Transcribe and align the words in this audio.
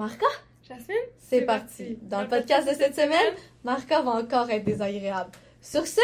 Marca, 0.00 0.24
Jasmine? 0.66 0.96
c'est 1.18 1.42
parti. 1.42 1.98
Dans 2.00 2.22
le 2.22 2.26
podcast 2.26 2.66
de 2.66 2.72
cette 2.72 2.94
semaine, 2.94 3.34
Marca 3.64 4.00
va 4.00 4.12
encore 4.12 4.48
être 4.48 4.64
désagréable. 4.64 5.30
Sur 5.60 5.86
ce, 5.86 6.00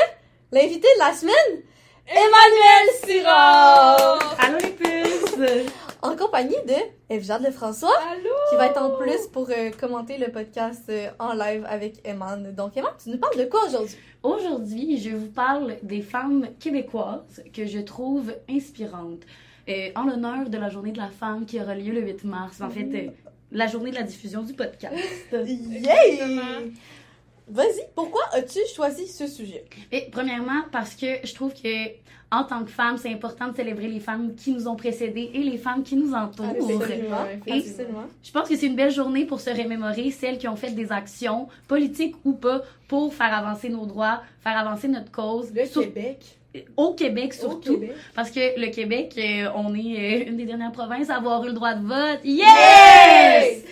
l'invité 0.52 0.86
de 0.96 0.98
la 0.98 1.14
semaine, 1.14 1.62
Emmanuel 2.06 2.88
Sirard! 3.06 4.36
Allô 4.38 4.58
les 4.58 4.72
puces! 4.72 5.72
En 6.02 6.14
compagnie 6.14 6.62
de 6.68 6.74
Evjade 7.08 7.42
Lefrançois, 7.42 7.96
Allô? 8.12 8.28
qui 8.50 8.56
va 8.56 8.66
être 8.66 8.82
en 8.82 8.90
plus 8.98 9.28
pour 9.32 9.48
euh, 9.48 9.70
commenter 9.70 10.18
le 10.18 10.30
podcast 10.30 10.84
euh, 10.90 11.08
en 11.18 11.32
live 11.32 11.64
avec 11.66 12.06
Eman. 12.06 12.52
Donc, 12.54 12.76
Eman, 12.76 12.92
tu 13.02 13.08
nous 13.08 13.18
parles 13.18 13.38
de 13.38 13.46
quoi 13.46 13.64
aujourd'hui? 13.66 13.96
Aujourd'hui, 14.22 14.98
je 14.98 15.16
vous 15.16 15.30
parle 15.30 15.78
des 15.82 16.02
femmes 16.02 16.48
québécoises 16.60 17.42
que 17.50 17.64
je 17.64 17.78
trouve 17.78 18.34
inspirantes. 18.46 19.22
Euh, 19.68 19.90
en 19.96 20.04
l'honneur 20.04 20.48
de 20.48 20.58
la 20.58 20.68
journée 20.68 20.92
de 20.92 20.98
la 20.98 21.08
femme 21.08 21.44
qui 21.44 21.60
aura 21.60 21.74
lieu 21.74 21.92
le 21.92 22.00
8 22.00 22.24
mars. 22.24 22.60
En 22.60 22.70
fait, 22.70 22.88
euh, 22.94 23.10
la 23.52 23.66
journée 23.66 23.90
de 23.90 23.96
la 23.96 24.02
diffusion 24.02 24.42
du 24.42 24.54
podcast. 24.54 24.94
Yay! 25.32 26.20
Vas-y, 27.48 27.86
pourquoi 27.94 28.22
as-tu 28.32 28.58
choisi 28.74 29.06
ce 29.06 29.28
sujet? 29.28 29.64
Et 29.92 30.08
premièrement, 30.10 30.62
parce 30.72 30.96
que 30.96 31.06
je 31.22 31.32
trouve 31.32 31.54
que 31.54 31.90
en 32.32 32.42
tant 32.42 32.64
que 32.64 32.72
femme, 32.72 32.98
c'est 32.98 33.12
important 33.12 33.46
de 33.46 33.54
célébrer 33.54 33.86
les 33.86 34.00
femmes 34.00 34.34
qui 34.34 34.50
nous 34.50 34.66
ont 34.66 34.74
précédées 34.74 35.30
et 35.32 35.38
les 35.44 35.56
femmes 35.58 35.84
qui 35.84 35.94
nous 35.94 36.12
entourent. 36.12 36.46
Absolument. 36.46 37.24
Et- 37.46 37.52
Absolument. 37.52 38.06
Je 38.24 38.32
pense 38.32 38.48
que 38.48 38.56
c'est 38.56 38.66
une 38.66 38.74
belle 38.74 38.90
journée 38.90 39.26
pour 39.26 39.38
se 39.40 39.50
remémorer 39.50 40.10
celles 40.10 40.38
qui 40.38 40.48
ont 40.48 40.56
fait 40.56 40.72
des 40.72 40.90
actions, 40.90 41.46
politiques 41.68 42.16
ou 42.24 42.32
pas, 42.32 42.62
pour 42.88 43.14
faire 43.14 43.32
avancer 43.32 43.68
nos 43.68 43.86
droits, 43.86 44.22
faire 44.40 44.58
avancer 44.58 44.88
notre 44.88 45.12
cause. 45.12 45.52
Le 45.54 45.66
Sur- 45.66 45.82
Québec. 45.82 46.35
Au 46.76 46.94
Québec 46.94 47.32
Au 47.38 47.40
surtout. 47.48 47.74
Québec. 47.80 47.92
Parce 48.14 48.30
que 48.30 48.58
le 48.60 48.68
Québec, 48.70 49.14
euh, 49.18 49.48
on 49.54 49.74
est 49.74 50.24
euh, 50.24 50.28
une 50.28 50.36
des 50.36 50.44
dernières 50.44 50.72
provinces 50.72 51.10
à 51.10 51.16
avoir 51.16 51.42
eu 51.44 51.48
le 51.48 51.52
droit 51.54 51.74
de 51.74 51.86
vote. 51.86 52.20
Yes! 52.24 53.64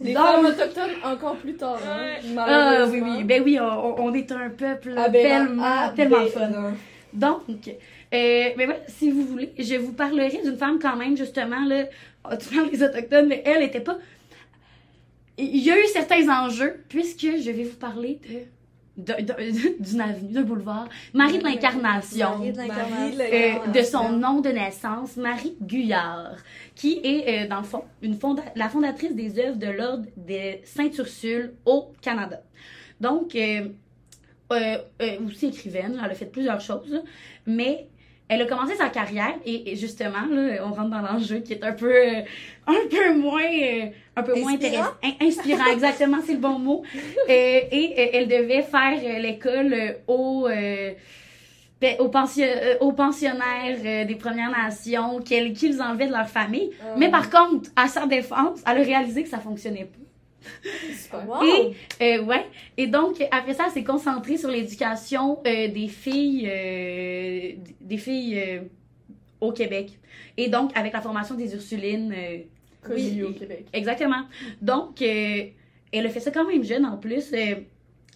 Les 0.00 0.12
Donc- 0.12 0.24
femmes 0.24 0.46
autochtones 0.46 0.90
encore 1.04 1.36
plus 1.36 1.54
tard. 1.56 1.78
Hein, 1.88 2.16
Ah 2.38 2.84
oui, 2.90 3.00
oui. 3.02 3.24
Ben 3.24 3.42
oui, 3.42 3.58
on, 3.60 4.02
on 4.04 4.12
est 4.14 4.30
un 4.30 4.50
peuple 4.50 4.90
Aberrant. 4.96 5.10
tellement, 5.46 5.88
tellement 5.96 6.26
fun. 6.26 6.40
Aberrant. 6.42 6.72
Donc, 7.14 7.42
euh, 7.68 7.72
ben 8.12 8.54
voilà, 8.66 8.80
si 8.88 9.10
vous 9.10 9.22
voulez, 9.22 9.52
je 9.58 9.76
vous 9.76 9.92
parlerai 9.92 10.40
d'une 10.44 10.56
femme 10.58 10.78
quand 10.80 10.96
même, 10.96 11.16
justement, 11.16 11.64
là, 11.66 11.84
oh, 12.30 12.34
tu 12.38 12.54
parles 12.54 12.70
des 12.70 12.82
Autochtones, 12.82 13.26
mais 13.28 13.42
elle 13.46 13.62
était 13.62 13.80
pas... 13.80 13.96
Il 15.38 15.58
y 15.64 15.70
a 15.70 15.78
eu 15.78 15.84
certains 15.92 16.28
enjeux, 16.44 16.82
puisque 16.88 17.20
je 17.40 17.50
vais 17.50 17.64
vous 17.64 17.76
parler 17.76 18.18
de- 18.28 18.40
d'une 19.80 20.00
avenue, 20.00 20.32
d'un 20.32 20.42
boulevard, 20.42 20.88
Marie 21.12 21.38
de 21.38 21.44
l'Incarnation. 21.44 22.38
Marie 22.38 22.52
de 22.52 22.58
Euh, 23.68 23.72
de 23.72 23.82
son 23.82 24.10
nom 24.12 24.40
de 24.40 24.48
naissance, 24.50 25.16
Marie 25.16 25.54
Guyard, 25.60 26.36
qui 26.74 27.00
est, 27.04 27.44
euh, 27.44 27.48
dans 27.48 27.58
le 27.58 27.64
fond, 27.64 27.84
une 28.02 28.14
fonda- 28.16 28.42
la 28.54 28.68
fondatrice 28.68 29.14
des 29.14 29.38
œuvres 29.38 29.56
de 29.58 29.66
l'Ordre 29.66 30.06
de 30.16 30.64
Sainte-Ursule 30.64 31.52
au 31.66 31.92
Canada. 32.00 32.40
Donc, 33.00 33.34
euh, 33.34 33.68
euh, 34.52 34.78
euh, 35.02 35.18
aussi 35.26 35.46
écrivaine, 35.46 36.00
elle 36.02 36.10
a 36.10 36.14
fait 36.14 36.26
plusieurs 36.26 36.60
choses, 36.60 37.02
mais 37.46 37.88
elle 38.28 38.42
a 38.42 38.46
commencé 38.46 38.74
sa 38.74 38.88
carrière 38.88 39.34
et, 39.44 39.70
et 39.72 39.76
justement, 39.76 40.26
là, 40.30 40.64
on 40.64 40.72
rentre 40.72 40.90
dans 40.90 41.00
l'enjeu 41.00 41.38
qui 41.40 41.52
est 41.52 41.62
un 41.64 41.72
peu, 41.72 41.92
euh, 41.94 42.22
un 42.66 42.74
peu 42.90 43.14
moins, 43.14 43.42
euh, 43.44 43.86
un 44.16 44.22
peu 44.22 44.34
moins 44.40 44.54
intéressant, 44.54 44.90
in- 45.04 45.26
inspirant, 45.26 45.66
exactement, 45.72 46.18
c'est 46.26 46.32
le 46.32 46.38
bon 46.38 46.58
mot. 46.58 46.82
Euh, 46.94 47.60
et 47.70 48.10
elle 48.16 48.26
devait 48.28 48.62
faire 48.62 49.20
l'école 49.20 49.96
au 50.08 50.48
euh, 50.48 50.92
pe- 51.80 51.98
aux, 52.00 52.08
pensio- 52.08 52.42
euh, 52.44 52.76
aux 52.80 52.92
pensionnaires 52.92 54.06
des 54.06 54.14
Premières 54.16 54.50
Nations 54.50 55.20
qu'ils 55.20 55.80
enlevaient 55.80 56.08
de 56.08 56.12
leur 56.12 56.28
famille. 56.28 56.70
Ah. 56.80 56.94
Mais 56.96 57.10
par 57.10 57.30
contre, 57.30 57.70
à 57.76 57.86
sa 57.86 58.06
défense, 58.06 58.60
elle 58.66 58.78
a 58.78 58.82
réalisé 58.82 59.22
que 59.22 59.28
ça 59.28 59.38
fonctionnait 59.38 59.84
pas. 59.84 59.98
Wow! 61.12 61.72
Et, 62.00 62.18
euh, 62.18 62.22
ouais. 62.24 62.46
Et 62.76 62.86
donc, 62.86 63.22
après 63.30 63.54
ça, 63.54 63.64
elle 63.66 63.72
s'est 63.72 63.84
concentrée 63.84 64.36
sur 64.36 64.50
l'éducation 64.50 65.38
euh, 65.46 65.68
des 65.68 65.88
filles, 65.88 66.48
euh, 66.50 67.52
des 67.80 67.98
filles 67.98 68.62
au 69.40 69.52
Québec. 69.52 69.98
Et 70.36 70.48
donc, 70.48 70.76
avec 70.76 70.92
la 70.92 71.00
formation 71.00 71.34
des 71.34 71.54
Ursulines. 71.54 72.14
oui, 72.90 73.22
au 73.22 73.32
Québec. 73.32 73.66
Exactement. 73.72 74.24
Donc, 74.60 75.00
elle 75.02 75.52
a 75.92 76.08
fait 76.08 76.20
ça 76.20 76.30
quand 76.30 76.46
même 76.46 76.64
jeune 76.64 76.84
en 76.84 76.96
plus. 76.96 77.32
Elle 77.32 77.66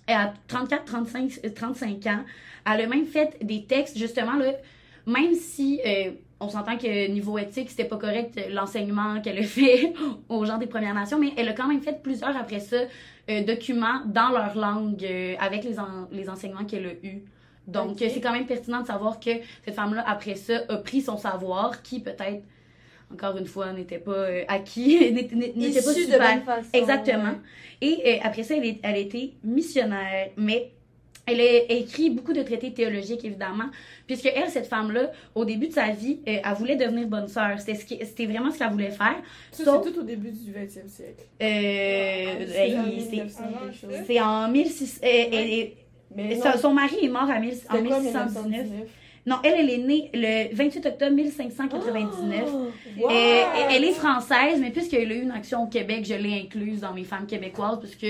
a 0.06 0.34
34, 0.48 0.84
35, 0.84 1.40
euh, 1.44 1.50
35 1.54 2.06
ans. 2.06 2.24
Elle 2.66 2.80
a 2.82 2.86
même 2.86 3.06
fait 3.06 3.36
des 3.42 3.64
textes, 3.64 3.96
justement, 3.96 4.36
là, 4.36 4.52
même 5.06 5.34
si 5.34 5.80
on 6.40 6.48
s'entend 6.48 6.76
que 6.78 7.08
niveau 7.08 7.36
éthique, 7.38 7.70
c'était 7.70 7.84
pas 7.84 7.96
correct 7.98 8.36
euh, 8.38 8.48
l'enseignement 8.50 9.20
qu'elle 9.20 9.38
a 9.38 9.42
fait 9.42 9.92
aux 10.28 10.44
gens 10.44 10.58
des 10.58 10.66
Premières 10.66 10.94
Nations, 10.94 11.18
mais 11.18 11.32
elle 11.36 11.48
a 11.48 11.52
quand 11.52 11.68
même 11.68 11.82
fait 11.82 12.02
plusieurs 12.02 12.36
après 12.36 12.60
ça 12.60 12.76
euh, 13.28 13.42
documents 13.44 14.00
dans 14.06 14.30
leur 14.30 14.56
langue 14.56 15.04
euh, 15.04 15.34
avec 15.38 15.64
les, 15.64 15.78
en- 15.78 16.08
les 16.10 16.28
enseignements 16.30 16.64
qu'elle 16.64 16.86
a 16.86 17.06
eus. 17.06 17.22
Donc, 17.66 17.98
c'est 17.98 18.20
quand 18.20 18.32
même 18.32 18.46
pertinent 18.46 18.80
de 18.80 18.86
savoir 18.86 19.20
que 19.20 19.30
cette 19.64 19.74
femme-là, 19.74 20.02
après 20.08 20.34
ça, 20.34 20.62
a 20.68 20.76
pris 20.78 21.02
son 21.02 21.16
savoir 21.16 21.82
qui, 21.82 22.00
peut-être, 22.00 22.42
encore 23.12 23.36
une 23.36 23.46
fois, 23.46 23.72
n'était 23.72 23.98
pas 23.98 24.10
euh, 24.12 24.42
acquis, 24.48 25.12
n'était 25.12 25.36
pas 25.82 25.90
Issu 25.92 26.06
de 26.06 26.12
super. 26.12 26.18
bonne 26.36 26.44
façon. 26.44 26.68
Exactement. 26.72 27.34
Et 27.80 28.02
euh, 28.06 28.16
après 28.22 28.42
ça, 28.42 28.56
elle, 28.56 28.64
est- 28.66 28.80
elle 28.82 28.94
a 28.94 28.98
été 28.98 29.34
missionnaire, 29.44 30.30
mais 30.36 30.72
elle 31.30 31.40
a 31.40 31.72
écrit 31.72 32.10
beaucoup 32.10 32.32
de 32.32 32.42
traités 32.42 32.72
théologiques, 32.72 33.24
évidemment, 33.24 33.66
puisque 34.06 34.26
elle, 34.34 34.48
cette 34.48 34.66
femme-là, 34.66 35.10
au 35.34 35.44
début 35.44 35.68
de 35.68 35.72
sa 35.72 35.88
vie, 35.90 36.20
euh, 36.28 36.38
elle 36.44 36.54
voulait 36.58 36.76
devenir 36.76 37.06
bonne 37.06 37.28
sœur. 37.28 37.58
C'était 37.58 37.74
ce 37.74 37.84
qui- 37.84 37.98
c'était 38.04 38.26
vraiment 38.26 38.50
ce 38.50 38.58
qu'elle 38.58 38.70
voulait 38.70 38.90
faire. 38.90 39.16
Ça, 39.52 39.64
Sauf- 39.64 39.82
c'est 39.84 39.92
tout 39.92 40.00
au 40.00 40.02
début 40.04 40.30
du 40.30 40.52
20e 40.52 40.88
siècle. 40.88 41.24
Euh, 41.42 42.46
C'est 42.46 42.76
en 42.78 42.84
hey, 42.86 43.00
c'est- 43.00 43.10
1900 43.10 43.42
quelque 43.62 43.76
chose. 43.80 44.04
c'est 44.06 44.20
en 44.20 44.48
1600... 44.48 45.00
euh, 45.04 45.08
elle 45.32 45.50
est- 45.52 45.76
Mais 46.16 46.38
son, 46.60 46.74
mari 46.74 46.96
est 47.02 47.08
mort 47.08 47.30
à 47.30 47.38
mille- 47.38 47.54
en 47.68 47.72
quoi, 47.72 48.00
1619. 48.00 48.44
1919? 48.44 48.88
Non, 49.26 49.36
elle, 49.44 49.54
elle 49.58 49.70
est 49.70 49.78
née 49.78 50.10
le 50.14 50.54
28 50.56 50.86
octobre 50.86 51.12
1599. 51.12 52.50
Wow! 52.98 53.10
Euh, 53.10 53.42
elle- 53.70 53.84
est 53.84 53.92
française, 53.92 54.58
mais 54.60 54.70
puisqu'elle 54.70 55.12
a 55.12 55.14
eu 55.14 55.22
une 55.22 55.30
action 55.30 55.62
au 55.62 55.66
Québec, 55.66 56.04
je 56.08 56.14
l'ai 56.14 56.40
incluse 56.40 56.80
dans 56.80 56.92
mes 56.94 57.04
femmes 57.04 57.26
québécoises 57.26 57.78
parce 57.80 57.94
que 57.94 58.06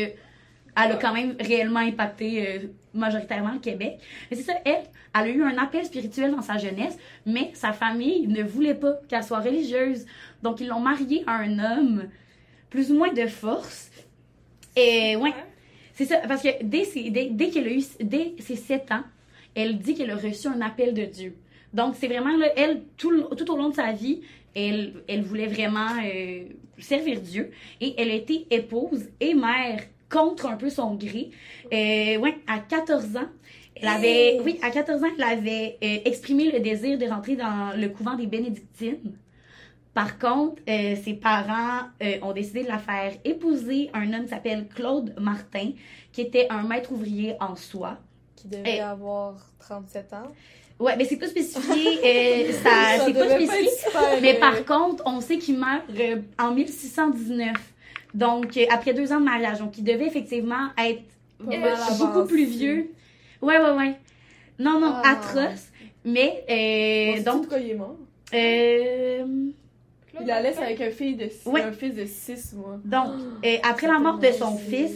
elle 0.76 0.92
a 0.92 0.94
quand 0.94 1.12
même 1.12 1.34
réellement 1.41 1.80
impacté 1.80 2.47
euh, 2.47 2.59
majoritairement 2.94 3.52
le 3.52 3.58
Québec. 3.58 3.98
Mais 4.30 4.36
c'est 4.36 4.44
ça, 4.44 4.54
elle, 4.64 4.82
elle 5.14 5.20
a 5.20 5.28
eu 5.28 5.42
un 5.42 5.58
appel 5.58 5.84
spirituel 5.84 6.32
dans 6.32 6.42
sa 6.42 6.58
jeunesse, 6.58 6.96
mais 7.26 7.50
sa 7.54 7.72
famille 7.72 8.26
ne 8.26 8.42
voulait 8.42 8.74
pas 8.74 8.94
qu'elle 9.08 9.24
soit 9.24 9.40
religieuse. 9.40 10.06
Donc, 10.42 10.60
ils 10.60 10.68
l'ont 10.68 10.80
mariée 10.80 11.24
à 11.26 11.36
un 11.36 11.58
homme 11.58 12.08
plus 12.68 12.90
ou 12.90 12.94
moins 12.94 13.12
de 13.12 13.26
force. 13.26 13.90
Et 14.76 15.16
ouais, 15.16 15.34
c'est 15.94 16.06
ça, 16.06 16.18
parce 16.26 16.42
que 16.42 16.62
dès, 16.62 16.86
dès, 17.10 17.28
dès 17.30 17.50
qu'elle 17.50 17.66
a 17.66 17.72
eu, 17.72 17.82
dès 18.00 18.34
ses 18.38 18.56
7 18.56 18.92
ans, 18.92 19.04
elle 19.54 19.78
dit 19.78 19.94
qu'elle 19.94 20.10
a 20.10 20.16
reçu 20.16 20.46
un 20.46 20.60
appel 20.60 20.94
de 20.94 21.04
Dieu. 21.04 21.36
Donc, 21.74 21.94
c'est 21.98 22.08
vraiment, 22.08 22.36
là, 22.36 22.46
elle, 22.56 22.82
tout, 22.96 23.22
tout 23.36 23.50
au 23.52 23.56
long 23.56 23.68
de 23.68 23.74
sa 23.74 23.92
vie, 23.92 24.22
elle, 24.54 25.02
elle 25.08 25.22
voulait 25.22 25.46
vraiment 25.46 25.90
euh, 26.04 26.44
servir 26.78 27.20
Dieu. 27.20 27.50
Et 27.80 27.94
elle 27.98 28.10
a 28.10 28.14
été 28.14 28.46
épouse 28.50 29.08
et 29.20 29.34
mère 29.34 29.82
contre 30.10 30.47
un 30.47 30.56
peu 30.56 30.71
son 30.71 30.94
gré. 30.94 31.31
Euh, 31.72 32.19
ouais, 32.19 32.37
à 32.47 32.59
14 32.59 33.16
ans, 33.16 33.28
elle 33.76 33.88
avait, 33.88 34.34
Hey! 34.34 34.41
oui, 34.44 34.59
à 34.62 34.71
14 34.71 35.03
ans, 35.04 35.09
elle 35.16 35.25
avait 35.25 35.78
euh, 35.82 35.98
exprimé 36.04 36.50
le 36.50 36.60
désir 36.60 36.98
de 36.98 37.06
rentrer 37.06 37.37
dans 37.37 37.72
le 37.76 37.88
couvent 37.88 38.15
des 38.16 38.26
bénédictines. 38.26 39.16
Par 39.94 40.19
contre, 40.19 40.62
euh, 40.69 40.94
ses 41.03 41.15
parents 41.15 41.88
euh, 42.03 42.19
ont 42.22 42.32
décidé 42.32 42.62
de 42.62 42.69
la 42.69 42.78
faire 42.78 43.12
épouser 43.25 43.91
un 43.93 44.12
homme 44.12 44.25
qui 44.25 44.28
s'appelle 44.28 44.69
Claude 44.69 45.15
Martin, 45.19 45.72
qui 46.12 46.21
était 46.21 46.47
un 46.48 46.62
maître 46.62 46.92
ouvrier 46.92 47.34
en 47.41 47.56
soie. 47.56 47.98
Qui 48.37 48.48
devait 48.48 48.81
avoir 48.81 49.34
37 49.59 50.12
ans. 50.12 50.32
Ouais, 50.78 50.97
mais 50.97 51.04
c'est 51.04 51.16
pas 51.16 51.27
spécifié, 51.27 51.98
euh, 52.04 52.53
ça, 52.62 52.71
Ça 52.98 53.04
c'est 53.04 53.12
pas 53.12 53.28
spécifié. 53.28 54.21
Mais 54.22 54.34
par 54.34 54.65
contre, 54.65 55.03
on 55.06 55.21
sait 55.21 55.38
qu'il 55.38 55.59
meurt 55.59 55.84
en 56.38 56.54
1619. 56.54 57.54
Donc, 58.15 58.56
euh, 58.56 58.65
après 58.71 58.92
deux 58.95 59.12
ans 59.12 59.21
de 59.21 59.24
mariage. 59.24 59.59
Donc, 59.59 59.78
il 59.78 59.84
devait 59.84 60.07
effectivement 60.07 60.68
être 60.78 61.03
euh, 61.51 61.74
beaucoup 61.98 62.24
plus 62.27 62.45
vieux. 62.45 62.91
Ouais, 63.41 63.59
ouais, 63.59 63.71
ouais. 63.77 63.95
Non, 64.59 64.78
non, 64.80 64.92
Ah. 65.03 65.12
atroce. 65.12 65.68
Mais, 66.04 66.45
euh, 66.51 67.22
donc, 67.22 67.48
quoi 67.48 67.59
il 67.59 67.71
est 67.71 67.74
mort? 67.74 67.97
euh, 68.34 69.24
Il 70.21 70.27
la 70.27 70.42
laisse 70.42 70.59
avec 70.59 70.80
un, 70.80 70.91
fille 70.91 71.15
de, 71.15 71.28
Ouais. 71.47 71.62
un 71.62 71.72
fils 71.72 71.95
de 71.95 72.04
6 72.04 72.53
mois. 72.54 72.78
donc, 72.84 73.12
euh, 73.45 73.57
après 73.62 73.86
la 73.86 73.98
mort 73.98 74.18
de 74.18 74.30
son 74.33 74.56
fils, 74.56 74.92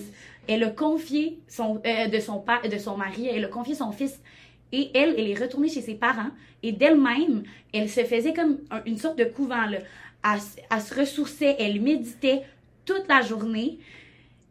elle 0.48 0.64
a 0.64 0.70
confié 0.70 1.38
son, 1.48 1.80
euh, 1.86 2.08
de 2.08 2.18
son 2.20 2.38
père, 2.40 2.62
de 2.68 2.78
son 2.78 2.96
mari, 2.96 3.28
elle 3.32 3.44
a 3.44 3.48
confié 3.48 3.74
son 3.74 3.92
fils 3.92 4.18
et 4.72 4.90
elle, 4.94 5.14
elle 5.16 5.30
est 5.30 5.38
retournée 5.40 5.68
chez 5.68 5.80
ses 5.82 5.94
parents 5.94 6.30
et 6.62 6.72
d'elle-même, 6.72 7.44
elle 7.72 7.88
se 7.88 8.02
faisait 8.04 8.32
comme 8.34 8.58
un- 8.70 8.82
une 8.86 8.98
sorte 8.98 9.16
de 9.18 9.24
couvent 9.24 9.66
là. 9.66 9.78
Elle 10.24 10.80
se 10.80 10.94
ressourçait, 10.98 11.56
elle 11.58 11.80
méditait 11.80 12.42
toute 12.84 13.08
la 13.08 13.22
journée 13.22 13.78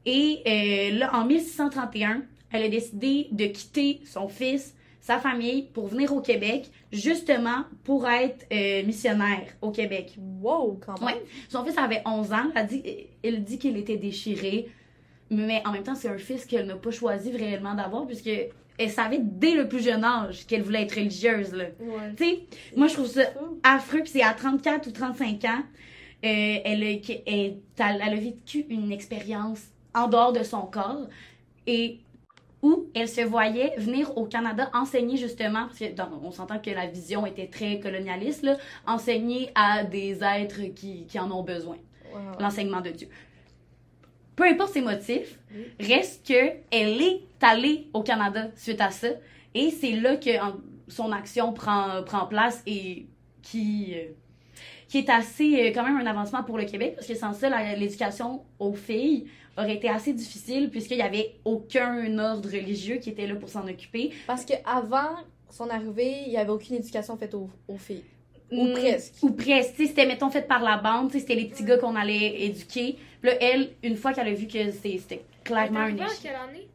et 0.06 0.42
euh, 0.46 0.98
là 0.98 1.12
en 1.16 1.26
1631, 1.26 2.24
elle 2.52 2.64
a 2.64 2.70
décidé 2.70 3.28
de 3.32 3.46
quitter 3.46 4.02
son 4.06 4.28
fils, 4.28 4.76
sa 5.00 5.18
famille 5.18 5.64
pour 5.74 5.88
venir 5.88 6.14
au 6.14 6.22
Québec, 6.22 6.70
justement 6.92 7.66
pour 7.84 8.08
être 8.08 8.46
euh, 8.54 8.86
missionnaire 8.86 9.48
au 9.62 9.72
Québec. 9.72 10.16
Wow, 10.42 10.80
quand 10.86 11.00
même. 11.02 11.16
Ouais. 11.16 11.24
Son 11.50 11.66
fils 11.66 11.78
avait 11.78 12.02
11 12.06 12.32
ans. 12.32 12.52
Elle 12.56 12.68
dit, 12.68 12.84
elle 13.24 13.44
dit 13.44 13.58
qu'il 13.58 13.78
était 13.78 13.98
déchiré. 13.98 14.70
Mais 15.30 15.62
en 15.66 15.72
même 15.72 15.84
temps, 15.84 15.96
c'est 15.96 16.10
un 16.10 16.18
fils 16.18 16.46
qu'elle 16.46 16.68
n'a 16.68 16.76
pas 16.76 16.92
choisi 16.92 17.36
réellement 17.36 17.74
d'avoir, 17.74 18.06
puisque 18.06 18.30
elle 18.78 18.90
savait 18.90 19.20
dès 19.20 19.56
le 19.56 19.68
plus 19.68 19.84
jeune 19.84 20.04
âge 20.04 20.46
qu'elle 20.46 20.62
voulait 20.62 20.84
être 20.84 20.96
religieuse. 20.96 21.54
Là. 21.54 21.66
Ouais. 21.80 22.46
Moi, 22.76 22.88
je 22.88 22.94
trouve 22.94 23.08
ça 23.08 23.24
affreux, 23.64 24.02
puis 24.02 24.12
c'est 24.12 24.24
à 24.24 24.34
34 24.34 24.88
ou 24.88 24.92
35 24.92 25.46
ans. 25.46 25.64
Euh, 26.24 26.58
elle, 26.64 26.84
a, 26.84 26.96
qu'elle- 26.98 27.22
elle, 27.26 27.58
elle 27.78 28.02
a 28.02 28.16
vécu 28.16 28.66
une 28.70 28.92
expérience 28.92 29.62
en 29.94 30.08
dehors 30.08 30.34
de 30.34 30.44
son 30.44 30.62
corps 30.62 31.08
et 31.68 32.00
où 32.62 32.86
elle 32.96 33.10
se 33.10 33.22
voyait 33.22 33.74
venir 33.78 34.18
au 34.18 34.26
Canada 34.26 34.70
enseigner 34.74 35.18
justement, 35.18 35.66
parce 35.68 35.80
que 35.80 35.86
on 36.24 36.32
s'entend 36.32 36.60
que 36.60 36.70
la 36.72 36.88
vision 36.88 37.26
était 37.26 37.48
très 37.48 37.80
colonialiste, 37.80 38.44
là, 38.44 38.58
enseigner 38.88 39.50
à 39.54 39.84
des 39.84 40.24
êtres 40.24 40.62
qui, 40.74 41.06
qui 41.06 41.20
en 41.20 41.30
ont 41.32 41.44
besoin, 41.44 41.78
Wow. 42.14 42.20
l'enseignement 42.40 42.80
de 42.82 42.92
Dieu. 42.92 43.10
Peu 44.36 44.46
importe 44.46 44.74
ses 44.74 44.82
motifs, 44.82 45.40
reste 45.80 46.26
que 46.28 46.52
elle 46.72 47.02
est 47.02 47.22
allée 47.42 47.88
au 47.94 48.02
Canada 48.02 48.48
suite 48.56 48.82
à 48.82 48.90
ça, 48.92 49.10
et 49.54 49.70
c'est 49.70 49.92
là 49.92 50.16
que 50.18 50.42
en- 50.42 50.56
son 50.88 51.12
action 51.12 51.54
prend, 51.54 52.02
prend 52.04 52.26
place 52.28 52.64
et 52.66 53.08
qui, 53.42 53.94
euh, 53.96 54.12
qui 54.94 55.00
est 55.00 55.10
assez 55.10 55.56
euh, 55.60 55.72
quand 55.74 55.84
même 55.84 55.98
un 55.98 56.06
avancement 56.06 56.44
pour 56.44 56.56
le 56.56 56.66
Québec, 56.66 56.94
parce 56.94 57.08
que 57.08 57.16
sans 57.16 57.34
ça, 57.34 57.50
l'éducation 57.74 58.44
aux 58.60 58.74
filles 58.74 59.26
aurait 59.58 59.74
été 59.74 59.90
assez 59.90 60.14
difficile, 60.14 60.70
puisqu'il 60.70 60.98
n'y 60.98 61.02
avait 61.02 61.34
aucun 61.46 62.20
ordre 62.20 62.48
religieux 62.48 62.98
qui 62.98 63.10
était 63.10 63.26
là 63.26 63.34
pour 63.34 63.50
s'en 63.50 63.68
occuper. 63.68 64.12
Parce 64.28 64.46
que 64.46 64.54
avant 64.64 65.16
son 65.50 65.68
arrivée, 65.72 66.18
il 66.28 66.30
n'y 66.30 66.38
avait 66.38 66.52
aucune 66.52 66.76
éducation 66.76 67.18
faite 67.18 67.34
aux, 67.34 67.50
aux 67.68 67.78
filles. 67.80 68.04
Ou 68.52 68.68
Mm, 68.68 68.74
presque. 68.74 69.14
Ou 69.24 69.32
presque. 69.32 69.74
C'était, 69.78 70.06
mettons, 70.06 70.30
fait 70.30 70.48
par 70.48 70.62
la 70.62 70.78
bande. 70.78 71.12
C'était 71.12 71.34
les 71.34 71.46
petits 71.46 71.64
gars 71.64 71.80
qu'on 71.80 71.96
allait 71.96 72.44
éduquer. 72.44 72.96
Puis 73.20 73.32
là, 73.32 73.38
elle, 73.42 73.72
une 73.82 73.96
fois 73.96 74.14
qu'elle 74.14 74.28
a 74.28 74.34
vu 74.34 74.46
que 74.46 74.70
c'était 74.70 75.24
clairement 75.44 75.80
un 75.80 75.96
échec. 75.96 76.20
quelle 76.22 76.36
année? 76.36 76.68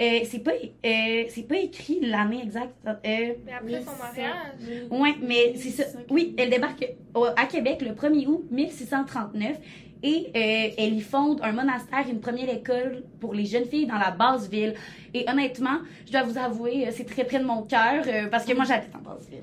Euh, 0.00 0.20
c'est, 0.24 0.40
pas, 0.40 0.50
euh, 0.52 1.24
c'est 1.30 1.48
pas 1.48 1.56
écrit 1.56 2.00
l'année 2.02 2.42
exacte. 2.42 2.74
Euh, 2.86 2.94
Mais 3.04 3.52
après 3.52 3.80
son 3.82 3.96
mariage. 3.96 4.88
Ouais, 4.90 5.14
mais 5.22 5.54
c'est 5.56 5.70
ça. 5.70 5.84
Oui, 6.10 6.34
elle 6.36 6.50
débarque 6.50 6.86
au- 7.14 7.24
à 7.24 7.46
Québec 7.46 7.80
le 7.80 7.92
1er 7.94 8.26
août 8.26 8.46
1639 8.50 9.58
et 10.06 10.26
euh, 10.36 10.74
elle 10.78 10.94
y 10.94 11.00
fonde 11.00 11.40
un 11.42 11.52
monastère, 11.52 12.04
une 12.08 12.20
première 12.20 12.48
école 12.48 13.02
pour 13.20 13.34
les 13.34 13.44
jeunes 13.44 13.64
filles 13.64 13.86
dans 13.86 13.98
la 13.98 14.10
basse 14.12 14.48
ville. 14.48 14.74
Et 15.14 15.24
honnêtement, 15.28 15.78
je 16.06 16.12
dois 16.12 16.22
vous 16.22 16.38
avouer, 16.38 16.86
euh, 16.86 16.90
c'est 16.92 17.04
très 17.06 17.24
près 17.24 17.38
de 17.40 17.44
mon 17.44 17.62
cœur 17.62 18.04
euh, 18.06 18.26
parce 18.30 18.44
que 18.44 18.52
moi 18.54 18.64
j'habite 18.64 18.94
en 18.94 18.98
basse 19.08 19.28
ville. 19.28 19.42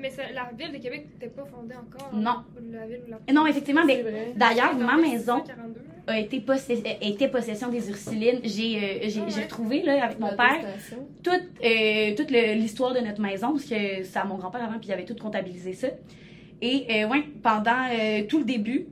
Mais 0.00 0.10
ça- 0.10 0.22
la 0.34 0.48
ville 0.56 0.72
de 0.76 0.82
Québec 0.82 1.06
n'était 1.12 1.32
pas 1.38 1.44
fondée 1.44 1.74
encore. 1.74 2.08
hein? 2.12 2.20
Non. 2.28 2.36
La 2.72 2.86
ville 2.86 3.00
ou 3.06 3.10
la... 3.10 3.32
Non, 3.34 3.46
effectivement, 3.46 3.84
d'ailleurs, 4.36 4.74
ma 4.76 4.96
maison 4.96 5.36
1642, 5.38 5.80
là. 6.06 6.12
a 6.14 6.18
été, 6.18 6.40
possé- 6.40 6.82
été 7.02 7.28
possession 7.28 7.68
des 7.68 7.90
Ursulines. 7.90 8.40
J'ai 8.44 8.76
euh, 8.76 9.08
j'ai- 9.08 9.20
Ah 9.20 9.24
ouais? 9.24 9.30
j'ai 9.34 9.42
retrouvé 9.42 9.82
là, 9.82 10.04
avec 10.04 10.18
mon 10.20 10.34
père 10.36 10.58
toute, 11.22 11.34
euh, 11.64 12.14
toute 12.16 12.30
le- 12.30 12.54
l'histoire 12.54 12.94
de 12.94 13.00
notre 13.00 13.20
maison, 13.20 13.48
parce 13.52 13.64
que 13.64 14.04
c'est 14.04 14.18
à 14.18 14.24
mon 14.24 14.36
grand-père 14.36 14.62
avant, 14.64 14.78
puis 14.78 14.88
il 14.88 14.92
avait 14.92 15.04
tout 15.04 15.16
comptabilisé 15.16 15.72
ça. 15.74 15.88
Et 16.62 16.86
euh, 16.90 17.08
ouais, 17.08 17.24
pendant 17.42 17.86
euh, 17.92 18.22
tout 18.28 18.38
le 18.38 18.44
début, 18.44 18.86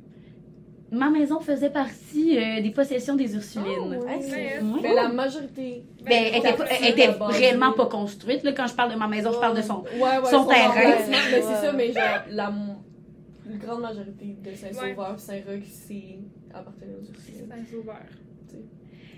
ma 0.92 1.10
maison 1.10 1.40
faisait 1.40 1.70
partie 1.70 2.38
euh, 2.38 2.60
des 2.62 2.70
possessions 2.70 3.16
des 3.16 3.34
Ursulines. 3.34 3.96
Ouais. 3.98 4.20
C'est- 4.20 4.60
Ouais. 4.60 4.80
Mais 4.82 4.94
la 4.94 5.08
majorité. 5.08 5.84
Ben, 6.04 6.12
elle 6.12 6.36
était, 6.38 6.50
pas- 6.52 6.64
partie 6.64 6.74
elle 6.84 6.90
était 6.92 7.08
réellement 7.20 7.70
oui. 7.70 7.76
pas 7.76 7.86
construite. 7.86 8.42
Là, 8.44 8.52
quand 8.52 8.66
je 8.66 8.74
parle 8.74 8.92
de 8.92 8.96
ma 8.98 9.08
maison, 9.08 9.32
je 9.32 9.38
parle 9.38 9.56
de 9.56 9.62
son. 9.62 9.82
Ouais, 9.94 10.00
ouais, 10.00 10.30
son 10.30 10.44
terrain. 10.46 10.72
c'est 11.30 11.42
ça, 11.42 11.72
mais 11.72 11.92
genre, 11.92 12.02
la 12.30 12.52
grande 13.64 13.80
majorité 13.82 14.36
de 14.42 14.54
Saint-Sauveur, 14.54 15.18
Saint-Roch, 15.18 15.62
c'est 15.70 16.18
appartenait 16.54 16.94
aux 17.00 17.12
Ursulines. 17.12 17.48
Saint-Sauveur. 17.48 17.96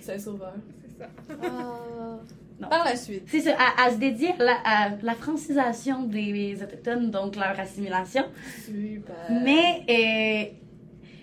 Saint-Sauveur. 0.00 0.54
C'est 0.82 0.98
ça. 0.98 1.08
Ah. 1.42 2.18
Non. 2.60 2.68
Par 2.68 2.84
la 2.84 2.96
suite. 2.96 3.22
C'est 3.28 3.40
ça, 3.40 3.52
à, 3.56 3.86
à 3.86 3.90
se 3.92 3.98
dédier 3.98 4.30
à 4.38 4.42
la, 4.42 4.56
à 4.64 4.88
la 5.00 5.14
francisation 5.14 6.02
des 6.02 6.58
Autochtones, 6.60 7.08
donc 7.10 7.36
leur 7.36 7.58
assimilation. 7.58 8.24
Super. 8.64 9.14
Mais, 9.44 9.84
euh, 9.88 10.50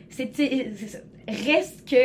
c'était. 0.10 0.72
Reste 1.28 1.88
que. 1.90 1.96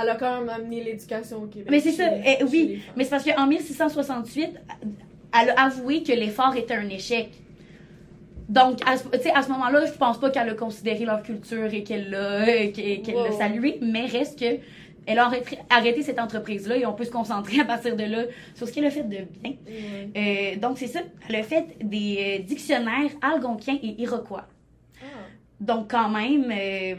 Elle 0.00 0.08
a 0.10 0.16
quand 0.16 0.40
même 0.40 0.48
amené 0.50 0.84
l'éducation 0.84 1.42
au 1.42 1.46
Québec. 1.46 1.68
Mais 1.70 1.80
c'est 1.80 1.92
ça, 1.92 2.04
eh, 2.24 2.44
oui. 2.44 2.82
Mais 2.96 3.04
c'est 3.04 3.10
parce 3.10 3.24
qu'en 3.24 3.46
1668, 3.46 4.50
elle 5.42 5.50
a 5.50 5.62
avoué 5.64 6.02
que 6.02 6.12
l'effort 6.12 6.54
était 6.56 6.74
un 6.74 6.88
échec. 6.88 7.30
Donc, 8.48 8.78
à 8.86 8.96
ce, 8.96 9.04
tu 9.08 9.18
sais, 9.22 9.30
à 9.34 9.42
ce 9.42 9.48
moment-là, 9.50 9.84
je 9.86 9.92
pense 9.92 10.18
pas 10.20 10.30
qu'elle 10.30 10.48
a 10.48 10.54
considéré 10.54 11.04
leur 11.04 11.22
culture 11.22 11.72
et 11.72 11.82
qu'elle 11.82 12.10
l'a 12.10 12.18
euh, 12.48 12.70
qu'elle 12.72 13.02
qu'elle 13.02 13.14
l'a 13.14 13.30
Wow. 13.30 13.38
salué, 13.38 13.78
mais 13.82 14.06
reste 14.06 14.38
que 14.38 14.58
elle 15.06 15.18
a 15.18 15.24
arrêté, 15.26 15.58
arrêté 15.70 16.02
cette 16.02 16.18
entreprise-là 16.20 16.76
et 16.76 16.86
on 16.86 16.92
peut 16.92 17.04
se 17.04 17.10
concentrer 17.10 17.60
à 17.60 17.64
partir 17.64 17.96
de 17.96 18.04
là 18.04 18.24
sur 18.54 18.68
ce 18.68 18.72
qu'elle 18.72 18.84
a 18.84 18.90
fait 18.90 19.02
de 19.08 19.18
bien. 19.40 19.52
Euh, 20.16 20.56
donc, 20.56 20.78
c'est 20.78 20.86
ça. 20.86 21.00
Elle 21.28 21.36
a 21.36 21.42
fait 21.42 21.76
des 21.82 22.38
euh, 22.40 22.42
dictionnaires 22.44 23.10
algonquiens 23.22 23.78
et 23.82 24.00
iroquois. 24.02 24.46
Ah. 25.02 25.06
Donc, 25.60 25.90
quand 25.90 26.08
même. 26.10 26.52
euh, 26.52 26.94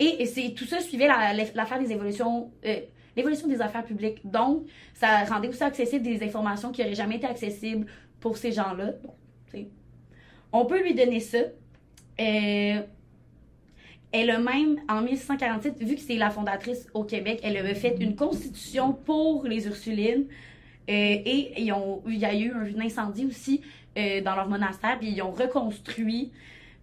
et 0.00 0.54
tout 0.54 0.64
ça 0.64 0.80
suivait 0.80 1.06
la- 1.08 1.32
l'affaire 1.54 1.78
des 1.80 1.92
évolutions. 1.92 2.50
euh, 2.64 2.80
L'évolution 3.16 3.48
des 3.48 3.60
affaires 3.60 3.84
publiques. 3.84 4.20
Donc, 4.24 4.64
ça 4.94 5.24
rendait 5.24 5.48
aussi 5.48 5.64
accessible 5.64 6.04
des 6.04 6.22
informations 6.22 6.70
qui 6.70 6.82
n'auraient 6.82 6.94
jamais 6.94 7.16
été 7.16 7.26
accessibles 7.26 7.86
pour 8.20 8.36
ces 8.36 8.52
gens-là. 8.52 8.92
On 10.52 10.64
peut 10.66 10.80
lui 10.80 10.94
donner 10.94 11.18
ça. 11.18 11.38
Euh, 12.20 12.80
elle 14.12 14.30
a 14.30 14.38
même, 14.38 14.80
en 14.88 15.02
1647, 15.02 15.82
vu 15.82 15.96
que 15.96 16.00
c'est 16.00 16.14
la 16.16 16.30
fondatrice 16.30 16.86
au 16.94 17.02
Québec, 17.04 17.40
elle 17.42 17.56
avait 17.56 17.74
fait 17.74 17.96
une 18.00 18.14
constitution 18.14 18.92
pour 18.92 19.44
les 19.44 19.66
Ursulines. 19.66 20.26
Euh, 20.88 20.92
et 20.92 21.52
il 21.58 21.64
y 21.66 22.24
a 22.24 22.34
eu 22.34 22.52
un 22.52 22.80
incendie 22.80 23.26
aussi 23.26 23.60
dans 23.96 24.36
leur 24.36 24.48
monastère, 24.48 24.96
puis 25.00 25.08
ils 25.10 25.22
ont 25.22 25.32
reconstruit. 25.32 26.30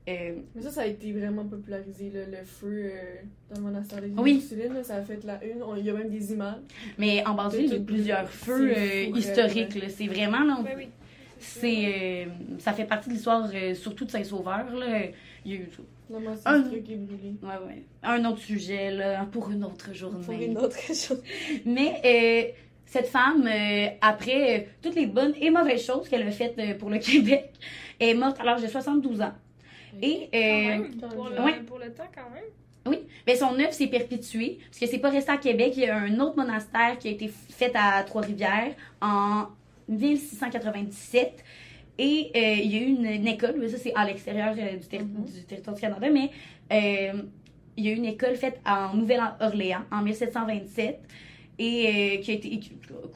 Euh, 0.08 0.36
Mais 0.56 0.62
ça, 0.62 0.70
ça 0.72 0.82
a 0.82 0.86
été 0.86 1.12
vraiment 1.12 1.46
popularisé, 1.46 2.12
là, 2.14 2.22
le 2.30 2.46
feu 2.46 2.68
euh, 2.92 3.16
dans 3.50 3.58
le 3.58 3.64
monastère 3.64 4.02
des 4.02 4.10
Oui. 4.18 4.36
Ursulines. 4.36 4.74
là, 4.74 4.84
Ça 4.84 4.96
a 4.98 5.02
fait 5.02 5.24
la 5.24 5.44
une. 5.44 5.64
On- 5.64 5.76
Il 5.76 5.86
y 5.86 5.90
a 5.90 5.94
même 5.94 6.10
des 6.10 6.32
images. 6.34 6.58
Mais 6.98 7.26
en 7.26 7.34
bas 7.34 7.50
il 7.58 7.66
y 7.68 7.76
a 7.76 7.80
plusieurs 7.80 8.30
feux 8.30 8.72
euh, 8.76 9.06
fou, 9.12 9.18
historiques. 9.18 9.78
C'est 9.90 10.08
vraiment, 10.08 10.44
là, 10.44 10.60
Ben 10.64 10.74
oui. 10.78 10.88
c'est, 11.40 11.86
euh, 11.86 12.26
ça 12.60 12.74
fait 12.74 12.86
partie 12.86 13.10
de 13.10 13.14
l'histoire, 13.16 13.50
euh, 13.54 13.74
surtout 13.74 14.06
de 14.06 14.12
Saint-Sauveur. 14.12 14.74
là. 14.76 15.02
Il 15.46 15.52
y 15.52 15.56
a 15.56 15.60
eu 15.62 15.70
Non, 16.10 16.20
moi, 16.20 16.34
c'est 16.36 16.48
Un- 16.48 16.62
qui 16.64 16.76
est 16.94 16.98
brûlé. 16.98 17.34
ouais, 17.42 17.68
ouais. 17.68 17.84
un 18.04 18.26
autre 18.26 18.40
sujet 18.40 18.92
là, 18.92 19.26
pour 19.32 19.50
une 19.50 19.64
autre 19.64 19.94
journée. 19.94 20.24
Pour 20.26 20.34
une 20.34 20.58
autre 20.58 20.78
chose. 20.88 21.22
Mais 21.66 22.02
euh, 22.06 22.52
cette 22.86 23.08
femme, 23.08 23.48
euh, 23.48 23.88
après 24.02 24.60
euh, 24.60 24.64
toutes 24.84 24.96
les 24.96 25.08
bonnes 25.08 25.34
et 25.42 25.50
mauvaises 25.50 25.84
choses 25.84 26.08
qu'elle 26.08 26.22
a 26.28 26.32
faites 26.32 26.58
euh, 26.60 26.76
pour 26.76 26.90
le 26.92 26.98
Québec, 27.00 27.52
est 28.00 28.14
morte 28.14 28.40
à 28.40 28.44
l'âge 28.44 28.62
de 28.62 28.68
72 28.68 29.22
ans. 29.22 29.34
Et 30.02 30.30
Quand 30.32 30.38
euh, 30.38 30.68
même, 30.68 30.98
pour, 30.98 31.30
le, 31.30 31.42
ouais. 31.42 31.60
pour 31.66 31.80
le 31.80 31.94
temps, 31.94 32.10
quand 32.14 32.30
même. 32.34 32.44
Ben, 33.26 33.36
son 33.36 33.58
œuvre 33.60 33.74
s'est 33.74 33.88
perpétuée, 33.88 34.60
parce 34.68 34.78
que 34.80 34.86
c'est 34.86 35.00
pas 35.00 35.10
resté 35.10 35.32
à 35.32 35.38
Québec. 35.38 35.74
Il 35.76 35.84
y 35.84 35.88
a 35.88 35.98
un 35.98 36.20
autre 36.20 36.36
monastère 36.38 36.98
qui 37.00 37.08
a 37.08 37.12
été 37.12 37.28
fait 37.50 37.72
à 37.76 38.04
Trois-Rivières 38.04 38.74
en 39.02 39.46
1697. 39.90 41.44
Et 41.98 42.32
euh, 42.36 42.40
il 42.64 42.72
y 42.74 42.78
a 42.78 42.82
eu 42.82 42.86
une, 42.88 43.06
une 43.06 43.28
école, 43.28 43.56
mais 43.58 43.70
ça 43.70 43.78
c'est 43.78 43.94
à 43.96 44.06
l'extérieur 44.06 44.54
euh, 44.58 44.76
du, 44.78 44.98
Mhm. 45.04 45.26
du 45.26 45.44
territoire 45.46 45.76
du 45.76 45.82
Canada, 45.82 46.08
mais 46.12 46.30
euh, 46.74 47.22
il 47.78 47.86
y 47.86 47.90
a 47.90 47.92
eu 47.92 47.96
une 47.96 48.06
école 48.06 48.36
faite 48.36 48.60
en 48.66 48.94
Nouvelle-Orléans 48.96 49.84
en 49.92 50.02
1727 50.02 51.00
et 51.58 52.18
euh, 52.18 52.22
qui 52.22 52.32
a 52.32 52.34
été 52.34 52.60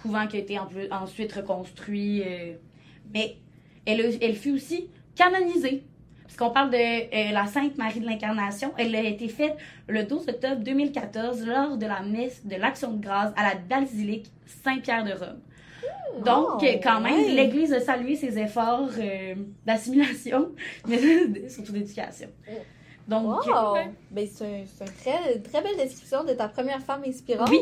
couvent 0.02 0.26
qui 0.28 0.38
a 0.38 0.40
été 0.40 0.58
en 0.58 0.66
plus- 0.66 0.90
ensuite 0.92 1.34
reconstruit. 1.34 2.24
euh, 2.26 2.54
mais 3.14 3.36
elle 3.86 4.36
fut 4.36 4.52
aussi 4.52 4.88
canonisée. 5.16 5.84
Parce 6.30 6.38
qu'on 6.38 6.52
parle 6.54 6.70
de 6.70 6.78
euh, 6.78 7.32
la 7.32 7.48
Sainte 7.48 7.76
Marie 7.78 8.00
de 8.02 8.06
l'Incarnation. 8.06 8.72
Elle 8.78 8.96
a 8.96 9.02
été 9.02 9.28
faite 9.28 9.58
le 9.88 10.04
12 10.04 10.30
octobre 10.30 10.58
2014 10.64 11.44
lors 11.46 11.76
de 11.76 11.86
la 11.88 12.02
messe 12.02 12.46
de 12.46 12.56
l'Action 12.56 12.94
de 12.94 13.02
grâce 13.04 13.34
à 13.36 13.44
la 13.50 13.56
basilique 13.56 14.28
Saint-Pierre 14.64 15.04
de 15.04 15.12
Rome. 15.14 15.40
Donc, 16.24 16.48
Oh, 16.62 16.64
euh, 16.64 16.78
quand 16.84 17.02
même, 17.02 17.36
l'Église 17.36 17.74
a 17.74 17.80
salué 17.80 18.16
ses 18.16 18.38
efforts 18.38 18.90
euh, 19.00 19.36
d'assimilation, 19.66 20.50
mais 20.88 21.00
surtout 21.50 21.72
d'éducation. 21.72 22.28
Donc, 23.08 23.26
Wow! 23.48 23.76
Ben, 24.12 24.28
c'est 24.32 24.46
un- 24.46 24.64
c'est 24.66 24.86
une 24.86 24.92
très, 24.92 25.40
très 25.40 25.62
belle 25.64 25.78
description 25.78 26.24
de 26.24 26.34
ta 26.34 26.48
première 26.48 26.82
femme 26.82 27.02
inspirante. 27.08 27.50
Oui. 27.50 27.60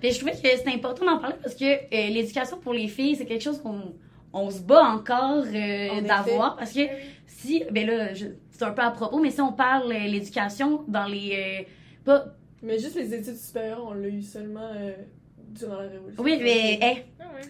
Puis 0.00 0.10
je 0.12 0.16
trouvais 0.18 0.32
que 0.32 0.38
c'était 0.38 0.72
important 0.74 1.06
d'en 1.06 1.18
parler 1.18 1.36
parce 1.42 1.54
que 1.54 1.64
euh, 1.64 2.08
l'éducation 2.10 2.58
pour 2.58 2.72
les 2.72 2.88
filles, 2.88 3.14
c'est 3.16 3.26
quelque 3.26 3.42
chose 3.44 3.60
qu'on 3.62 3.94
on 4.32 4.50
se 4.50 4.60
bat 4.60 4.82
encore 4.82 5.44
euh, 5.54 5.88
En 5.90 6.02
d'avoir. 6.02 6.56
Parce 6.56 6.72
que 6.72 6.80
Ben 6.80 6.90
oui. 6.92 7.02
Si, 7.40 7.62
ben 7.70 7.86
là, 7.86 8.08
c'est 8.50 8.62
un 8.64 8.72
peu 8.72 8.82
à 8.82 8.90
propos, 8.90 9.20
mais 9.20 9.30
si 9.30 9.40
on 9.40 9.52
parle 9.52 9.92
euh, 9.92 9.98
l'éducation 10.06 10.84
dans 10.88 11.06
les. 11.06 11.62
euh, 11.62 11.64
pas, 12.04 12.24
Mais 12.62 12.78
juste 12.78 12.96
les 12.96 13.14
études 13.14 13.36
supérieures, 13.36 13.84
on 13.86 13.94
l'a 13.94 14.08
eu 14.08 14.22
seulement 14.22 14.70
euh, 14.74 14.92
durant 15.50 15.76
la 15.76 15.88
Révolution. 15.88 16.22
oui, 16.22 16.38
mais 16.42 16.78
hey, 16.80 17.04
Ah 17.20 17.24
ouais. 17.34 17.42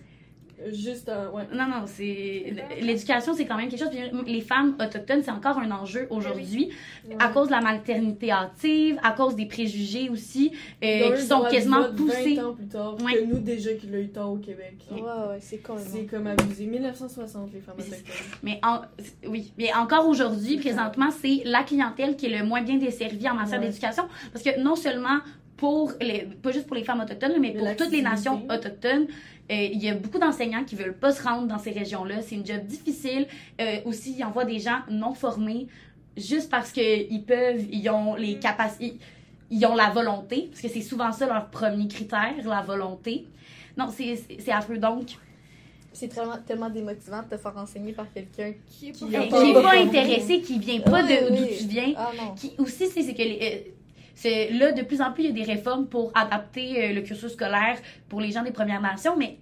Juste, 0.73 1.09
euh, 1.09 1.31
ouais. 1.31 1.45
Non, 1.53 1.67
non, 1.67 1.85
c'est. 1.87 2.53
L'éducation, 2.81 3.33
c'est 3.35 3.47
quand 3.47 3.57
même 3.57 3.69
quelque 3.69 3.81
chose. 3.81 3.91
Puis 4.25 4.33
les 4.33 4.41
femmes 4.41 4.75
autochtones, 4.81 5.23
c'est 5.23 5.31
encore 5.31 5.59
un 5.59 5.71
enjeu 5.71 6.07
aujourd'hui 6.11 6.71
à 7.19 7.29
cause 7.29 7.47
de 7.49 7.53
la 7.53 7.61
maternité 7.61 8.33
hâtive, 8.33 8.99
à 9.03 9.12
cause 9.12 9.37
des 9.37 9.47
préjugés 9.47 10.09
aussi, 10.11 10.53
euh, 10.83 11.15
qui 11.17 11.23
sont 11.23 11.43
quasiment 11.43 11.85
poussés. 11.97 12.35
20 12.35 12.45
ans 12.45 12.53
plus 12.55 12.67
tard 12.67 12.97
que 12.97 13.25
nous, 13.25 13.38
déjà, 13.38 13.73
qui 13.75 13.87
l'a 13.87 14.00
eu 14.00 14.09
tard 14.09 14.33
au 14.33 14.37
Québec. 14.38 14.75
Ouais, 14.91 15.00
ouais, 15.00 15.38
c'est 15.41 15.61
C'est 15.79 16.05
comme 16.07 16.27
abusé. 16.27 16.67
1960, 16.67 17.50
les 17.53 17.61
femmes 17.61 17.77
autochtones. 17.79 17.99
Mais 18.43 18.59
en- 18.65 18.81
oui, 19.29 19.53
mais 19.59 19.73
encore 19.75 20.09
aujourd'hui, 20.09 20.57
présentement, 20.59 21.11
c'est 21.11 21.43
la 21.45 21.62
clientèle 21.62 22.17
qui 22.17 22.27
est 22.27 22.38
le 22.38 22.45
moins 22.45 22.62
bien 22.62 22.77
desservie 22.79 23.29
en 23.29 23.35
matière 23.35 23.61
Ouais. 23.61 23.67
d'éducation. 23.67 24.05
Parce 24.33 24.45
que 24.45 24.61
non 24.61 24.75
seulement 24.77 25.19
pour 25.57 25.93
les, 26.00 26.29
pas 26.41 26.53
juste 26.53 26.67
pour 26.69 26.77
les 26.77 26.85
femmes 26.85 27.00
autochtones, 27.00 27.33
mais 27.41 27.53
pour 27.53 27.75
toutes 27.77 27.91
les 27.91 28.03
nations 28.03 28.43
autochtones, 28.49 29.07
il 29.50 29.83
y 29.83 29.88
a 29.88 29.95
beaucoup 29.95 30.19
d'enseignants 30.19 30.64
qui 30.64 30.75
veulent 30.76 30.97
pas 30.99 31.12
se 31.12 31.23
rendre 31.23 31.47
dans 31.47 31.59
ces 31.59 31.71
régions-là. 31.71 32.21
C'est 32.23 32.35
une 32.35 32.45
job 32.47 32.64
difficile. 32.67 33.26
Euh, 33.61 33.76
aussi, 33.85 34.14
ils 34.19 34.25
envoient 34.25 34.45
des 34.45 34.59
gens 34.59 34.81
non 34.90 35.14
formés 35.14 35.67
juste 36.17 36.50
parce 36.50 36.73
qu'ils 36.73 37.25
peuvent, 37.25 37.64
ils 37.71 37.88
ont 37.88 38.14
les 38.17 38.38
capacités, 38.38 38.99
ils 39.50 39.64
ont 39.67 39.75
la 39.75 39.90
volonté, 39.90 40.49
parce 40.50 40.61
que 40.61 40.69
c'est 40.69 40.83
souvent 40.83 41.12
ça 41.12 41.26
leur 41.26 41.49
premier 41.49 41.88
critère, 41.88 42.35
la 42.45 42.61
volonté. 42.62 43.26
Non, 43.76 43.87
c'est 43.90 44.19
affreux. 44.52 44.78
Donc, 44.78 45.07
C'est 45.93 46.09
tellement, 46.09 46.37
tellement 46.47 46.69
démotivant 46.71 47.23
de 47.23 47.28
te 47.35 47.40
faire 47.40 47.57
enseigner 47.57 47.93
par 47.93 48.07
quelqu'un 48.12 48.52
Qui 48.69 48.88
est 48.88 48.93
Qui 48.93 49.05
pas 49.07 49.19
euh, 49.19 49.23
qui 49.25 49.31
pas 49.31 49.43
n'est 49.45 49.55
de 49.55 49.61
pas 49.61 49.76
intéressé, 49.78 50.40
qui 50.43 50.59
vient 50.59 50.81
pas 50.81 51.02
de- 51.02 51.28
d'où 51.31 51.43
oui. 51.43 51.57
tu 51.59 51.64
viens, 51.67 51.93
Ah 51.97 52.11
non. 52.17 52.35
qui 52.35 52.52
aussi 52.59 52.87
c'est 52.88 53.02
c'est 53.02 53.14
que 53.14 53.23
les, 53.23 53.38
euh, 53.43 53.71
c'est 54.20 54.50
là 54.50 54.72
de 54.72 54.82
plus 54.82 55.00
en 55.00 55.12
plus 55.12 55.22
il 55.25 55.28
y 55.30 55.40
a 55.42 55.44
des 55.44 55.52
réformes 55.54 55.87
pour 55.87 56.10
adapter 56.14 56.66
euh, 56.90 56.92
le 56.92 57.02
cursus 57.02 57.32
scolaire 57.32 57.76
pour 58.08 58.20
les 58.20 58.32
gens 58.32 58.42
des 58.42 58.50
Premières 58.60 58.80
Nations 58.80 59.14
mais 59.16 59.38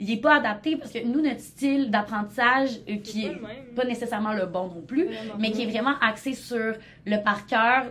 il 0.00 0.10
est 0.10 0.20
pas 0.20 0.34
adapté 0.36 0.76
parce 0.76 0.92
que 0.92 1.02
nous 1.12 1.22
notre 1.22 1.40
style 1.40 1.90
d'apprentissage 1.90 2.70
euh, 2.90 2.96
qui 2.96 3.22
C'est 3.22 3.28
est 3.28 3.74
pas 3.76 3.84
nécessairement 3.84 4.34
le 4.34 4.46
bon 4.46 4.66
non 4.74 4.82
plus 4.82 5.04
Vraiment. 5.06 5.34
mais 5.38 5.50
qui 5.52 5.62
est 5.62 5.70
vraiment 5.74 5.94
axé 6.02 6.34
sur 6.34 6.74
le 7.06 7.16
par 7.24 7.46
cœur 7.46 7.84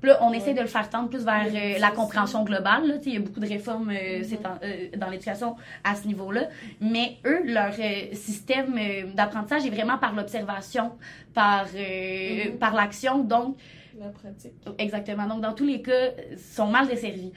puis 0.00 0.10
là, 0.10 0.18
on 0.22 0.32
essaie 0.32 0.54
de 0.54 0.60
le 0.60 0.68
faire 0.68 0.88
tendre 0.88 1.08
plus 1.08 1.24
vers 1.24 1.46
euh, 1.52 1.76
la 1.80 1.90
compréhension 1.90 2.44
globale. 2.44 2.86
Là. 2.86 2.94
Il 3.04 3.14
y 3.14 3.16
a 3.16 3.18
beaucoup 3.20 3.40
de 3.40 3.48
réformes 3.48 3.90
euh, 3.90 4.22
en- 4.44 4.64
euh, 4.64 4.96
dans 4.96 5.10
l'éducation 5.10 5.56
à 5.82 5.96
ce 5.96 6.06
niveau-là. 6.06 6.42
Mais 6.80 7.16
eux, 7.26 7.40
leur 7.44 7.72
système 8.12 8.76
d'apprentissage 9.16 9.66
est 9.66 9.70
vraiment 9.70 9.98
par 9.98 10.14
l'observation, 10.14 10.92
par, 11.34 11.66
Mhm. 11.74 12.58
par 12.58 12.74
l'action. 12.76 13.24
Donc, 13.24 13.56
La 13.98 14.08
pratique. 14.08 14.52
Exactement. 14.78 15.26
Donc, 15.26 15.40
dans 15.40 15.52
tous 15.54 15.66
les 15.66 15.82
cas, 15.82 16.10
ils 16.30 16.38
sont 16.38 16.66
mal 16.68 16.86
desservis 16.86 17.32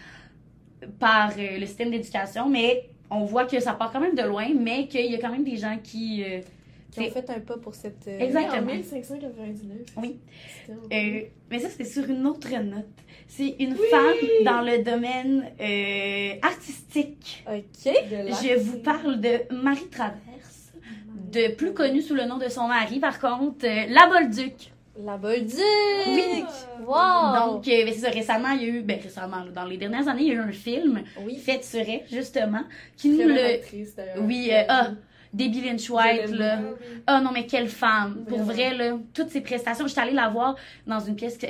par 1.00 1.32
euh, 1.38 1.58
le 1.60 1.66
système 1.66 1.92
d'éducation, 1.92 2.50
mais 2.50 2.90
on 3.10 3.26
voit 3.26 3.46
que 3.46 3.60
ça 3.60 3.74
part 3.74 3.92
quand 3.92 4.00
même 4.00 4.16
de 4.16 4.24
loin, 4.24 4.48
mais 4.58 4.88
qu'il 4.88 5.06
y 5.12 5.16
a 5.16 5.20
quand 5.20 5.32
même 5.32 5.44
des 5.44 5.58
gens 5.58 5.78
qui. 5.84 6.24
euh, 6.24 6.40
Qui 6.92 7.02
ont 7.02 7.12
fait 7.12 7.30
un 7.30 7.40
pas 7.40 7.58
pour 7.58 7.74
cette. 7.76 8.08
euh, 8.08 8.20
Exactement. 8.20 8.72
En 8.72 8.76
1599. 8.76 9.78
Oui. 9.98 10.20
C'était 10.66 11.24
euh, 11.24 11.26
mais 11.50 11.60
ça, 11.60 11.70
c'est 11.70 11.86
sur 11.86 12.10
une 12.10 12.26
autre 12.28 12.50
note. 12.50 12.86
C'est 13.28 13.56
une 13.60 13.76
femme 13.76 14.16
dans 14.44 14.62
le 14.62 14.84
domaine 14.84 15.46
euh, 15.60 16.34
artistique. 16.42 17.44
Ok. 17.48 17.94
Je 18.06 18.60
vous 18.60 18.80
parle 18.80 19.20
de 19.22 19.54
Marie 19.54 19.88
Traverse, 19.90 20.74
de 21.32 21.54
plus 21.56 21.74
connue 21.74 22.02
sous 22.02 22.16
le 22.16 22.26
nom 22.26 22.38
de 22.38 22.50
son 22.50 22.68
mari, 22.68 23.00
par 23.00 23.20
contre, 23.20 23.66
euh, 23.66 23.86
La 23.90 24.08
Bolduc. 24.08 24.72
La 25.04 25.18
Bolduc! 25.18 25.58
Oui. 26.08 26.44
Wow! 26.86 27.36
Donc, 27.36 27.68
euh, 27.68 27.86
ben, 27.86 27.94
c'est 27.94 28.02
ça, 28.02 28.10
récemment, 28.10 28.52
il 28.52 28.62
y 28.62 28.66
a 28.66 28.68
eu, 28.68 28.82
ben 28.82 29.00
récemment, 29.02 29.44
dans 29.54 29.66
les 29.66 29.78
dernières 29.78 30.08
années, 30.08 30.24
il 30.24 30.28
y 30.28 30.32
a 30.32 30.36
eu 30.36 30.40
un 30.40 30.52
film 30.52 31.04
oui. 31.22 31.38
fait 31.38 31.64
sur 31.64 31.80
elle, 31.80 32.04
justement, 32.12 32.64
qui 32.98 33.10
nous 33.10 33.28
le. 33.28 33.56
actrice, 33.56 33.96
d'ailleurs. 33.96 34.18
Oui, 34.22 34.50
euh, 34.52 34.64
ah, 34.68 34.90
Debbie 35.34 35.62
Lynch 35.62 35.90
White, 35.90 36.30
là. 36.32 36.60
Ah 36.60 36.62
oui. 36.64 36.88
Ah 37.08 37.22
non, 37.22 37.32
mais 37.32 37.46
quelle 37.46 37.70
femme! 37.70 38.26
Pour 38.28 38.40
Vraiment. 38.40 38.54
vrai, 38.54 38.76
là, 38.76 38.98
toutes 39.14 39.30
ses 39.30 39.42
prestations. 39.42 39.88
J'étais 39.88 40.02
allée 40.02 40.12
la 40.14 40.30
voir 40.30 40.56
dans 40.86 41.00
une 41.00 41.16
pièce 41.16 41.38
que. 41.38 41.48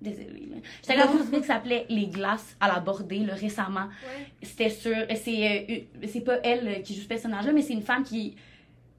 Désolée, 0.00 0.48
là. 0.50 0.56
J'étais 0.80 0.92
allée 0.92 1.00
la 1.00 1.06
voir 1.06 1.18
dans 1.18 1.24
une 1.24 1.30
pièce 1.30 1.42
qui 1.42 1.46
s'appelait 1.48 1.86
Les 1.88 2.06
Glaces 2.06 2.56
à 2.60 2.68
la 2.68 2.80
Bordée, 2.80 3.20
là, 3.20 3.34
récemment. 3.34 3.86
Ouais. 3.86 4.26
C'était 4.42 4.70
sur. 4.70 4.96
C'est 5.16 5.66
euh, 5.68 6.06
c'est 6.06 6.20
pas 6.22 6.38
elle 6.42 6.68
euh, 6.68 6.74
qui 6.80 6.94
joue 6.94 7.02
ce 7.02 7.08
personnage-là, 7.08 7.52
mais 7.52 7.62
c'est 7.62 7.74
une 7.74 7.82
femme 7.82 8.04
qui 8.04 8.36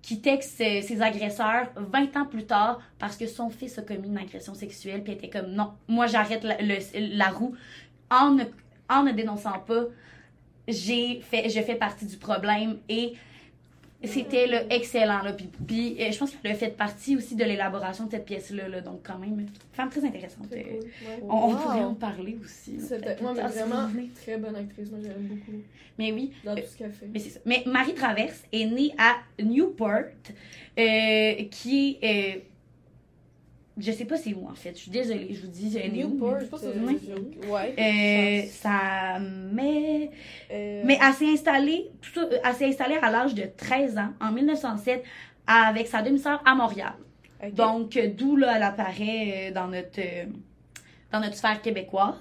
qui 0.04 0.20
texte 0.20 0.58
ses, 0.58 1.02
agresseurs 1.02 1.70
20 1.78 2.18
ans 2.18 2.26
plus 2.26 2.46
tard 2.46 2.82
parce 3.00 3.16
que 3.16 3.26
son 3.26 3.50
fils 3.50 3.80
a 3.80 3.82
commis 3.82 4.10
une 4.10 4.18
agression 4.18 4.54
sexuelle 4.54 5.02
puis 5.02 5.14
était 5.14 5.30
comme 5.30 5.52
non 5.52 5.72
moi 5.88 6.06
j'arrête 6.06 6.44
la, 6.44 6.58
la 6.60 7.30
roue. 7.30 7.56
En 8.12 8.32
ne, 8.32 8.44
en 8.90 9.04
ne 9.04 9.12
dénonçant 9.14 9.60
pas 9.60 9.86
j'ai 10.68 11.22
fait 11.22 11.50
je 11.50 11.62
fais 11.62 11.76
partie 11.76 12.06
du 12.06 12.18
problème 12.18 12.78
et 12.90 13.14
c'était 14.08 14.48
là, 14.48 14.64
excellent 14.70 15.22
là 15.24 15.34
puis, 15.34 15.50
puis, 15.68 15.96
euh, 16.00 16.12
je 16.12 16.18
pense 16.18 16.32
qu'elle 16.32 16.52
a 16.52 16.56
fait 16.56 16.76
partie 16.76 17.16
aussi 17.16 17.36
de 17.36 17.44
l'élaboration 17.44 18.06
de 18.06 18.12
cette 18.12 18.26
pièce 18.26 18.50
là, 18.52 18.68
là 18.68 18.82
donc 18.82 19.02
quand 19.04 19.18
même 19.18 19.46
femme 19.72 19.90
très 19.90 20.04
intéressante 20.06 20.50
Très 20.50 20.60
Euh, 20.62 20.64
cool. 20.80 20.80
Ouais. 21.08 21.20
on, 21.24 21.34
on 21.36 21.50
Wow. 21.52 21.56
pourrait 21.58 21.84
en 21.84 21.94
parler 21.96 22.38
aussi 22.44 22.80
C'était 22.80 23.16
moi, 23.22 23.34
mais 23.36 23.42
vraiment 23.44 23.90
très 24.16 24.38
bonne 24.38 24.56
actrice. 24.56 24.90
Moi, 24.92 25.00
j'aime 25.02 25.28
beaucoup 25.28 25.58
mais 26.00 26.12
oui 26.12 26.32
dans 26.44 26.56
tout 26.56 26.62
ce 26.68 26.76
qu'elle 26.78 26.92
fait. 26.92 27.06
Mais 27.14 27.20
c'est 27.20 27.30
ça. 27.30 27.40
Mais 27.46 27.62
Marie 27.68 27.94
Traverse 27.94 28.42
est 28.52 28.66
née 28.66 28.92
à 28.98 29.18
Newport, 29.44 30.06
euh, 30.80 31.34
qui 31.52 31.98
est. 32.02 32.46
euh, 33.78 33.82
je 33.82 33.92
sais 33.92 34.06
pas 34.06 34.18
c'est 34.18 34.34
où 34.34 34.48
en 34.48 34.56
fait. 34.56 34.74
Je 34.76 34.82
suis 34.82 34.92
désolée, 34.92 35.30
je 35.32 35.42
vous 35.42 35.48
dis. 35.48 35.78
Newport, 35.92 36.40
je 36.42 36.46
pense 36.46 36.62
que 36.62 36.68
c'est 36.68 37.48
Ouais. 37.50 37.76
Euh, 37.78 38.48
ça 38.50 39.20
met. 39.20 40.12
Euh, 40.52 40.82
Mais 40.86 41.00
elle 41.06 41.14
s'est 41.14 41.30
installée, 41.30 41.90
tout 42.02 42.12
ça, 42.14 42.28
elle 42.44 42.54
s'est 42.54 42.68
installée 42.68 42.98
à 43.02 43.10
l'âge 43.10 43.34
de 43.34 43.44
13 43.58 43.98
ans, 43.98 44.14
en 44.22 44.32
1907, 44.32 45.04
avec 45.48 45.88
sa 45.88 46.02
demi-sœur 46.02 46.42
à 46.46 46.56
Montréal. 46.56 46.94
Donc, 47.52 47.98
euh, 47.98 48.08
d'où 48.16 48.38
là, 48.38 48.54
elle 48.56 48.64
apparaît 48.64 49.50
euh, 49.50 49.54
dans 49.54 49.68
notre, 49.68 50.00
euh, 50.00 50.26
dans 51.12 51.20
notre 51.20 51.36
sphère 51.36 51.62
québécoise. 51.62 52.16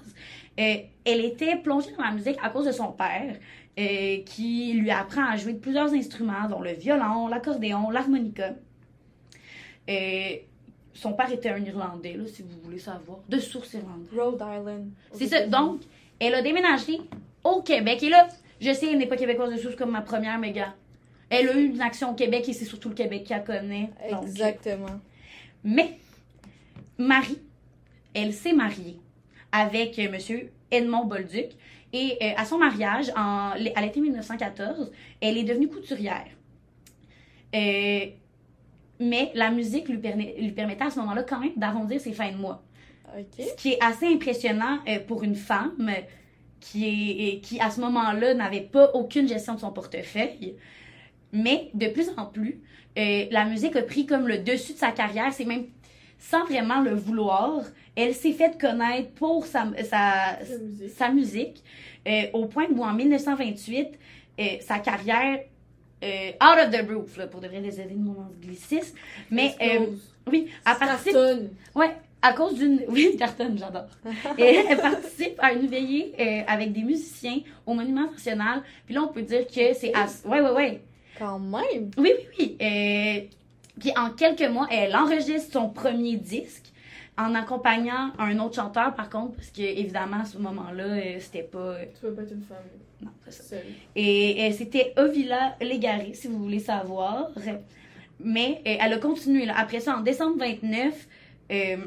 Euh, 0.59 0.75
elle 1.05 1.25
était 1.25 1.55
plongée 1.55 1.91
dans 1.97 2.03
la 2.03 2.11
musique 2.11 2.37
à 2.43 2.49
cause 2.49 2.65
de 2.65 2.71
son 2.71 2.91
père, 2.91 3.37
euh, 3.79 4.17
qui 4.25 4.73
lui 4.73 4.91
apprend 4.91 5.25
à 5.25 5.37
jouer 5.37 5.53
de 5.53 5.59
plusieurs 5.59 5.93
instruments, 5.93 6.47
dont 6.49 6.61
le 6.61 6.73
violon, 6.73 7.27
l'accordéon, 7.27 7.89
l'harmonica. 7.89 8.53
Euh, 9.89 10.35
son 10.93 11.13
père 11.13 11.31
était 11.31 11.49
un 11.49 11.63
Irlandais, 11.63 12.13
là, 12.13 12.23
si 12.27 12.43
vous 12.43 12.59
voulez 12.63 12.79
savoir, 12.79 13.19
de 13.27 13.39
source 13.39 13.73
irlandaise. 13.73 14.07
Rhode 14.15 14.35
Island. 14.35 14.89
C'est 15.13 15.27
ça. 15.27 15.47
Donc, 15.47 15.81
elle 16.19 16.35
a 16.35 16.41
déménagé 16.41 16.99
au 17.43 17.61
Québec. 17.61 18.03
Et 18.03 18.09
là, 18.09 18.27
je 18.61 18.73
sais, 18.73 18.87
elle 18.91 18.97
n'est 18.97 19.07
pas 19.07 19.17
québécoise 19.17 19.51
de 19.53 19.57
source 19.57 19.75
comme 19.75 19.91
ma 19.91 20.01
première, 20.01 20.37
mais 20.39 20.51
gars, 20.51 20.73
elle 21.29 21.49
a 21.49 21.53
eu 21.57 21.65
une 21.65 21.81
action 21.81 22.11
au 22.11 22.13
Québec 22.13 22.47
et 22.47 22.53
c'est 22.53 22.65
surtout 22.65 22.89
le 22.89 22.95
Québec 22.95 23.23
qui 23.23 23.33
la 23.33 23.39
connaît. 23.39 23.89
Donc, 24.11 24.23
Exactement. 24.23 24.99
mais 25.63 25.97
Marie, 26.97 27.39
elle 28.13 28.33
s'est 28.33 28.53
mariée 28.53 28.97
avec 29.51 29.97
euh, 29.99 30.11
Monsieur 30.11 30.51
Edmond 30.71 31.05
Bolduc. 31.05 31.51
Et 31.91 32.17
euh, 32.21 32.33
à 32.37 32.45
son 32.45 32.57
mariage, 32.57 33.11
en, 33.15 33.51
à 33.51 33.81
l'été 33.81 33.99
1914, 34.01 34.91
elle 35.21 35.37
est 35.37 35.43
devenue 35.43 35.67
couturière. 35.67 36.27
Euh, 37.53 38.05
mais 39.03 39.31
la 39.35 39.51
musique 39.51 39.87
lui, 39.89 39.97
permet- 39.97 40.35
lui 40.39 40.51
permettait 40.51 40.85
à 40.85 40.89
ce 40.89 40.99
moment-là 40.99 41.23
quand 41.23 41.39
même 41.39 41.53
d'arrondir 41.55 41.99
ses 41.99 42.13
fins 42.13 42.31
de 42.31 42.37
mois. 42.37 42.63
Ce 43.37 43.55
qui 43.55 43.73
est 43.73 43.83
assez 43.83 44.07
impressionnant 44.07 44.79
euh, 44.87 44.99
pour 44.99 45.23
une 45.23 45.35
femme 45.35 45.75
euh, 45.89 46.01
qui, 46.59 46.85
est, 46.85 47.39
qui, 47.41 47.59
à 47.59 47.69
ce 47.69 47.79
moment-là, 47.81 48.33
n'avait 48.33 48.61
pas 48.61 48.89
aucune 48.93 49.27
gestion 49.27 49.53
de 49.55 49.59
son 49.59 49.71
portefeuille. 49.71 50.55
Mais 51.31 51.69
de 51.73 51.87
plus 51.87 52.09
en 52.17 52.25
plus, 52.25 52.61
euh, 52.97 53.25
la 53.31 53.45
musique 53.45 53.75
a 53.75 53.83
pris 53.83 54.05
comme 54.05 54.27
le 54.27 54.39
dessus 54.39 54.73
de 54.73 54.77
sa 54.77 54.91
carrière. 54.91 55.31
C'est 55.33 55.45
même 55.45 55.65
sans 56.17 56.45
vraiment 56.45 56.81
le 56.81 56.93
vouloir. 56.95 57.61
Elle 57.95 58.15
s'est 58.15 58.31
faite 58.33 58.59
connaître 58.59 59.11
pour 59.11 59.45
sa, 59.45 59.65
musique. 59.65 60.89
sa 60.95 61.09
musique, 61.09 61.63
euh, 62.07 62.23
au 62.33 62.45
point 62.45 62.65
où 62.73 62.83
en 62.83 62.93
1928, 62.93 63.89
euh, 64.39 64.43
sa 64.61 64.79
carrière, 64.79 65.39
euh, 66.03 66.31
out 66.43 66.59
of 66.65 66.71
the 66.71 66.89
roof, 66.89 67.17
là, 67.17 67.27
pour 67.27 67.39
de 67.41 67.47
vrai, 67.47 67.61
désolé 67.61 67.89
de 67.95 67.99
mon 67.99 68.15
anglicisme, 68.19 68.95
mais 69.31 69.55
euh, 69.61 69.87
oui, 70.31 70.49
à 70.65 70.75
partir 70.75 71.13
Cartonne. 71.13 71.49
Ouais, 71.75 71.95
à 72.21 72.33
cause 72.33 72.55
d'une. 72.55 72.81
Oui, 72.89 73.15
cartonne, 73.17 73.57
j'adore. 73.57 73.87
Et 74.37 74.43
elle 74.69 74.77
participe 74.77 75.35
à 75.39 75.53
une 75.53 75.67
veillée 75.67 76.13
euh, 76.19 76.41
avec 76.47 76.71
des 76.73 76.83
musiciens 76.83 77.39
au 77.65 77.73
Monument 77.73 78.09
National. 78.11 78.61
Puis 78.85 78.95
là, 78.95 79.01
on 79.03 79.07
peut 79.07 79.23
dire 79.23 79.45
que 79.47 79.73
c'est. 79.73 79.93
à- 79.93 80.07
Ouais, 80.27 80.41
ouais, 80.41 80.51
ouais. 80.51 80.81
Quand 81.19 81.39
même. 81.39 81.91
Oui, 81.97 82.11
oui, 82.17 82.27
oui. 82.39 82.57
Euh, 82.61 83.21
Puis 83.79 83.91
en 83.97 84.09
quelques 84.11 84.47
mois, 84.49 84.67
elle 84.71 84.95
enregistre 84.95 85.51
son 85.53 85.69
premier 85.69 86.15
disque 86.17 86.65
en 87.17 87.35
accompagnant 87.35 88.11
un 88.17 88.39
autre 88.39 88.55
chanteur, 88.55 88.95
par 88.95 89.09
contre, 89.09 89.35
parce 89.35 89.49
que 89.51 89.61
évidemment, 89.61 90.21
à 90.21 90.25
ce 90.25 90.37
moment-là, 90.39 90.83
euh, 90.85 91.17
c'était 91.19 91.43
pas. 91.43 91.59
euh, 91.59 91.85
Tu 91.93 92.01
peux 92.07 92.13
pas 92.13 92.23
être 92.23 92.31
une 92.31 92.41
femme 92.41 92.57
ça. 93.41 93.55
Et 93.95 94.47
euh, 94.49 94.55
c'était 94.55 94.93
Ovila 94.97 95.55
Légaré, 95.61 96.13
si 96.13 96.27
vous 96.27 96.37
voulez 96.39 96.59
savoir. 96.59 97.29
Mais 98.19 98.61
euh, 98.67 98.75
elle 98.79 98.93
a 98.93 98.97
continué. 98.99 99.45
Là. 99.45 99.55
Après 99.57 99.79
ça, 99.79 99.97
en 99.97 100.01
décembre 100.01 100.37
29, 100.39 101.07
euh, 101.51 101.77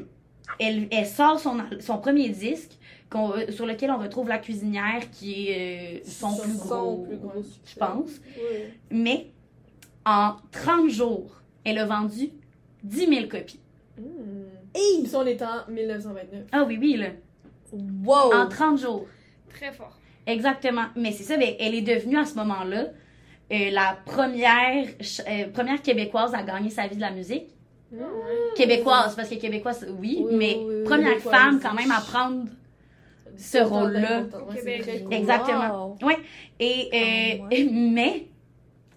elle, 0.59 0.87
elle 0.91 1.05
sort 1.07 1.39
son, 1.39 1.57
son 1.79 1.97
premier 1.99 2.29
disque. 2.29 2.71
sur 3.49 3.65
lequel 3.65 3.89
on 3.91 3.97
retrouve 3.97 4.27
la 4.27 4.37
cuisinière 4.37 5.09
qui 5.11 5.49
est 5.49 6.01
euh, 6.01 6.09
son, 6.09 6.29
Son- 6.31 6.41
plus 6.43 6.57
son 6.57 6.65
gros, 6.67 6.97
plus 7.05 7.17
gros 7.17 7.43
je 7.65 7.75
pense. 7.75 8.11
Ouais. 8.37 8.73
Mais 8.91 9.27
en 10.05 10.35
30 10.51 10.89
jours, 10.89 11.41
elle 11.63 11.77
a 11.79 11.85
vendu 11.85 12.29
10 12.83 13.05
000 13.07 13.27
copies. 13.27 13.59
Mmh. 13.97 14.03
Hey! 14.75 15.03
Puis 15.03 15.15
on 15.15 15.25
est 15.25 15.41
en 15.41 15.69
1929. 15.71 16.43
Ah 16.51 16.63
oui, 16.67 16.77
oui, 16.79 16.97
là. 16.97 17.07
Wow! 17.73 18.33
En 18.33 18.47
30 18.47 18.79
jours. 18.79 19.05
Très 19.49 19.71
fort. 19.71 19.97
Exactement. 20.27 20.85
Mais 20.95 21.11
c'est 21.11 21.23
ça, 21.23 21.37
ben, 21.37 21.55
elle 21.59 21.73
est 21.73 21.81
devenue 21.81 22.17
à 22.17 22.25
ce 22.25 22.35
moment-là 22.35 22.85
euh, 23.51 23.69
la 23.71 23.97
première, 24.05 24.85
euh, 25.29 25.47
première 25.53 25.81
Québécoise 25.81 26.33
à 26.35 26.43
gagner 26.43 26.69
sa 26.69 26.85
vie 26.87 26.97
de 26.97 27.01
la 27.01 27.11
musique. 27.11 27.47
Ouais. 27.91 27.99
Québécoise, 28.57 29.15
parce 29.15 29.29
que 29.29 29.35
Québécoise, 29.35 29.87
oui, 29.97 30.19
Oui, 30.21 30.35
mais 30.35 30.55
oui, 30.57 30.65
oui, 30.67 30.75
oui. 30.79 30.83
première 30.83 31.19
femme 31.19 31.59
quand 31.61 31.73
même 31.73 31.91
à 31.91 32.01
prendre 32.01 32.45
ce 33.37 33.59
rôle-là. 33.59 34.23
Ouais. 34.51 34.81
Exactement. 35.11 35.95
Wow. 36.01 36.11
Et, 36.59 36.89
euh, 36.93 37.43
Ah, 37.43 37.47
ouais. 37.49 37.69
mais 37.71 38.27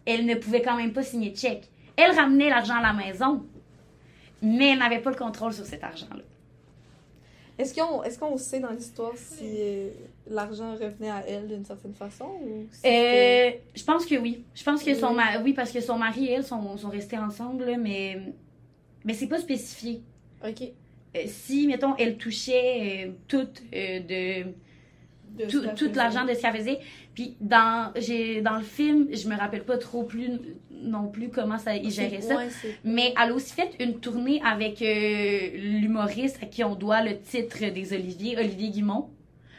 elle 0.04 0.26
ne 0.26 0.34
pouvait 0.34 0.62
quand 0.62 0.76
même 0.76 0.92
pas 0.92 1.04
signer 1.04 1.30
de 1.30 1.36
chèque. 1.36 1.68
Elle 1.96 2.10
ramenait 2.10 2.48
l'argent 2.48 2.74
à 2.78 2.82
la 2.82 2.92
maison, 2.92 3.44
mais 4.42 4.70
elle 4.72 4.78
n'avait 4.80 4.98
pas 5.00 5.10
le 5.10 5.16
contrôle 5.16 5.52
sur 5.52 5.64
cet 5.66 5.84
argent-là. 5.84 6.22
Est-ce 7.60 7.74
qu'on 7.74 8.02
est 8.02 8.18
qu'on 8.18 8.36
sait 8.38 8.58
dans 8.60 8.70
l'histoire 8.70 9.12
si 9.16 9.44
euh, 9.44 9.90
l'argent 10.30 10.72
revenait 10.72 11.10
à 11.10 11.22
elle 11.28 11.46
d'une 11.46 11.64
certaine 11.64 11.92
façon 11.94 12.24
ou 12.42 12.66
Euh, 12.86 13.50
je 13.74 13.84
pense 13.84 14.06
que 14.06 14.14
oui. 14.16 14.44
Je 14.54 14.64
pense 14.64 14.82
que 14.82 14.94
son 14.94 15.12
mari, 15.12 15.36
oui, 15.44 15.52
parce 15.52 15.70
que 15.70 15.80
son 15.80 15.98
mari 15.98 16.26
et 16.26 16.32
elle 16.32 16.44
sont, 16.44 16.76
sont 16.78 16.88
restés 16.88 17.18
ensemble, 17.18 17.76
mais, 17.78 18.18
mais 19.04 19.12
c'est 19.12 19.26
pas 19.26 19.40
spécifié. 19.40 20.00
Ok. 20.42 20.62
Euh, 21.16 21.24
si, 21.26 21.66
mettons, 21.66 21.94
elle 21.96 22.16
touchait 22.16 23.06
euh, 23.08 23.12
tout 23.28 23.48
euh, 23.74 24.00
de 24.00 24.52
De 25.38 25.44
tout, 25.46 25.62
tout 25.76 25.90
l'argent 25.94 26.24
de 26.24 26.34
ce 26.34 26.40
qu'elle 26.42 26.56
faisait. 26.56 26.78
Puis 27.14 27.36
dans, 27.40 27.92
dans 28.42 28.56
le 28.58 28.64
film, 28.64 29.08
je 29.12 29.28
me 29.28 29.36
rappelle 29.36 29.64
pas 29.64 29.78
trop 29.78 30.02
plus 30.04 30.28
non 30.70 31.08
plus 31.08 31.28
comment 31.28 31.58
ça, 31.58 31.76
il 31.76 31.90
gérait 31.90 32.20
ça. 32.22 32.36
Ouais, 32.36 32.48
Mais 32.84 33.12
elle 33.22 33.32
a 33.32 33.34
aussi 33.34 33.52
fait 33.52 33.70
une 33.80 34.00
tournée 34.00 34.40
avec 34.44 34.80
euh, 34.80 35.50
l'humoriste 35.54 36.38
à 36.42 36.46
qui 36.46 36.64
on 36.64 36.74
doit 36.74 37.02
le 37.02 37.18
titre 37.20 37.58
des 37.70 37.92
Oliviers, 37.92 38.38
Olivier 38.38 38.70
Guimont, 38.70 39.10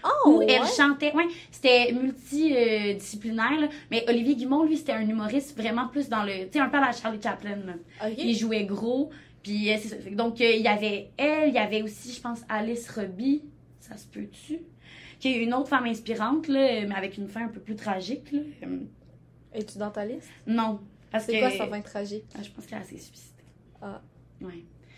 Oh, 0.03 0.29
où 0.29 0.37
ouais. 0.39 0.47
elle 0.49 0.65
chantait. 0.65 1.13
Ouais, 1.13 1.27
c'était 1.51 1.91
multidisciplinaire, 1.93 3.59
là. 3.59 3.67
mais 3.91 4.03
Olivier 4.07 4.35
Guimont, 4.35 4.63
lui, 4.63 4.77
c'était 4.77 4.93
un 4.93 5.07
humoriste 5.07 5.55
vraiment 5.57 5.87
plus 5.87 6.09
dans 6.09 6.23
le. 6.23 6.45
Tu 6.45 6.53
sais, 6.53 6.59
un 6.59 6.69
peu 6.69 6.77
à 6.77 6.81
la 6.81 6.91
Charlie 6.91 7.21
Chaplin. 7.21 7.57
là. 7.65 8.09
Il 8.17 8.35
jouait 8.35 8.63
gros. 8.65 9.11
Puis 9.43 9.71
euh, 9.71 9.77
Donc, 10.11 10.39
euh, 10.41 10.51
il 10.55 10.61
y 10.61 10.67
avait 10.67 11.09
elle, 11.17 11.49
il 11.49 11.53
y 11.55 11.57
avait 11.57 11.81
aussi, 11.81 12.13
je 12.13 12.21
pense, 12.21 12.41
Alice 12.49 12.89
Robbie. 12.89 13.43
Ça 13.79 13.97
se 13.97 14.05
peut-tu? 14.07 14.59
Qui 15.21 15.29
est 15.35 15.43
une 15.43 15.53
autre 15.53 15.69
femme 15.69 15.85
inspirante, 15.85 16.47
là, 16.49 16.85
mais 16.85 16.95
avec 16.95 17.17
une 17.17 17.29
fin 17.29 17.45
un 17.45 17.47
peu 17.47 17.61
plus 17.61 17.75
tragique. 17.77 18.29
Là. 18.33 18.39
Euh, 18.63 18.79
Es-tu 19.53 19.77
dans 19.77 19.91
ta 19.91 20.03
liste? 20.05 20.27
non. 20.45 20.79
Parce 21.11 21.25
C'est 21.25 21.33
que, 21.33 21.39
quoi 21.39 21.51
sa 21.51 21.67
fin 21.67 21.81
tragique? 21.81 22.23
Ah, 22.35 22.41
je 22.41 22.49
pense 22.49 22.65
qu'elle 22.65 22.83
s'est 22.85 22.97
suicidée. 22.97 23.43
Ah. 23.81 24.01
Ouais. 24.41 24.47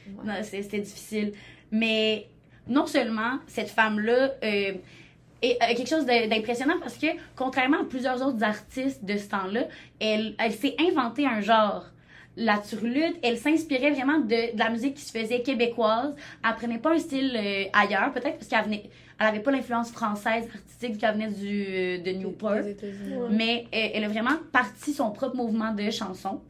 Ouais. 0.07 0.23
Non, 0.25 0.33
c'est- 0.43 0.61
c'était 0.63 0.79
difficile. 0.79 1.33
Mais 1.71 2.27
non 2.67 2.85
seulement 2.85 3.39
cette 3.47 3.69
femme-là 3.69 4.31
euh, 4.43 4.73
est 5.41 5.57
euh, 5.61 5.75
quelque 5.75 5.89
chose 5.89 6.05
d'impressionnant 6.05 6.75
parce 6.79 6.97
que, 6.97 7.07
contrairement 7.35 7.81
à 7.81 7.85
plusieurs 7.85 8.25
autres 8.25 8.43
artistes 8.43 9.03
de 9.03 9.17
ce 9.17 9.27
temps-là, 9.29 9.67
elle, 9.99 10.35
elle 10.39 10.53
s'est 10.53 10.75
inventée 10.79 11.25
un 11.25 11.41
genre. 11.41 11.87
La 12.35 12.57
turlute, 12.59 13.17
elle 13.23 13.37
s'inspirait 13.37 13.91
vraiment 13.91 14.19
de, 14.19 14.53
de 14.53 14.59
la 14.59 14.69
musique 14.69 14.95
qui 14.95 15.03
se 15.03 15.11
faisait 15.17 15.41
québécoise. 15.41 16.15
Elle 16.47 16.55
prenait 16.55 16.79
pas 16.79 16.93
un 16.93 16.99
style 16.99 17.35
euh, 17.35 17.65
ailleurs, 17.73 18.11
peut-être 18.11 18.37
parce 18.37 18.47
qu'elle 18.47 18.63
venait, 18.65 18.83
elle 19.23 19.35
avait 19.35 19.43
pas 19.43 19.51
l'influence 19.51 19.91
française 19.91 20.47
artistique 20.53 20.97
qu'elle 20.97 21.13
venait 21.13 21.29
du, 21.29 22.03
de 22.03 22.11
Newport. 22.11 22.63
Mais 23.31 23.65
euh, 23.73 23.87
elle 23.93 24.03
a 24.03 24.07
vraiment 24.09 24.37
parti 24.51 24.93
son 24.93 25.11
propre 25.11 25.35
mouvement 25.35 25.73
de 25.73 25.89
chanson. 25.89 26.41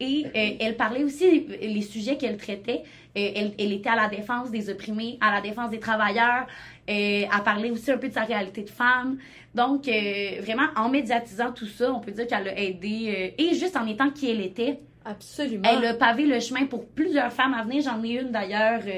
Et 0.00 0.24
euh, 0.34 0.56
elle 0.60 0.76
parlait 0.76 1.04
aussi 1.04 1.46
les 1.60 1.82
sujets 1.82 2.16
qu'elle 2.16 2.38
traitait. 2.38 2.82
Euh, 3.16 3.30
elle, 3.34 3.52
elle 3.58 3.72
était 3.72 3.90
à 3.90 3.96
la 3.96 4.08
défense 4.08 4.50
des 4.50 4.70
opprimés, 4.70 5.18
à 5.20 5.30
la 5.30 5.40
défense 5.40 5.70
des 5.70 5.78
travailleurs. 5.78 6.46
Euh, 6.88 7.24
elle 7.32 7.42
parlait 7.44 7.70
aussi 7.70 7.90
un 7.90 7.98
peu 7.98 8.08
de 8.08 8.14
sa 8.14 8.24
réalité 8.24 8.62
de 8.62 8.70
femme. 8.70 9.18
Donc, 9.54 9.86
vraiment, 9.86 10.68
en 10.76 10.88
médiatisant 10.88 11.50
tout 11.52 11.66
ça, 11.66 11.92
on 11.92 11.98
peut 11.98 12.12
dire 12.12 12.26
qu'elle 12.28 12.48
a 12.48 12.58
aidé. 12.58 13.34
et 13.36 13.54
juste 13.54 13.76
en 13.76 13.84
étant 13.86 14.10
qui 14.10 14.30
elle 14.30 14.40
était, 14.40 14.78
Absolument. 15.04 15.68
elle 15.68 15.84
a 15.86 15.94
pavé 15.94 16.24
le 16.24 16.38
chemin 16.38 16.66
pour 16.66 16.86
plusieurs 16.86 17.32
femmes 17.32 17.54
à 17.54 17.64
venir. 17.64 17.82
J'en 17.82 18.02
ai 18.04 18.20
une 18.20 18.30
d'ailleurs, 18.30 18.80
Qui 18.82 18.90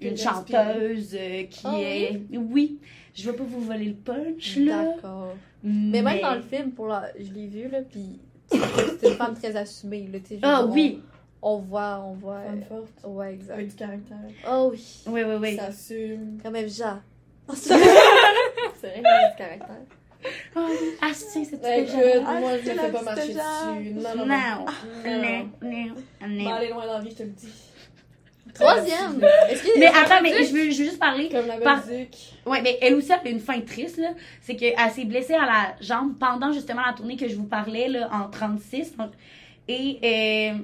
une 0.00 0.16
chanteuse 0.16 1.16
euh, 1.18 1.44
qui 1.44 1.60
Ah 1.64 1.76
est. 1.78 2.20
Oui. 2.36 2.78
Je 3.14 3.30
veux 3.30 3.36
pas 3.36 3.44
vous 3.44 3.60
voler 3.60 3.86
le 3.86 3.94
punch, 3.94 4.56
là. 4.56 4.84
D'accord. 4.94 5.34
Mais 5.62 6.02
même 6.02 6.20
dans 6.20 6.34
le 6.34 6.42
film, 6.42 6.72
pour 6.72 6.88
la... 6.88 7.10
je 7.18 7.32
l'ai 7.32 7.46
vu, 7.46 7.68
là, 7.68 7.80
puis 7.82 8.18
c'est 8.50 9.08
une 9.08 9.14
femme 9.14 9.34
très 9.34 9.54
assumée, 9.56 10.08
là, 10.12 10.18
tu 10.18 10.26
sais. 10.26 10.34
je 10.36 10.40
veux 10.40 10.52
Ah 10.52 10.64
on- 10.66 10.72
oui. 10.72 11.00
On, 11.46 11.58
voit, 11.58 12.02
on 12.06 12.14
voit... 12.14 12.40
Femme 12.40 12.62
euh, 12.72 12.80
forte. 13.02 13.14
Ouais, 13.14 13.34
exact. 13.34 13.54
Avec 13.54 13.68
du 13.68 13.74
caractère. 13.74 14.16
Oh 14.50 14.70
oui. 14.72 14.84
Oui, 15.06 15.22
oui, 15.26 15.34
oui. 15.40 15.56
Ça 15.56 15.64
assume. 15.66 16.38
Comme 16.42 16.56
Evja. 16.56 17.00
C'est 17.52 17.68
vrai 17.74 17.82
qu'elle 18.80 19.06
a 19.06 19.30
du 19.30 19.36
caractère. 19.36 19.76
Oh, 20.56 20.60
ah, 21.02 21.10
c'est 21.12 21.44
cette 21.44 21.60
Ben, 21.60 21.84
écoute, 21.84 21.94
Ah, 22.26 22.40
moi, 22.40 22.52
je 22.56 22.64
c'est 22.64 22.70
ne 22.72 22.76
la 22.76 22.82
fais 22.84 22.92
pas 22.92 23.02
marcher 23.02 23.28
dessus. 23.34 23.92
Non, 23.94 24.02
non, 24.16 24.16
Non, 24.16 24.26
non. 24.26 24.64
non, 25.04 25.50
Non. 25.60 25.70
non, 25.70 25.94
Va 26.20 26.26
non. 26.28 26.50
aller 26.54 26.68
loin 26.70 26.86
dans 26.86 26.92
la 26.94 27.00
vie, 27.00 27.10
je 27.10 27.14
te 27.16 27.22
le 27.24 27.28
dis. 27.28 27.46
Troisième. 27.46 27.52
Est-ce 27.52 27.63
que... 29.62 29.78
Mais 29.78 29.86
attends, 29.86 30.22
mais 30.22 30.30
je 30.44 30.52
veux, 30.52 30.70
je 30.70 30.78
veux 30.78 30.84
juste 30.84 30.98
parler. 30.98 31.28
Comme 31.28 31.46
la 31.46 31.58
Par- 31.58 31.84
Belgique. 31.84 32.34
Ouais, 32.46 32.60
mais 32.62 32.78
elle 32.80 32.94
aussi, 32.94 33.10
elle 33.12 33.26
a 33.28 33.30
une 33.30 33.40
fin 33.40 33.60
triste, 33.60 33.98
là. 33.98 34.10
C'est 34.40 34.56
qu'elle 34.56 34.74
s'est 34.90 35.04
blessée 35.04 35.34
à 35.34 35.46
la 35.46 35.74
jambe 35.80 36.14
pendant 36.18 36.52
justement 36.52 36.82
la 36.86 36.92
tournée 36.92 37.16
que 37.16 37.28
je 37.28 37.34
vous 37.36 37.44
parlais, 37.46 37.88
là, 37.88 38.08
en 38.12 38.28
36. 38.30 38.96
Donc, 38.96 39.10
et 39.68 39.98
euh, 40.54 40.58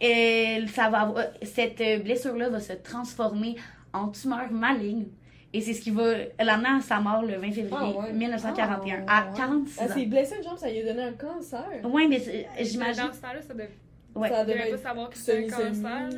elle, 0.00 0.68
ça 0.68 0.88
va 0.88 1.00
avoir- 1.00 1.24
cette 1.42 1.80
euh, 1.80 1.98
blessure-là 1.98 2.48
va 2.48 2.60
se 2.60 2.72
transformer 2.74 3.56
en 3.92 4.08
tumeur 4.08 4.50
maligne. 4.50 5.06
Et 5.52 5.60
c'est 5.60 5.72
ce 5.72 5.80
qui 5.82 5.90
va 5.92 6.14
l'amener 6.42 6.68
à 6.78 6.80
sa 6.80 6.98
mort 6.98 7.22
le 7.22 7.34
20 7.36 7.52
février 7.52 7.76
Ah 7.96 8.00
ouais. 8.06 8.12
1941, 8.12 9.04
Ah 9.06 9.18
à 9.18 9.30
ouais. 9.30 9.36
46 9.36 9.78
Elle 9.80 9.90
ans. 9.90 9.94
s'est 9.94 10.06
blessée 10.06 10.34
une 10.38 10.42
jambe, 10.42 10.58
ça 10.58 10.68
lui 10.68 10.80
a 10.80 10.84
donné 10.84 11.02
un 11.04 11.12
cancer. 11.12 11.64
Ouais, 11.84 12.08
mais 12.08 12.18
c'est- 12.18 12.46
j'imagine. 12.60 13.04
Dans 13.06 13.12
ce 13.12 13.20
temps-là, 13.20 13.40
ça 13.40 13.54
devait. 13.54 13.70
Ouais. 14.14 14.28
Ça 14.28 14.44
devait 14.44 14.70
pas 14.70 14.78
savoir 14.78 15.10
que 15.10 15.16
c'était 15.18 15.38
un 15.38 15.48
cancer. 15.48 16.08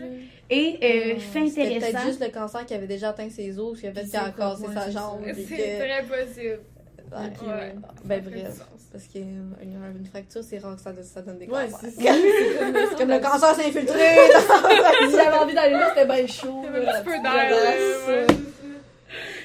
Et 0.51 0.79
euh, 0.83 1.19
fait 1.19 1.49
C'était 1.49 1.63
intéressant. 1.77 1.81
peut-être 1.93 2.07
juste 2.07 2.21
le 2.25 2.29
cancer 2.31 2.67
qui 2.67 2.75
avait 2.75 2.87
déjà 2.87 3.09
atteint 3.11 3.31
ses 3.31 3.59
os, 3.59 3.81
qui 3.81 3.87
a 3.87 3.93
fait 3.93 4.01
Puis 4.03 4.11
qu'il 4.11 4.19
a 4.19 4.25
c'est 4.27 4.37
cassé 4.37 4.63
sa 4.75 4.87
ouais, 4.87 4.93
jambe. 4.93 5.21
c'est 5.25 5.43
que- 5.45 5.79
très 5.79 6.03
possible. 6.05 6.61
Ouais. 7.13 7.27
Ok, 7.27 7.43
Ouais. 7.47 7.53
ouais. 7.55 7.75
Ben 8.05 8.23
bref. 8.23 8.61
Parce 8.93 9.05
qu'une 9.09 9.55
une, 9.63 9.97
une 10.01 10.07
fracture, 10.07 10.43
c'est 10.43 10.59
rare 10.59 10.75
que 10.77 10.81
ça, 10.83 10.93
ça 11.03 11.23
donne 11.23 11.39
des 11.39 11.47
Ouais, 11.47 11.69
cancers. 11.71 11.91
c'est 11.97 12.03
C'est 12.03 12.59
ça. 12.59 12.65
comme, 12.89 12.99
comme 12.99 13.11
le 13.11 13.19
cancer 13.21 13.55
s'est 13.55 13.67
infiltré. 13.67 13.99
Si 15.11 15.17
j'avais 15.17 15.37
envie 15.39 15.55
d'aller 15.55 15.73
là, 15.75 15.89
c'était 15.95 16.07
bien 16.07 16.27
chaud. 16.27 16.63
Il 16.63 16.65
y 16.65 16.69
avait 16.69 16.85
là, 16.85 16.99
un 16.99 17.03
petit 17.03 17.17
peu 17.17 17.23
d'air. 17.23 18.07
ouais. 18.09 18.27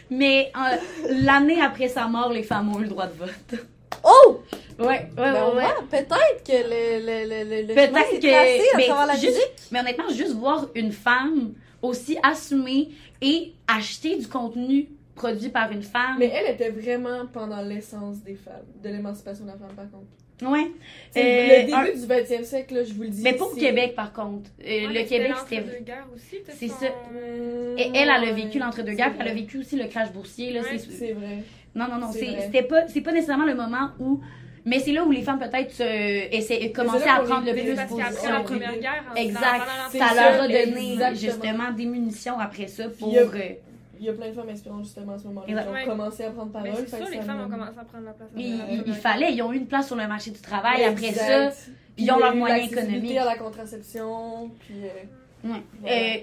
Mais 0.10 0.52
euh, 0.58 0.76
l'année 1.24 1.62
après 1.62 1.88
sa 1.88 2.08
mort, 2.08 2.32
les 2.34 2.44
femmes 2.44 2.76
ont 2.76 2.80
eu 2.80 2.84
le 2.84 2.90
droit 2.90 3.08
de 3.08 3.14
vote. 3.18 3.60
Oh! 4.04 4.40
Ouais, 4.80 4.88
ouais, 4.88 5.10
Ben, 5.16 5.34
ouais, 5.50 5.56
ouais. 5.58 5.64
peut-être 5.92 6.44
que 6.44 6.52
le, 6.54 7.06
le, 7.06 7.30
le, 7.30 7.50
le, 7.62 7.62
le 7.68 7.74
Peut-être 7.76 8.20
que- 8.20 8.28
tracé 8.28 8.62
à 8.74 8.78
mais 8.78 8.86
travers 8.88 9.06
la 9.08 9.14
juste- 9.14 9.26
musique. 9.28 9.54
Mais 9.72 9.80
honnêtement, 9.82 10.10
juste 10.10 10.34
voir 10.34 10.68
une 10.76 10.92
femme 10.92 11.54
aussi 11.82 12.18
assumée 12.24 12.90
et 13.22 13.54
acheter 13.68 14.18
du 14.18 14.28
contenu 14.28 14.90
produit 15.16 15.50
par 15.50 15.72
une 15.72 15.84
femme. 15.84 16.16
Mais 16.18 16.32
elle 16.34 16.54
était 16.56 16.70
vraiment 16.70 17.28
pendant 17.32 17.62
l'essence 17.62 18.18
des 18.24 18.36
femmes, 18.36 18.66
de 18.84 18.90
l'émancipation 18.90 19.44
de 19.46 19.50
la 19.52 19.58
femme, 19.58 19.76
par 19.76 19.86
contre. 19.92 20.52
Ouais. 20.52 20.72
C'est 21.12 21.22
Euh, 21.24 21.60
le 21.60 21.66
début 21.66 21.74
un- 21.74 21.94
du 21.94 22.08
20e 22.08 22.44
siècle, 22.44 22.74
là, 22.74 22.84
je 22.84 22.94
vous 22.94 23.04
le 23.04 23.10
dis. 23.10 23.22
Mais 23.22 23.34
pas 23.34 23.46
au 23.46 23.54
Québec, 23.54 23.94
par 23.96 24.12
contre. 24.12 24.50
Euh, 24.62 24.64
Ouais, 24.66 24.88
le 24.88 25.04
Québec, 25.08 25.34
c'était 25.48 26.52
C'est 26.58 26.68
ça. 26.70 26.88
Mmh, 26.88 27.78
Et 27.78 27.92
elle, 27.94 28.10
elle 28.10 28.30
a 28.30 28.32
vécu 28.34 28.58
l'entre-deux-guerres, 28.58 29.12
puis 29.12 29.20
elle 29.22 29.28
a 29.28 29.34
vécu 29.36 29.60
aussi 29.60 29.76
le 29.76 29.86
crash 29.88 30.12
boursier. 30.12 30.52
Là, 30.54 30.62
Ouais. 30.62 30.80
c'est- 30.80 30.92
C'est 30.92 31.14
vrai. 31.14 31.44
Non, 31.76 31.88
non, 31.90 31.98
non, 31.98 32.12
C'est 32.12 32.64
pas, 32.64 32.88
c'est 32.88 33.02
pas 33.02 33.12
nécessairement 33.12 33.46
le 33.46 33.56
moment 33.56 33.90
où. 34.00 34.20
Mais 34.64 34.78
c'est 34.80 34.92
là 34.92 35.04
où 35.04 35.10
les 35.12 35.24
femmes 35.24 35.40
peut-être 35.40 35.74
euh, 35.82 36.70
commençaient 36.72 37.10
à 37.10 37.20
prendre 37.22 37.46
le 37.48 37.54
plus 37.54 37.74
position. 37.88 38.30
la 38.32 38.42
première 38.42 38.78
guerre, 38.80 39.04
en- 39.12 39.16
Exact. 39.16 39.62
Ça 39.92 40.14
leur 40.14 40.42
a 40.44 40.48
donné 40.48 40.94
exactement. 40.94 41.16
justement 41.16 41.72
des 41.72 41.86
munitions 41.88 42.40
après 42.40 42.68
ça 42.68 42.84
pour. 42.90 43.10
Puis, 43.10 43.18
euh, 43.18 43.26
euh, 43.34 43.54
Il 44.00 44.06
y 44.06 44.10
a 44.10 44.14
plein 44.14 44.28
de 44.30 44.34
femmes 44.34 44.50
inspirantes 44.50 44.84
justement 44.84 45.14
à 45.14 45.18
ce 45.18 45.24
moment-là 45.28 45.48
qui 45.64 45.68
ont 45.68 45.72
Ouais. 45.72 45.86
commencé 45.86 46.24
à 46.26 46.30
prendre 46.32 46.52
parole. 46.52 46.70
Mais 46.70 46.76
c'est 46.86 46.90
ça, 47.04 47.10
les 47.10 47.22
femmes 47.22 47.42
ont 47.42 47.46
me- 47.48 47.52
commencé 47.52 47.80
à 47.80 47.84
prendre 47.84 48.06
la 48.06 48.12
place. 48.12 48.30
il, 48.36 48.46
il- 48.72 48.84
il 48.86 48.94
fallait, 48.94 49.34
ils 49.34 49.42
ont 49.42 49.52
eu 49.52 49.58
une 49.58 49.66
place 49.68 49.88
sur 49.88 49.96
le 49.96 50.08
marché 50.08 50.30
du 50.32 50.40
travail 50.42 50.84
après 50.84 51.08
Exact. 51.08 51.52
ça. 51.54 51.62
Puis 51.66 51.74
ils 51.98 52.04
il 52.04 52.08
y 52.08 52.12
ont 52.12 52.16
a 52.18 52.20
leurs 52.20 52.36
eu 52.36 52.38
moyens 52.38 52.72
économiques. 52.72 53.18
à 53.18 53.26
la 53.26 53.36
contraception, 53.38 54.52
puis 54.60 54.76
euh, 54.84 55.50
Ouais. 55.54 55.62
voilà. 55.82 55.96
Euh, 55.96 56.18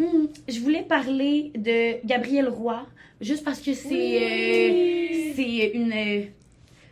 hum, 0.00 0.28
je 0.48 0.58
voulais 0.60 0.82
parler 0.82 1.52
de 1.56 2.04
Gabrielle 2.06 2.48
Roy, 2.48 2.84
juste 3.22 3.44
parce 3.44 3.60
que 3.60 3.72
c'est 3.72 4.16
euh, 4.22 5.32
c'est 5.34 5.70
une, 5.74 5.92
euh, 5.92 6.22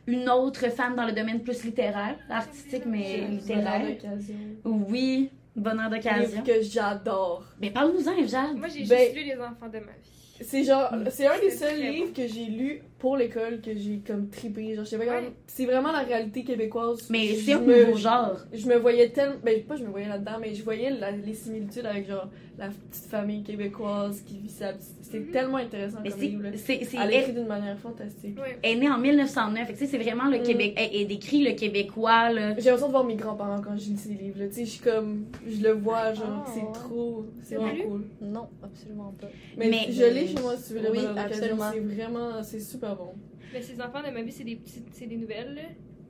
une 0.07 0.29
autre 0.31 0.71
femme 0.71 0.97
dans 0.97 1.07
le 1.07 1.13
domaine 1.13 1.41
plus 1.43 1.63
littéraire, 1.65 2.17
artistique, 2.29 2.85
mais 2.87 3.27
littéraire. 3.29 3.81
Bonheur 3.81 3.97
d'occasion. 3.97 4.35
Oui, 4.65 5.31
bonheur 5.55 5.87
Un 5.87 5.91
d'occasion. 5.91 6.43
livre 6.43 6.45
que 6.45 6.63
j'adore. 6.63 7.45
Mais 7.61 7.71
parle-nous-en, 7.71 8.27
Jade. 8.27 8.57
Moi, 8.57 8.69
j'ai 8.69 8.85
Ben- 8.85 8.99
juste 8.99 9.15
lu 9.17 9.25
Les 9.25 9.37
enfants 9.37 9.69
de 9.69 9.79
ma 9.79 9.93
vie. 9.93 10.43
C'est 10.43 10.65
genre, 10.65 10.91
c'est 11.11 11.27
un 11.27 11.39
des 11.39 11.51
seuls 11.51 11.79
livres 11.81 12.15
que 12.15 12.27
j'ai 12.27 12.47
lu 12.47 12.81
pour 13.01 13.17
l'école 13.17 13.61
que 13.61 13.75
j'ai 13.75 14.01
comme 14.07 14.29
trippé. 14.29 14.75
Genre, 14.77 14.85
je 14.85 14.91
sais 14.91 14.99
pas 14.99 15.05
Ouais. 15.05 15.33
C'est 15.49 15.65
vraiment 15.67 15.91
la 15.91 16.01
réalité 16.01 16.45
québécoise. 16.45 17.09
Mais 17.11 17.35
c'est 17.35 17.55
un 17.55 17.61
me- 17.61 17.87
nouveau 17.87 17.97
genre. 17.99 18.37
Je 18.53 18.67
me 18.69 18.77
voyais 18.77 19.09
tellement. 19.09 19.37
Ben, 19.43 19.61
pas 19.65 19.75
je 19.77 19.83
me 19.85 19.89
voyais 19.91 20.07
là-dedans, 20.09 20.37
mais 20.41 20.55
je 20.55 20.63
voyais 20.63 20.91
la- 20.91 21.11
les 21.11 21.35
similitudes 21.35 21.87
avec 21.87 22.07
genre 22.07 22.29
la 22.59 22.69
petite 22.69 23.07
famille 23.11 23.43
québécoise 23.43 24.21
qui 24.21 24.37
vit 24.39 24.51
sa 24.51 24.75
petite. 24.75 24.97
C'était 25.03 25.21
Mhm. 25.21 25.31
tellement 25.33 25.57
intéressant 25.57 25.99
Mais 26.05 26.11
comme 26.11 26.21
c'est, 26.21 26.27
livre. 26.27 26.43
Elle 26.45 27.11
elle 27.11 27.15
écrit 27.21 27.33
d'une 27.33 27.47
manière 27.47 27.79
fantastique. 27.79 28.39
Ouais. 28.39 28.59
est 28.63 28.77
née 28.77 28.89
en 28.89 28.99
1909. 28.99 29.67
Fait 29.67 29.73
que, 29.73 29.79
tu 29.79 29.87
sais, 29.87 29.91
c'est 29.91 29.99
vraiment 29.99 30.27
le 30.29 30.39
Mm. 30.39 30.43
Québec. 30.43 30.75
Elle, 30.77 30.91
elle 30.95 31.07
décrit 31.09 31.43
le 31.43 31.53
Québécois, 31.53 32.31
là. 32.31 32.51
J'ai 32.59 32.65
l'impression 32.67 32.87
de 32.89 32.93
voir 32.93 33.05
mes 33.05 33.17
grands-parents 33.17 33.61
quand 33.63 33.77
je 33.77 33.87
lis 33.91 33.97
ces 33.97 34.11
livres. 34.11 34.39
là. 34.41 34.47
Tu 34.49 34.55
sais, 34.57 34.65
je 34.67 34.71
suis 34.71 34.81
comme. 34.81 35.25
Je 35.49 35.63
le 35.63 35.73
vois, 35.73 36.13
genre, 36.13 36.45
Ah, 36.47 36.51
c'est 36.55 36.79
trop. 36.79 37.25
C'est 37.43 37.55
vraiment 37.57 37.83
cool. 37.85 38.05
Non, 38.21 38.49
absolument 38.63 39.15
pas. 39.21 39.27
Mais, 39.57 39.69
Mais- 39.71 39.87
je 39.91 40.05
l'ai 40.05 40.27
chez 40.29 40.41
moi 40.41 40.55
si 40.57 40.69
tu 40.69 40.75
veux 40.79 40.83
le 40.85 40.91
Oui, 40.93 40.99
absolument. 41.17 41.71
C'est 41.73 41.81
vraiment. 41.81 42.43
C'est 42.43 42.61
super 42.61 42.90
bon. 42.95 43.13
Mais 43.53 43.63
ces 43.63 43.81
enfants 43.81 44.03
de 44.07 44.11
ma 44.13 44.23
vie, 44.23 44.33
c'est 44.33 44.45
des 44.45 44.57
petites, 44.57 44.89
c'est 44.93 45.07
des 45.07 45.17
nouvelles. 45.17 45.55
là. 45.55 45.63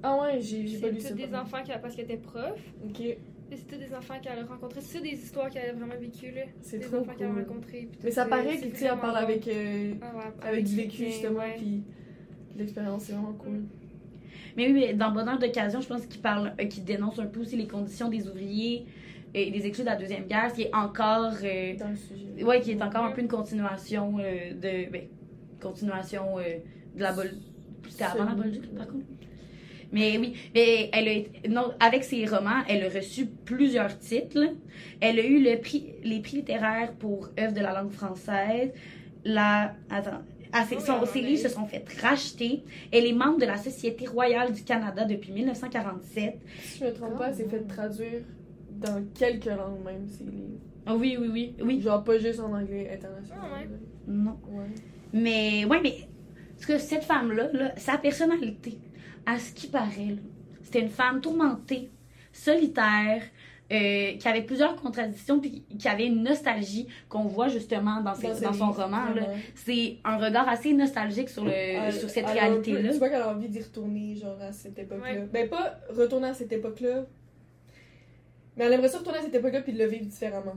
Ah 0.03 0.19
ouais, 0.21 0.41
j'ai 0.41 0.67
j'ai 0.67 0.79
pas 0.79 0.89
lu 0.89 0.97
C'est 0.99 1.09
ça. 1.09 1.15
tous 1.15 1.17
des 1.27 1.35
enfants 1.35 1.63
qui, 1.63 1.73
parce 1.81 1.95
qu'elle 1.95 2.05
était 2.07 2.17
prof. 2.17 2.59
Ok, 2.85 3.03
C'est 3.53 3.67
tous 3.67 3.77
des 3.77 3.95
enfants 3.95 4.15
qu'elle 4.23 4.39
a 4.39 4.45
rencontrés. 4.47 4.81
C'est 4.81 5.01
des 5.03 5.11
histoires 5.13 5.51
qu'elle 5.51 5.71
a 5.71 5.73
vraiment 5.75 5.95
vécues. 6.01 6.31
là. 6.35 6.43
c'est 6.63 6.79
Des 6.79 6.85
trop 6.87 6.99
enfants 6.99 7.13
qu'elle 7.19 7.27
a 7.27 7.31
cool. 7.31 7.43
rencontrés. 7.43 7.89
puis 7.91 8.01
Mais 8.05 8.11
ça 8.11 8.25
euh, 8.25 8.29
paraît 8.29 8.57
c'est 8.59 8.69
que 8.69 8.75
tu 8.75 8.81
sais, 8.81 8.89
parle 8.89 9.01
bon. 9.01 9.15
avec, 9.17 9.47
euh, 9.49 9.95
Ah 10.01 10.17
ouais, 10.17 10.49
avec 10.49 10.65
du 10.65 10.77
vécu 10.77 11.05
justement, 11.07 11.41
ouais. 11.41 11.55
puis 11.57 11.83
l'expérience, 12.57 13.05
c'est 13.05 13.13
vraiment 13.13 13.33
cool. 13.35 13.63
Mais 14.57 14.67
oui, 14.67 14.73
mais 14.73 14.95
dans 14.95 15.11
Bonheur 15.13 15.39
d'occasion, 15.39 15.81
je 15.81 15.87
pense 15.89 16.07
qu'il 16.07 16.21
parle, 16.21 16.55
euh, 16.61 16.65
qu'il 16.65 16.85
dénonce 16.85 17.19
un 17.19 17.27
peu 17.27 17.41
aussi 17.41 17.57
les 17.57 17.67
conditions 17.69 18.09
des 18.09 18.27
ouvriers 18.29 18.87
et 19.33 19.51
des 19.51 19.65
exclus 19.67 19.85
de 19.85 19.91
la 19.91 19.97
Deuxième 19.97 20.27
Guerre, 20.27 20.51
ce 20.51 20.57
qui 20.57 20.63
est 20.63 20.75
encore. 20.75 21.33
euh, 21.45 21.77
Dans 21.77 21.89
le 21.91 21.97
sujet. 21.97 22.43
ouais, 22.43 22.61
qui 22.61 22.73
est 22.73 22.83
encore 22.83 23.05
un 23.05 23.13
peu 23.13 23.21
une 23.21 23.29
continuation 23.29 24.17
euh, 24.19 24.55
de. 24.55 24.91
Ben, 24.91 25.03
continuation 25.61 26.39
euh, 26.39 26.43
de 26.97 27.03
la 27.03 27.13
Bolduc. 27.13 27.39
C'était 27.89 28.05
avant 28.05 28.25
la. 28.25 28.35
Bolduc, 28.35 28.75
par 28.77 28.87
contre? 28.89 29.05
Mais 29.93 30.17
oui, 30.19 30.35
mais 30.55 30.89
elle 30.93 31.09
a 31.09 31.13
été- 31.13 31.49
non, 31.49 31.73
avec 31.81 32.05
ses 32.05 32.25
romans, 32.25 32.63
elle 32.69 32.85
a 32.85 32.89
reçu 32.89 33.27
plusieurs 33.27 33.99
titres. 33.99 34.39
Elle 35.01 35.19
a 35.19 35.25
eu 35.27 35.43
le 35.43 35.59
prix, 35.61 35.95
les 36.05 36.21
prix 36.21 36.37
littéraires 36.39 36.93
pour 36.93 37.29
œuvres 37.39 37.53
de 37.55 37.61
la 37.61 37.73
langue 37.75 37.91
française. 37.91 38.71
La, 39.25 39.75
attends, 39.91 40.23
ah, 40.53 40.65
ses, 40.65 40.77
Oui, 40.77 40.83
son- 40.83 41.01
elle 41.03 41.09
ses 41.09 41.21
livres 41.23 41.43
se 41.43 41.49
sont 41.49 41.67
fait 41.67 41.85
racheter. 42.01 42.63
Elle 42.93 43.05
est 43.07 43.13
membre 43.13 43.41
de 43.41 43.47
la 43.47 43.57
Société 43.57 44.07
royale 44.07 44.53
du 44.53 44.63
Canada 44.63 45.05
depuis 45.05 45.33
1947. 45.33 46.39
Si 46.63 46.79
je 46.79 46.85
me 46.85 46.93
trompe 46.93 47.19
pas, 47.19 47.33
c'est 47.33 47.49
fait 47.51 47.67
traduire 47.67 48.21
dans 48.71 49.05
quelques 49.13 49.47
langues 49.47 49.85
même, 49.85 50.07
ces 50.09 50.23
livres. 50.23 50.61
Ah 50.87 50.95
oui, 50.95 51.17
oui, 51.21 51.29
oui, 51.33 51.55
oui. 51.61 51.81
Genre 51.81 52.03
pas 52.05 52.17
juste 52.19 52.39
en 52.39 52.53
anglais 52.55 52.89
international. 52.95 53.41
Ouais. 53.53 53.69
Non. 54.07 54.39
Ouais. 54.53 54.67
Mais, 55.13 55.65
ouais, 55.65 55.81
mais, 55.83 56.09
parce 56.55 56.67
que 56.67 56.79
cette 56.79 57.05
femme-là, 57.05 57.49
là, 57.53 57.73
sa 57.77 57.99
personnalité, 57.99 58.79
à 59.27 59.39
ce 59.39 59.53
qui 59.53 59.67
paraît, 59.69 60.17
c'était 60.63 60.81
une 60.81 60.89
femme 60.89 61.21
tourmentée, 61.21 61.91
solitaire, 62.33 63.23
euh, 63.73 64.17
qui 64.17 64.27
avait 64.29 64.43
plusieurs 64.43 64.75
contradictions, 64.75 65.39
puis 65.39 65.65
qui 65.79 65.87
avait 65.89 66.07
une 66.07 66.23
nostalgie 66.25 66.89
qu'on 67.09 67.25
voit 67.25 67.47
justement 67.49 68.01
dans, 68.01 68.15
ses- 68.15 68.27
Dans 68.29 68.35
ses 68.35 68.45
dans 68.45 68.53
son 68.53 68.71
roman. 68.73 69.05
C'est 69.55 69.99
un 70.05 70.17
regard 70.17 70.49
assez 70.49 70.73
nostalgique 70.73 71.29
sur, 71.29 71.45
le, 71.45 71.53
Elle- 71.53 71.93
sur 71.93 72.11
cette 72.11 72.27
réalité-là. 72.27 72.91
Tu 72.93 72.99
vois 72.99 73.09
qu'elle 73.09 73.23
a 73.23 73.31
envie 73.33 73.49
d'y 73.49 73.61
retourner, 73.63 74.17
genre, 74.17 74.41
à 74.41 74.53
cette 74.53 74.77
époque-là. 74.79 75.05
Ouais. 75.21 75.29
Ben, 75.33 75.49
pas 75.49 75.79
retourner 75.91 76.29
à 76.29 76.35
cette 76.35 76.53
époque-là, 76.53 77.05
mais 78.57 78.65
elle 78.65 78.73
aimerait 78.73 78.89
ça 78.89 78.99
retourner 78.99 79.19
à 79.19 79.23
cette 79.23 79.35
époque-là 79.37 79.61
puis 79.63 79.73
de 79.73 79.79
le 79.79 79.87
vivre 79.87 80.07
différemment. 80.07 80.55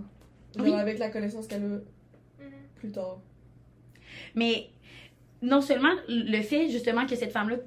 Genre, 0.58 0.66
Oui. 0.66 0.74
avec 0.74 0.98
la 0.98 1.10
connaissance 1.10 1.46
qu'elle 1.48 1.64
a 1.64 1.66
Mhm. 1.68 1.82
plus 2.76 2.92
tard. 2.92 3.20
Mais 4.36 4.70
non 5.42 5.62
seulement 5.62 5.94
le 6.08 6.42
fait 6.42 6.70
justement 6.70 7.06
que 7.06 7.16
cette 7.16 7.32
femme-là 7.32 7.58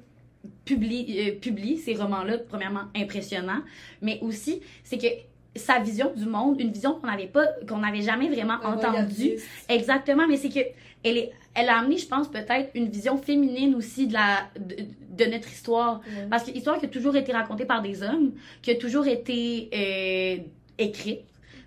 publie, 0.65 1.05
euh, 1.19 1.39
publie 1.39 1.77
ces 1.77 1.95
romans-là, 1.95 2.37
premièrement 2.37 2.85
impressionnant, 2.95 3.61
mais 4.01 4.19
aussi 4.21 4.61
c'est 4.83 4.97
que 4.97 5.07
sa 5.55 5.79
vision 5.79 6.11
du 6.15 6.25
monde, 6.25 6.59
une 6.61 6.71
vision 6.71 6.93
qu'on 6.95 7.07
n'avait 7.07 7.27
pas, 7.27 7.45
qu'on 7.67 7.79
n'avait 7.79 8.01
jamais 8.01 8.29
vraiment 8.29 8.57
entendue. 8.63 9.37
Exactement, 9.69 10.27
mais 10.27 10.37
c'est 10.37 10.49
que 10.49 10.59
elle, 11.03 11.17
est, 11.17 11.31
elle 11.55 11.69
a 11.69 11.79
amené, 11.79 11.97
je 11.97 12.07
pense, 12.07 12.27
peut-être 12.27 12.69
une 12.75 12.89
vision 12.89 13.17
féminine 13.17 13.75
aussi 13.75 14.07
de, 14.07 14.13
la, 14.13 14.49
de, 14.59 14.75
de 15.17 15.31
notre 15.31 15.49
histoire. 15.51 16.01
Parce 16.29 16.43
que 16.43 16.51
l'histoire 16.51 16.79
qui 16.79 16.85
a 16.85 16.89
toujours 16.89 17.15
été 17.15 17.31
racontée 17.31 17.65
par 17.65 17.81
des 17.81 18.03
hommes, 18.03 18.33
qui 18.61 18.71
a 18.71 18.75
toujours 18.75 19.07
été 19.07 19.69
euh, 19.73 20.43
écrite 20.77 21.21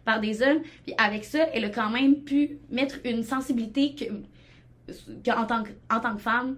par 0.04 0.20
des 0.20 0.42
hommes, 0.42 0.60
puis 0.84 0.94
avec 0.98 1.24
ça, 1.24 1.46
elle 1.52 1.64
a 1.64 1.70
quand 1.70 1.90
même 1.90 2.16
pu 2.22 2.58
mettre 2.70 2.98
une 3.04 3.22
sensibilité 3.22 3.94
que, 3.94 4.04
qu'en 5.24 5.46
tant 5.46 5.62
que, 5.62 5.70
en 5.90 6.00
tant 6.00 6.14
que 6.14 6.20
femme, 6.20 6.56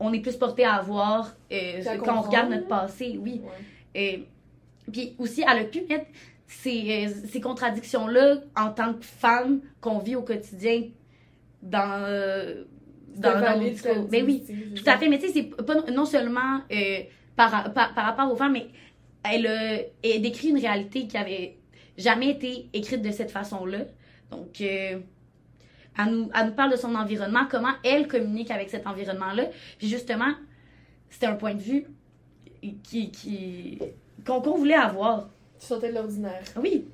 on 0.00 0.12
est 0.12 0.20
plus 0.20 0.36
porté 0.36 0.64
à 0.64 0.74
avoir 0.74 1.34
euh, 1.52 1.82
quand 2.04 2.18
on 2.18 2.22
regarde 2.22 2.50
notre 2.50 2.66
passé, 2.66 3.18
oui. 3.20 3.40
Ouais. 3.94 4.16
Euh, 4.16 4.18
puis 4.92 5.14
aussi, 5.18 5.42
elle 5.42 5.58
a 5.58 5.64
pu 5.64 5.82
mettre 5.88 6.06
ces, 6.46 7.06
euh, 7.06 7.10
ces 7.28 7.40
contradictions-là 7.40 8.38
en 8.56 8.70
tant 8.70 8.92
que 8.94 9.04
femme 9.04 9.60
qu'on 9.80 9.98
vit 9.98 10.16
au 10.16 10.22
quotidien 10.22 10.82
dans, 11.62 12.02
euh, 12.02 12.64
dans, 13.16 13.40
dans 13.40 13.60
nos 13.60 13.68
discours. 13.70 14.08
Ben 14.10 14.24
oui, 14.24 14.44
tout 14.74 14.82
à 14.86 14.98
fait. 14.98 15.08
Mais 15.08 15.18
tu 15.18 15.28
sais, 15.28 15.32
c'est 15.32 15.64
pas 15.64 15.74
non 15.90 16.04
seulement 16.04 16.60
euh, 16.70 17.00
par, 17.36 17.72
par, 17.72 17.94
par 17.94 18.04
rapport 18.04 18.30
aux 18.30 18.36
femmes, 18.36 18.52
mais 18.52 18.66
elle, 19.22 19.46
elle 20.02 20.20
décrit 20.20 20.48
une 20.48 20.58
réalité 20.58 21.06
qui 21.06 21.16
avait 21.16 21.56
jamais 21.96 22.30
été 22.30 22.68
écrite 22.72 23.00
de 23.00 23.10
cette 23.10 23.30
façon-là. 23.30 23.78
Donc, 24.30 24.62
elle, 25.98 26.10
nous, 26.10 26.30
elle 26.34 26.46
nous 26.46 26.54
parle 26.54 26.72
de 26.72 26.76
son 26.76 26.94
environnement, 26.94 27.46
comment 27.50 27.72
elle 27.84 28.08
communique 28.08 28.50
avec 28.50 28.70
cet 28.70 28.86
environnement-là. 28.86 29.44
Puis 29.78 29.88
justement, 29.88 30.32
c'était 31.08 31.26
un 31.26 31.36
point 31.36 31.54
de 31.54 31.60
vue 31.60 31.86
qui, 32.82 33.10
qui, 33.10 33.78
qu'on, 34.26 34.40
qu'on 34.40 34.56
voulait 34.56 34.74
avoir. 34.74 35.28
Tu 35.58 35.66
sortais 35.66 35.90
de 35.90 35.94
l'ordinaire. 35.94 36.42
Oui. 36.60 36.86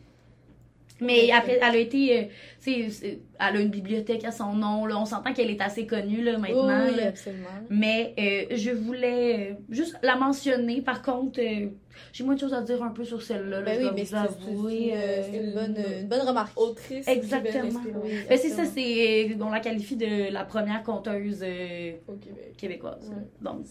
Mais 1.01 1.31
après, 1.31 1.59
elle 1.63 1.63
a 1.63 1.77
été. 1.77 2.19
euh, 2.19 2.23
tu 2.63 2.73
sais, 2.85 2.91
c'est- 2.91 3.19
elle 3.39 3.57
a 3.57 3.61
une 3.61 3.69
bibliothèque 3.71 4.25
à 4.25 4.31
son 4.33 4.53
nom. 4.55 4.85
Là. 4.87 4.99
On 5.01 5.05
s'entend 5.07 5.33
qu'elle 5.33 5.51
est 5.51 5.61
assez 5.63 5.87
connue 5.87 6.23
là, 6.23 6.37
maintenant. 6.39 6.85
oui, 6.89 6.97
là. 6.97 7.09
absolument. 7.09 7.49
Mais 7.71 8.15
euh, 8.19 8.55
je 8.57 8.71
voulais 8.71 9.51
euh, 9.53 9.55
juste 9.71 9.97
la 10.03 10.17
mentionner. 10.17 10.83
Par 10.83 11.01
contre, 11.03 11.41
euh, 11.41 11.69
j'ai 12.13 12.25
moins 12.25 12.35
de 12.35 12.41
choses 12.41 12.53
à 12.55 12.61
dire 12.63 12.83
un 12.83 12.91
peu 12.91 13.05
sur 13.05 13.23
celle-là. 13.23 13.61
là, 13.61 13.65
Ben 13.65 13.81
je 13.81 13.87
oui, 13.87 13.93
mais 13.95 14.03
vous 14.03 14.09
c'est 14.09 14.17
avouer. 14.17 14.91
c'est- 14.91 14.97
euh, 14.97 15.23
c'est 15.31 15.39
une, 15.39 15.53
bonne, 15.55 15.77
une 16.03 16.09
bonne 16.09 16.21
remarque. 16.29 16.59
Autrice. 16.61 17.09
Exactement. 17.09 17.81
Oui. 18.05 18.11
ben, 18.29 18.39
c'est 18.39 18.49
ça, 18.51 18.65
c'est. 18.67 19.37
On 19.41 19.51
la 19.51 19.61
qualifie 19.61 19.97
de 19.97 20.31
la 20.33 20.45
première 20.45 20.83
conteuse 20.83 21.41
euh, 21.43 21.93
Au 22.09 22.13
Québec. 22.15 22.55
québécoise. 22.59 23.09
Ouais. 23.11 23.25
Donc, 23.41 23.67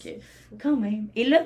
quand 0.60 0.76
même. 0.76 1.06
Et 1.14 1.24
là, 1.24 1.42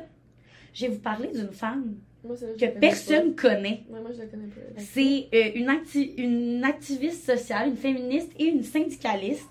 je 0.73 0.87
vais 0.87 0.93
vous 0.93 1.01
parler 1.01 1.29
d'une 1.29 1.53
femme 1.53 1.95
Moi, 2.25 2.37
que 2.59 2.79
personne 2.79 3.35
connaît. 3.35 3.83
pas. 3.89 3.95
Ouais, 3.97 4.01
moi, 4.01 4.11
je 4.13 4.19
la 4.19 4.27
connais 4.27 4.47
pas. 4.47 4.61
C'est 4.81 5.29
euh, 5.35 5.51
une, 5.55 5.69
acti- 5.69 6.15
une 6.17 6.65
activiste 6.65 7.25
sociale, 7.27 7.69
une 7.69 7.77
féministe 7.77 8.31
et 8.39 8.45
une 8.47 8.63
syndicaliste 8.63 9.49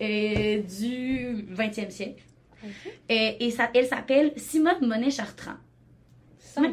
euh, 0.00 0.60
du 0.62 1.44
20e 1.54 1.90
siècle. 1.90 2.22
Euh, 2.64 3.30
et 3.40 3.50
ça, 3.50 3.70
elle 3.74 3.86
s'appelle 3.86 4.32
Simone 4.36 4.86
Monet-Chartrand. 4.86 5.56
Ça 6.38 6.62
me. 6.62 6.68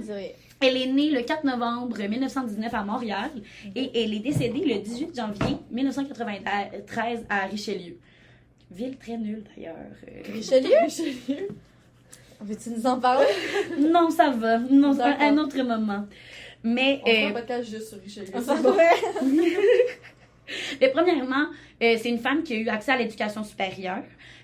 Elle 0.60 0.76
est 0.76 0.88
née 0.92 1.12
le 1.12 1.22
4 1.22 1.44
novembre 1.44 1.98
1919 2.00 2.74
à 2.74 2.84
Montréal 2.84 3.30
et 3.76 4.04
elle 4.04 4.14
est 4.14 4.20
décédée 4.22 4.66
le 4.66 4.80
18 4.80 5.16
janvier 5.16 5.58
1993 5.70 7.26
à 7.30 7.46
Richelieu. 7.46 7.98
Ville 8.72 8.98
très 8.98 9.18
nulle 9.18 9.44
d'ailleurs. 9.56 9.76
Richelieu? 10.34 10.70
Richelieu? 10.84 11.48
Veux-tu 12.42 12.70
nous 12.72 12.86
en 12.86 13.00
parler? 13.00 13.28
non, 13.80 14.10
ça 14.10 14.30
va. 14.30 14.60
Non, 14.60 14.94
c'est 14.94 15.02
un, 15.02 15.38
autre 15.38 15.58
moment. 15.62 16.06
Mais 16.64 17.02
On 17.06 17.10
euh, 17.10 17.28
un 17.30 17.32
podcast 17.32 17.70
juste 17.70 17.90
sur 17.90 18.00
Richelieu. 18.00 18.28
Ah, 18.34 18.40
c'est 18.46 18.62
bon. 18.62 18.76
Mais 20.82 20.90
premièrement, 20.90 21.48
euh, 21.82 21.96
c'est 22.02 22.10
une 22.10 22.20
femme 22.20 22.44
qui 22.44 22.54
a 22.54 22.58
eu 22.58 22.68
accès 22.70 22.92
à 22.92 22.98
l'éducation 22.98 23.44
supérieure. 23.44 24.04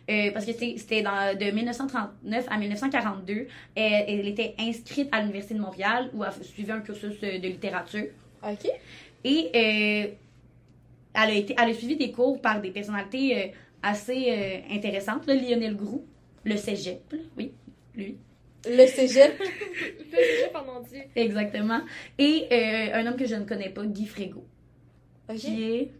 euh, 0.09 0.31
parce 0.31 0.45
que 0.45 0.51
c'était 0.51 1.01
de 1.01 1.51
1939 1.51 2.45
à 2.49 2.57
1942. 2.57 3.47
Elle, 3.75 4.05
elle 4.07 4.27
était 4.27 4.55
inscrite 4.59 5.09
à 5.11 5.21
l'Université 5.21 5.55
de 5.55 5.59
Montréal 5.59 6.09
où 6.13 6.23
elle 6.23 6.31
suivait 6.43 6.73
un 6.73 6.81
cursus 6.81 7.15
euh, 7.23 7.39
de 7.39 7.47
littérature. 7.47 8.07
Ok. 8.43 8.69
Et 9.23 9.49
euh, 9.55 10.13
elle, 11.13 11.29
a 11.29 11.33
été, 11.33 11.55
elle 11.57 11.69
a 11.69 11.73
suivi 11.73 11.95
des 11.95 12.11
cours 12.11 12.41
par 12.41 12.59
des 12.59 12.71
personnalités 12.71 13.53
assez 13.81 14.63
intéressantes. 14.69 15.25
Là, 15.27 15.35
Lionel 15.35 15.77
Groux, 15.77 16.03
le 16.43 16.57
cégep, 16.57 17.01
là, 17.11 17.19
oui, 17.37 17.53
lui. 17.95 18.17
Le 18.65 18.85
cégep. 18.87 19.37
Le 19.39 19.45
sujet, 20.05 20.49
pardon 20.53 20.81
Dieu. 20.89 21.01
Exactement. 21.15 21.81
Et 22.17 22.47
euh, 22.51 22.93
un 22.93 23.05
homme 23.07 23.17
que 23.17 23.25
je 23.25 23.35
ne 23.35 23.43
connais 23.45 23.69
pas, 23.69 23.85
Guy 23.85 24.05
Frégo, 24.05 24.45
Ok. 25.29 25.35
qui 25.37 25.63
est... 25.63 25.91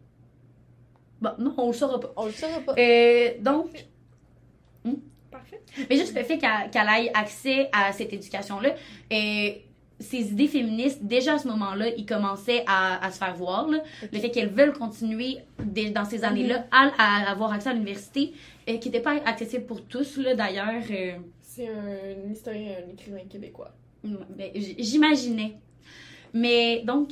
Bon, 1.21 1.32
non, 1.39 1.53
on 1.58 1.67
le 1.67 1.73
saura 1.73 1.99
pas. 1.99 2.13
On 2.15 2.25
le 2.25 2.32
saura 2.32 2.60
pas. 2.62 2.75
Euh, 2.77 3.32
donc, 3.41 3.86
Parfait. 5.32 5.62
Mais 5.89 5.95
juste 5.97 6.15
le 6.15 6.23
fait 6.23 6.38
qu'elle 6.38 6.88
ait 6.88 7.12
accès 7.13 7.69
à 7.73 7.91
cette 7.91 8.13
éducation-là, 8.13 8.75
et 9.10 9.63
ses 9.99 10.32
idées 10.32 10.47
féministes, 10.47 11.03
déjà 11.03 11.36
à 11.36 11.38
ce 11.39 11.47
moment-là, 11.47 11.88
ils 11.97 12.06
commençaient 12.06 12.63
à, 12.67 13.03
à 13.03 13.12
se 13.12 13.17
faire 13.17 13.34
voir. 13.36 13.67
là. 13.67 13.79
Le 14.12 14.19
fait 14.19 14.29
qu'elles 14.29 14.49
veulent 14.53 14.73
continuer 14.73 15.38
dès- 15.63 15.89
dans 15.89 16.06
ces 16.06 16.23
années-là 16.23 16.67
à, 16.71 16.91
à 16.97 17.32
avoir 17.32 17.51
accès 17.51 17.69
à 17.69 17.73
l'université, 17.73 18.34
euh, 18.69 18.77
qui 18.77 18.89
n'était 18.89 19.01
pas 19.01 19.15
accessible 19.25 19.65
pour 19.65 19.84
tous, 19.86 20.19
d'ailleurs. 20.19 20.84
C'est 21.55 21.67
un 21.67 22.31
historien, 22.31 22.77
un 22.87 22.91
écrivain 22.91 23.25
québécois. 23.29 23.71
ben, 24.03 24.49
j- 24.55 24.75
J'imaginais. 24.79 25.53
Mais 26.33 26.81
donc, 26.83 27.11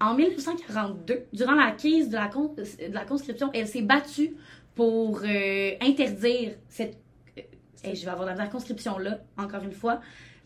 en 0.00 0.14
1942, 0.14 1.26
durant 1.34 1.54
la 1.54 1.72
crise 1.72 2.08
de 2.08 2.14
la, 2.14 2.28
con- 2.28 2.54
de 2.56 2.94
la 2.94 3.04
conscription, 3.04 3.50
elle 3.52 3.66
s'est 3.68 3.82
battue 3.82 4.34
pour 4.74 5.20
euh, 5.24 5.72
interdire 5.82 6.52
cette. 6.68 6.96
euh, 7.38 7.42
je 7.94 8.04
vais 8.04 8.10
avoir 8.10 8.34
la 8.34 8.46
conscription-là, 8.46 9.20
encore 9.36 9.62
une 9.64 9.72
fois. 9.72 10.00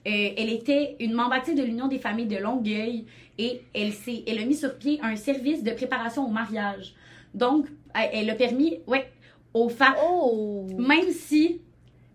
Euh, 0.06 0.30
elle 0.36 0.50
était 0.50 0.96
une 0.98 1.12
membre 1.14 1.32
active 1.34 1.54
de 1.56 1.62
l'Union 1.62 1.86
des 1.88 1.98
familles 2.00 2.26
de 2.26 2.38
Longueuil 2.38 3.06
et 3.38 3.60
elle, 3.74 3.92
elle 4.26 4.38
a 4.40 4.44
mis 4.44 4.54
sur 4.56 4.76
pied 4.78 4.98
un 5.02 5.14
service 5.16 5.62
de 5.62 5.70
préparation 5.72 6.24
au 6.26 6.30
mariage. 6.30 6.94
Donc, 7.34 7.66
elle 7.94 8.10
elle 8.14 8.30
a 8.30 8.34
permis, 8.34 8.80
ouais, 8.88 9.06
aux 9.54 9.68
femmes, 9.68 9.94
Oh! 10.04 10.66
même 10.76 11.10
si 11.10 11.60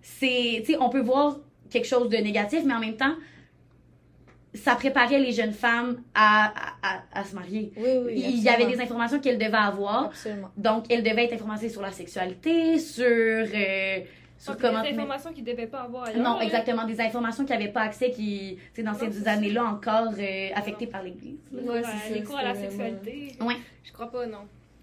c'est, 0.02 0.64
tu 0.66 0.74
sais, 0.74 0.78
on 0.80 0.90
peut 0.90 1.02
voir 1.02 1.38
quelque 1.70 1.88
chose 1.88 2.10
de 2.10 2.18
négatif, 2.18 2.62
mais 2.66 2.74
en 2.74 2.80
même 2.80 2.98
temps, 2.98 3.16
ça 4.54 4.76
préparait 4.76 5.20
les 5.20 5.32
jeunes 5.32 5.54
femmes 5.54 6.02
à, 6.14 6.48
à, 6.48 6.74
à- 6.96 7.02
à 7.22 7.24
se 7.24 7.34
marier. 7.36 7.72
Oui, 7.78 7.84
oui. 8.06 8.14
Il 8.18 8.40
y 8.44 8.50
avait 8.50 8.66
des 8.66 8.82
informations 8.82 9.20
qu'elles 9.22 9.38
devaient 9.38 9.54
avoir, 9.56 10.06
Absolument. 10.06 10.50
donc 10.58 10.86
elles 10.92 11.04
devaient 11.04 11.24
être 11.26 11.34
informées 11.34 11.70
sur 11.70 11.82
la 11.82 11.92
sexualité, 11.92 12.78
sur, 12.78 13.06
euh, 13.06 14.00
sur 14.38 14.52
Donc, 14.54 14.62
comment... 14.62 14.82
des 14.82 14.90
informations 14.90 15.32
qu'ils 15.32 15.46
devaient 15.46 15.68
pas 15.68 15.82
avoir 15.84 16.04
ailleurs. 16.10 16.22
Non, 16.22 16.38
là. 16.40 16.44
exactement, 16.44 16.84
des 16.86 17.00
informations 17.00 17.46
qui 17.46 17.54
n'avaient 17.54 17.70
pas 17.72 17.82
accès, 17.82 18.12
qui, 18.12 18.58
tu 18.58 18.62
sais, 18.74 18.84
dans 18.84 18.92
Non, 18.92 18.98
ces 19.00 19.12
c'est 19.12 19.28
années-là 19.30 19.64
encore 19.64 20.12
euh, 20.20 20.50
affectées 20.54 20.88
par 20.88 21.04
l'Église. 21.04 21.40
là. 21.54 21.72
Ouais, 21.72 21.82
c'est 22.08 22.14
les 22.16 22.24
cours 22.24 22.38
à 22.38 22.44
la 22.44 22.56
sexualité. 22.56 23.38
Ouais. 23.40 23.56
Je 23.86 23.94
crois 23.94 24.12
pas, 24.12 24.26
non. 24.26 24.40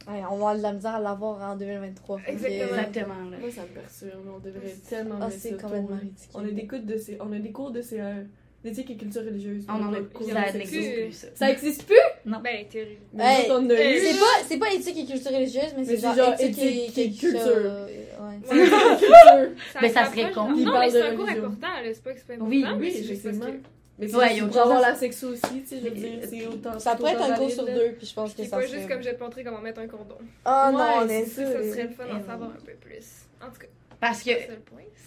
Ouais, 0.08 0.22
on 0.30 0.36
va 0.36 0.50
avoir 0.50 0.56
de 0.56 0.62
la 0.62 0.72
misère 0.72 0.94
à 0.94 1.00
l'avoir 1.00 1.50
en 1.50 1.56
2023. 1.56 2.18
fait 2.18 2.32
que- 2.32 2.36
Exactement. 2.36 2.64
Exactement, 2.78 3.30
là. 3.30 3.36
Moi, 3.38 3.50
ça 3.50 3.62
me 3.62 3.66
perturbe. 3.68 4.26
On 4.34 4.38
devrait 4.38 4.74
tellement 4.88 5.14
Ah, 5.20 5.26
mettre 5.26 5.38
c'est 5.40 5.50
ça 5.50 5.56
complètement. 5.56 5.98
On 6.34 6.38
a 6.44 6.50
des 6.50 6.66
cours 6.66 6.78
de, 6.80 6.96
C- 6.96 7.18
on 7.20 7.32
a 7.32 7.38
des 7.38 7.52
cours 7.52 7.70
de 7.70 7.82
CR, 7.82 8.24
d'éthique 8.64 8.90
et 8.90 8.96
culture 8.96 9.22
religieuse. 9.22 9.64
On 9.68 9.72
en 9.74 9.92
a 9.92 10.00
cours 10.00 10.26
ça 10.30 10.52
n'existe 10.52 10.94
plus, 10.94 11.12
ça. 11.12 11.26
Ça 11.34 11.50
existe 11.50 11.84
plus? 11.84 11.96
Ben, 12.24 12.66
théorie. 12.70 12.98
Mais 13.12 13.42
Hey. 13.42 14.00
C'est 14.00 14.18
pas, 14.18 14.26
c'est 14.48 14.58
pas 14.58 14.72
éthique 14.72 14.98
et 14.98 15.04
culture 15.12 15.30
religieuse, 15.32 15.64
mais 15.76 15.78
Mais 15.78 15.84
c'est 15.84 15.96
c'est 15.96 16.02
genre, 16.02 16.14
genre 16.16 16.34
éthique, 16.40 16.58
et, 16.58 16.84
éthique 16.86 16.98
et 16.98 17.10
culture. 17.10 17.40
chose, 17.40 17.64
ouais. 17.64 18.38
C'est 18.44 18.56
la 18.56 18.96
culture. 18.96 19.56
Ben, 19.80 19.90
ça 19.92 20.04
serait 20.06 20.32
con. 20.32 20.48
Non, 20.56 20.78
mais 20.80 20.90
c'est 20.90 21.02
un 21.02 21.16
cours 21.16 21.28
important. 21.28 21.66
C'est 21.84 22.02
pas 22.02 22.12
que 22.12 22.18
c'est 22.18 22.26
pas 22.26 22.32
important. 22.34 22.50
Oui, 22.50 22.64
mais 22.66 22.72
Oui, 22.78 22.92
c'est 23.20 23.32
juste 24.00 24.00
Mais 24.00 24.08
c'est 24.08 24.16
Ouais, 24.16 24.40
a 24.40 24.46
pour 24.46 24.58
avoir 24.60 24.80
la 24.80 24.94
sexo 24.94 25.28
aussi, 25.28 25.40
tu 25.62 25.66
sais, 25.66 25.78
je 25.78 25.84
veux 25.84 25.90
dire, 25.90 26.10
c'est 26.28 26.46
autant. 26.46 26.78
Ça 26.78 26.94
pourrait 26.96 27.12
être 27.12 27.22
un 27.22 27.34
cours 27.36 27.50
sur 27.50 27.64
deux, 27.66 27.94
puis 27.98 28.06
je 28.06 28.14
pense 28.14 28.32
que 28.34 28.42
C'est 28.42 28.48
ça 28.48 28.56
pas 28.58 28.66
juste 28.66 28.88
comme 28.88 29.02
je 29.02 29.08
vais 29.08 29.14
te 29.16 29.22
montrer 29.22 29.44
comment 29.44 29.60
mettre 29.60 29.80
un 29.80 29.86
cordon. 29.88 30.16
Oh 30.46 30.50
non, 30.72 30.78
Ouais, 30.78 30.84
on 31.02 31.08
est 31.08 31.24
c'est 31.24 31.44
sûr. 31.44 31.52
Ça 31.52 31.70
serait 31.70 31.82
le 31.84 31.88
fun 31.90 32.04
d'en 32.06 32.14
oui. 32.18 32.26
savoir 32.26 32.50
un 32.50 32.64
peu 32.64 32.72
plus. 32.80 33.06
En 33.40 33.46
tout 33.50 33.60
cas, 33.60 33.66
Parce 34.00 34.22
que 34.22 34.30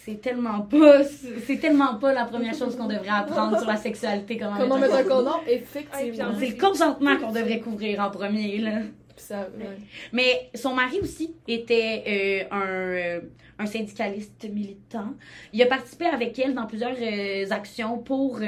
c'est 0.03 0.19
tellement 0.19 0.61
pas 0.61 1.03
c'est 1.45 1.57
tellement 1.57 1.95
pas 1.95 2.11
la 2.13 2.25
première 2.25 2.53
chose 2.55 2.75
qu'on 2.75 2.87
devrait 2.87 3.09
apprendre 3.09 3.57
sur 3.59 3.67
la 3.67 3.77
sexualité 3.77 4.37
comment, 4.37 4.57
Comment 4.57 4.77
mettre 4.79 4.95
un 4.95 5.03
cordon. 5.03 5.31
condom? 5.31 5.43
Effectivement. 5.47 6.33
c'est 6.39 6.47
le 6.47 6.57
consentement 6.59 7.17
qu'on 7.17 7.31
devrait 7.31 7.59
couvrir 7.59 7.99
en 8.01 8.09
premier 8.09 8.57
là 8.57 8.79
Puis 9.15 9.25
ça, 9.25 9.47
ouais. 9.57 9.65
mais 10.11 10.49
son 10.55 10.73
mari 10.73 10.99
aussi 11.01 11.35
était 11.47 12.47
euh, 12.51 12.55
un 12.55 12.67
euh, 12.67 13.21
un 13.61 13.65
syndicaliste 13.65 14.43
militant 14.49 15.13
il 15.53 15.61
a 15.61 15.65
participé 15.67 16.05
avec 16.05 16.37
elle 16.39 16.53
dans 16.53 16.65
plusieurs 16.67 16.95
euh, 16.99 17.45
actions 17.51 17.97
pour 17.99 18.37
euh, 18.37 18.41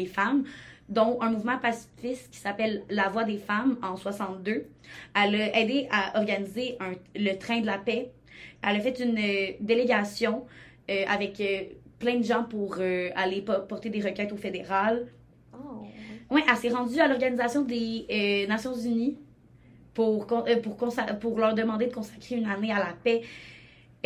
les 0.00 0.06
femmes 0.06 0.44
dont 0.88 1.18
un 1.20 1.30
mouvement 1.30 1.58
pacifiste 1.58 2.30
qui 2.32 2.38
s'appelle 2.38 2.82
La 2.90 3.08
Voix 3.08 3.24
des 3.24 3.38
femmes 3.38 3.76
en 3.82 3.96
62. 3.96 4.66
Elle 5.20 5.34
a 5.34 5.58
aidé 5.60 5.88
à 5.90 6.16
organiser 6.20 6.76
un- 6.78 6.92
le 7.16 7.32
train 7.38 7.60
de 7.60 7.66
la 7.66 7.78
paix. 7.78 8.12
Elle 8.62 8.76
a 8.76 8.80
fait 8.80 8.98
une 9.00 9.18
euh, 9.18 9.52
délégation 9.60 10.44
avec 11.08 11.42
plein 11.98 12.16
de 12.18 12.22
gens 12.22 12.44
pour 12.44 12.76
aller 13.16 13.42
po- 13.42 13.62
porter 13.68 13.90
des 13.90 14.00
requêtes 14.00 14.30
au 14.32 14.36
fédéral. 14.36 15.08
Oh. 15.52 15.82
Oui, 16.30 16.42
elle 16.48 16.56
s'est 16.56 16.68
rendue 16.68 17.00
à 17.00 17.08
l'Organisation 17.08 17.62
des 17.62 18.46
Nations 18.48 18.76
Unies 18.76 19.16
pour 19.94 20.26
leur 21.38 21.54
demander 21.54 21.86
de 21.86 21.94
consacrer 21.94 22.36
une 22.36 22.46
année 22.46 22.70
à 22.72 22.78
la 22.78 22.92
paix. 23.02 23.22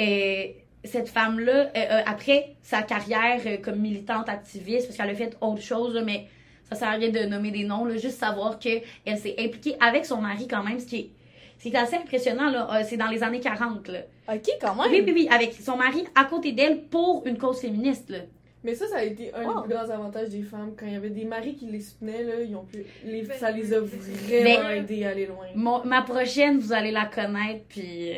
Euh, 0.01 0.45
cette 0.83 1.09
femme-là, 1.11 1.53
euh, 1.53 1.69
euh, 1.77 2.01
après 2.07 2.55
sa 2.63 2.83
carrière 2.83 3.41
euh, 3.45 3.59
comme 3.59 3.79
militante 3.81 4.29
activiste, 4.31 4.87
parce 4.87 4.97
qu'elle 4.97 5.11
a 5.11 5.15
fait 5.15 5.37
autre 5.43 5.61
chose, 5.61 5.95
là, 5.95 6.03
mais 6.03 6.25
ça 6.71 6.75
sert 6.75 6.89
à 6.89 6.93
rien 6.93 7.11
de 7.11 7.19
nommer 7.27 7.51
des 7.51 7.65
noms, 7.65 7.85
là, 7.85 7.97
juste 7.99 8.19
savoir 8.19 8.59
qu'elle 8.59 8.83
s'est 9.19 9.35
impliquée 9.39 9.77
avec 9.79 10.07
son 10.07 10.23
mari 10.23 10.49
quand 10.49 10.63
même, 10.65 10.79
ce 10.79 10.87
qui 10.87 10.97
est, 10.97 11.11
c'est 11.59 11.75
assez 11.75 11.97
impressionnant, 11.97 12.49
là, 12.51 12.67
euh, 12.73 12.83
c'est 12.87 12.97
dans 12.97 13.09
les 13.09 13.23
années 13.23 13.41
40. 13.41 13.89
Là. 13.89 13.99
Ok, 14.33 14.49
quand 14.63 14.75
même. 14.75 14.91
Oui, 14.91 15.03
oui, 15.05 15.13
oui, 15.15 15.29
avec 15.31 15.53
son 15.53 15.77
mari 15.77 16.05
à 16.15 16.25
côté 16.25 16.53
d'elle 16.53 16.81
pour 16.85 17.27
une 17.27 17.37
cause 17.37 17.61
féministe. 17.61 18.09
Là. 18.09 18.19
Mais 18.65 18.75
ça, 18.75 18.87
ça 18.89 18.97
a 18.99 19.03
été 19.05 19.35
un 19.35 19.45
Wow. 19.45 19.55
des 19.63 19.69
plus 19.69 19.75
grands 19.75 19.91
avantages 19.91 20.29
des 20.31 20.43
femmes. 20.43 20.73
Quand 20.79 20.87
il 20.87 20.93
y 20.95 20.97
avait 20.97 21.11
des 21.11 21.25
maris 21.27 21.57
qui 21.57 21.67
les 21.67 21.81
soutenaient, 21.81 22.23
là, 22.23 22.35
ils 22.47 22.57
ont 22.57 22.65
pu... 22.65 22.85
les... 23.05 23.23
Ben, 23.23 23.37
ça 23.39 23.51
les 23.51 23.75
a 23.75 23.81
vraiment 23.81 24.71
aidés 24.71 25.05
à 25.05 25.11
aller 25.11 25.27
loin. 25.27 25.45
Mon- 25.55 25.85
ma 25.85 26.01
prochaine, 26.03 26.59
vous 26.59 26.73
allez 26.73 26.91
la 26.91 27.05
connaître, 27.05 27.65
puis... 27.69 28.13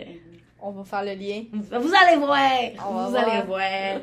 On 0.64 0.70
va 0.70 0.84
faire 0.84 1.02
le 1.04 1.14
lien. 1.14 1.42
Vous 1.52 1.92
allez 1.94 2.16
voir! 2.16 2.88
On 2.88 2.94
va 2.94 3.04
vous 3.06 3.10
voir. 3.10 3.28
allez 3.28 3.46
voir! 3.46 4.00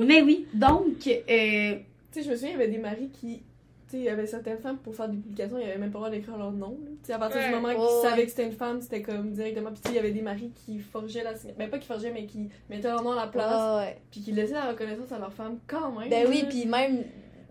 Mais 0.00 0.22
oui, 0.22 0.46
donc, 0.54 1.06
euh, 1.06 1.76
Tu 2.10 2.20
sais, 2.20 2.22
je 2.22 2.30
me 2.30 2.34
souviens, 2.36 2.50
il 2.50 2.52
y 2.52 2.62
avait 2.62 2.68
des 2.68 2.78
maris 2.78 3.10
qui. 3.10 3.42
Tu 3.86 3.90
sais, 3.90 3.96
il 3.98 4.04
y 4.04 4.08
avait 4.08 4.26
certaines 4.26 4.56
femmes 4.58 4.78
pour 4.78 4.94
faire 4.96 5.08
des 5.10 5.18
publications, 5.18 5.58
il 5.58 5.66
y 5.66 5.70
avait 5.70 5.76
même 5.78 5.90
pas 5.90 5.98
le 5.98 6.04
droit 6.06 6.10
d'écrire 6.10 6.38
leur 6.38 6.52
nom. 6.52 6.78
Tu 7.02 7.08
sais, 7.08 7.12
à 7.12 7.18
partir 7.18 7.38
Ouais. 7.40 7.48
du 7.48 7.54
moment 7.54 7.68
qu'ils 7.68 7.76
Ouais, 7.78 7.84
ouais. 7.84 8.02
savaient 8.02 8.24
que 8.24 8.30
c'était 8.30 8.46
une 8.46 8.52
femme, 8.54 8.80
c'était 8.80 9.02
comme 9.02 9.30
directement. 9.32 9.70
Puis 9.72 9.80
tu 9.82 9.88
sais, 9.88 9.94
il 9.94 9.96
y 9.96 9.98
avait 9.98 10.10
des 10.10 10.22
maris 10.22 10.50
qui 10.64 10.78
forgeaient 10.78 11.22
la 11.22 11.34
signature. 11.36 11.58
Ben 11.58 11.68
pas 11.68 11.78
qui 11.78 11.86
forgeaient, 11.86 12.10
mais 12.12 12.24
qui 12.24 12.48
mettaient 12.70 12.88
leur 12.88 13.02
nom 13.02 13.12
à 13.12 13.16
la 13.16 13.26
place. 13.26 13.44
Ah, 13.46 13.82
ouais. 13.84 13.98
Puis 14.10 14.22
qui 14.22 14.32
laissaient 14.32 14.54
la 14.54 14.70
reconnaissance 14.70 15.12
à 15.12 15.18
leur 15.18 15.32
femme 15.34 15.58
quand 15.66 15.92
même. 16.00 16.08
Ben 16.08 16.26
oui, 16.28 16.44
puis 16.48 16.64
même 16.64 17.04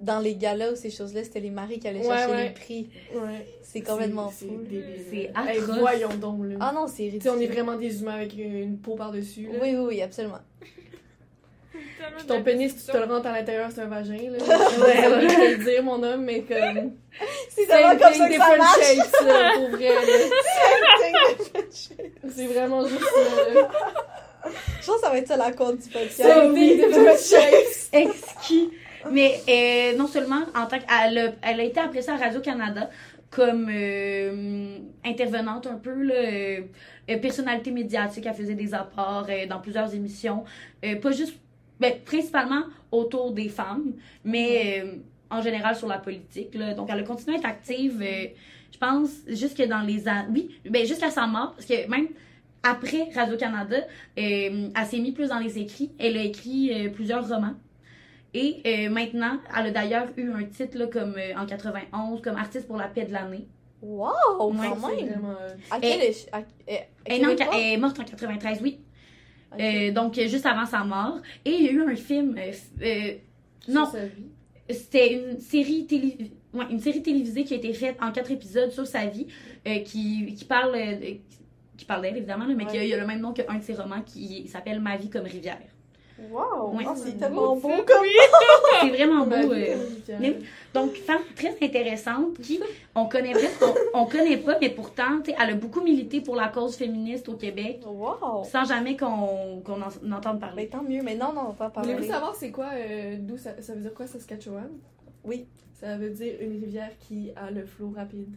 dans 0.03 0.19
les 0.19 0.35
galas 0.35 0.71
ou 0.71 0.75
ces 0.75 0.89
choses-là, 0.91 1.23
c'était 1.23 1.39
les 1.39 1.49
maris 1.49 1.79
qui 1.79 1.87
allaient 1.87 2.05
Ouais, 2.05 2.15
chercher 2.17 2.31
ouais. 2.31 2.43
les 2.43 2.49
prix. 2.51 2.89
Ouais. 3.15 3.47
C'est 3.61 3.81
complètement 3.81 4.31
C'est 4.35 4.45
fou. 4.45 4.59
C'est 5.09 5.17
Hey, 5.17 5.31
atroce. 5.59 5.79
voyons 5.79 6.13
donc, 6.15 6.39
là. 6.45 6.55
Ah 6.59 6.71
non, 6.75 6.87
c'est 6.87 7.03
ridicule. 7.03 7.21
sais, 7.23 7.29
on 7.29 7.39
est 7.39 7.47
vraiment 7.47 7.75
des 7.75 8.01
humains 8.01 8.15
avec 8.15 8.33
une, 8.37 8.55
une 8.55 8.77
peau 8.77 8.95
par-dessus. 8.95 9.47
Oui, 9.61 9.73
oui, 9.75 9.85
oui, 9.87 10.01
absolument. 10.01 10.39
Puis 12.17 12.25
ton 12.27 12.43
pénis, 12.43 12.75
tu 12.75 12.83
te 12.91 12.97
le 12.97 13.05
rentres 13.05 13.27
à 13.27 13.31
l'intérieur, 13.31 13.69
c'est 13.73 13.79
un 13.81 13.87
vagin, 13.87 14.29
là. 14.29 14.37
Ouais, 14.37 14.41
Je 14.41 15.37
vais 15.37 15.55
le 15.57 15.63
dire, 15.63 15.81
mon 15.83 16.03
homme, 16.03 16.23
mais 16.25 16.41
comme. 16.41 16.91
C'est 17.49 17.65
Same 17.65 17.67
tellement 17.67 17.97
comme 17.97 18.11
thing, 18.11 18.21
ça 18.21 18.27
que 18.27 18.27
ça 18.29 18.29
different 18.29 18.57
marche. 18.57 18.81
shapes, 18.81 19.21
là, 19.27 19.51
pour 19.55 19.69
vrai. 19.69 19.89
C'est 22.35 22.47
vraiment 22.47 22.85
juste 22.87 23.01
ça, 23.01 23.53
là. 23.53 23.69
Je 24.81 24.85
pense 24.85 24.95
que 24.97 25.01
ça 25.01 25.09
va 25.09 25.17
être 25.17 25.27
ça 25.27 25.37
la 25.37 25.51
compte 25.53 25.77
du 25.77 25.89
podcast. 25.89 26.21
Same 26.21 26.53
thing, 26.53 26.77
different 26.77 27.17
shapes. 27.17 27.89
exquis. 27.93 28.69
Mais 29.11 29.41
euh, 29.49 29.97
non 29.97 30.07
seulement 30.07 30.41
en 30.55 30.65
tant 30.65 30.79
qu'elle 30.79 31.17
a, 31.17 31.31
elle 31.41 31.59
a 31.59 31.63
été 31.63 31.79
appréciée 31.79 32.13
à 32.13 32.17
Radio-Canada 32.17 32.89
comme 33.29 33.67
euh, 33.69 34.77
intervenante 35.03 35.65
un 35.65 35.77
peu, 35.77 36.03
là, 36.03 36.13
euh, 36.13 36.61
personnalité 37.19 37.71
médiatique. 37.71 38.25
Elle 38.27 38.35
faisait 38.35 38.53
des 38.53 38.73
apports 38.73 39.27
dans 39.49 39.59
plusieurs 39.59 39.93
émissions. 39.93 40.43
Pas 40.81 41.11
juste, 41.11 41.35
ben, 41.79 41.93
principalement 42.05 42.63
autour 42.91 43.31
des 43.31 43.49
femmes, 43.49 43.93
mais 44.23 44.83
en 45.29 45.41
général 45.41 45.75
sur 45.75 45.87
la 45.87 45.97
politique. 45.97 46.53
Là. 46.53 46.75
Donc, 46.75 46.89
elle 46.91 46.99
a 46.99 47.03
continué 47.03 47.35
à 47.35 47.39
être 47.39 47.45
active, 47.45 48.03
je 48.71 48.77
pense, 48.77 49.09
jusque 49.27 49.65
dans 49.67 49.81
les 49.81 50.07
années... 50.07 50.27
Oui, 50.31 50.59
ben, 50.69 50.85
jusqu'à 50.85 51.09
sa 51.09 51.25
mort, 51.25 51.53
parce 51.55 51.65
que 51.65 51.89
même 51.89 52.09
après 52.61 53.09
Radio-Canada, 53.15 53.77
elle 54.15 54.71
s'est 54.85 54.99
mise 54.99 55.15
plus 55.15 55.29
dans 55.29 55.39
les 55.39 55.57
écrits. 55.57 55.91
Elle 55.97 56.17
a 56.17 56.23
écrit 56.23 56.71
plusieurs 56.93 57.27
romans. 57.27 57.55
Et 58.33 58.61
euh, 58.65 58.89
maintenant, 58.89 59.37
elle 59.57 59.67
a 59.67 59.71
d'ailleurs 59.71 60.07
eu 60.17 60.31
un 60.31 60.43
titre 60.45 60.77
là, 60.77 60.87
comme 60.87 61.15
euh, 61.17 61.35
en 61.37 61.45
91 61.45 62.21
comme 62.21 62.35
artiste 62.35 62.67
pour 62.67 62.77
la 62.77 62.87
paix 62.87 63.05
de 63.05 63.13
l'année. 63.13 63.47
Wow, 63.81 64.51
même. 64.53 64.71
vraiment. 64.71 64.89
euh, 64.89 65.49
À 65.69 65.79
Elle 67.05 67.23
est, 67.53 67.77
morte 67.77 67.99
en 67.99 68.03
93, 68.03 68.59
oui. 68.61 68.79
Euh, 69.59 69.91
donc, 69.91 70.15
juste 70.15 70.45
avant 70.45 70.65
sa 70.65 70.83
mort. 70.83 71.19
Et 71.45 71.51
il 71.51 71.63
y 71.63 71.69
a 71.69 71.71
eu 71.73 71.81
un 71.83 71.95
film. 71.95 72.35
non, 73.67 73.91
c'était 74.69 75.13
une 75.13 75.39
série 75.39 75.85
télé 75.85 76.31
ouais, 76.53 76.65
une 76.71 76.79
série 76.79 77.03
télévisée 77.03 77.43
qui 77.43 77.53
a 77.53 77.57
été 77.57 77.73
faite 77.73 77.97
en 78.01 78.11
quatre 78.11 78.31
épisodes 78.31 78.71
sur 78.71 78.87
sa 78.87 79.05
vie, 79.05 79.27
qui, 79.85 80.33
qui 80.33 80.45
parle 80.45 80.75
qui 81.77 81.85
parle 81.85 82.01
d'elle 82.03 82.17
évidemment, 82.17 82.45
là, 82.45 82.53
mais 82.55 82.65
qui 82.65 82.77
a, 82.77 82.95
a 82.95 82.99
le 82.99 83.05
même 83.05 83.19
nom 83.19 83.33
qu'un 83.33 83.55
de 83.57 83.63
ses 83.63 83.73
romans 83.75 84.01
qui 84.05 84.47
s'appelle 84.47 84.79
Ma 84.79 84.95
vie 84.95 85.09
comme 85.09 85.25
rivière. 85.25 85.59
Wow, 86.29 86.75
Ouais. 86.77 86.83
Ah, 86.87 86.93
c'est 86.95 87.17
tellement 87.17 87.55
beau 87.55 87.69
comme. 87.85 88.05
C'est 88.81 88.89
vraiment 88.89 89.25
beau. 89.25 89.51
euh, 89.51 89.75
mais- 90.19 90.37
Donc, 90.73 90.93
femme 90.95 91.21
très 91.35 91.55
intéressante 91.61 92.39
qui, 92.41 92.59
on 92.95 93.05
connaît 93.07 93.31
presque, 93.33 93.61
on, 93.93 94.01
on 94.01 94.05
connaît 94.05 94.37
pas, 94.37 94.57
mais 94.59 94.69
pourtant, 94.69 95.19
tu 95.23 95.31
sais, 95.31 95.37
elle 95.41 95.49
a 95.51 95.55
beaucoup 95.55 95.81
milité 95.81 96.21
pour 96.21 96.35
la 96.35 96.47
cause 96.49 96.75
féministe 96.75 97.27
au 97.29 97.33
Québec, 97.35 97.81
Wow. 97.85 98.43
sans 98.43 98.65
jamais 98.65 98.95
qu'on 98.95 99.61
qu'on 99.65 99.81
en, 99.81 99.87
en 99.87 100.11
entende 100.17 100.35
Mais 100.35 100.39
parler. 100.47 100.67
tant 100.67 100.83
mieux, 100.83 101.01
mais 101.03 101.15
non, 101.15 101.33
non, 101.33 101.41
on 101.41 101.49
va 101.49 101.53
pas 101.53 101.69
parler. 101.69 101.93
Voulez-vous 101.95 102.11
savoir 102.13 102.35
c'est 102.35 102.51
quoi, 102.51 102.69
euh, 102.73 103.15
d'où 103.19 103.37
ça, 103.37 103.59
ça 103.61 103.73
veut 103.73 103.81
dire 103.81 103.93
quoi 103.93 104.05
Saskatchewan? 104.07 104.69
Oui. 105.23 105.45
Ça 105.79 105.97
veut 105.97 106.09
dire 106.11 106.35
une 106.39 106.53
rivière 106.61 106.91
qui 106.99 107.31
a 107.35 107.49
le 107.51 107.65
flot 107.65 107.91
rapide. 107.95 108.35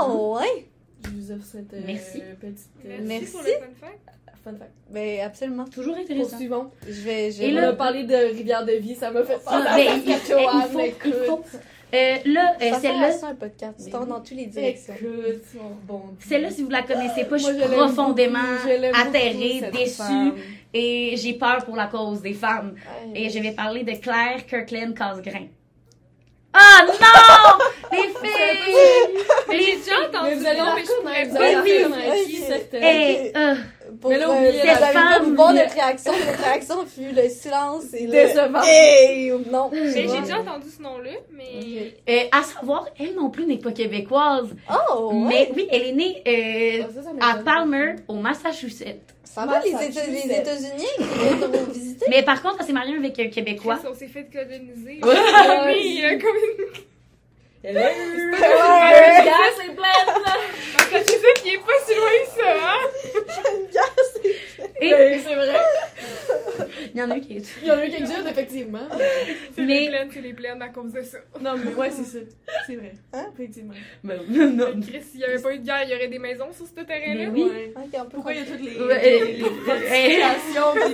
Oh, 0.00 0.36
ouais. 0.38 0.66
Je 1.04 1.10
vous 1.10 1.32
offre 1.32 1.44
cette 1.44 1.72
euh, 1.74 1.80
Merci. 1.86 2.20
petite 2.40 2.68
euh, 2.86 2.98
Merci, 3.02 3.06
Merci. 3.06 3.32
pour 3.32 3.42
le 3.42 3.48
fun 3.50 3.66
fact. 3.80 4.00
Fun 4.44 4.52
fact. 4.56 4.70
Ben, 4.90 5.20
absolument. 5.20 5.64
Toujours 5.64 5.96
intéressant. 5.96 6.36
suivant. 6.36 6.70
Je 6.86 7.00
vais. 7.00 7.30
Je 7.32 7.42
Et 7.42 7.52
On 7.52 7.54
là- 7.54 7.68
a 7.70 7.72
parlé 7.72 8.04
de 8.04 8.14
rivière 8.14 8.64
de 8.64 8.72
vie, 8.72 8.94
ça 8.94 9.10
m'a 9.10 9.24
fait 9.24 9.42
penser 9.42 9.66
à 9.66 9.76
ben, 9.76 10.00
Saskatchewan. 10.06 10.92
Euh, 11.94 12.16
là, 12.24 12.54
euh, 12.60 12.70
celle-là, 12.80 13.12
ça 13.12 13.28
un 13.28 13.34
podcast. 13.36 13.74
Tu 13.78 13.84
Mais 13.84 13.90
tournes 13.92 14.02
oui. 14.04 14.08
dans 14.10 14.20
toutes 14.20 14.36
les 14.36 14.46
directions. 14.46 14.94
On 15.60 15.68
rebondit. 15.94 16.16
celle-là, 16.28 16.50
si 16.50 16.62
vous 16.64 16.70
la 16.70 16.82
connaissez 16.82 17.24
pas, 17.24 17.36
je 17.36 17.44
suis 17.44 17.54
profondément 17.72 18.38
atterrée, 19.00 19.62
déçue 19.72 19.94
femme. 19.96 20.34
et 20.72 21.14
j'ai 21.16 21.34
peur 21.34 21.64
pour 21.64 21.76
la 21.76 21.86
cause 21.86 22.20
des 22.20 22.32
femmes. 22.34 22.74
Et 23.14 23.30
je 23.30 23.38
vais 23.38 23.52
parler 23.52 23.84
de 23.84 23.92
Claire 23.92 24.44
Kirkland 24.48 24.94
Casgrain. 24.96 25.46
Ah 26.52 26.84
non! 26.86 27.64
Les 27.92 27.98
filles! 28.08 29.24
Mais 29.48 29.60
j'ai 29.60 29.76
déjà 29.76 29.92
entendu 30.08 30.36
Mais 31.04 31.24
vous 31.24 31.36
allez 31.36 31.82
le 31.82 33.56
Pour 34.00 34.10
Mais 34.10 34.18
là, 34.18 34.30
euh, 34.30 34.34
vous 35.22 35.30
oubliez- 35.30 35.62
notre 35.62 35.74
réaction. 35.74 36.12
Notre 36.12 36.42
réaction 36.42 36.86
fut 36.86 37.12
le 37.14 37.28
silence 37.28 37.92
et 37.92 38.06
le. 38.06 38.12
Décevant. 38.12 38.62
Hey! 38.64 39.30
Non. 39.50 39.70
Mais 39.72 39.90
j'ai 40.08 40.20
déjà 40.20 40.38
entendu 40.40 40.66
ce 40.74 40.82
nom-là, 40.82 41.10
mais. 41.32 41.94
euh, 42.08 42.28
à 42.32 42.42
savoir, 42.42 42.86
elle 42.98 43.14
non 43.14 43.30
plus 43.30 43.46
n'est 43.46 43.58
pas 43.58 43.72
québécoise. 43.72 44.48
Oh, 44.70 45.10
ouais. 45.12 45.24
Mais 45.28 45.50
oui, 45.54 45.68
elle 45.70 45.82
est 45.82 45.92
née 45.92 46.22
euh, 46.26 46.84
ça, 46.94 47.02
ça 47.02 47.10
à. 47.20 47.38
Palmer, 47.42 47.96
au 48.08 48.14
Massachusetts. 48.14 49.00
Ça 49.22 49.46
va, 49.46 49.60
les. 49.60 49.70
États- 49.70 50.06
les 50.06 50.32
États-Unis 50.32 51.72
visiter? 51.72 52.06
Mais 52.08 52.22
par 52.22 52.40
contre, 52.42 52.56
elle 52.60 52.66
s'est 52.66 52.72
mariée 52.72 52.96
avec 52.96 53.18
un 53.18 53.28
Québécois. 53.28 53.78
On 53.90 53.94
s'est 53.94 54.06
fait 54.08 54.24
coloniser. 54.32 55.00
Oui, 55.66 56.02
comme 56.20 56.36
une. 56.36 56.84
Elle 57.66 57.78
a 57.78 57.96
eu. 57.96 58.34
C'est 58.36 59.74
plein. 59.74 59.88
En 60.76 60.80
fait, 60.80 61.04
c'est 61.06 61.18
ça 61.18 61.32
qui 61.42 61.48
est 61.54 61.58
pas 61.58 61.72
si 61.86 61.94
loin 61.94 62.10
que 62.20 62.30
ça, 62.40 62.50
hein? 62.60 62.80
Et 64.80 64.94
Oui, 64.94 65.20
C'est 65.26 65.34
vrai. 65.34 65.54
il 66.94 67.00
y 67.00 67.02
en 67.02 67.10
a 67.10 67.16
eu 67.16 67.20
qui 67.20 67.42
Il 67.62 67.68
y 67.68 67.70
en 67.70 67.74
a 67.78 67.86
eu 67.86 67.90
quelques-unes, 67.90 68.26
effectivement. 68.28 68.78
C'est 69.54 69.62
Mais- 69.62 69.80
les 69.80 69.88
plaines, 69.88 70.08
c'est 70.12 70.20
les 70.20 70.32
plaines 70.32 70.62
à 70.62 70.68
cause 70.68 70.92
de 70.92 71.02
ça. 71.02 71.18
Non, 71.40 71.52
mais 71.62 71.74
ouais, 71.74 71.90
c'est 71.90 72.04
ça. 72.04 72.18
C'est 72.66 72.76
vrai. 72.76 72.92
Hein? 73.12 73.26
Effectivement. 73.34 73.74
Ben, 74.02 74.20
non. 74.28 74.80
Chris, 74.80 75.02
s'il 75.02 75.20
y 75.20 75.24
avait 75.24 75.40
pas 75.40 75.52
eu 75.54 75.58
de 75.58 75.64
guerre, 75.66 75.82
il 75.84 75.90
y 75.90 75.94
aurait 75.94 76.08
des 76.08 76.18
maisons 76.18 76.48
sur 76.52 76.66
ce 76.66 76.72
terrain-là. 76.84 77.14
Mais 77.14 77.26
oui. 77.28 77.44
Ouais. 77.44 77.72
Ok, 77.76 77.82
on 77.94 78.04
peut 78.04 78.08
Pourquoi 78.14 78.32
il 78.32 78.38
y 78.40 78.42
a 78.42 78.44
toutes 78.46 78.60
les, 78.62 78.78
Ouais, 78.80 79.02
les, 79.02 79.20
les 79.32 79.38
le- 79.38 79.44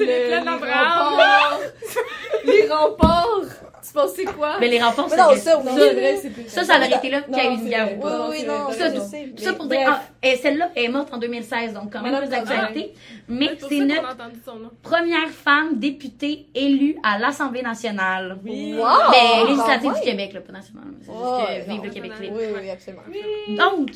les 0.05 0.27
plaines 0.27 0.39
les 0.41 0.45
d'Abraham. 0.45 1.13
remparts? 1.15 1.61
les 2.45 2.69
remparts! 2.69 3.41
Tu 3.83 3.93
pensais 3.95 4.25
quoi? 4.25 4.57
Mais 4.61 4.69
les 4.69 4.81
renforts, 4.81 5.09
Mais 5.11 5.17
non, 5.17 5.25
c'est 5.33 5.39
ça, 5.41 5.55
Non, 5.57 5.63
oui. 5.73 5.81
c'est 5.81 5.95
vrai, 5.95 6.17
c'est 6.21 6.31
plus 6.31 6.49
Ça, 6.49 6.65
ça 6.65 6.77
aurait 6.77 6.91
été 6.91 7.09
là 7.09 7.23
qu'il 7.23 7.35
y 7.35 7.41
a 7.41 7.45
eu 7.45 7.49
Non, 7.49 7.55
une 7.55 7.63
c'est 7.63 7.69
guerre 7.71 7.89
ou 7.93 7.95
Oui, 7.97 8.01
pas. 8.03 8.29
oui, 8.29 8.43
non, 8.45 8.71
ça. 8.73 8.91
Ça 8.91 9.51
mais- 9.51 9.57
pour 9.57 9.67
dire, 9.67 9.81
ah, 9.87 10.03
et 10.23 10.37
celle-là 10.37 10.71
est 10.77 10.89
morte 10.89 11.09
en 11.15 11.17
2016, 11.19 11.73
donc 11.73 11.91
quand 11.93 12.03
même 12.03 12.13
Mais 12.13 12.19
plus 12.19 12.27
non, 12.29 12.31
d'actualité. 12.45 12.93
Mais 13.31 13.57
C'est 13.59 13.81
notre 13.81 14.73
première 14.83 15.29
femme 15.31 15.79
députée 15.79 16.47
élue 16.55 16.97
à 17.03 17.19
l'Assemblée 17.19 17.63
nationale. 17.63 18.39
Oui. 18.45 18.75
Wow! 18.75 18.85
Mais 19.11 19.51
législative 19.51 19.93
quand 19.93 19.99
du. 19.99 20.05
Québec, 20.05 20.33
là, 20.33 20.41
pas 20.41 20.53
nationale. 20.53 20.85
C'est 21.01 21.13
juste 21.13 21.67
que 21.67 21.71
vive 21.71 21.85
le 21.85 21.91
Québec 21.91 22.13
libre. 22.21 22.37
Oui, 22.37 22.45
oui, 22.61 22.71
absolument. 22.71 23.03
Donc, 23.57 23.91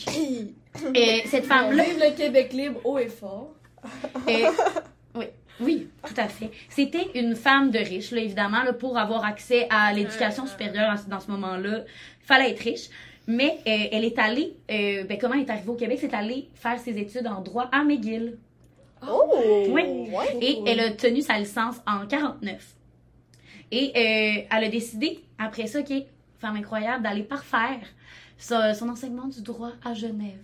euh, 0.97 1.18
cette 1.27 1.47
femme-là, 1.47 1.85
Vive 1.85 1.99
le 1.99 2.16
Québec 2.16 2.53
libre 2.53 2.81
haut 2.85 2.99
et 2.99 3.09
fort. 3.09 3.51
euh, 4.29 4.51
oui, 5.14 5.27
oui, 5.61 5.88
tout 6.07 6.14
à 6.16 6.29
fait. 6.29 6.51
C'était 6.68 7.09
une 7.14 7.37
femme 7.37 7.70
de 7.70 7.79
riche, 7.79 8.11
là, 8.12 8.20
évidemment, 8.20 8.62
là, 8.62 8.73
pour 8.73 8.97
avoir 8.99 9.25
accès 9.25 9.66
à 9.70 9.92
l'éducation 9.92 10.47
supérieure 10.47 10.94
dans 11.09 11.20
ce 11.20 11.31
moment-là. 11.31 11.81
Il 12.23 12.27
fallait 12.27 12.51
être 12.51 12.61
riche. 12.61 12.88
Mais 13.27 13.59
euh, 13.66 13.88
elle 13.90 14.05
est 14.05 14.18
allée, 14.18 14.55
euh, 14.70 15.05
ben, 15.05 15.16
comment 15.18 15.35
elle 15.35 15.40
est 15.40 15.51
arrivée 15.51 15.70
au 15.70 15.77
Québec? 15.77 15.99
C'est 16.01 16.12
allée 16.12 16.49
faire 16.55 16.79
ses 16.79 16.99
études 16.99 17.27
en 17.27 17.40
droit 17.40 17.68
à 17.73 17.83
McGill. 17.83 18.37
Oh! 19.10 19.64
Oui. 19.68 19.82
Ouais. 20.12 20.38
Et 20.40 20.58
elle 20.66 20.80
a 20.80 20.90
tenu 20.90 21.20
sa 21.22 21.38
licence 21.38 21.76
en 21.86 22.06
49. 22.06 22.74
Et 23.72 23.88
euh, 23.96 24.46
elle 24.56 24.64
a 24.64 24.68
décidé, 24.68 25.20
après 25.38 25.66
ça, 25.66 25.82
qui 25.82 25.94
est 25.98 26.06
femme 26.38 26.56
incroyable, 26.56 27.02
d'aller 27.02 27.22
parfaire 27.22 27.80
son, 28.38 28.74
son 28.74 28.88
enseignement 28.88 29.26
du 29.26 29.40
droit 29.42 29.70
à 29.84 29.94
Genève. 29.94 30.38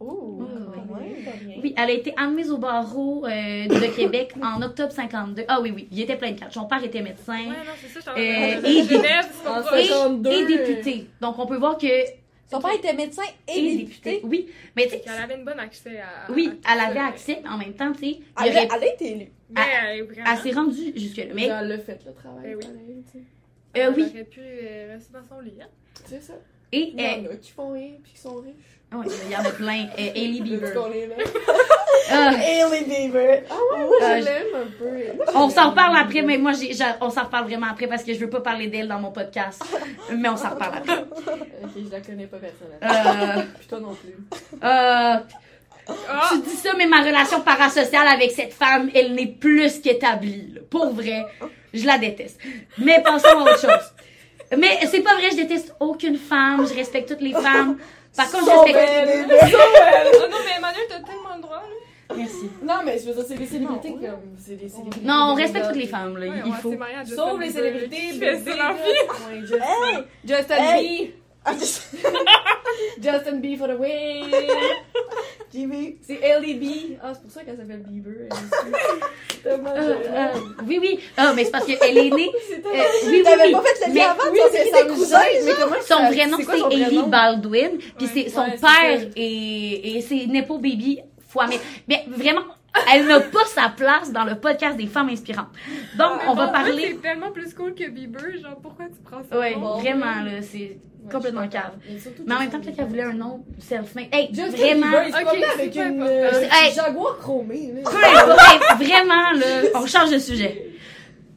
Oh! 0.00 0.42
Ouais. 0.90 1.58
Oui, 1.60 1.74
elle 1.76 1.90
a 1.90 1.92
été 1.92 2.14
admise 2.16 2.52
au 2.52 2.58
barreau 2.58 3.24
euh, 3.26 3.66
de 3.66 3.96
Québec 3.96 4.32
en 4.42 4.62
octobre 4.62 4.92
52. 4.92 5.42
Ah 5.48 5.60
oui, 5.60 5.72
oui, 5.74 5.88
il 5.90 6.00
était 6.00 6.14
plein 6.16 6.30
de 6.32 6.38
cartes. 6.38 6.52
Son 6.52 6.66
père 6.66 6.82
était 6.84 7.02
médecin 7.02 7.32
Ouais, 7.32 7.46
non, 7.46 7.72
c'est 7.80 8.00
ça, 8.00 8.12
je 8.16 8.20
Euh, 8.20 8.68
et- 8.68 8.78
et, 8.78 8.84
52, 8.84 10.30
et 10.30 10.46
député. 10.46 11.06
Donc 11.20 11.38
on 11.38 11.46
peut 11.46 11.56
voir 11.56 11.78
que... 11.78 11.86
Son 12.50 12.60
père 12.60 12.72
était 12.74 12.94
médecin 12.94 13.22
et, 13.46 13.58
Et 13.58 13.76
député. 13.78 14.20
Oui, 14.24 14.48
mais 14.74 14.84
tu 14.84 14.90
sais, 14.90 15.02
Elle 15.06 15.22
avait 15.22 15.34
une 15.36 15.44
bonne 15.44 15.60
accès 15.60 16.00
à. 16.00 16.30
oui, 16.32 16.50
à 16.64 16.74
elle 16.74 16.80
avait 16.80 16.98
accès, 17.00 17.42
en 17.48 17.58
même 17.58 17.74
temps, 17.74 17.92
tu 17.92 17.98
sais, 18.00 18.20
Elle, 18.42 18.50
aurait- 18.52 18.58
a- 18.70 18.76
elle 18.76 18.82
a 18.84 18.94
été 18.94 19.12
élue. 19.12 19.28
Mais 19.50 19.60
elle 19.82 20.02
vraiment. 20.04 20.30
elle 20.32 20.38
s'est 20.38 20.52
rendue 20.58 20.92
jusque-là. 20.96 21.34
Mais 21.34 21.46
elle 21.46 21.68
l'a 21.68 21.78
fait, 21.78 22.00
le 22.06 22.12
travail. 22.14 22.44
Eh 22.50 22.54
oui. 22.54 22.62
tu 23.12 23.18
sais. 23.18 23.80
euh, 23.82 23.92
oui, 23.96 24.04
Elle 24.06 24.10
aurait 24.14 24.24
pu 24.24 24.40
euh, 24.42 24.94
rester 24.94 25.12
dans 25.12 25.24
son 25.36 25.40
lit. 25.40 25.54
Hein? 25.60 25.66
C'est 26.06 26.22
ça. 26.22 26.34
et... 26.72 26.92
Il 26.94 27.00
y 27.00 27.04
euh, 27.04 27.30
en 27.30 27.32
a 27.32 27.36
qui 27.36 27.50
font 27.50 27.72
rien 27.72 27.92
pis 28.02 28.12
qui 28.12 28.18
sont 28.18 28.36
riches. 28.36 28.77
Ouais, 28.96 29.06
il 29.26 29.32
y 29.32 29.36
en 29.36 29.40
a 29.44 29.50
plein. 29.50 29.86
Euh, 29.98 30.10
Hailey 30.14 30.40
Bieber. 30.40 30.72
Ah, 32.10 32.32
Hailey 32.32 32.84
Bieber. 32.84 33.42
Ah 33.50 33.54
ouais, 33.54 33.84
moi 33.84 33.96
Euh, 34.00 34.18
je 34.20 34.24
l'aime 34.24 34.46
un 34.54 34.70
peu. 34.78 35.32
On 35.34 35.50
s'en 35.50 35.70
reparle 35.70 35.94
après, 35.98 36.22
mais 36.22 36.38
moi, 36.38 36.52
j'ai, 36.52 36.72
on 37.02 37.10
s'en 37.10 37.24
reparle 37.24 37.44
vraiment 37.44 37.66
après 37.70 37.86
parce 37.86 38.02
que 38.02 38.14
je 38.14 38.18
veux 38.18 38.30
pas 38.30 38.40
parler 38.40 38.68
d'elle 38.68 38.88
dans 38.88 38.98
mon 38.98 39.10
podcast. 39.12 39.62
Mais 40.16 40.28
on 40.30 40.36
s'en 40.38 40.50
reparle 40.50 40.76
après. 40.78 41.04
Ok, 41.64 41.70
je 41.84 41.90
la 41.92 42.00
connais 42.00 42.26
pas 42.26 42.38
personnellement. 42.38 43.40
Euh, 43.40 43.42
Puis 43.58 43.68
toi 43.68 43.80
non 43.80 43.94
plus. 43.94 44.14
euh, 44.32 45.16
Ah! 45.88 46.30
tu 46.32 46.38
dis 46.40 46.56
ça, 46.56 46.70
mais 46.78 46.86
ma 46.86 47.02
relation 47.02 47.40
parasociale 47.42 48.06
avec 48.08 48.30
cette 48.30 48.54
femme, 48.54 48.88
elle 48.94 49.12
n'est 49.14 49.26
plus 49.26 49.80
qu'établie. 49.80 50.52
là. 50.54 50.60
Pour 50.70 50.94
vrai, 50.94 51.26
je 51.74 51.84
la 51.84 51.98
déteste. 51.98 52.40
Mais 52.78 53.02
passons 53.02 53.26
à 53.28 53.42
autre 53.42 53.60
chose. 53.60 53.92
Mais 54.56 54.78
c'est 54.90 55.00
pas 55.02 55.14
vrai, 55.16 55.30
je 55.32 55.36
déteste 55.36 55.74
aucune 55.78 56.16
femme. 56.16 56.66
Je 56.66 56.72
respecte 56.74 57.08
toutes 57.10 57.20
les 57.20 57.32
femmes. 57.32 57.76
Par 58.16 58.30
contre, 58.30 58.44
je 58.44 58.50
Sauf 58.50 58.64
respecte... 58.64 58.88
Hailey 58.90 59.22
Bieber. 59.22 59.38
Oh 59.44 60.26
non, 60.30 60.36
mais 60.44 60.56
Emmanuel, 60.58 60.82
t'as 60.88 61.00
tellement 61.00 61.36
le 61.36 61.42
droit, 61.42 61.56
là. 61.62 62.14
Merci. 62.16 62.50
Non, 62.62 62.74
mais 62.84 62.98
je 62.98 63.06
veux 63.06 63.14
dire, 63.14 63.24
c'est 63.28 63.34
des 63.36 63.46
célébrités 63.46 63.90
comme. 63.92 64.36
C'est 64.38 64.56
des 64.56 64.68
célébrités. 64.68 65.06
Non, 65.06 65.28
on 65.30 65.34
respecte 65.34 65.66
toutes 65.66 65.76
les 65.76 65.86
femmes, 65.86 66.16
là. 66.16 66.26
Ouais, 66.26 66.42
Il 66.44 66.50
on 66.50 66.54
faut. 66.54 66.70
s'est 66.70 66.76
marié 66.76 66.96
à 66.96 67.04
Justin 67.04 67.22
Sauf 67.22 67.38
les 67.40 67.46
Bieber, 67.48 67.62
célébrités. 67.62 68.12
fait 68.18 68.36
ça 68.38 68.50
dans 68.50 68.56
la. 68.56 68.72
Ouais, 68.72 69.40
Justin. 69.40 69.58
Hey! 69.58 70.04
Justin 70.24 70.56
Hey! 70.56 71.14
Justin 73.00 73.38
B 73.40 73.56
for 73.58 73.68
the 73.68 73.78
win. 73.78 74.30
Jimmy. 75.52 75.96
C'est 76.06 76.20
Ellie 76.22 76.54
B. 76.54 76.96
Ah, 77.02 77.12
c'est 77.14 77.22
pour 77.22 77.30
ça 77.30 77.42
qu'elle 77.42 77.56
s'appelle 77.56 77.82
Bieber. 77.88 78.28
Tellement 79.42 79.70
Euh, 79.70 79.94
euh, 80.06 80.26
oui, 80.66 80.78
oui. 80.80 81.00
Ah, 81.16 81.32
mais 81.34 81.44
c'est 81.44 81.50
parce 81.50 81.64
qu'elle 81.64 81.96
est 81.98 82.10
née. 82.10 82.30
Euh, 82.68 82.82
oui, 83.06 83.08
oui, 83.10 83.22
T'avais 83.22 83.46
oui. 83.46 83.52
pas 83.52 83.62
fait 83.62 83.86
le 83.86 83.92
Mais- 83.94 84.00
lien 84.00 84.10
avant, 84.10 84.30
Oui, 84.30 84.38
c'est 84.52 84.70
tes 84.70 84.86
cousins, 84.88 85.20
mais 85.44 85.52
comment 85.58 85.76
Son 85.80 86.06
vrai 86.12 86.26
nom, 86.26 86.36
c'est 86.38 86.74
Ellie? 86.74 87.02
Baldwin. 87.06 87.78
Puis 87.96 88.06
Ouais. 88.06 88.12
c'est 88.24 88.28
son 88.28 88.40
Ouais, 88.42 88.50
père 88.50 89.00
ça. 89.00 89.06
et, 89.16 89.96
et 89.96 90.00
c'est 90.02 90.26
Nepo 90.26 90.58
Baby 90.58 91.00
fois 91.26 91.46
mais, 91.48 91.58
mais 91.88 92.04
vraiment, 92.08 92.42
elle 92.94 93.06
n'a 93.06 93.20
pas 93.20 93.44
sa 93.46 93.68
place 93.68 94.12
dans 94.12 94.24
le 94.24 94.34
podcast 94.36 94.76
des 94.76 94.86
femmes 94.86 95.08
inspirantes. 95.08 95.48
Donc, 95.96 96.20
on 96.28 96.34
va 96.34 96.48
parler. 96.48 96.88
C'est 96.96 97.02
tellement 97.02 97.30
plus 97.30 97.54
cool 97.54 97.74
que 97.74 97.88
Bieber, 97.88 98.38
genre, 98.42 98.56
pourquoi 98.62 98.86
tu 98.86 99.00
prends 99.04 99.22
ça? 99.28 99.38
Ouais, 99.38 99.54
vraiment, 99.54 100.22
là, 100.24 100.42
c'est 100.42 100.78
Ouais, 101.04 101.12
complètement 101.12 101.48
cave. 101.48 101.72
Mais 102.26 102.34
en 102.34 102.38
même 102.40 102.50
temps, 102.50 102.60
peut-être 102.60 102.76
qu'elle 102.76 102.86
voulait 102.86 103.02
un 103.02 103.12
nom 103.14 103.42
self-made. 103.58 104.08
Hey, 104.12 104.30
vraiment. 104.32 104.86
Ok, 104.88 105.38
c'est 105.38 105.44
avec 105.60 105.76
une 105.76 106.02
euh, 106.02 106.30
Hey. 106.50 106.72
Jaguar 106.74 107.16
chromée. 107.18 107.72
vraiment, 107.84 109.30
là, 109.32 109.62
on 109.74 109.86
change 109.86 110.10
de 110.10 110.18
sujet. 110.18 110.64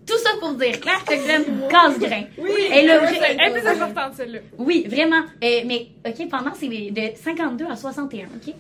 Tout 0.06 0.18
ça 0.18 0.32
pour 0.40 0.54
dire, 0.56 0.80
Claire 0.82 1.06
Cochran, 1.06 1.44
casse-grain. 1.70 2.24
Oui, 2.38 2.50
c'est- 2.58 2.76
Elle 2.80 2.90
est 2.90 3.52
plus 3.52 3.68
importante, 3.68 4.14
celle-là. 4.16 4.40
Oui, 4.58 4.86
vraiment. 4.90 5.22
Euh, 5.44 5.62
mais, 5.66 5.88
OK, 6.06 6.28
pendant 6.30 6.54
ces 6.54 6.68
de 6.68 7.16
52 7.16 7.66
à 7.72 7.76
61, 7.76 8.26
OK? 8.26 8.54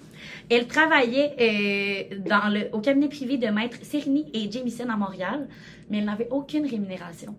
Elle 0.51 0.67
travaillait 0.67 1.33
euh, 1.39 2.17
dans 2.27 2.51
le, 2.53 2.69
au 2.73 2.79
cabinet 2.79 3.07
privé 3.07 3.37
de 3.37 3.47
maître 3.47 3.77
Serini 3.83 4.29
et 4.33 4.51
Jamieson 4.51 4.89
à 4.89 4.97
Montréal, 4.97 5.47
mais 5.89 5.99
elle 5.99 6.05
n'avait 6.05 6.27
aucune 6.29 6.65
rémunération. 6.67 7.33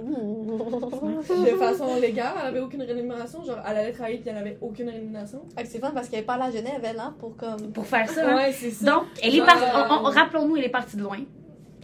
De 0.00 1.56
façon 1.58 2.00
légale, 2.00 2.34
elle 2.40 2.46
avait 2.48 2.60
aucune 2.60 2.82
rémunération. 2.82 3.42
Genre, 3.44 3.58
elle 3.68 3.76
allait 3.78 3.92
travailler 3.92 4.18
puis 4.18 4.30
elle 4.30 4.36
avait 4.36 4.56
aucune 4.60 4.88
rémunération. 4.88 5.40
Ah, 5.56 5.62
C'est 5.64 5.80
fun 5.80 5.90
parce 5.92 6.08
qu'elle 6.08 6.24
parle 6.24 6.42
à 6.42 6.50
Genève, 6.50 6.80
elle, 6.84 7.00
hein, 7.00 7.14
pour 7.18 7.36
comme. 7.36 7.72
Pour 7.72 7.86
faire 7.86 8.08
ça, 8.08 8.30
hein. 8.30 8.36
Ouais, 8.36 8.52
c'est 8.52 8.70
ça. 8.70 8.84
Donc, 8.92 9.04
elle 9.22 9.34
est 9.34 9.44
partie, 9.44 9.64
euh, 9.64 9.84
on- 9.90 10.06
on- 10.06 10.10
rappelons-nous, 10.10 10.56
elle 10.56 10.64
est 10.64 10.68
partie 10.68 10.96
de 10.96 11.02
loin. 11.02 11.18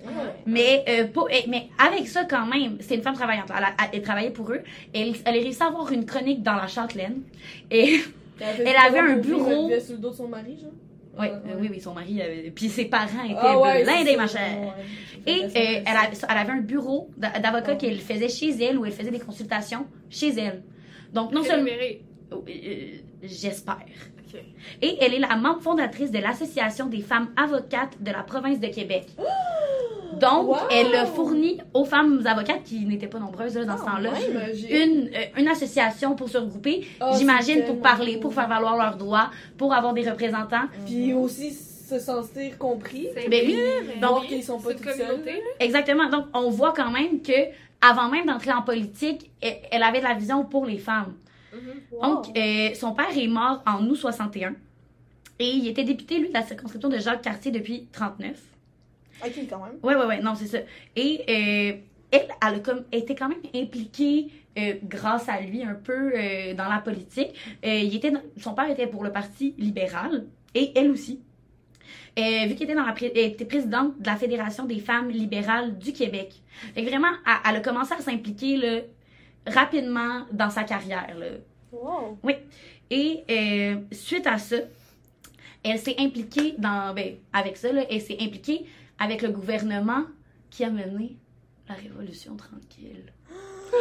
Ouais. 0.04 0.10
Mais, 0.46 0.84
euh, 0.88 1.06
pas- 1.08 1.24
eh, 1.30 1.48
mais 1.48 1.68
avec 1.84 2.06
ça, 2.06 2.24
quand 2.24 2.46
même, 2.46 2.76
c'est 2.80 2.94
une 2.94 3.02
femme 3.02 3.14
travaillante. 3.14 3.48
Elle, 3.56 3.64
a- 3.64 3.88
elle 3.92 4.02
travaillait 4.02 4.30
pour 4.30 4.50
eux. 4.52 4.60
Elle, 4.94 5.14
elle 5.24 5.38
a 5.38 5.40
réussi 5.42 5.62
à 5.62 5.66
avoir 5.66 5.90
une 5.90 6.04
chronique 6.04 6.42
dans 6.42 6.54
la 6.54 6.66
Châtelaine. 6.66 7.22
Et 7.70 8.00
Elle 8.40 8.76
avait 8.76 8.98
un 8.98 9.16
bureau. 9.16 9.50
Elle 9.50 9.62
vivait 9.68 9.80
sur 9.80 9.94
le 9.94 10.00
dos 10.00 10.10
de 10.10 10.14
son 10.14 10.28
mari, 10.28 10.58
genre? 10.60 10.70
Ouais, 11.18 11.30
Ouais. 11.30 11.36
euh, 11.52 11.56
oui, 11.60 11.68
oui, 11.70 11.80
son 11.80 11.94
mari, 11.94 12.20
avait- 12.20 12.50
puis 12.50 12.68
ses 12.68 12.86
parents 12.86 13.22
étaient 13.24 13.34
Ah 13.38 13.58
ouais, 13.60 13.84
blindés, 13.84 14.10
c'est 14.10 14.16
ma 14.16 14.26
ça, 14.26 14.38
chère. 14.38 14.60
ouais. 14.60 14.72
Et 15.32 15.44
euh, 15.44 15.48
elle, 15.86 15.96
avait, 15.96 16.16
elle 16.28 16.36
avait 16.38 16.52
un 16.52 16.60
bureau 16.60 17.08
d'a- 17.16 17.38
d'avocat 17.38 17.72
Ouais. 17.72 17.76
qu'elle 17.78 18.00
faisait 18.00 18.28
chez 18.28 18.50
elle, 18.62 18.78
où 18.78 18.84
elle 18.84 18.90
faisait 18.92 19.12
des 19.12 19.20
consultations 19.20 19.86
chez 20.10 20.30
elle. 20.36 20.62
Donc, 21.12 21.30
non 21.32 21.44
seulement... 21.44 21.66
Rémunéré. 21.66 22.02
Euh, 22.32 22.98
J'espère. 23.22 23.78
Et 24.82 24.96
elle 25.00 25.14
est 25.14 25.20
la 25.20 25.36
membre 25.36 25.60
fondatrice 25.62 26.10
de 26.10 26.18
l'Association 26.18 26.86
des 26.86 27.00
femmes 27.02 27.28
avocates 27.36 28.02
de 28.02 28.10
la 28.10 28.24
province 28.24 28.58
de 28.58 28.66
Québec. 28.66 29.06
Donc, 30.20 30.48
Wow! 30.48 30.56
elle 30.70 30.94
a 30.94 31.06
fourni 31.06 31.60
aux 31.72 31.84
femmes 31.84 32.22
avocates, 32.26 32.62
qui 32.64 32.84
n'étaient 32.86 33.06
pas 33.06 33.18
nombreuses 33.18 33.56
là, 33.56 33.64
dans 33.64 33.76
ce 33.76 33.82
Ah, 33.86 33.90
temps-là, 33.92 34.10
ouais, 34.12 34.84
une, 34.84 35.08
euh, 35.14 35.40
une 35.40 35.48
association 35.48 36.14
pour 36.14 36.28
se 36.28 36.38
regrouper, 36.38 36.86
Ah, 37.00 37.12
j'imagine, 37.16 37.64
pour 37.64 37.80
parler, 37.80 38.12
cool. 38.14 38.20
pour 38.22 38.34
faire 38.34 38.48
valoir 38.48 38.76
leurs 38.76 38.96
droits, 38.96 39.30
pour 39.58 39.72
avoir 39.74 39.92
des 39.94 40.08
représentants. 40.08 40.64
Puis 40.86 41.12
aussi 41.14 41.50
se 41.52 41.98
sentir 41.98 42.56
compris. 42.58 43.08
C'est 43.14 43.28
Ben 43.28 43.44
oui. 43.46 43.56
mais 43.86 43.94
Donc, 44.00 44.10
voir 44.10 44.26
qu'ils 44.26 44.42
sont 44.42 44.58
pas 44.58 44.70
c'est 44.70 44.78
une 44.78 44.92
tout 44.92 44.98
seuls. 44.98 45.20
Exactement. 45.60 46.08
Donc, 46.08 46.26
on 46.32 46.48
voit 46.50 46.72
quand 46.72 46.90
même 46.90 47.20
que 47.20 47.32
avant 47.86 48.08
même 48.08 48.24
d'entrer 48.26 48.52
en 48.52 48.62
politique, 48.62 49.30
elle, 49.42 49.56
elle 49.70 49.82
avait 49.82 49.98
de 49.98 50.04
la 50.04 50.14
vision 50.14 50.44
pour 50.44 50.64
les 50.64 50.78
femmes. 50.78 51.12
Mhm. 51.52 52.00
Donc, 52.02 52.26
euh, 52.36 52.74
son 52.74 52.92
père 52.92 53.16
est 53.16 53.28
mort 53.28 53.62
en 53.66 53.84
août 53.86 53.96
61. 53.96 54.54
Et 55.38 55.48
il 55.50 55.68
était 55.68 55.84
député, 55.84 56.18
lui, 56.18 56.28
de 56.28 56.32
la 56.34 56.42
circonscription 56.42 56.88
de 56.88 56.98
Jacques 56.98 57.22
Cartier 57.22 57.50
depuis 57.50 57.86
39. 57.92 58.40
Ok, 59.22 59.32
quand 59.50 59.58
même. 59.64 59.74
Ouais, 59.82 59.94
ouais, 59.94 60.06
ouais, 60.06 60.20
non, 60.20 60.34
c'est 60.34 60.46
ça. 60.46 60.58
Et 60.96 61.20
euh, 61.28 61.76
elle, 62.10 62.28
elle 62.46 62.54
a 62.54 62.58
comme, 62.60 62.84
été 62.92 63.14
quand 63.14 63.28
même 63.28 63.42
impliquée 63.54 64.28
euh, 64.58 64.74
grâce 64.84 65.28
à 65.28 65.40
lui 65.40 65.62
un 65.62 65.74
peu 65.74 66.12
euh, 66.16 66.54
dans 66.54 66.68
la 66.68 66.78
politique. 66.78 67.34
Il 67.62 67.94
était 67.94 68.10
dans- 68.10 68.22
son 68.38 68.54
père 68.54 68.70
était 68.70 68.86
pour 68.86 69.02
le 69.04 69.12
Parti 69.12 69.54
libéral 69.58 70.26
et 70.54 70.72
elle 70.76 70.90
aussi. 70.90 71.20
Vu 72.16 72.22
qu'elle 72.22 72.52
était, 72.62 72.74
dans 72.74 72.86
la 72.86 72.92
pré- 72.92 73.12
elle 73.14 73.32
était 73.32 73.44
présidente 73.44 73.98
de 74.00 74.06
la 74.06 74.14
Fédération 74.16 74.64
des 74.64 74.78
femmes 74.78 75.10
libérales 75.10 75.76
du 75.78 75.92
Québec. 75.92 76.32
Fait 76.74 76.84
que 76.84 76.88
vraiment, 76.88 77.08
elle, 77.26 77.50
elle 77.50 77.56
a 77.56 77.60
commencé 77.60 77.92
à 77.94 77.98
s'impliquer 78.00 78.84
rapidement 79.46 80.24
dans 80.32 80.50
sa 80.50 80.62
carrière. 80.64 81.12
Là. 81.18 81.26
Wow. 81.72 82.18
Et 82.90 83.24
euh, 83.30 83.76
suite 83.90 84.26
à 84.28 84.38
ça, 84.38 84.56
elle 85.64 85.78
s'est 85.78 85.96
impliquée 85.98 86.54
dans, 86.58 86.94
ben, 86.94 87.14
avec 87.32 87.56
ça, 87.56 87.72
là, 87.72 87.82
elle 87.90 88.00
s'est 88.00 88.18
impliquée 88.20 88.64
avec 89.04 89.22
le 89.22 89.28
gouvernement 89.30 90.04
qui 90.50 90.64
a 90.64 90.70
mené 90.70 91.16
la 91.68 91.74
Révolution 91.74 92.36
tranquille. 92.36 93.04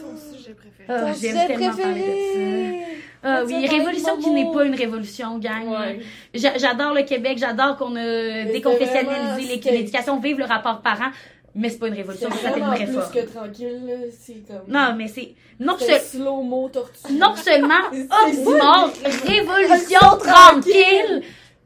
Ton 0.00 0.16
sujet 0.36 0.52
préféré. 0.54 0.86
Ah, 0.88 1.00
Ton 1.00 1.06
j'aime 1.20 1.32
sujet 1.32 1.46
tellement 1.46 1.76
parler 1.76 2.00
de 2.00 2.04
préféré. 2.06 2.80
ça. 2.84 2.90
Ah 3.26 3.40
Ton 3.40 3.46
oui, 3.46 3.66
révolution 3.66 4.16
qui 4.16 4.22
préféré, 4.22 4.44
n'est 4.44 4.52
pas 4.52 4.64
une 4.66 4.74
révolution, 4.74 5.38
gang. 5.38 5.68
Ouais. 5.68 6.00
J'a- 6.34 6.58
J'adore 6.58 6.92
le 6.94 7.02
Québec, 7.02 7.38
j'adore 7.38 7.76
qu'on 7.76 7.96
a 7.96 8.00
c'était 8.02 8.52
déconfessionnalisé 8.52 9.70
l'éducation, 9.70 10.20
vive 10.20 10.38
le 10.38 10.44
rapport 10.44 10.82
parent, 10.82 11.10
mais 11.54 11.70
c'est 11.70 11.78
pas 11.78 11.88
une 11.88 11.94
révolution, 11.94 12.28
C'est 12.30 12.36
ça 12.38 12.42
s'appelle 12.48 12.62
une 12.62 12.68
vraiment 12.68 12.84
plus 12.86 12.96
réforme. 12.98 13.12
que 13.26 13.32
tranquille, 13.32 13.82
là. 13.86 13.94
C'est 14.10 14.46
comme. 14.46 14.64
Non, 14.68 14.94
mais 14.96 15.08
c'est 15.08 15.34
non, 15.58 15.76
C'est 15.78 16.00
slow-mo 16.00 16.68
tortue. 16.68 17.12
non 17.12 17.34
seulement 17.36 17.74
C'est 17.92 18.08
oxymore, 18.12 18.90
révolution 19.24 19.26
Révolution 19.26 20.18
tranquille. 20.18 21.22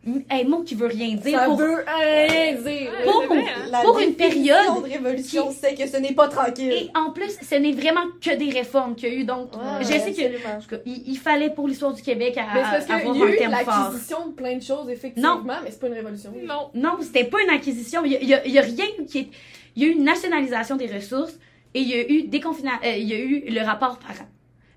Un 0.07 0.45
mot 0.45 0.63
qui 0.63 0.75
veut 0.75 0.87
rien 0.87 1.17
dire 1.17 1.39
Ça 1.39 1.45
pour, 1.47 1.57
veut 1.59 1.85
rien 1.87 2.53
dire. 2.55 2.91
Pour- 3.05 3.25
hein? 3.31 3.43
La 3.71 3.81
Pour 3.83 3.99
une 3.99 4.15
période 4.15 4.83
de 4.83 4.91
révolution, 4.91 5.51
c'est 5.51 5.75
que 5.75 5.87
ce 5.87 5.97
n'est 5.99 6.15
pas 6.15 6.29
tranquille. 6.29 6.73
Et 6.73 6.89
en 6.97 7.11
plus, 7.11 7.37
ce 7.43 7.57
n'est 7.57 7.73
vraiment 7.73 8.05
que 8.21 8.35
des 8.37 8.49
réformes 8.51 8.95
qu'il 8.95 9.09
y 9.13 9.13
a 9.13 9.15
eu. 9.17 9.25
Donc, 9.25 9.53
Ouais, 9.55 9.61
je 9.81 9.85
sais 9.87 9.99
que 10.13 10.23
absolument. 10.23 10.61
cas, 10.71 10.77
il, 10.87 11.03
il 11.09 11.19
fallait 11.19 11.51
pour 11.51 11.69
l'histoire 11.69 11.93
du 11.93 12.01
Québec 12.01 12.39
à, 12.39 12.55
Mais 12.55 12.61
parce 12.63 12.89
avoir 12.89 13.17
y 13.17 13.23
a 13.23 13.25
un 13.25 13.29
eu 13.29 13.37
terme 13.37 13.55
fort. 13.57 13.67
l'acquisition 13.67 14.27
de 14.29 14.33
plein 14.33 14.57
de 14.57 14.63
choses, 14.63 14.89
effectivement, 14.89 15.43
mais 15.45 15.71
c'est 15.71 15.81
pas 15.81 15.89
une 15.89 15.95
révolution. 15.95 16.33
Non. 16.43 16.71
Non, 16.75 16.97
c'était 17.03 17.25
pas 17.25 17.43
une 17.43 17.51
acquisition. 17.51 18.03
Il 18.05 18.13
y 18.13 18.35
a, 18.35 18.39
a- 18.39 18.41
a 18.41 18.63
rien 18.67 18.87
qui 19.07 19.19
est. 19.19 19.29
Il 19.77 19.83
y 19.83 19.87
a 19.87 19.89
eu 19.89 19.93
une 19.93 20.05
nationalisation 20.05 20.77
des 20.77 20.87
ressources 20.87 21.35
et 21.75 21.81
il 21.81 21.89
y 21.89 21.95
a 21.95 22.09
eu 22.09 22.23
déconfina- 22.29 22.81
euh, 22.85 22.97
il 22.97 23.07
y 23.09 23.15
a 23.15 23.19
eu 23.19 23.45
le 23.51 23.61
rapport 23.63 23.99
parent. 23.99 24.29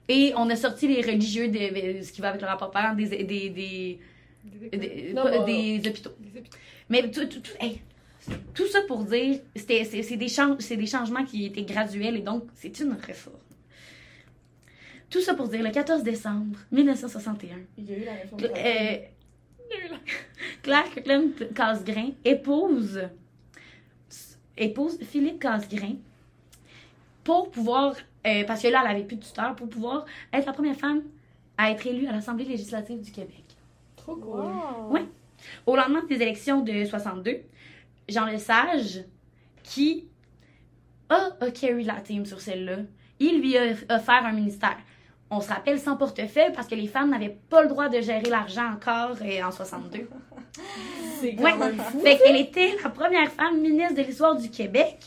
Et 0.10 0.34
on 0.36 0.50
a 0.50 0.56
sorti 0.58 0.88
les 0.88 1.02
religieux 1.02 1.48
de, 1.48 2.00
de- 2.00 2.04
ce 2.04 2.12
qui 2.12 2.20
va 2.22 2.30
avec 2.30 2.42
le 2.42 2.48
rapport 2.48 2.70
parent 2.72 2.94
des 2.96 3.06
des 3.08 3.24
des, 3.50 4.00
des, 4.44 4.78
des- 4.78 5.14
Non, 5.14 5.24
pas- 5.24 5.44
des 5.44 5.82
hôpitaux. 5.88 6.12
Des 6.20 6.40
hôpitaux. 6.40 6.58
Mais 6.90 7.10
tout, 7.10 7.26
tout, 7.26 7.40
tout, 7.40 7.52
hey, 7.60 7.82
tout 8.54 8.68
ça 8.68 8.82
pour 8.88 9.04
dire, 9.06 9.40
c'était, 9.56 9.84
c'est, 9.86 10.04
c'est 10.04 10.18
des 10.18 10.28
change- 10.28 10.60
c'est 10.60 10.78
des 10.78 10.86
changements 10.88 11.24
qui 11.26 11.46
étaient 11.46 11.64
graduels 11.64 12.18
et 12.18 12.22
donc 12.22 12.44
c'est 12.56 12.80
une 12.80 12.94
réforme. 12.94 13.36
Tout 15.10 15.22
ça 15.22 15.34
pour 15.34 15.48
dire, 15.50 15.62
le 15.64 15.72
14 15.72 16.04
décembre 16.04 16.58
1961, 16.72 17.58
Il 17.78 17.90
y 17.90 17.94
a 17.94 17.98
eu 17.98 18.04
la 18.06 18.14
réforme. 18.14 18.42
Cl- 18.42 18.52
euh, 18.56 18.98
Claire 20.64 20.90
Kirkland 20.94 21.32
Casgrain 21.56 22.10
épouse, 22.26 23.02
épouse 24.58 24.98
Philippe 25.04 25.40
Casgrain 25.40 25.96
pour 27.24 27.52
pouvoir, 27.52 27.96
euh, 28.28 28.44
parce 28.46 28.62
que 28.62 28.68
là, 28.68 28.82
elle 28.86 28.92
avait 28.96 29.04
plus 29.06 29.18
de 29.18 29.24
tuteur, 29.24 29.56
pour 29.56 29.70
pouvoir 29.70 30.06
être 30.34 30.46
la 30.46 30.54
première 30.54 30.76
femme 30.76 31.04
à 31.58 31.72
être 31.72 31.86
élue 31.88 32.08
à 32.08 32.12
l'Assemblée 32.12 32.46
législative 32.46 33.02
du 33.02 33.12
Québec. 33.12 33.44
Trop 34.02 34.16
cool. 34.16 34.40
Wow. 34.40 34.92
Ouais. 34.92 35.06
Au 35.66 35.76
lendemain 35.76 36.04
des 36.08 36.16
élections 36.22 36.62
de 36.62 36.86
62, 36.86 37.42
Jean 38.10 38.26
Lesage, 38.26 39.04
qui 39.64 40.08
a, 41.10 41.30
a 41.40 41.52
carry 41.52 41.84
la 41.84 42.02
team 42.02 42.26
sur 42.26 42.42
celle-là, 42.42 42.78
il 43.20 43.42
lui 43.42 43.58
a 43.58 43.74
offert 43.90 44.26
un 44.26 44.34
ministère. 44.34 44.78
On 45.30 45.40
se 45.40 45.48
rappelle 45.50 45.80
sans 45.80 45.96
portefeuille 45.96 46.52
parce 46.54 46.68
que 46.68 46.76
les 46.76 46.88
femmes 46.88 47.12
n'avaient 47.12 47.38
pas 47.50 47.62
le 47.62 47.70
droit 47.70 47.88
de 47.88 48.02
gérer 48.02 48.30
l'argent 48.30 48.74
encore 48.74 49.16
euh, 49.22 49.44
en 49.44 49.52
62. 49.52 50.10
C'est 51.22 51.40
Ouais. 51.40 51.54
Fait 52.04 52.18
qu'elle 52.18 52.36
était 52.36 52.76
la 52.84 52.90
première 52.90 53.32
femme 53.32 53.62
ministre 53.62 53.96
de 53.96 54.02
l'histoire 54.02 54.36
du 54.36 54.50
Québec, 54.50 54.98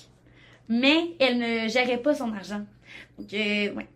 mais 0.69 1.15
elle 1.19 1.39
ne 1.39 1.69
gérait 1.69 1.99
pas 1.99 2.15
son 2.15 2.33
argent. 2.33 2.65
Donc, 3.19 3.33
euh, 3.35 3.75
ouais. 3.75 3.89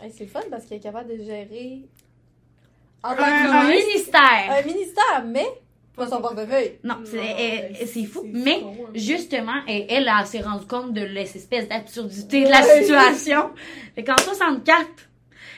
Hey, 0.00 0.10
c'est 0.10 0.26
fun 0.26 0.40
parce 0.50 0.64
qu'elle 0.64 0.78
est 0.78 0.82
capable 0.82 1.10
de 1.18 1.22
gérer 1.22 1.82
en 3.04 3.10
un, 3.10 3.16
tant 3.16 3.24
que 3.24 3.70
ministère. 3.70 4.50
un 4.50 4.62
ministère, 4.62 5.24
mais 5.26 5.46
pas 5.94 6.08
son 6.08 6.20
portefeuille. 6.20 6.78
Non, 6.82 6.96
c'est, 7.04 7.86
c'est 7.86 8.04
fou. 8.04 8.22
Mais. 8.32 8.62
Justement, 8.94 9.60
elle, 9.68 9.86
elle, 9.88 10.10
elle 10.18 10.26
s'est 10.26 10.40
rendue 10.40 10.66
compte 10.66 10.92
de 10.92 11.02
l'espèce 11.02 11.68
d'absurdité 11.68 12.44
de 12.44 12.50
la 12.50 12.62
situation. 12.62 13.50
Fait 13.94 14.02
qu'en 14.02 14.18
64, 14.18 14.86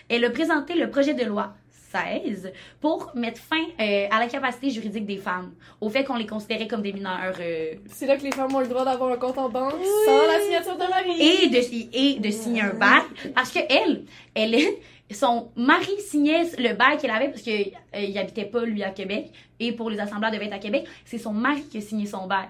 elle 0.09 0.25
a 0.25 0.31
présenté 0.31 0.75
le 0.75 0.91
projet 0.91 1.15
de 1.15 1.25
loi 1.25 1.55
16 1.93 2.53
pour 2.81 3.13
mettre 3.15 3.41
fin 3.41 3.63
euh, 3.81 4.07
à 4.11 4.19
l'incapacité 4.21 4.71
juridique 4.71 5.07
des 5.07 5.17
femmes, 5.17 5.53
au 5.81 5.89
fait 5.89 6.05
qu'on 6.05 6.17
les 6.17 6.27
considérait 6.27 6.67
comme 6.67 6.83
des 6.83 6.93
mineurs 6.93 7.35
euh, 7.41 7.75
C'est 7.91 8.07
là 8.07 8.17
que 8.17 8.23
les 8.23 8.33
femmes 8.33 8.55
ont 8.55 8.61
le 8.61 8.67
droit 8.67 8.85
d'avoir 8.85 9.13
un 9.13 9.17
compte 9.17 9.39
en 9.39 9.49
banque 9.49 9.75
sans 10.05 10.27
la 10.27 10.41
signature 10.41 10.75
de 10.75 10.91
mari. 10.91 11.21
et 11.21 11.49
de, 11.49 12.17
et 12.17 12.21
de 12.21 12.31
signer 12.31 12.63
un 12.63 12.75
bail. 12.75 13.03
Parce 13.35 13.51
que 13.51 13.61
elle, 13.71 14.05
elle 14.35 14.55
est, 14.55 14.79
son 15.15 15.51
mari 15.57 16.01
signait 16.01 16.45
le 16.59 16.75
bail 16.75 16.99
qu'elle 16.99 17.11
avait 17.11 17.29
parce 17.29 17.43
qu'il 17.43 17.73
il 17.95 18.19
habitait 18.19 18.45
pas, 18.45 18.65
lui, 18.65 18.83
à 18.83 18.91
Québec. 18.91 19.31
Et 19.61 19.73
pour 19.73 19.91
les 19.91 20.01
assemblées, 20.01 20.31
devait 20.33 20.47
être 20.47 20.55
à 20.55 20.59
Québec. 20.59 20.87
C'est 21.05 21.19
son 21.19 21.33
mari 21.33 21.63
qui 21.63 21.79
a 21.79 21.81
signé 21.81 22.07
son 22.07 22.27
bail. 22.27 22.49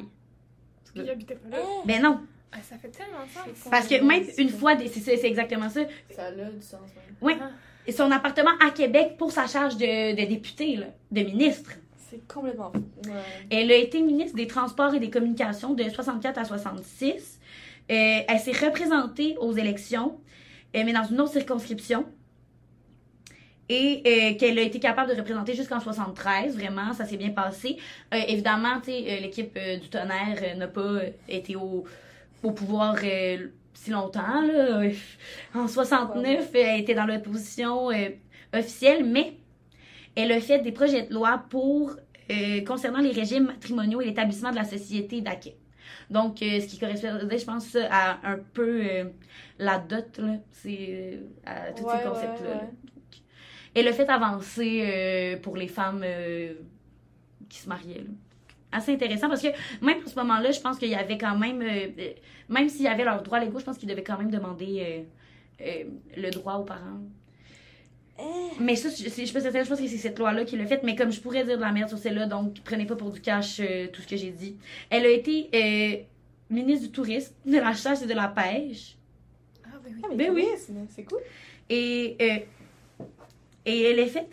Il 0.95 1.11
habitait 1.11 1.35
pas 1.35 1.57
là. 1.57 1.63
Ben 1.85 2.03
non. 2.03 2.21
Ah, 2.53 2.59
ça 2.63 2.77
fait 2.79 2.89
tellement 2.89 3.19
sens. 3.33 3.69
Parce 3.71 3.87
que 3.87 4.03
même 4.03 4.25
une 4.39 4.49
fois, 4.49 4.75
c'est 4.79 5.25
exactement 5.25 5.69
ça. 5.69 5.83
Ça 6.11 6.27
a 6.27 6.33
du 6.33 6.63
sens, 6.63 6.81
même. 6.81 7.17
Oui. 7.21 7.35
Et 7.87 7.93
son 7.93 8.11
appartement 8.11 8.51
à 8.67 8.71
Québec 8.71 9.17
pour 9.19 9.31
sa 9.31 9.47
charge 9.47 9.77
de, 9.77 10.17
de 10.17 10.27
député, 10.27 10.77
là, 10.77 10.87
de 11.11 11.21
ministre. 11.23 11.73
C'est 11.97 12.27
complètement 12.27 12.73
fou. 12.73 12.85
Ouais. 13.09 13.21
Elle 13.51 13.71
a 13.71 13.77
été 13.77 14.01
ministre 14.01 14.37
des 14.37 14.47
Transports 14.47 14.95
et 14.95 15.01
des 15.01 15.11
Communications 15.11 15.75
de 15.75 15.85
64 15.89 16.39
à 16.39 16.45
66. 16.45 17.41
Euh, 17.91 18.21
elle 18.29 18.39
s'est 18.39 18.53
représentée 18.53 19.37
aux 19.39 19.53
élections, 19.53 20.19
euh, 20.75 20.83
mais 20.85 20.93
dans 20.93 21.05
une 21.05 21.21
autre 21.21 21.33
circonscription. 21.33 22.07
Et 23.69 24.03
euh, 24.07 24.39
qu'elle 24.39 24.59
a 24.59 24.63
été 24.63 24.79
capable 24.79 25.11
de 25.13 25.17
représenter 25.19 25.55
jusqu'en 25.55 25.81
73, 25.81 26.57
vraiment, 26.57 26.93
ça 26.93 27.05
s'est 27.05 27.17
bien 27.17 27.31
passé. 27.31 27.79
Euh, 28.15 28.19
évidemment, 28.29 28.81
euh, 28.89 29.21
l'équipe 29.21 29.57
euh, 29.57 29.77
du 29.79 29.89
tonnerre 29.89 30.39
euh, 30.43 30.55
n'a 30.55 30.69
pas 30.69 31.01
été 31.29 31.57
au, 31.57 31.85
au 32.43 32.53
pouvoir 32.53 32.97
si 33.75 33.91
longtemps. 33.91 34.41
Là. 34.43 34.83
En 35.55 35.67
69, 35.69 36.51
elle 36.55 36.81
était 36.81 36.95
dans 36.95 37.07
l'opposition 37.07 37.89
officielle, 38.55 39.05
mais 39.05 39.35
elle 40.15 40.33
a 40.33 40.41
fait 40.41 40.61
des 40.61 40.73
projets 40.73 41.03
de 41.07 41.15
loi 41.15 41.45
pour 41.51 41.97
concernant 42.67 42.99
les 43.01 43.13
régimes 43.13 43.47
matrimoniaux 43.47 44.01
et 44.01 44.07
l'établissement 44.07 44.51
de 44.51 44.57
la 44.57 44.65
société 44.65 45.21
d'acquet. 45.21 45.57
Donc, 46.11 46.43
euh, 46.43 46.61
ce 46.61 46.67
qui 46.67 46.79
correspondait, 46.79 47.39
je 47.39 47.45
pense, 47.45 47.77
à 47.91 48.19
un 48.25 48.39
peu 48.39 48.83
euh, 48.85 49.05
la 49.59 49.79
dot, 49.79 50.21
c'est 50.53 50.89
euh, 50.91 51.21
à 51.45 51.73
tous 51.73 51.85
Ouais, 51.85 51.93
ces 51.93 52.01
concepts-là. 52.01 52.49
ouais, 52.49 52.55
là. 52.55 52.61
ouais. 52.63 52.71
Elle 53.77 53.89
a 53.89 53.93
fait 53.93 54.09
avancer 54.09 54.83
euh, 54.83 55.37
pour 55.39 55.57
les 55.57 55.69
femmes 55.69 56.03
euh, 56.05 56.55
qui 57.49 57.59
se 57.59 57.69
mariaient. 57.69 57.99
là. 58.01 58.11
Assez 58.73 58.93
intéressant 58.93 59.29
parce 59.29 59.43
que 59.43 59.49
même 59.81 59.99
à 60.05 60.09
ce 60.09 60.15
moment-là, 60.17 60.51
je 60.51 60.61
pense 60.61 60.79
qu'il 60.79 60.89
y 60.89 60.95
avait 60.95 61.19
quand 61.19 61.39
même, 61.39 61.63
euh, 61.63 61.89
même 62.49 62.69
s'il 62.69 62.83
y 62.83 62.89
avait 62.89 63.05
leurs 63.05 63.23
droits 63.23 63.39
légaux, 63.39 63.61
je 63.61 63.65
pense 63.65 63.79
qu'ils 63.79 63.89
devaient 63.89 64.03
quand 64.03 64.19
même 64.19 64.31
demander 64.31 65.05
euh, 65.61 65.65
euh, 65.65 65.85
le 66.17 66.31
droit 66.31 66.55
aux 66.55 66.65
parents. 66.65 67.01
Eh. 68.19 68.23
Mais 68.61 68.77
ça, 68.77 68.89
je, 68.89 69.05
je 69.05 69.09
suis 69.11 69.33
pas 69.33 69.41
certaine, 69.41 69.65
je 69.65 69.69
pense 69.69 69.81
que 69.81 69.87
c'est 69.87 69.97
cette 69.99 70.19
loi-là 70.19 70.45
qui 70.45 70.57
l'a 70.57 70.67
faite, 70.67 70.83
mais 70.83 70.97
comme 70.97 71.13
je 71.13 71.21
pourrais 71.21 71.45
dire 71.45 71.57
de 71.57 71.63
la 71.63 71.71
merde 71.73 71.89
sur 71.89 71.99
celle-là, 71.99 72.27
donc 72.27 72.55
prenez 72.65 72.87
pas 72.87 72.97
pour 72.97 73.11
du 73.11 73.21
cash 73.21 73.61
euh, 73.61 73.89
tout 73.93 74.03
ce 74.03 74.07
que 74.09 74.17
j'ai 74.17 74.31
dit. 74.31 74.57
Elle 74.91 75.05
a 75.05 75.11
été 75.11 75.49
euh, 75.55 76.03
ministre 76.51 76.87
du 76.87 76.93
tourisme, 76.93 77.35
de 77.45 77.59
la 77.59 77.73
chasse 77.75 78.03
et 78.03 78.07
de 78.07 78.15
la 78.15 78.29
pêche. 78.29 78.97
Ah, 79.65 79.69
ben 79.85 79.93
oui. 79.95 80.01
Ah, 80.03 80.09
mais 80.11 80.17
Ben 80.29 80.35
oui. 80.35 80.47
C'est 80.89 81.05
cool. 81.05 81.21
Et, 81.69 82.17
euh, 82.21 82.39
et 83.67 83.83
elle 83.83 84.01
a 84.01 84.07
fait 84.07 84.29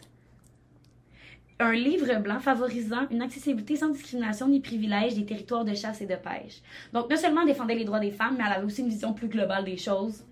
un 1.59 1.73
livre 1.73 2.19
blanc 2.19 2.39
favorisant 2.39 3.07
une 3.11 3.21
accessibilité 3.21 3.75
sans 3.75 3.89
discrimination 3.89 4.47
ni 4.47 4.59
privilège 4.59 5.15
des 5.15 5.25
territoires 5.25 5.63
de 5.65 5.73
chasse 5.75 6.01
et 6.01 6.05
de 6.05 6.15
pêche. 6.15 6.61
Donc, 6.93 7.09
non 7.09 7.15
seulement 7.17 7.41
elle 7.41 7.47
défendait 7.47 7.75
les 7.75 7.85
droits 7.85 7.99
des 7.99 8.11
femmes, 8.11 8.35
mais 8.37 8.43
elle 8.45 8.53
avait 8.53 8.65
aussi 8.65 8.81
une 8.81 8.89
vision 8.89 9.13
plus 9.13 9.27
globale 9.27 9.63
des 9.65 9.77
choses. 9.77 10.23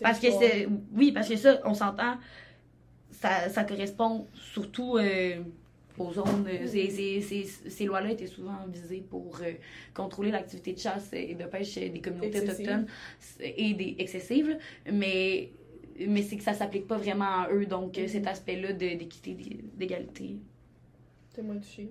Parce 0.00 0.18
que 0.18 0.28
c'est. 0.30 0.68
Oui, 0.94 1.12
parce 1.12 1.28
que 1.28 1.36
ça, 1.36 1.60
on 1.64 1.74
s'entend, 1.74 2.16
ça, 3.10 3.48
ça 3.48 3.64
correspond 3.64 4.26
surtout 4.34 4.96
euh, 4.98 5.36
aux 5.98 6.12
zones. 6.12 6.46
euh, 6.48 6.66
ces- 6.66 6.90
ces- 6.90 7.20
ces- 7.20 7.70
ces 7.70 7.84
lois-là 7.84 8.10
étaient 8.10 8.26
souvent 8.26 8.58
visées 8.68 9.04
pour 9.08 9.38
euh, 9.42 9.52
contrôler 9.94 10.30
l'activité 10.30 10.72
de 10.72 10.78
chasse 10.78 11.10
et 11.12 11.34
de 11.34 11.44
pêche 11.44 11.74
des 11.74 12.00
communautés 12.00 12.38
Excessive. 12.38 12.50
autochtones 12.68 12.86
et 13.40 13.74
des 13.74 13.94
excessives, 13.98 14.58
mais, 14.90 15.52
mais 16.08 16.22
c'est 16.22 16.36
que 16.36 16.42
ça 16.44 16.54
s'applique 16.54 16.86
pas 16.86 16.96
vraiment 16.96 17.24
à 17.42 17.48
eux, 17.52 17.66
donc 17.66 17.98
euh, 17.98 18.06
cet 18.08 18.26
aspect-là 18.26 18.72
de- 18.72 18.96
d'équité, 18.96 19.36
d'égalité. 19.74 20.36
T'es 21.34 21.40
moins 21.42 21.56
touché. 21.56 21.88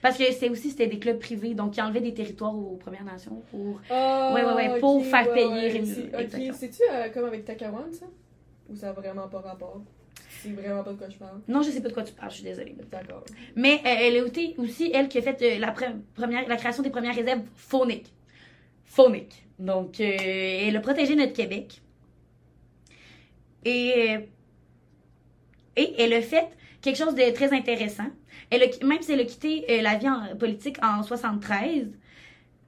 Parce 0.00 0.16
que 0.16 0.24
c'est 0.32 0.48
aussi, 0.48 0.70
c'était 0.70 0.86
des 0.86 0.98
clubs 0.98 1.18
privés, 1.18 1.52
donc 1.52 1.72
qui 1.74 1.82
enlevaient 1.82 2.00
des 2.00 2.14
territoires 2.14 2.56
aux 2.56 2.76
Premières 2.76 3.04
Nations 3.04 3.42
pour. 3.50 3.78
Ah, 3.90 4.30
Ouais, 4.32 4.42
ouais, 4.42 4.54
ouais, 4.54 4.80
pour 4.80 5.04
faire 5.04 5.32
payer 5.32 5.84
c'est-. 5.84 6.50
Ok, 6.50 6.54
c'est-tu 6.56 6.82
euh, 6.90 7.08
comme 7.10 7.26
avec 7.26 7.44
Takawan, 7.44 7.92
ça? 7.92 8.06
Ou 8.70 8.76
ça 8.76 8.88
a 8.90 8.92
vraiment 8.92 9.28
pas 9.28 9.40
rapport? 9.40 9.82
C'est 10.42 10.52
vraiment 10.52 10.82
pas 10.82 10.92
de 10.92 10.96
quoi 10.96 11.08
je 11.10 11.16
parle? 11.18 11.40
Non, 11.46 11.60
je 11.60 11.70
sais 11.70 11.82
pas 11.82 11.88
de 11.90 11.92
quoi 11.94 12.02
tu 12.04 12.14
parles, 12.14 12.30
je 12.30 12.36
suis 12.36 12.44
désolée. 12.44 12.74
D'accord. 12.90 13.24
Mais 13.54 13.74
euh, 13.74 13.80
elle 13.84 14.26
été 14.26 14.54
aussi, 14.56 14.90
elle, 14.94 15.08
qui 15.08 15.18
a 15.18 15.22
fait 15.22 15.42
euh, 15.42 15.58
la, 15.58 15.72
pre- 15.74 15.98
première, 16.14 16.48
la 16.48 16.56
création 16.56 16.82
des 16.82 16.88
premières 16.88 17.14
réserves 17.14 17.42
fauniques. 17.56 18.10
Fauniques. 18.86 19.44
Donc, 19.58 20.00
euh, 20.00 20.16
elle 20.18 20.74
a 20.76 20.80
protégé 20.80 21.14
notre 21.16 21.34
Québec. 21.34 21.82
Et, 23.64 23.94
euh, 24.16 24.18
et 25.76 25.94
elle 25.98 26.12
a 26.14 26.22
fait 26.22 26.48
quelque 26.80 26.96
chose 26.96 27.14
de 27.14 27.30
très 27.34 27.52
intéressant. 27.52 28.06
Elle 28.50 28.62
a, 28.62 28.66
même 28.84 29.02
si 29.02 29.12
elle 29.12 29.20
a 29.20 29.24
quitté 29.24 29.64
euh, 29.70 29.82
la 29.82 29.96
vie 29.96 30.08
en 30.08 30.36
politique 30.36 30.76
en 30.82 31.02
73, 31.02 31.86
euh, 31.86 31.88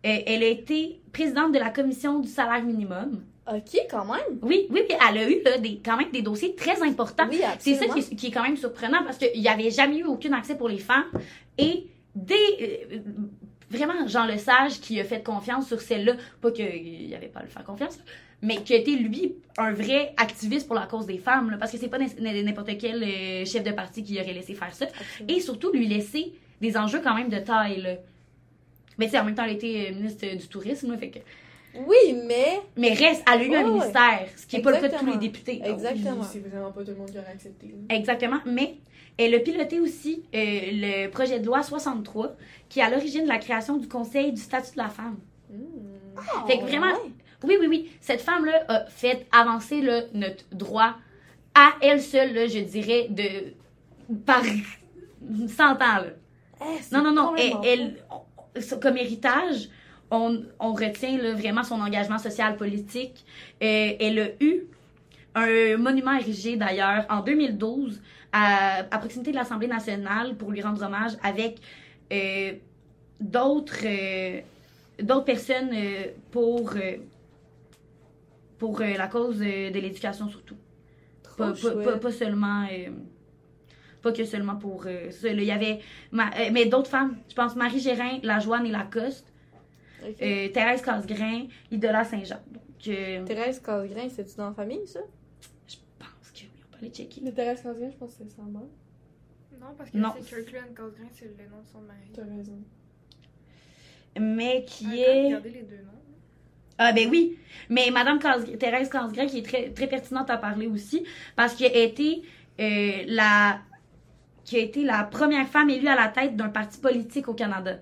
elle 0.04 0.42
a 0.42 0.46
été 0.48 1.00
présidente 1.12 1.52
de 1.52 1.58
la 1.58 1.70
commission 1.70 2.18
du 2.20 2.28
salaire 2.28 2.62
minimum. 2.62 3.24
Ok, 3.52 3.76
quand 3.90 4.04
même. 4.04 4.38
Oui, 4.42 4.66
oui, 4.70 4.82
puis 4.88 4.96
elle 5.10 5.18
a 5.18 5.28
eu 5.28 5.42
là, 5.42 5.58
des, 5.58 5.80
quand 5.84 5.96
même 5.96 6.10
des 6.12 6.22
dossiers 6.22 6.54
très 6.54 6.80
importants. 6.82 7.26
Oui, 7.28 7.40
C'est 7.58 7.74
ça 7.74 7.86
qui 7.88 7.98
est, 7.98 8.14
qui 8.14 8.26
est 8.28 8.30
quand 8.30 8.44
même 8.44 8.56
surprenant 8.56 9.02
parce 9.04 9.18
qu'il 9.18 9.40
n'y 9.40 9.48
avait 9.48 9.70
jamais 9.70 9.98
eu 9.98 10.04
aucun 10.04 10.32
accès 10.32 10.56
pour 10.56 10.68
les 10.68 10.78
femmes. 10.78 11.10
Et 11.58 11.86
dès. 12.14 12.34
euh, 12.60 12.98
vraiment, 13.72 14.06
Jean 14.06 14.24
Lesage 14.26 14.80
qui 14.80 15.00
a 15.00 15.04
fait 15.04 15.22
confiance 15.24 15.66
sur 15.68 15.80
celle-là, 15.80 16.14
pas 16.40 16.50
qu'il 16.52 17.06
n'y 17.08 17.14
avait 17.14 17.28
pas 17.28 17.40
à 17.40 17.42
le 17.42 17.48
faire 17.48 17.64
confiance, 17.64 17.98
mais 18.42 18.56
qui 18.56 18.74
a 18.74 18.76
été, 18.76 18.96
lui, 18.96 19.34
un 19.58 19.72
vrai 19.72 20.12
activiste 20.16 20.66
pour 20.66 20.76
la 20.76 20.86
cause 20.86 21.06
des 21.06 21.18
femmes. 21.18 21.50
là, 21.50 21.56
parce 21.58 21.72
que 21.72 21.78
c'est 21.78 21.88
pas 21.88 21.98
n'importe 21.98 22.70
quel 22.78 23.02
euh, 23.02 23.44
chef 23.44 23.62
de 23.62 23.70
parti 23.72 24.02
qui 24.02 24.20
aurait 24.20 24.32
laissé 24.32 24.54
faire 24.54 24.74
ça. 24.74 24.86
Absolument. 24.86 25.36
Et 25.36 25.40
surtout, 25.40 25.72
lui 25.72 25.86
laisser 25.86 26.32
des 26.60 26.76
enjeux 26.76 27.00
quand 27.02 27.14
même 27.14 27.28
de 27.28 27.38
taille. 27.38 27.80
là. 27.80 27.94
Mais 28.98 29.06
tu 29.06 29.12
sais, 29.12 29.18
en 29.20 29.24
même 29.24 29.34
temps, 29.34 29.44
elle 29.44 29.54
était 29.54 29.88
euh, 29.90 29.94
ministre 29.94 30.26
du 30.36 30.46
tourisme, 30.48 30.90
là, 30.92 30.98
fait 30.98 31.10
que. 31.10 31.18
Oui, 31.86 32.14
mais. 32.26 32.60
Mais 32.76 32.92
reste, 32.92 33.24
elle 33.32 33.40
a 33.40 33.44
eu 33.44 33.48
Ouais, 33.50 33.56
un 33.56 33.64
ouais. 33.64 33.70
ministère, 33.70 34.28
ce 34.36 34.46
qui 34.46 34.56
n'est 34.56 34.62
pas 34.62 34.72
le 34.72 34.80
cas 34.80 34.88
de 34.88 34.98
tous 34.98 35.06
les 35.06 35.16
députés. 35.16 35.62
Exactement. 35.64 36.22
C'est 36.24 36.40
vraiment 36.46 36.70
pas 36.70 36.82
tout 36.82 36.90
le 36.90 36.96
monde 36.96 37.10
qui 37.10 37.18
aurait 37.18 37.32
accepté. 37.32 37.74
Exactement, 37.88 38.40
mais 38.44 38.74
elle 39.18 39.34
a 39.34 39.38
piloté 39.40 39.80
aussi 39.80 40.22
euh, 40.34 40.38
le 40.72 41.08
projet 41.08 41.38
de 41.40 41.46
loi 41.46 41.62
63, 41.62 42.34
qui 42.68 42.80
est 42.80 42.82
à 42.82 42.90
l'origine 42.90 43.24
de 43.24 43.28
la 43.28 43.38
création 43.38 43.76
du 43.76 43.88
Conseil 43.88 44.32
du 44.32 44.40
statut 44.40 44.72
de 44.72 44.78
la 44.78 44.88
femme. 44.88 45.18
Ah, 46.16 46.44
Fait 46.46 46.58
que 46.58 46.62
vraiment- 46.64 46.86
ouais. 46.86 47.10
Oui, 47.44 47.56
oui, 47.60 47.66
oui, 47.68 47.90
cette 48.00 48.20
femme-là 48.20 48.64
a 48.68 48.84
fait 48.86 49.26
avancer 49.32 49.80
là, 49.80 50.02
notre 50.14 50.44
droit 50.52 50.94
à 51.54 51.72
elle 51.80 52.00
seule, 52.00 52.32
là, 52.34 52.46
je 52.46 52.60
dirais, 52.60 53.08
de 53.10 54.14
par 54.24 54.42
100 55.48 55.64
ans. 55.72 55.76
Là. 55.78 56.04
Eh, 56.60 56.94
Non, 56.94 57.02
non, 57.02 57.12
non, 57.12 57.36
elle, 57.36 57.52
elle- 57.64 57.96
comme 58.80 58.96
héritage, 58.96 59.68
on, 60.10 60.42
on 60.60 60.72
retient 60.72 61.18
là, 61.18 61.32
vraiment 61.34 61.64
son 61.64 61.80
engagement 61.80 62.18
social 62.18 62.56
politique. 62.56 63.24
Euh, 63.62 63.92
elle 63.98 64.18
a 64.20 64.26
eu 64.40 64.64
un 65.34 65.76
monument 65.78 66.12
érigé 66.14 66.56
d'ailleurs 66.56 67.06
en 67.08 67.20
2012 67.20 68.00
à, 68.32 68.78
à 68.90 68.98
proximité 68.98 69.30
de 69.30 69.36
l'Assemblée 69.36 69.66
nationale 69.68 70.36
pour 70.36 70.50
lui 70.50 70.62
rendre 70.62 70.82
hommage 70.82 71.12
avec 71.22 71.58
euh, 72.12 72.52
d'autres 73.20 73.84
euh, 73.84 74.40
d'autres 75.00 75.24
personnes 75.24 75.70
euh, 75.74 76.06
pour 76.30 76.74
pour 78.58 78.80
la 78.80 79.08
cause 79.08 79.38
de 79.38 79.78
l'éducation 79.78 80.28
surtout. 80.28 80.56
Pas, 81.36 81.52
pas, 81.52 81.70
pas- 81.84 81.98
pas 81.98 82.12
seulement 82.12 82.66
pas 84.02 84.12
que 84.12 84.24
seulement 84.24 84.56
pour 84.56 84.84
ça. 85.10 85.28
Il 85.28 85.42
y 85.44 85.50
avait 85.50 85.80
ma- 86.10 86.30
mais 86.52 86.66
d'autres 86.66 86.90
femmes, 86.90 87.16
je 87.28 87.34
pense 87.34 87.54
Marie 87.56 87.80
Gérin, 87.80 88.18
La 88.22 88.38
Joanne 88.40 88.66
et 88.66 88.70
Lacoste, 88.70 89.26
Ok. 90.04 90.16
euh, 90.22 90.48
Thérèse 90.48 90.82
Casgrain, 90.82 91.46
Idola 91.70 92.04
Saint-Jean. 92.04 92.40
Thérèse 92.80 93.60
Casgrain, 93.60 94.08
c'est-tu 94.08 94.36
dans 94.36 94.48
la 94.48 94.54
famille, 94.54 94.86
ça? 94.86 95.00
Aller 96.82 96.92
checker. 96.92 97.20
Mais 97.24 97.32
Thérèse 97.32 97.62
Casgrain, 97.62 97.90
je 97.90 97.96
pense 97.96 98.10
que 98.14 98.24
c'est 98.24 98.30
sa 98.36 98.42
mère. 98.42 98.62
Non, 99.60 99.74
parce 99.78 99.90
que 99.90 99.98
c'est 100.24 100.42
Kirkland 100.44 100.74
Casgrain, 100.74 101.08
c'est 101.12 101.24
le 101.26 101.48
nom 101.50 101.60
de 101.62 101.66
son 101.72 101.80
mari. 101.80 101.98
T'as 102.14 102.22
raison. 102.22 102.58
Mais 104.20 104.64
qui 104.66 104.86
Attends, 104.86 104.94
est 104.94 105.24
Regardez 105.26 105.50
les 105.50 105.62
deux 105.62 105.76
noms. 105.76 105.88
Ah 106.78 106.92
ben 106.92 107.08
oui, 107.10 107.38
mais 107.68 107.90
Madame 107.90 108.18
Casgra- 108.18 108.56
Thérèse 108.58 108.88
Casgrain 108.88 109.26
qui 109.26 109.38
est 109.38 109.42
très, 109.42 109.70
très 109.70 109.86
pertinente 109.86 110.30
à 110.30 110.36
parler 110.36 110.66
aussi 110.66 111.04
parce 111.36 111.54
qu'elle 111.54 111.72
a 111.76 111.78
été 111.82 112.22
euh, 112.60 113.04
la 113.06 113.60
qui 114.44 114.56
a 114.56 114.60
été 114.60 114.82
la 114.82 115.04
première 115.04 115.46
femme 115.48 115.70
élue 115.70 115.86
à 115.86 115.94
la 115.94 116.08
tête 116.08 116.36
d'un 116.36 116.48
parti 116.48 116.80
politique 116.80 117.28
au 117.28 117.34
Canada. 117.34 117.78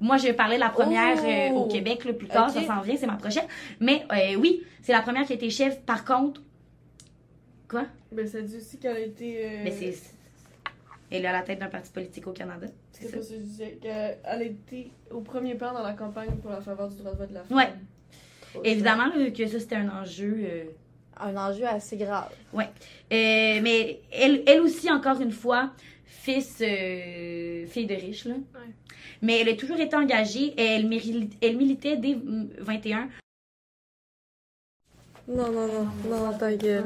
Moi, 0.00 0.16
je 0.16 0.32
parlais 0.32 0.54
de 0.56 0.60
la 0.60 0.70
première 0.70 1.18
euh, 1.22 1.54
au 1.54 1.64
Oh! 1.64 1.68
Québec 1.68 2.04
là, 2.04 2.12
plus 2.14 2.28
tard, 2.28 2.48
ça 2.50 2.62
s'en 2.62 2.80
vient, 2.80 2.96
c'est 2.96 3.06
ma 3.06 3.16
prochaine. 3.16 3.46
Mais 3.80 4.06
euh, 4.12 4.36
oui, 4.36 4.62
c'est 4.82 4.92
la 4.92 5.02
première 5.02 5.26
qui 5.26 5.32
a 5.32 5.36
été 5.36 5.50
chef. 5.50 5.80
Par 5.82 6.04
contre, 6.04 6.40
quoi? 7.68 7.86
Mais 8.12 8.26
ça 8.26 8.40
dit 8.40 8.56
aussi 8.56 8.78
qu'elle 8.78 8.96
a 8.96 9.00
été. 9.00 9.44
euh, 9.46 9.60
Mais 9.64 9.70
c'est 9.70 9.94
elle 11.10 11.24
est 11.24 11.28
à 11.28 11.32
la 11.32 11.42
tête 11.42 11.58
d'un 11.58 11.68
parti 11.68 11.90
politique 11.90 12.26
au 12.26 12.32
Canada. 12.32 12.66
C'est 12.92 13.10
pas 13.10 13.22
ça? 13.22 13.28
que 13.30 13.40
je 13.40 13.40
disais. 13.40 13.78
Qu'elle 13.80 14.18
a 14.24 14.42
été 14.42 14.90
au 15.10 15.20
premier 15.20 15.54
plan 15.54 15.72
dans 15.72 15.82
la 15.82 15.94
campagne 15.94 16.36
pour 16.42 16.50
la 16.50 16.60
faveur 16.60 16.88
du 16.88 16.96
droit 16.96 17.12
de 17.12 17.16
vote 17.16 17.28
de 17.30 17.34
la 17.34 17.44
femme. 17.44 17.56
Ouais. 17.56 17.72
Trop 18.52 18.62
Évidemment 18.64 19.06
là, 19.06 19.30
que 19.30 19.46
ça 19.46 19.58
c'était 19.58 19.76
un 19.76 19.88
enjeu. 19.88 20.36
euh, 20.38 20.64
Un 21.18 21.34
enjeu 21.36 21.64
assez 21.66 21.96
grave. 21.96 22.30
Euh, 22.54 22.60
mais 23.10 24.00
elle, 24.12 24.42
elle 24.46 24.60
aussi, 24.60 24.90
encore 24.90 25.18
une 25.22 25.32
fois, 25.32 25.72
fils, 26.04 26.58
euh, 26.60 27.66
fille 27.66 27.86
de 27.86 27.94
riche, 27.94 28.26
là. 28.26 28.34
Ouais. 28.34 28.70
Mais 29.22 29.40
elle 29.40 29.48
a 29.48 29.54
toujours 29.56 29.80
été 29.80 29.96
engagée. 29.96 30.52
Elle, 30.60 30.86
méri- 30.88 31.30
elle 31.40 31.56
militait 31.56 31.96
dès 31.96 32.14
mm, 32.16 32.50
21. 32.58 33.08
Non, 35.26 35.50
non, 35.52 35.66
non, 35.66 35.86
non, 36.08 36.38
ta 36.38 36.54
gueule. 36.54 36.84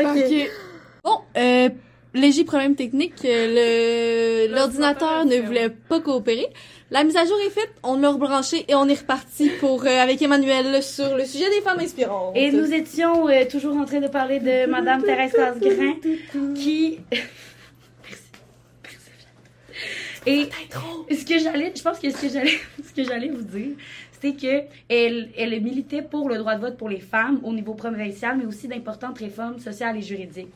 Ok. 0.00 0.50
Bon, 1.04 1.18
euh, 1.36 1.68
léger 2.14 2.44
problème 2.44 2.74
technique. 2.74 3.14
euh, 3.24 4.46
le- 4.48 4.54
L'ordinateur 4.54 5.24
ne 5.24 5.36
voulait 5.40 5.70
pas 5.70 6.00
coopérer. 6.00 6.46
La 6.90 7.04
mise 7.04 7.16
à 7.16 7.24
jour 7.26 7.36
est 7.46 7.50
faite, 7.50 7.70
on 7.82 7.98
l'a 7.98 8.08
rebranché 8.10 8.64
et 8.66 8.74
on 8.74 8.88
est 8.88 8.98
reparti 8.98 9.50
pour 9.60 9.84
euh, 9.84 9.88
avec 10.02 10.22
Emmanuel 10.22 10.82
sur 10.82 11.16
le 11.16 11.24
sujet 11.26 11.50
des 11.50 11.60
femmes 11.60 11.80
inspirantes. 11.80 12.34
Et 12.34 12.50
nous 12.50 12.72
étions 12.72 13.28
euh, 13.28 13.44
toujours 13.44 13.76
en 13.76 13.84
train 13.84 14.00
de 14.00 14.08
parler 14.08 14.38
de 14.40 14.66
Madame 14.66 15.02
Thérèse 15.02 15.32
Casgrain, 15.32 15.96
qui... 16.54 16.98
Merci. 18.02 18.22
Merci. 20.26 20.48
Et 21.10 21.14
ce 21.14 21.24
que 21.26 21.38
j'allais, 21.38 21.72
je 21.76 21.82
pense 21.82 21.98
que 21.98 22.10
ce 22.10 22.20
que 22.22 22.28
j'allais, 22.28 22.58
ce 22.88 22.92
que 22.94 23.04
j'allais 23.04 23.28
vous 23.28 23.42
dire, 23.42 23.76
c'est 24.20 24.34
que 24.34 24.62
elle, 24.88 25.62
militait 25.62 26.02
pour 26.02 26.28
le 26.28 26.38
droit 26.38 26.54
de 26.56 26.60
vote 26.60 26.76
pour 26.76 26.88
les 26.88 27.00
femmes 27.00 27.40
au 27.42 27.52
niveau 27.52 27.74
provincial, 27.74 28.36
mais 28.38 28.44
aussi 28.46 28.68
d'importantes 28.68 29.18
réformes 29.18 29.58
sociales 29.58 29.96
et 29.96 30.02
juridiques. 30.02 30.52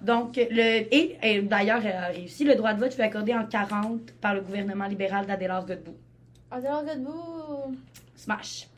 Donc, 0.00 0.36
le, 0.36 0.86
et, 0.94 1.16
et 1.22 1.42
d'ailleurs, 1.42 1.84
elle 1.84 1.96
a 1.96 2.06
réussi. 2.08 2.44
Le 2.44 2.54
droit 2.54 2.72
de 2.72 2.80
vote 2.80 2.94
fut 2.94 3.02
accordé 3.02 3.34
en 3.34 3.44
40 3.46 4.12
par 4.20 4.34
le 4.34 4.40
gouvernement 4.42 4.86
libéral 4.86 5.26
d'Adélard 5.26 5.66
Godbout. 5.66 5.96
Alors, 6.50 6.84
Godbout. 6.84 7.76
Smash. 8.14 8.68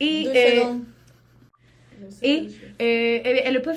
Et, 0.00 0.24
Deux 0.24 0.30
euh, 0.30 0.74
et- 2.22 2.48
Euh, 2.80 3.20
elle, 3.44 3.56
a 3.56 3.60
pas 3.60 3.72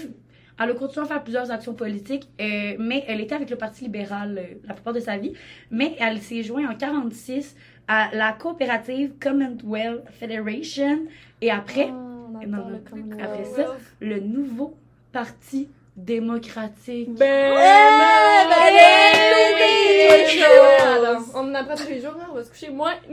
elle 0.60 0.72
a 0.72 0.74
continué 0.74 1.06
à 1.06 1.08
faire 1.08 1.24
plusieurs 1.24 1.52
actions 1.52 1.74
politiques, 1.74 2.28
euh, 2.42 2.76
mais 2.80 3.04
elle 3.08 3.22
était 3.22 3.36
avec 3.36 3.50
le 3.50 3.58
Parti 3.58 3.84
libéral 3.84 4.38
euh, 4.40 4.56
la 4.68 4.74
plupart 4.74 4.94
de 4.94 5.00
sa 5.00 5.18
vie. 5.18 5.34
Mais 5.70 5.96
elle 6.00 6.20
s'est 6.20 6.42
jointe 6.44 6.66
en 6.70 6.76
46 6.76 7.56
à 7.88 8.10
la 8.14 8.34
coopérative 8.34 9.14
Commonwealth 9.22 10.04
Federation 10.20 11.00
et 11.42 11.52
après 11.52 11.88
non, 11.88 12.40
non. 12.48 12.82
Commonwealth. 12.90 13.22
Après 13.22 13.46
ça, 13.46 13.76
le 14.00 14.20
nouveau 14.20 14.76
Parti 15.12 15.70
démocratique. 15.96 17.10
Ben, 17.16 17.54
ben, 17.54 18.50
ben, 18.50 18.56
ben, 18.76 19.58
ben, 19.58 21.02
ben, 21.02 21.24
On 21.34 21.50
en 21.50 21.56
apprend 21.56 21.76
tous 21.76 21.88
les 21.90 22.02
jours, 22.02 22.14
hein, 22.20 22.28
on 22.30 22.36
va 22.36 22.44
se 22.44 22.50
coucher. 22.50 22.70
Moi, 22.70 22.92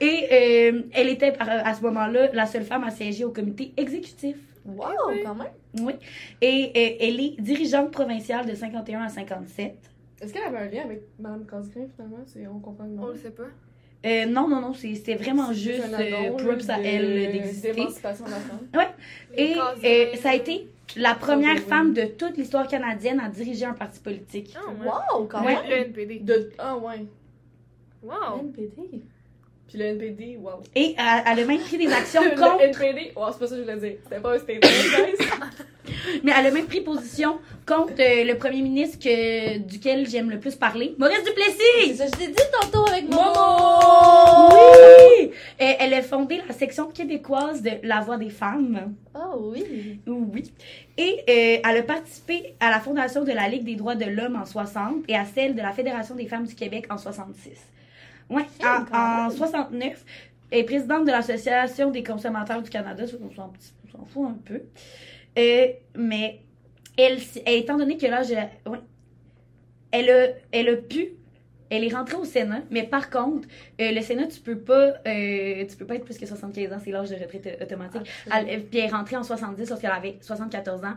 Et 0.00 0.28
euh, 0.32 0.82
elle 0.94 1.08
était 1.08 1.30
par- 1.32 1.48
à 1.48 1.74
ce 1.74 1.82
moment-là 1.82 2.30
la 2.32 2.46
seule 2.46 2.64
femme 2.64 2.82
à 2.82 2.90
siéger 2.90 3.24
au 3.24 3.30
comité 3.30 3.72
exécutif. 3.76 4.36
Wow, 4.64 4.86
quand 5.24 5.34
même. 5.36 5.46
Oui. 5.80 5.92
Et 6.40 6.72
euh, 6.76 6.96
elle 7.06 7.20
est 7.20 7.40
dirigeante 7.40 7.92
provinciale 7.92 8.46
de 8.46 8.54
51 8.54 9.02
à 9.02 9.08
57. 9.08 9.74
Est-ce 10.22 10.32
qu'elle 10.32 10.42
avait 10.44 10.58
un 10.58 10.70
lien 10.70 10.82
avec 10.84 11.02
Mme 11.18 11.44
Casgrain 11.46 11.86
finalement 11.94 12.22
C'est- 12.26 12.46
On 12.46 12.58
comprend 12.60 12.84
le 12.84 12.98
On 12.98 13.06
le 13.08 13.16
sait 13.16 13.30
pas. 13.30 13.44
Euh, 14.04 14.26
non, 14.26 14.48
non, 14.48 14.60
non, 14.60 14.72
c'est- 14.74 14.94
c'était 14.96 15.14
vraiment 15.14 15.48
C'est 15.48 15.54
juste 15.54 15.82
euh, 15.92 16.32
props 16.32 16.68
à 16.70 16.80
elle 16.80 17.32
d'exister. 17.32 17.72
D'émancipation 17.72 18.24
de 18.24 18.30
la 18.30 18.36
femme. 18.36 18.58
Et 19.36 19.54
euh, 19.54 19.60
euh, 19.84 20.16
ça 20.16 20.30
a 20.30 20.34
été 20.34 20.66
la 20.96 21.14
première 21.14 21.54
oui. 21.56 21.60
femme 21.62 21.94
de 21.94 22.06
toute 22.06 22.36
l'histoire 22.36 22.66
canadienne 22.66 23.20
à 23.20 23.28
diriger 23.28 23.64
un 23.64 23.74
parti 23.74 24.00
politique. 24.00 24.56
Ouais. 24.80 24.86
Wow, 24.88 25.26
quand 25.26 25.44
Ouais. 25.44 25.54
même. 25.54 25.70
Le 25.70 25.76
NPD. 25.86 26.18
De... 26.20 26.50
Ah 26.58 26.76
ouais. 26.76 27.06
Wow. 28.02 28.40
NPD. 28.40 29.02
Puis 29.72 29.80
le 29.80 29.86
NPD, 29.86 30.36
wow. 30.38 30.60
Et 30.76 30.94
euh, 30.98 31.02
elle 31.26 31.40
a 31.40 31.44
même 31.46 31.60
pris 31.60 31.78
des 31.78 31.90
actions 31.90 32.22
le 32.24 32.38
contre, 32.38 32.60
NPD, 32.60 33.12
wow, 33.16 33.32
c'est 33.32 33.38
pas 33.38 33.46
ça 33.46 33.56
que 33.56 33.56
je 33.56 33.62
voulais 33.62 33.76
dire. 33.76 33.98
C'était 34.04 34.20
pas 34.20 34.34
un 34.34 34.38
statement, 34.38 34.68
guys. 34.68 35.26
mais 36.22 36.32
elle 36.38 36.46
a 36.46 36.50
même 36.50 36.66
pris 36.66 36.82
position 36.82 37.38
contre 37.66 37.94
euh, 37.98 38.24
le 38.24 38.34
premier 38.36 38.60
ministre 38.60 38.98
que, 38.98 39.56
duquel 39.60 40.06
j'aime 40.06 40.28
le 40.28 40.38
plus 40.38 40.56
parler, 40.56 40.94
Maurice 40.98 41.20
C'est 41.24 41.30
Duplessis. 41.30 41.96
ça, 41.96 42.04
je 42.04 42.10
t'ai 42.10 42.26
dit 42.26 42.42
tantôt 42.60 42.86
avec 42.86 43.08
mon 43.10 43.32
Oui! 44.50 45.30
Euh, 45.62 45.72
elle 45.80 45.94
a 45.94 46.02
fondé 46.02 46.42
la 46.46 46.52
section 46.52 46.88
québécoise 46.88 47.62
de 47.62 47.70
La 47.82 48.00
Voix 48.00 48.18
des 48.18 48.28
femmes. 48.28 48.94
Oh 49.14 49.52
oui. 49.54 50.00
Oui. 50.06 50.52
Et 50.98 51.20
euh, 51.28 51.60
elle 51.66 51.78
a 51.78 51.82
participé 51.82 52.56
à 52.60 52.68
la 52.68 52.80
fondation 52.80 53.24
de 53.24 53.32
la 53.32 53.48
Ligue 53.48 53.64
des 53.64 53.76
droits 53.76 53.94
de 53.94 54.04
l'homme 54.04 54.36
en 54.36 54.44
60 54.44 55.04
et 55.08 55.16
à 55.16 55.24
celle 55.24 55.54
de 55.54 55.62
la 55.62 55.72
Fédération 55.72 56.14
des 56.14 56.26
femmes 56.26 56.44
du 56.44 56.54
Québec 56.54 56.84
en 56.90 56.98
66. 56.98 57.52
Ouais, 58.32 58.46
en, 58.64 58.96
en 58.96 59.28
même. 59.28 59.36
69, 59.36 60.04
elle 60.50 60.58
est 60.60 60.64
présidente 60.64 61.04
de 61.06 61.10
l'Association 61.10 61.90
des 61.90 62.02
consommateurs 62.02 62.62
du 62.62 62.70
Canada, 62.70 63.06
ça, 63.06 63.16
on 63.22 63.34
s'en 63.34 64.04
fout 64.06 64.26
un 64.28 64.38
peu. 64.44 64.62
Euh, 65.38 65.66
mais 65.96 66.40
elle, 66.98 67.18
étant 67.46 67.76
donné 67.78 67.96
que 67.96 68.06
l'âge 68.06 68.28
ouais, 68.30 68.78
elle 69.90 70.10
a, 70.10 70.26
elle 70.52 70.68
a 70.68 70.76
pu 70.76 71.12
elle 71.74 71.84
est 71.84 71.94
rentrée 71.94 72.16
au 72.16 72.24
Sénat, 72.26 72.60
mais 72.70 72.82
par 72.82 73.08
contre, 73.08 73.48
euh, 73.80 73.92
le 73.92 74.02
Sénat, 74.02 74.26
tu 74.26 74.40
peux 74.40 74.58
pas, 74.58 74.92
euh, 75.06 75.64
tu 75.66 75.74
peux 75.78 75.86
pas 75.86 75.94
être 75.94 76.04
plus 76.04 76.18
que 76.18 76.26
75 76.26 76.70
ans, 76.70 76.76
c'est 76.84 76.90
l'âge 76.90 77.08
de 77.08 77.14
retraite 77.14 77.58
automatique. 77.62 78.02
Elle, 78.30 78.46
elle- 78.50 78.64
puis 78.66 78.78
elle 78.80 78.90
est 78.90 78.92
rentrée 78.92 79.16
en 79.16 79.22
70 79.22 79.70
lorsqu'elle 79.70 79.90
avait 79.90 80.18
74 80.20 80.84
ans. 80.84 80.92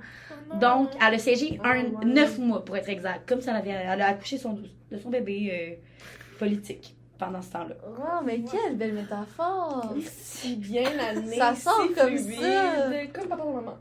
Oh. 0.52 0.56
Donc, 0.58 0.90
elle 1.02 1.14
a 1.14 1.18
siégé 1.18 1.58
Oh, 1.64 1.66
un, 1.66 1.78
ouais. 1.86 2.06
9 2.06 2.40
mois, 2.40 2.66
pour 2.66 2.76
être 2.76 2.90
exact. 2.90 3.22
Comme 3.26 3.40
ça, 3.40 3.52
elle, 3.52 3.58
avait, 3.72 3.84
elle 3.90 4.02
a 4.02 4.08
accouché 4.08 4.38
son, 4.38 4.60
de 4.92 4.98
son 5.02 5.10
bébé 5.10 5.50
euh, 5.80 6.38
politique 6.40 6.94
pendant 7.18 7.42
ce 7.42 7.52
temps-là. 7.52 7.76
Wow, 7.88 8.24
mais 8.26 8.42
quelle 8.50 8.76
belle 8.76 8.94
métaphore. 8.94 9.94
Si 10.12 10.56
bien 10.56 10.90
amené. 11.00 11.38
Ça 11.38 11.56
sort 11.56 11.82
si 11.88 11.94
comme 11.94 12.18
fluide, 12.18 12.42
ça. 12.42 13.20
Comme 13.20 13.30
papa 13.30 13.44
et 13.44 13.54
maman. 13.54 13.78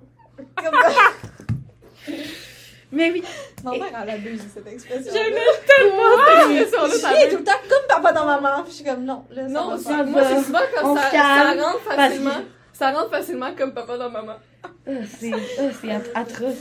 Mais 2.92 3.10
oui, 3.10 3.24
Ma 3.64 3.72
mère, 3.72 3.86
elle 4.04 4.10
abuse 4.10 4.40
cette 4.54 4.68
expression. 4.68 5.12
J'aimais 5.12 5.40
tellement 5.66 6.02
cette 6.26 6.56
Je 6.56 6.60
expression-là. 6.62 7.20
suis 7.20 7.30
tout 7.30 7.38
le 7.38 7.44
temps 7.44 7.52
comme 7.68 7.86
papa 7.88 8.12
dans 8.12 8.24
maman. 8.26 8.62
Puis 8.62 8.70
je 8.70 8.76
suis 8.76 8.84
comme 8.84 9.04
non. 9.04 9.24
Là, 9.30 9.42
ça 9.42 9.48
Non, 9.48 9.74
va 9.76 9.82
pas. 9.82 10.04
moi, 10.04 10.22
c'est 10.28 10.42
souvent 10.44 10.58
se 10.60 10.74
ça, 10.76 11.10
ça 11.10 11.54
rentre 11.54 11.80
facilement. 11.82 12.30
que- 12.30 12.46
Ça 12.78 12.90
rentre 12.92 13.10
facilement 13.10 13.52
comme 13.56 13.74
papa 13.74 13.98
dans 13.98 14.10
maman. 14.10 14.34
C'est 15.18 15.32
ah, 15.32 15.62
c'est 15.80 15.90
at- 15.90 16.02
atroce. 16.20 16.54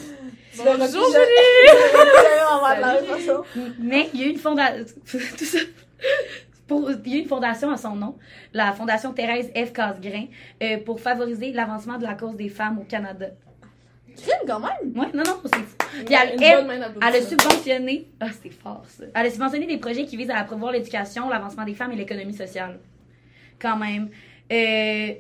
Bonjour, 0.58 1.06
Salut. 1.12 3.06
façon. 3.06 3.44
Mais 3.80 4.10
il 4.14 4.20
y 4.20 4.24
a 4.24 4.28
eu 4.28 4.30
une 4.32 4.40
fondation. 4.40 4.86
Tout 5.12 5.46
ça. 5.46 5.60
Pour, 6.68 6.90
il 7.06 7.14
y 7.14 7.18
a 7.18 7.22
une 7.22 7.28
fondation 7.28 7.70
à 7.72 7.78
son 7.78 7.96
nom, 7.96 8.16
la 8.54 8.72
Fondation 8.72 9.12
Thérèse 9.14 9.52
F. 9.56 9.74
Casgrain, 9.74 10.26
euh, 10.62 10.78
pour 10.78 11.00
favoriser 11.02 11.52
l'avancement 11.52 11.98
de 11.98 12.04
la 12.04 12.14
cause 12.16 12.36
des 12.38 12.48
femmes 12.50 12.80
au 12.80 12.84
Canada. 12.84 13.28
Crime 14.16 14.48
quand 14.48 14.60
même? 14.60 14.96
Ouais, 14.98 15.08
non, 15.14 15.24
non, 15.26 15.42
c'est 15.44 16.06
Puis 16.06 16.16
elle- 16.16 16.42
elle- 16.42 16.82
Elle 17.02 17.16
a 17.16 17.22
subventionné. 17.22 18.08
Ah, 18.20 18.28
c'est 18.42 18.52
fort, 18.52 18.84
ça. 18.88 19.06
Elle 19.14 19.26
a 19.26 19.30
subventionné 19.30 19.66
des 19.66 19.78
projets 19.78 20.06
qui 20.06 20.16
visent 20.18 20.30
à 20.30 20.44
promouvoir 20.44 20.72
l'éducation, 20.72 21.28
l'avancement 21.30 21.66
des 21.66 21.74
femmes 21.74 21.92
et 21.92 21.96
l'économie 21.96 22.34
sociale. 22.34 22.80
Quand 23.60 23.76
même. 23.78 24.10
Euh. 24.52 25.14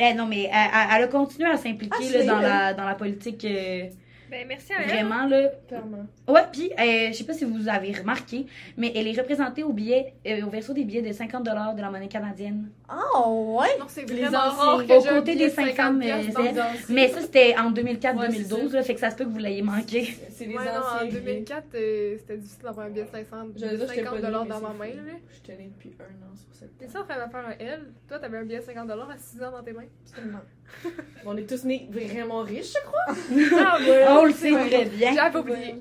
eh, 0.00 0.14
non, 0.14 0.26
mais 0.26 0.44
elle, 0.52 0.70
elle- 0.96 1.04
a 1.04 1.06
continué 1.08 1.48
à 1.50 1.56
s'impliquer 1.56 1.96
Ah, 2.14 2.18
là, 2.18 2.24
dans, 2.24 2.40
la, 2.40 2.74
dans 2.74 2.84
la 2.84 2.94
politique. 2.96 3.44
euh, 3.44 3.86
Ben, 4.30 4.46
merci 4.46 4.72
à 4.72 4.82
elle. 4.82 4.88
vraiment, 4.88 5.26
là. 5.26 5.48
Clairement. 5.66 6.06
Ouais, 6.28 6.42
puis 6.52 6.70
euh, 6.78 7.08
je 7.08 7.12
sais 7.14 7.24
pas 7.24 7.32
si 7.32 7.44
vous 7.44 7.68
avez 7.68 7.92
remarqué, 7.92 8.46
mais 8.76 8.92
elle 8.94 9.06
est 9.08 9.18
représentée 9.18 9.62
au 9.62 9.72
billet, 9.72 10.14
euh, 10.26 10.42
au 10.44 10.50
verso 10.50 10.72
des 10.72 10.84
billets 10.84 11.02
de 11.02 11.12
50 11.12 11.44
de 11.44 11.80
la 11.80 11.90
monnaie 11.90 12.08
canadienne. 12.08 12.70
Oh 12.90 13.58
ouais? 13.60 13.78
Non, 13.78 13.86
c'est 13.88 14.04
vraiment 14.10 14.38
rare 14.38 14.86
que 14.86 14.92
Aux 14.92 15.02
côtés 15.02 15.36
des 15.36 15.46
de 15.46 15.50
cinq 15.50 15.66
50 15.68 15.76
femmes, 15.76 16.00
piastres 16.00 16.40
euh. 16.40 16.62
Mais 16.88 17.08
ça, 17.08 17.20
c'était 17.20 17.54
en 17.58 17.72
Ouais, 17.72 17.82
2004-2012, 17.82 18.68
c'est 18.70 18.76
là, 18.76 18.82
fait 18.82 18.94
que 18.94 19.00
ça 19.00 19.10
se 19.10 19.16
peut 19.16 19.24
que 19.24 19.30
vous 19.30 19.38
l'ayez 19.38 19.62
manqué. 19.62 20.16
C'est 20.30 20.46
les 20.46 20.56
Ouais, 20.56 20.64
non, 20.64 20.80
anciens. 20.80 21.06
en 21.08 21.10
2004, 21.10 21.64
euh, 21.74 22.16
c'était 22.18 22.36
difficile 22.36 22.62
d'avoir 22.64 22.86
un 22.86 22.90
billet 22.90 23.04
de 23.04 23.10
500, 23.10 23.36
Je 23.56 23.66
j'étais 23.66 23.86
50 23.86 24.14
pas 24.14 24.20
dollars 24.20 24.46
dans 24.46 24.60
ma 24.60 24.72
main. 24.72 24.86
Là. 24.86 25.12
Je 25.46 25.52
allée 25.52 25.70
depuis 25.74 25.94
un 26.00 26.26
an 26.26 26.34
sur 26.36 26.54
cette 26.54 26.76
T'es 26.78 26.88
ça 26.88 27.00
en 27.00 27.04
train 27.04 27.26
de 27.26 27.30
faire 27.30 27.46
un 27.46 27.58
L? 27.58 27.80
Toi, 28.08 28.18
t'avais 28.18 28.38
un 28.38 28.44
billet 28.44 28.58
de 28.58 28.64
50 28.64 28.86
dollars 28.88 29.10
à 29.10 29.16
6 29.18 29.42
ans 29.42 29.50
dans 29.50 29.62
tes 29.62 29.72
mains? 29.72 29.84
Absolument. 30.06 30.38
On 31.26 31.36
est 31.36 31.48
tous 31.48 31.64
nés 31.64 31.88
vraiment 31.90 32.40
riches, 32.42 32.72
je 32.72 32.86
crois. 32.86 33.58
Ah, 33.60 33.78
ouais. 33.80 34.04
On 34.08 34.24
le 34.24 34.32
sait 34.32 34.52
très 34.52 34.84
bien. 34.86 35.14
J'avais 35.14 35.38
oublié. 35.38 35.74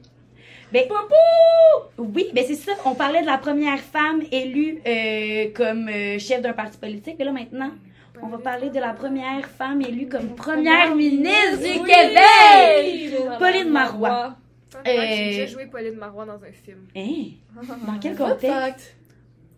Ben, 0.72 0.84
Oui, 1.98 2.30
ben 2.34 2.44
c'est 2.46 2.56
ça. 2.56 2.74
On 2.86 2.94
parlait 2.96 3.22
de 3.22 3.26
la 3.26 3.38
première 3.38 3.80
femme 3.80 4.22
élue 4.32 4.82
euh, 4.86 5.46
comme 5.56 5.88
euh, 5.88 6.20
chef 6.20 6.42
d'un 6.42 6.54
parti 6.54 6.78
politique. 6.78 7.16
Mais 7.20 7.26
là, 7.26 7.32
maintenant, 7.32 7.72
on 8.22 8.28
va 8.28 8.38
parler 8.40 8.70
de 8.70 8.80
la 8.80 8.94
première 8.94 9.48
femme 9.48 9.82
élue 9.82 10.08
comme 10.10 10.36
première 10.36 10.94
ministre 10.96 11.58
du 11.60 11.80
Oui! 11.80 11.86
Québec! 11.86 13.38
Pauline 13.40 13.70
Marois. 13.70 14.36
Fact, 14.70 14.88
Euh, 14.88 14.92
J'ai 15.08 15.26
déjà 15.30 15.46
joué 15.46 15.66
Pauline 15.68 15.96
Marois 15.96 16.26
dans 16.26 16.44
un 16.44 16.52
film. 16.52 16.86
Hein? 16.96 17.64
Dans 17.86 18.00
quel 18.00 18.16
contexte? 18.18 18.96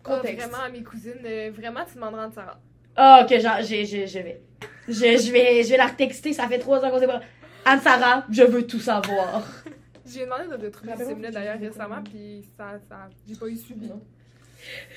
Ah, 0.04 0.16
Contexte. 0.16 0.48
vraiment, 0.48 0.64
à 0.64 0.68
mes 0.70 0.82
cousines, 0.82 1.12
euh, 1.24 1.50
vraiment, 1.54 1.80
tu 1.86 1.96
demanderas 1.96 2.28
de 2.28 2.34
Sarah. 2.34 2.58
Ah, 3.02 3.24
ok, 3.24 3.40
genre, 3.40 3.62
je, 3.62 3.76
vais. 3.76 3.86
Je, 3.96 4.92
je 4.92 5.32
vais. 5.32 5.62
Je 5.62 5.70
vais 5.70 5.76
la 5.78 5.86
retexter. 5.86 6.34
Ça 6.34 6.46
fait 6.46 6.58
trois 6.58 6.84
ans 6.84 6.90
qu'on 6.90 6.98
sait 6.98 7.06
pas. 7.06 7.22
Anne-Sara, 7.64 8.26
je 8.30 8.42
veux 8.42 8.66
tout 8.66 8.78
savoir. 8.78 9.42
J'ai 10.04 10.26
demandé 10.26 10.48
de, 10.50 10.56
de 10.58 10.68
trouver 10.68 10.92
ce 10.98 11.04
film-là 11.04 11.28
que 11.28 11.34
d'ailleurs 11.34 11.56
j'ai 11.58 11.68
récemment, 11.68 12.02
puis 12.02 12.44
ça, 12.58 12.72
ça, 12.90 13.08
j'ai 13.26 13.36
pas 13.36 13.46
eu 13.46 13.56
suivi. 13.56 13.86
Non. 13.86 14.02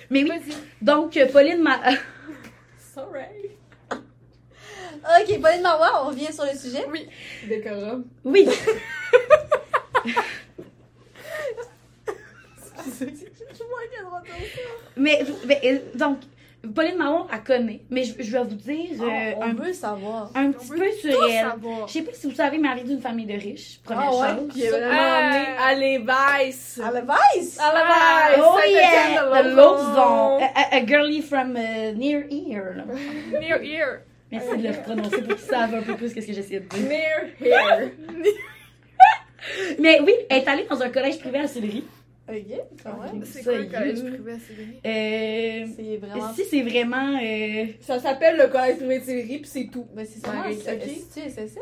Mais 0.09 0.23
oui, 0.23 0.31
donc, 0.81 1.15
euh, 1.15 1.27
Pauline 1.27 1.61
Ma... 1.61 1.79
Sorry. 2.77 3.51
Ok, 3.91 5.41
Pauline 5.41 5.61
Marois, 5.61 6.03
on 6.03 6.07
revient 6.09 6.33
sur 6.33 6.43
le 6.43 6.57
sujet. 6.57 6.83
Décorum. 7.47 8.03
Oui. 8.25 8.49
Mais, 14.95 15.23
mais, 15.45 15.59
euh, 15.65 15.79
donc, 15.95 16.19
Pauline 16.73 16.97
Marois, 16.97 17.27
elle 17.33 17.43
connaît. 17.43 17.81
Mais 17.89 18.03
je, 18.05 18.13
je 18.19 18.31
vais 18.37 18.43
vous 18.43 18.55
dire 18.55 18.91
euh, 19.01 19.33
Oh, 19.35 19.39
on 19.41 19.43
un, 19.43 19.53
veut 19.53 19.73
savoir. 19.73 20.31
un 20.33 20.45
On 20.47 20.51
petit 20.53 20.69
veut 20.69 20.77
peu 20.77 20.85
tout 20.91 21.09
sur 21.11 21.27
elle. 21.29 21.41
savoir. 21.49 21.87
Je 21.87 21.93
sais 21.93 22.01
pas 22.03 22.11
si 22.13 22.27
vous 22.29 22.35
savez, 22.35 22.57
mais 22.57 22.69
elle 22.71 22.75
vient 22.83 22.93
d'une 22.95 23.01
famille 23.01 23.25
de 23.25 23.33
riches, 23.33 23.79
première 23.83 24.09
Ah 24.09 24.15
ouais, 24.15 24.27
chose. 24.39 24.47
Puis 24.53 24.61
elle 24.63 24.73
est 24.73 24.79
vraiment 24.79 24.93
Ah. 25.59 25.67
à 25.67 25.73
l'évice. 25.75 26.79
À 26.83 26.91
la 26.91 27.01
Vice! 27.01 27.59
À 27.59 27.73
Ah, 27.75 28.31
base. 28.35 28.45
Oh 28.47 28.59
yeah! 28.69 29.23
de 29.23 29.49
The 29.49 29.55
Lauzon. 29.55 29.55
Lausanne. 29.55 30.49
A, 30.55 30.59
a- 30.61 30.75
a 30.77 30.85
girlie 30.85 31.21
from 31.21 31.57
uh, 31.57 31.93
near 31.95 32.23
là. 32.75 32.85
Near 33.39 33.61
ear. 33.61 33.99
Merci 34.31 34.57
de 34.57 34.67
le 34.69 34.73
prononcer 34.81 35.21
pour 35.21 35.35
qu'ils 35.35 35.45
savent 35.45 35.75
un 35.75 35.81
peu 35.81 35.95
plus 35.95 36.13
qu'est-ce 36.13 36.25
que 36.27 36.33
j'essaie 36.33 36.59
de 36.61 36.65
dire. 36.67 36.89
Near 36.89 37.25
here. 37.41 37.91
Mais 39.79 39.99
oui, 39.99 40.13
elle 40.29 40.37
est 40.43 40.47
allée 40.47 40.65
dans 40.69 40.81
un 40.81 40.89
collège 40.89 41.19
privé 41.19 41.39
à 41.39 41.47
Sillery. 41.47 41.83
Ok, 42.29 42.35
quand 42.83 43.01
même. 43.01 43.23
C'est 43.25 43.41
Ça, 43.41 43.51
quoi 43.51 43.59
le 43.59 43.65
collège 43.65 43.99
you. 43.99 44.05
privé 44.13 44.31
à 44.31 44.39
Sillery? 44.39 44.79
Euh, 44.85 45.67
C'est 45.75 45.97
vraiment. 45.97 46.33
si 46.33 46.45
c'est 46.45 46.61
vraiment... 46.61 47.19
euh, 47.21 47.65
Ça 47.81 47.99
s'appelle 47.99 48.37
le 48.37 48.47
collège 48.47 48.77
privé 48.77 48.99
de 48.99 49.03
Sillery, 49.03 49.37
puis 49.39 49.49
c'est 49.49 49.67
tout. 49.71 49.85
Ben, 49.93 50.05
c'est 50.09 50.23
sûrement. 50.25 50.41
Ouais, 50.43 50.53
c'est- 50.55 50.73
ok. 50.73 50.81
C'est-tu 51.13 51.27
SSF? 51.29 51.59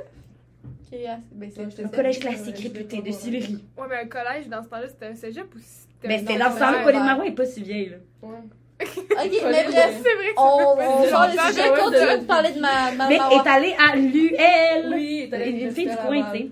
Qui 0.88 0.95
est 0.97 1.07
à- 1.07 1.20
Ben, 1.32 1.49
c'est 1.51 1.84
un 1.84 1.88
collège 1.88 2.20
classique 2.20 2.57
réputé 2.59 3.01
de 3.01 3.12
Sillery. 3.12 3.53
Ouais, 3.78 3.88
mais 3.89 3.95
un 3.97 4.07
collège, 4.07 4.47
dans 4.49 4.62
ce 4.64 4.68
temps-là, 4.70 4.88
c'était 4.88 5.05
un 5.07 5.16
cégep 5.16 5.45
ou 5.55 5.57
c'était 5.59 6.07
Mais 6.07 6.16
un 6.16 6.20
c'était 6.20 6.34
ouais, 6.34 6.84
Pauline 6.84 6.99
ouais. 6.99 7.05
Marois 7.07 7.26
est 7.28 7.32
pas 7.32 7.45
si 7.45 7.64
vieille, 7.64 7.89
là. 7.89 7.97
Ouais. 8.22 8.38
Ok, 8.82 8.88
mais 9.43 9.64
bref. 9.64 10.01
C'est 10.03 10.16
vrai 10.16 10.30
que 10.30 10.36
ça 10.36 10.43
On, 10.43 10.78
on 10.80 11.05
sort 11.07 11.28
le 11.28 11.51
sujet, 11.53 11.70
ouais, 11.70 11.80
continue 11.80 12.18
de- 12.18 12.22
de 12.22 12.26
parler 12.26 12.51
de 12.51 12.59
ma, 12.59 12.91
ma 12.91 13.07
Mais 13.09 13.16
est 13.16 13.47
allée 13.47 13.76
à 13.80 13.95
l'UL. 13.95 14.93
Oui, 14.93 15.28
t'as 15.32 15.45
Une, 15.45 15.57
une 15.57 15.72
fille 15.72 15.89
du 15.89 15.95
coin, 15.95 16.32
tu 16.32 16.38
sais. 16.38 16.47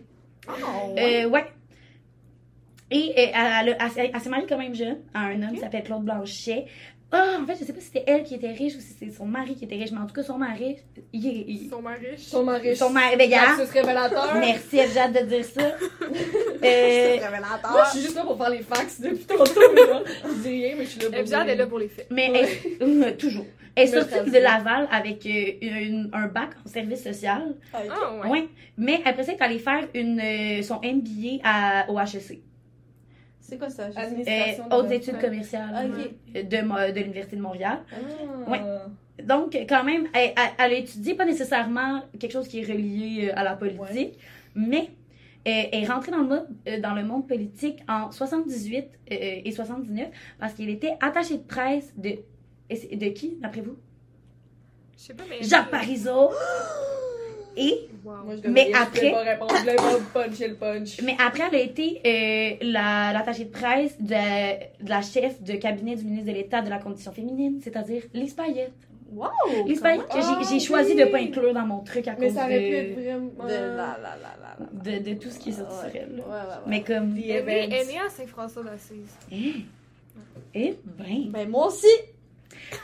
Ah, 0.48 0.88
ouais. 1.28 1.44
Ouais. 2.92 2.98
Et 3.16 3.32
elle, 3.34 3.70
a- 3.70 3.78
elle 3.86 3.92
s'est- 3.92 4.12
elle 4.14 4.20
s'est 4.22 4.30
mariée 4.30 4.46
quand 4.48 4.58
même 4.58 4.76
jeune 4.76 4.98
à 5.14 5.26
un 5.28 5.42
homme 5.44 5.54
qui 5.54 5.60
s'appelle 5.60 5.84
Claude 5.84 6.04
Blanchet. 6.04 6.66
Ah, 7.12 7.38
en 7.42 7.46
fait, 7.48 7.56
je 7.60 7.66
sais 7.66 7.74
pas 7.74 7.80
si 7.80 7.88
c'était 7.88 8.04
elle 8.06 8.22
qui 8.24 8.36
était 8.36 8.52
riche 8.52 8.76
ou 8.76 8.80
si 8.80 8.94
c'est 9.00 9.10
son 9.10 9.26
mari 9.26 9.56
qui 9.56 9.66
était 9.66 9.76
riche, 9.78 9.92
mais 9.92 9.98
en 9.98 10.06
tout 10.06 10.14
cas, 10.14 10.22
son 10.22 10.38
mari, 10.38 10.78
il, 11.12 11.26
il- 11.26 11.70
mal 11.82 11.98
riches. 12.00 12.20
Son 12.28 12.44
mari. 12.44 12.76
son 12.76 12.92
mari, 12.92 13.16
ben, 13.18 13.28
gars, 13.28 13.56
C'est 13.58 13.80
révélateur. 13.80 14.36
merci, 14.36 14.80
hâte 14.80 15.14
de 15.14 15.26
dire 15.28 15.44
ça. 15.46 15.62
Euh, 16.62 17.18
Moi, 17.72 17.84
je 17.86 17.90
suis 17.92 18.02
juste 18.02 18.16
là 18.16 18.24
pour 18.24 18.38
faire 18.38 18.50
les 18.50 18.60
fax 18.60 19.00
depuis 19.00 19.24
tantôt, 19.26 19.62
mais 19.74 19.82
là, 19.88 20.04
je 20.26 20.42
dis 20.42 20.50
rien, 20.66 20.76
mais 20.78 20.84
je 20.84 20.90
suis 20.90 21.00
là 21.00 21.10
pour 21.10 21.24
dire 21.24 21.42
est 21.50 21.56
là 21.56 21.68
pour 21.68 21.80
les 21.80 21.88
faits. 21.88 22.08
mais 22.12 22.32
elle- 22.82 22.88
euh, 23.04 23.12
toujours. 23.18 23.46
Elle 23.76 23.88
est 23.88 23.92
sortie 24.02 24.30
de 24.30 24.38
Laval 24.40 24.88
avec 24.92 25.26
euh, 25.26 25.52
une- 25.62 26.10
un 26.12 26.28
bac 26.28 26.50
en 26.66 26.70
service 26.70 27.02
social. 27.04 27.56
Ah, 27.74 27.80
ouais. 28.24 28.30
Ouais. 28.30 28.48
Mais 28.78 29.00
après 29.06 29.24
ça, 29.24 29.32
elle 29.32 29.38
est 29.38 29.42
allée 29.42 29.60
faire 29.60 29.88
une, 29.94 30.20
euh, 30.20 30.62
son 30.64 30.82
MBA 30.84 31.40
à, 31.46 31.90
au 31.90 31.98
HEC. 31.98 32.42
C'est 33.50 33.58
quoi 33.58 33.70
ça? 33.70 33.84
Euh, 33.88 33.92
Administration. 33.96 34.66
hautes 34.72 34.90
la- 34.90 34.96
études 34.96 35.20
commerciales 35.20 35.72
Ah, 35.74 35.84
euh, 36.36 36.44
de, 36.92 37.00
l'Université 37.00 37.36
de 37.36 37.42
Montréal. 37.42 37.80
Ah. 37.92 38.50
Ouais. 38.52 38.62
Donc, 39.24 39.58
quand 39.68 39.84
même, 39.84 40.08
elle, 40.14 40.34
elle- 40.60 40.74
étudié 40.74 41.16
pas 41.16 41.26
nécessairement 41.26 42.04
quelque 42.20 42.32
chose 42.32 42.48
qui 42.48 42.60
est 42.60 42.72
relié 42.72 43.30
euh, 43.30 43.40
à 43.40 43.44
la 43.44 43.56
politique, 43.56 44.20
mais 44.54 44.92
euh, 45.48 45.64
elle 45.72 45.84
est 45.84 45.88
rentrée 45.88 46.12
dans 46.12 46.20
le, 46.20 46.28
monde, 46.28 46.48
euh, 46.68 46.80
dans 46.80 46.94
le 46.94 47.04
monde 47.04 47.28
politique 47.28 47.80
en 47.88 48.12
78 48.12 48.86
euh, 49.12 49.42
et 49.44 49.52
79 49.52 50.10
parce 50.40 50.54
qu'elle 50.54 50.70
était 50.70 50.96
attachée 51.02 51.38
de 51.38 51.44
presse 51.44 51.92
de... 51.98 52.18
De 52.70 53.10
qui, 53.10 53.36
d'après 53.42 53.62
vous? 53.62 53.78
Je 54.96 55.02
sais 55.06 55.14
pas, 55.16 55.24
mais. 55.28 55.42
Jacques 55.42 55.72
Parizeau. 55.72 56.30
Et, 57.58 57.88
Wow. 58.06 58.14
Mais 58.48 58.72
je 58.72 58.78
après- 58.78 59.12
mais 61.04 61.18
après, 61.20 61.44
elle 61.52 61.56
a 61.56 61.62
été 61.62 62.02
euh, 62.06 62.56
la- 62.72 63.12
l'attachée 63.14 63.46
de 63.46 63.50
presse 63.52 64.00
de, 64.00 64.84
de 64.84 64.90
la 64.90 65.02
chef 65.02 65.42
de 65.44 65.54
cabinet 65.54 65.96
du 65.96 66.06
ministre 66.06 66.28
de 66.28 66.32
l'État 66.38 66.62
de 66.62 66.70
la 66.70 66.78
Condition 66.80 67.12
féminine, 67.12 67.60
c'est-à-dire 67.64 68.04
Lise 68.14 68.34
Payette. 68.34 68.72
Wow! 69.12 69.30
Lise 69.66 69.82
Payette 69.82 70.08
que 70.08 70.14
j'ai- 70.22 70.28
Ah, 70.28 70.42
j'ai 70.50 70.60
choisi 70.60 70.96
de 70.96 71.04
oui. 71.04 71.12
pas 71.12 71.18
inclure 71.18 71.54
dans 71.54 71.66
mon 71.66 71.80
truc 71.80 72.08
à 72.08 72.16
Mais 72.18 72.28
cause 72.28 72.36
ça 72.36 72.46
aurait 72.46 72.60
pu 72.60 72.70
de, 72.70 72.76
être 72.76 72.94
vraiment. 72.96 73.44
De 73.46 73.54
la 73.54 73.68
la 73.68 73.98
la 73.98 74.16
la 74.22 74.58
la. 74.60 75.00
de, 75.00 75.10
de 75.10 75.14
tout 75.20 75.30
ce 75.30 75.40
qui 75.40 75.50
est 75.50 75.54
sorti 75.54 75.76
sur 75.76 75.86
elle. 75.96 76.10
Ouais, 76.14 76.20
ouais, 76.20 76.24
ouais. 76.24 76.56
Mais 76.68 76.82
comme... 76.84 77.16
Elle 77.18 77.30
est 77.74 77.86
née- 77.86 78.00
à 78.06 78.10
Saint-François 78.10 78.64
d'Assise. 78.64 79.16
Eh, 79.32 79.54
eh 80.54 80.76
ben... 80.98 81.32
Ben, 81.32 81.50
moi 81.50 81.68
aussi! 81.68 81.88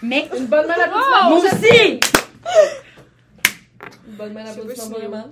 Mais... 0.01 0.25
Une 0.37 0.47
bonne 0.47 0.67
main 0.67 0.75
d'applaudissement. 0.75 1.29
Moi 1.29 1.37
aussi! 1.39 1.99
Bonne 4.07 4.37
si- 4.75 4.89
pour 4.89 5.01
Roman. 5.01 5.25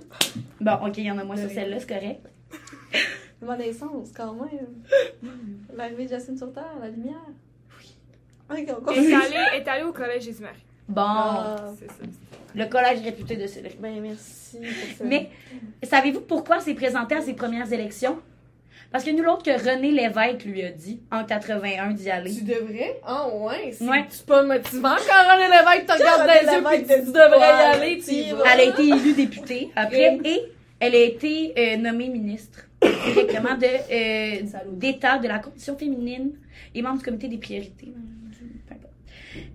Bon, 0.60 0.72
ok, 0.86 0.98
il 0.98 1.04
y 1.04 1.10
en 1.10 1.18
a 1.18 1.24
moins 1.24 1.36
sur 1.36 1.50
celle-là, 1.50 1.78
c'est 1.80 1.88
correct. 1.88 2.20
Ma 3.42 3.56
naissance, 3.56 4.10
quand 4.16 4.32
même. 4.34 5.32
L'arrivée 5.76 6.04
de 6.06 6.10
Jacinthe 6.10 6.38
sur 6.38 6.52
Terre, 6.52 6.76
la 6.80 6.88
lumière. 6.88 7.14
Oui. 7.78 7.94
Ok, 8.50 8.74
on 8.86 8.92
Elle 8.92 9.04
est 9.04 9.14
allée, 9.14 9.36
elle 9.54 9.62
est 9.62 9.68
allée 9.68 9.84
au 9.84 9.92
collège 9.92 10.24
Jésus-Marie. 10.24 10.64
Bon, 10.88 11.02
Ah, 11.04 11.72
C'est 11.78 11.88
ça. 11.88 11.94
le 12.54 12.64
collège 12.66 13.00
réputé 13.02 13.36
de 13.36 13.46
Cédric. 13.46 13.80
ben, 13.80 14.00
merci 14.00 14.58
pour 14.58 14.96
ça. 14.98 15.04
Mais 15.04 15.30
savez-vous 15.82 16.20
pourquoi 16.22 16.56
elle 16.56 16.62
s'est 16.62 16.74
présentée 16.74 17.14
à 17.16 17.20
ses 17.20 17.34
premières 17.34 17.70
élections? 17.72 18.18
Parce 18.94 19.02
que 19.02 19.10
nul 19.10 19.26
autre 19.26 19.42
que 19.42 19.50
René 19.50 19.90
Lévesque 19.90 20.44
lui 20.44 20.62
a 20.62 20.70
dit 20.70 21.00
en 21.10 21.24
81 21.24 21.94
d'y 21.94 22.08
aller. 22.10 22.32
Tu 22.32 22.44
devrais? 22.44 23.00
Ah 23.04 23.26
ouais, 23.28 23.72
c'est 23.72 23.84
Ouais. 23.88 24.04
c'est 24.08 24.24
pas 24.24 24.44
motivant 24.44 24.94
quand 24.94 25.34
René 25.34 25.48
Lévesque 25.48 25.86
te 25.86 25.92
regarde 25.94 26.62
dans 26.62 26.70
les 26.70 26.78
yeux 26.78 26.86
pis 26.86 27.04
tu 27.04 27.10
devrais 27.10 27.38
y 27.40 27.42
aller, 27.42 27.98
tu 27.98 28.10
y 28.12 28.30
vas. 28.30 28.44
Elle 28.54 28.60
a 28.60 28.62
été 28.62 28.82
élue 28.86 29.14
députée 29.14 29.70
après 29.74 30.20
et 30.24 30.42
elle 30.78 30.94
a 30.94 30.98
été 30.98 31.54
euh, 31.58 31.76
nommée 31.78 32.08
ministre 32.08 32.68
directement 32.80 33.56
de 33.56 33.66
euh, 33.66 34.42
d'État 34.70 35.18
de 35.18 35.26
la 35.26 35.40
condition 35.40 35.76
féminine 35.76 36.34
et 36.72 36.80
membre 36.80 36.98
du 36.98 37.04
comité 37.04 37.26
des 37.26 37.38
priorités. 37.38 37.92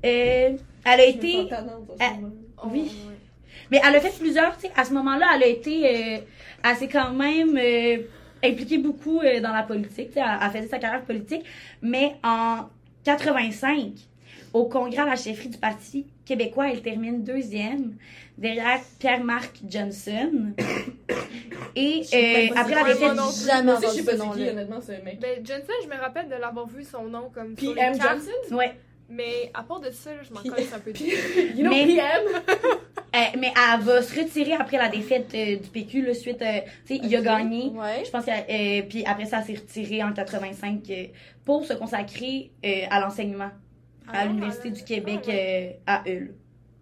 Euh, 0.05 0.49
elle 0.83 0.99
a 0.99 1.05
été 1.05 1.43
moment. 1.43 2.33
Oui. 2.65 2.91
Mais 3.71 3.79
elle 3.87 3.95
a 3.95 4.01
fait 4.01 4.17
plusieurs, 4.19 4.57
tu 4.57 4.67
sais, 4.67 4.71
à 4.75 4.83
ce 4.83 4.93
moment-là, 4.93 5.27
elle 5.35 5.43
a 5.43 5.47
été, 5.47 5.85
euh, 5.85 6.17
elle 6.63 6.75
s'est 6.75 6.89
quand 6.89 7.11
même 7.13 7.57
euh, 7.57 7.99
impliquée 8.43 8.77
beaucoup 8.77 9.19
euh, 9.19 9.39
dans 9.39 9.53
la 9.53 9.63
politique, 9.63 10.11
elle, 10.15 10.23
elle 10.41 10.51
faisait 10.51 10.67
sa 10.67 10.79
carrière 10.79 11.03
politique, 11.03 11.43
mais 11.81 12.15
en 12.23 12.69
85, 13.03 13.91
au 14.53 14.65
congrès 14.65 14.99
à 14.99 15.05
la 15.05 15.15
chefferie 15.15 15.49
du 15.49 15.57
Parti 15.57 16.07
québécois, 16.25 16.71
elle 16.71 16.81
termine 16.81 17.23
deuxième, 17.23 17.95
derrière 18.37 18.79
Pierre-Marc 18.99 19.59
Johnson. 19.67 20.53
Et 21.75 22.01
euh, 22.13 22.55
après 22.55 22.75
la 22.75 22.83
défaite. 22.83 23.11
Jamais 23.45 23.71
entendu 23.71 23.85
je 23.85 23.91
sais 23.91 23.99
ce 23.99 24.05
pas 24.05 24.11
c'est 24.11 24.17
qui, 24.17 24.25
nom-là. 24.27 24.51
honnêtement, 24.51 24.81
ce 24.81 24.91
mec. 25.03 25.19
Ben, 25.19 25.45
Johnson, 25.45 25.73
je 25.83 25.87
me 25.87 25.99
rappelle 25.99 26.27
de 26.27 26.35
l'avoir 26.35 26.67
vu 26.67 26.83
son 26.83 27.03
nom 27.03 27.29
comme 27.33 27.53
PM. 27.55 27.93
Johnson? 27.93 28.55
Ouais. 28.55 28.75
Mais 29.09 29.49
à 29.53 29.63
part 29.63 29.79
de 29.79 29.89
ça, 29.91 30.11
là, 30.13 30.21
je 30.23 30.33
m'en 30.33 30.41
connais 30.41 30.71
un 30.73 30.79
peu. 30.79 30.91
You 31.55 31.63
know 31.63 31.71
Mais- 31.71 31.85
PM? 31.85 32.41
Euh, 33.15 33.19
mais 33.39 33.51
elle 33.57 33.81
va 33.81 34.03
se 34.03 34.19
retirer 34.19 34.53
après 34.53 34.77
la 34.77 34.87
défaite 34.87 35.31
euh, 35.33 35.55
du 35.55 35.67
PQ, 35.69 36.03
là, 36.03 36.13
suite, 36.13 36.43
euh, 36.43 36.59
tu 36.85 36.95
sais, 36.95 37.01
il 37.03 37.15
a 37.15 37.21
gagné. 37.21 37.69
Ouais. 37.69 38.03
Je 38.05 38.11
pense 38.11 38.23
que 38.23 38.29
euh, 38.29 38.83
puis 38.87 39.03
après 39.03 39.25
ça, 39.25 39.39
elle 39.39 39.45
s'est 39.45 39.59
retirée 39.61 40.03
en 40.03 40.13
85 40.13 40.83
euh, 40.91 41.05
pour 41.43 41.65
se 41.65 41.73
consacrer 41.73 42.51
euh, 42.63 42.83
à 42.91 42.99
l'enseignement 42.99 43.49
à 44.07 44.19
Ah, 44.19 44.25
l'Université 44.27 44.69
ah, 44.71 44.75
du 44.75 44.83
Québec 44.83 45.21
ah, 45.27 45.31
euh, 45.31 45.71
à 45.87 46.03
Hull. 46.07 46.35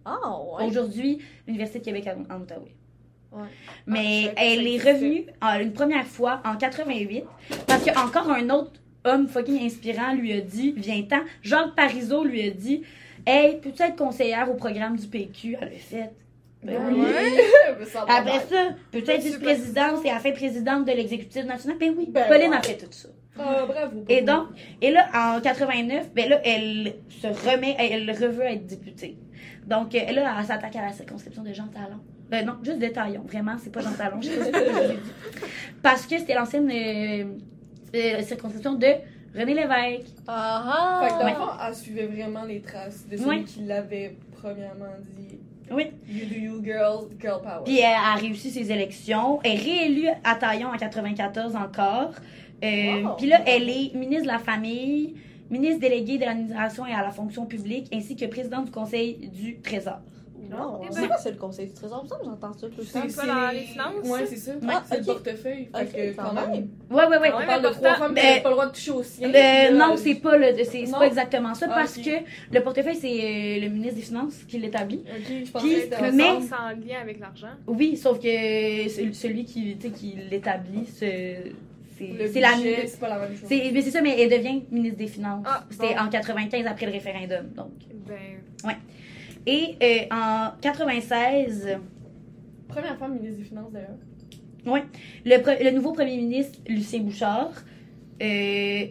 Ah, 0.04 0.18
ouais. 0.58 0.66
Aujourd'hui, 0.66 1.18
l'Université 1.46 1.78
de 1.78 1.84
Québec 1.86 2.06
en, 2.08 2.34
en 2.34 2.40
Outaouais. 2.42 2.74
Ouais. 3.32 3.48
Mais 3.86 4.34
Ah, 4.36 4.44
elle 4.44 4.66
est 4.66 4.76
revenue 4.82 5.24
une 5.62 5.72
première 5.72 6.06
fois 6.06 6.42
en 6.44 6.56
88 6.58 7.24
parce 7.66 7.84
que 7.84 7.90
encore 7.98 8.30
un 8.30 8.50
autre 8.50 8.72
homme 9.08 9.28
fucking 9.28 9.64
inspirant 9.64 10.14
lui 10.14 10.32
a 10.32 10.40
dit 10.40 10.74
viens-t'en. 10.76 11.20
Jacques 11.42 11.74
Parizeau 11.74 12.24
lui 12.24 12.46
a 12.46 12.50
dit 12.50 12.82
Hey, 13.26 13.58
peux-tu 13.60 13.82
être 13.82 13.96
conseillère 13.96 14.50
au 14.50 14.54
programme 14.54 14.96
du 14.96 15.06
PQ 15.06 15.56
Elle 15.60 15.70
l'a 15.70 15.78
fait. 15.78 16.10
Ben 16.62 16.80
oui. 16.88 17.00
Ouais. 17.00 17.84
Ça 17.86 18.04
Après 18.08 18.40
ça, 18.40 18.70
peut-être 18.90 19.22
C'est 19.22 19.28
vice-présidence 19.28 20.04
et 20.04 20.08
elle 20.08 20.18
fait 20.18 20.32
présidente 20.32 20.86
de 20.86 20.92
l'exécutif 20.92 21.44
national. 21.44 21.78
Ben 21.78 21.94
oui, 21.96 22.08
Ben 22.10 22.26
Pauline 22.26 22.50
ouais. 22.50 22.56
a 22.56 22.62
fait 22.62 22.76
tout 22.76 22.86
ça. 22.90 23.08
Ah, 23.38 23.64
bravo. 23.66 24.04
Et 24.08 24.22
donc, 24.22 24.48
et 24.82 24.90
là, 24.90 25.08
en 25.14 25.40
89, 25.40 26.12
ben 26.12 26.28
là, 26.28 26.40
elle 26.44 26.94
se 27.08 27.26
remet, 27.26 27.76
elle 27.78 28.10
reveut 28.10 28.42
être 28.42 28.66
députée. 28.66 29.16
Donc, 29.66 29.94
euh, 29.94 30.10
là, 30.10 30.34
elle 30.38 30.46
s'attaque 30.46 30.74
à 30.76 30.86
la 30.86 30.92
circonscription 30.92 31.42
de 31.42 31.52
Jean 31.52 31.68
Talon. 31.68 32.00
Ben 32.30 32.44
non, 32.44 32.54
juste 32.62 32.78
de 32.78 32.88
Taillon, 32.88 33.22
vraiment, 33.22 33.56
c'est 33.62 33.70
pas 33.70 33.80
Jean 33.80 33.92
Talon, 33.92 34.20
je 34.20 34.28
sais 34.28 34.38
pas 34.38 34.44
ce 34.44 34.50
que 34.50 34.92
dit. 34.92 35.10
Parce 35.82 36.06
que 36.06 36.18
c'était 36.18 36.34
l'ancienne 36.34 36.70
euh, 36.70 37.24
euh, 37.94 38.22
circonscription 38.22 38.74
de 38.74 38.86
René 39.34 39.54
Lévesque. 39.54 40.06
Ah, 40.26 41.00
Fait 41.02 41.08
que 41.14 41.18
dans 41.20 41.26
ah. 41.26 41.30
le 41.30 41.34
fond, 41.36 41.50
elle 41.68 41.74
suivait 41.74 42.06
vraiment 42.06 42.44
les 42.44 42.60
traces 42.60 43.06
de 43.10 43.16
celui 43.16 43.28
Ouais. 43.28 43.44
qui 43.44 43.60
l'avait 43.64 44.16
premièrement 44.40 44.86
dit. 45.16 45.38
Oui. 45.70 45.90
You 46.08 46.24
do 46.26 46.34
you, 46.34 46.64
girl, 46.64 47.08
girl 47.20 47.42
power. 47.42 47.64
Puis 47.64 47.78
elle 47.78 47.84
a 47.94 48.14
réussi 48.14 48.50
ses 48.50 48.72
élections. 48.72 49.38
Elle 49.44 49.52
est 49.52 49.62
réélue 49.62 50.08
à 50.24 50.34
Taillon 50.34 50.68
en 50.68 50.76
94 50.78 51.54
encore. 51.56 52.12
Euh, 52.64 53.02
Wow. 53.02 53.16
Puis 53.18 53.26
là, 53.28 53.40
elle 53.46 53.68
est 53.68 53.94
ministre 53.94 54.22
de 54.24 54.28
la 54.32 54.38
Famille, 54.38 55.14
ministre 55.50 55.80
déléguée 55.80 56.18
de 56.18 56.24
l'administration 56.24 56.86
et 56.86 56.92
à 56.92 57.02
la 57.02 57.10
fonction 57.10 57.44
publique, 57.46 57.86
ainsi 57.92 58.16
que 58.16 58.24
présidente 58.26 58.64
du 58.66 58.70
Conseil 58.72 59.28
du 59.28 59.58
Trésor. 59.60 59.98
Non, 60.50 60.80
c'est 60.90 61.06
quoi, 61.06 61.16
c'est 61.18 61.30
le 61.32 61.36
conseil 61.36 61.66
du 61.66 61.72
trésor? 61.72 62.04
Ça, 62.08 62.16
j'entends 62.24 62.52
ça 62.52 62.66
tout 62.68 62.72
le 62.78 62.84
temps. 62.84 63.00
C'est 63.08 63.16
pas 63.16 63.26
dans 63.26 63.50
les 63.52 63.60
finances, 63.60 64.08
Ouais, 64.08 64.26
c'est 64.26 64.36
ça. 64.36 64.52
Ah, 64.68 64.82
c'est 64.88 64.98
le 64.98 65.04
portefeuille. 65.04 65.68
Fait 65.74 65.86
que 65.86 66.16
quand 66.16 66.32
même. 66.32 66.50
même. 66.50 66.68
Ouais, 66.90 67.06
ouais, 67.06 67.18
ouais. 67.18 67.30
On 67.34 67.38
Ouais, 67.38 67.46
parle 67.46 67.62
de 67.62 67.68
trois 67.68 67.94
femmes 67.94 68.14
qui 68.14 68.20
pas 68.42 68.48
le 68.48 68.54
droit 68.54 68.66
de 68.66 68.72
toucher 68.72 68.90
au 68.90 69.02
sien. 69.02 69.28
Euh, 69.32 69.70
non, 69.72 69.96
c'est 69.96 70.14
pas 70.16 70.36
le, 70.36 70.46
c'est 70.64 70.90
pas 70.90 71.06
exactement 71.06 71.54
ça 71.54 71.66
Ah, 71.70 71.74
parce 71.74 71.96
que 71.98 72.10
le 72.52 72.60
portefeuille 72.62 72.96
c'est 72.96 73.08
euh, 73.08 73.60
le 73.60 73.68
ministre 73.68 73.96
des 73.96 74.02
Finances 74.02 74.44
qui 74.48 74.58
l'établit. 74.58 75.02
Ok, 75.06 75.26
je 75.28 76.16
Mais 76.16 76.40
c'est 76.40 76.54
en 76.54 76.68
lien 76.70 77.00
avec 77.02 77.20
l'argent. 77.20 77.48
Oui, 77.66 77.96
sauf 77.96 78.18
que 78.18 78.88
celui 79.12 79.44
qui, 79.44 79.76
tu 79.76 79.88
sais, 79.88 79.92
qui 79.92 80.16
l'établit, 80.30 80.86
c'est 80.86 81.52
Le 82.00 82.26
c'est 82.32 82.40
la 82.40 82.50
c'est 82.86 83.00
pas 83.00 83.08
la 83.08 83.18
même 83.18 83.30
chose. 83.36 83.46
c'est 83.48 83.70
mais 83.72 83.82
c'est 83.82 83.90
ça, 83.90 84.00
mais 84.00 84.20
elle 84.20 84.30
devient 84.30 84.62
ministre 84.70 84.98
des 84.98 85.06
Finances. 85.08 85.44
Ah, 85.46 85.64
C'était 85.70 85.94
bon. 85.94 86.00
en 86.02 86.08
95 86.08 86.66
après 86.66 86.86
le 86.86 86.92
référendum, 86.92 87.48
donc. 87.56 87.72
Ben, 88.06 88.74
Et 89.46 89.76
euh, 89.82 90.14
en 90.14 90.50
96, 90.60 91.78
Première 92.68 92.98
femme 92.98 93.14
ministre 93.14 93.38
des 93.38 93.44
Finances 93.44 93.72
d'ailleurs. 93.72 93.96
le, 95.24 95.36
pre- 95.38 95.62
le 95.64 95.70
nouveau 95.70 95.92
premier 95.92 96.16
ministre 96.16 96.58
Lucien 96.68 97.00
Bouchard, 97.00 97.50
euh, 98.22 98.84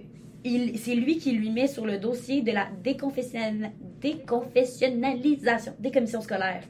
il- 0.43 0.77
c'est 0.79 0.95
lui 0.95 1.17
qui 1.17 1.31
lui 1.33 1.51
met 1.51 1.67
sur 1.67 1.85
le 1.85 1.97
dossier 1.99 2.41
de 2.41 2.51
la 2.51 2.67
déconfessionnal- 2.83 3.71
déconfessionnalisation 4.01 5.73
des 5.79 5.91
commissions 5.91 6.21
scolaires. 6.21 6.63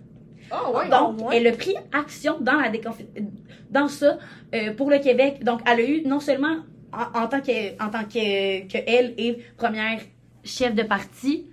Ah 0.51 0.71
ouais. 0.71 0.89
Donc, 0.89 1.21
ouais. 1.29 1.37
elle 1.37 1.47
a 1.47 1.51
pris 1.51 1.75
action 1.91 2.39
dans, 2.39 2.59
la 2.59 2.69
dans 3.69 3.87
ça 3.87 4.17
euh, 4.55 4.73
pour 4.73 4.89
le 4.89 4.99
Québec. 4.99 5.43
Donc, 5.43 5.61
elle 5.69 5.79
a 5.79 5.83
eu 5.89 6.01
non 6.05 6.19
seulement 6.19 6.57
en, 6.93 7.19
en 7.23 7.27
tant 7.27 7.41
que 7.41 7.73
en 7.83 7.89
tant 7.89 8.03
que, 8.05 8.67
que 8.67 8.77
elle 8.87 9.13
est 9.17 9.37
première 9.57 9.99
chef 10.43 10.73
de 10.73 10.83
parti, 10.83 11.47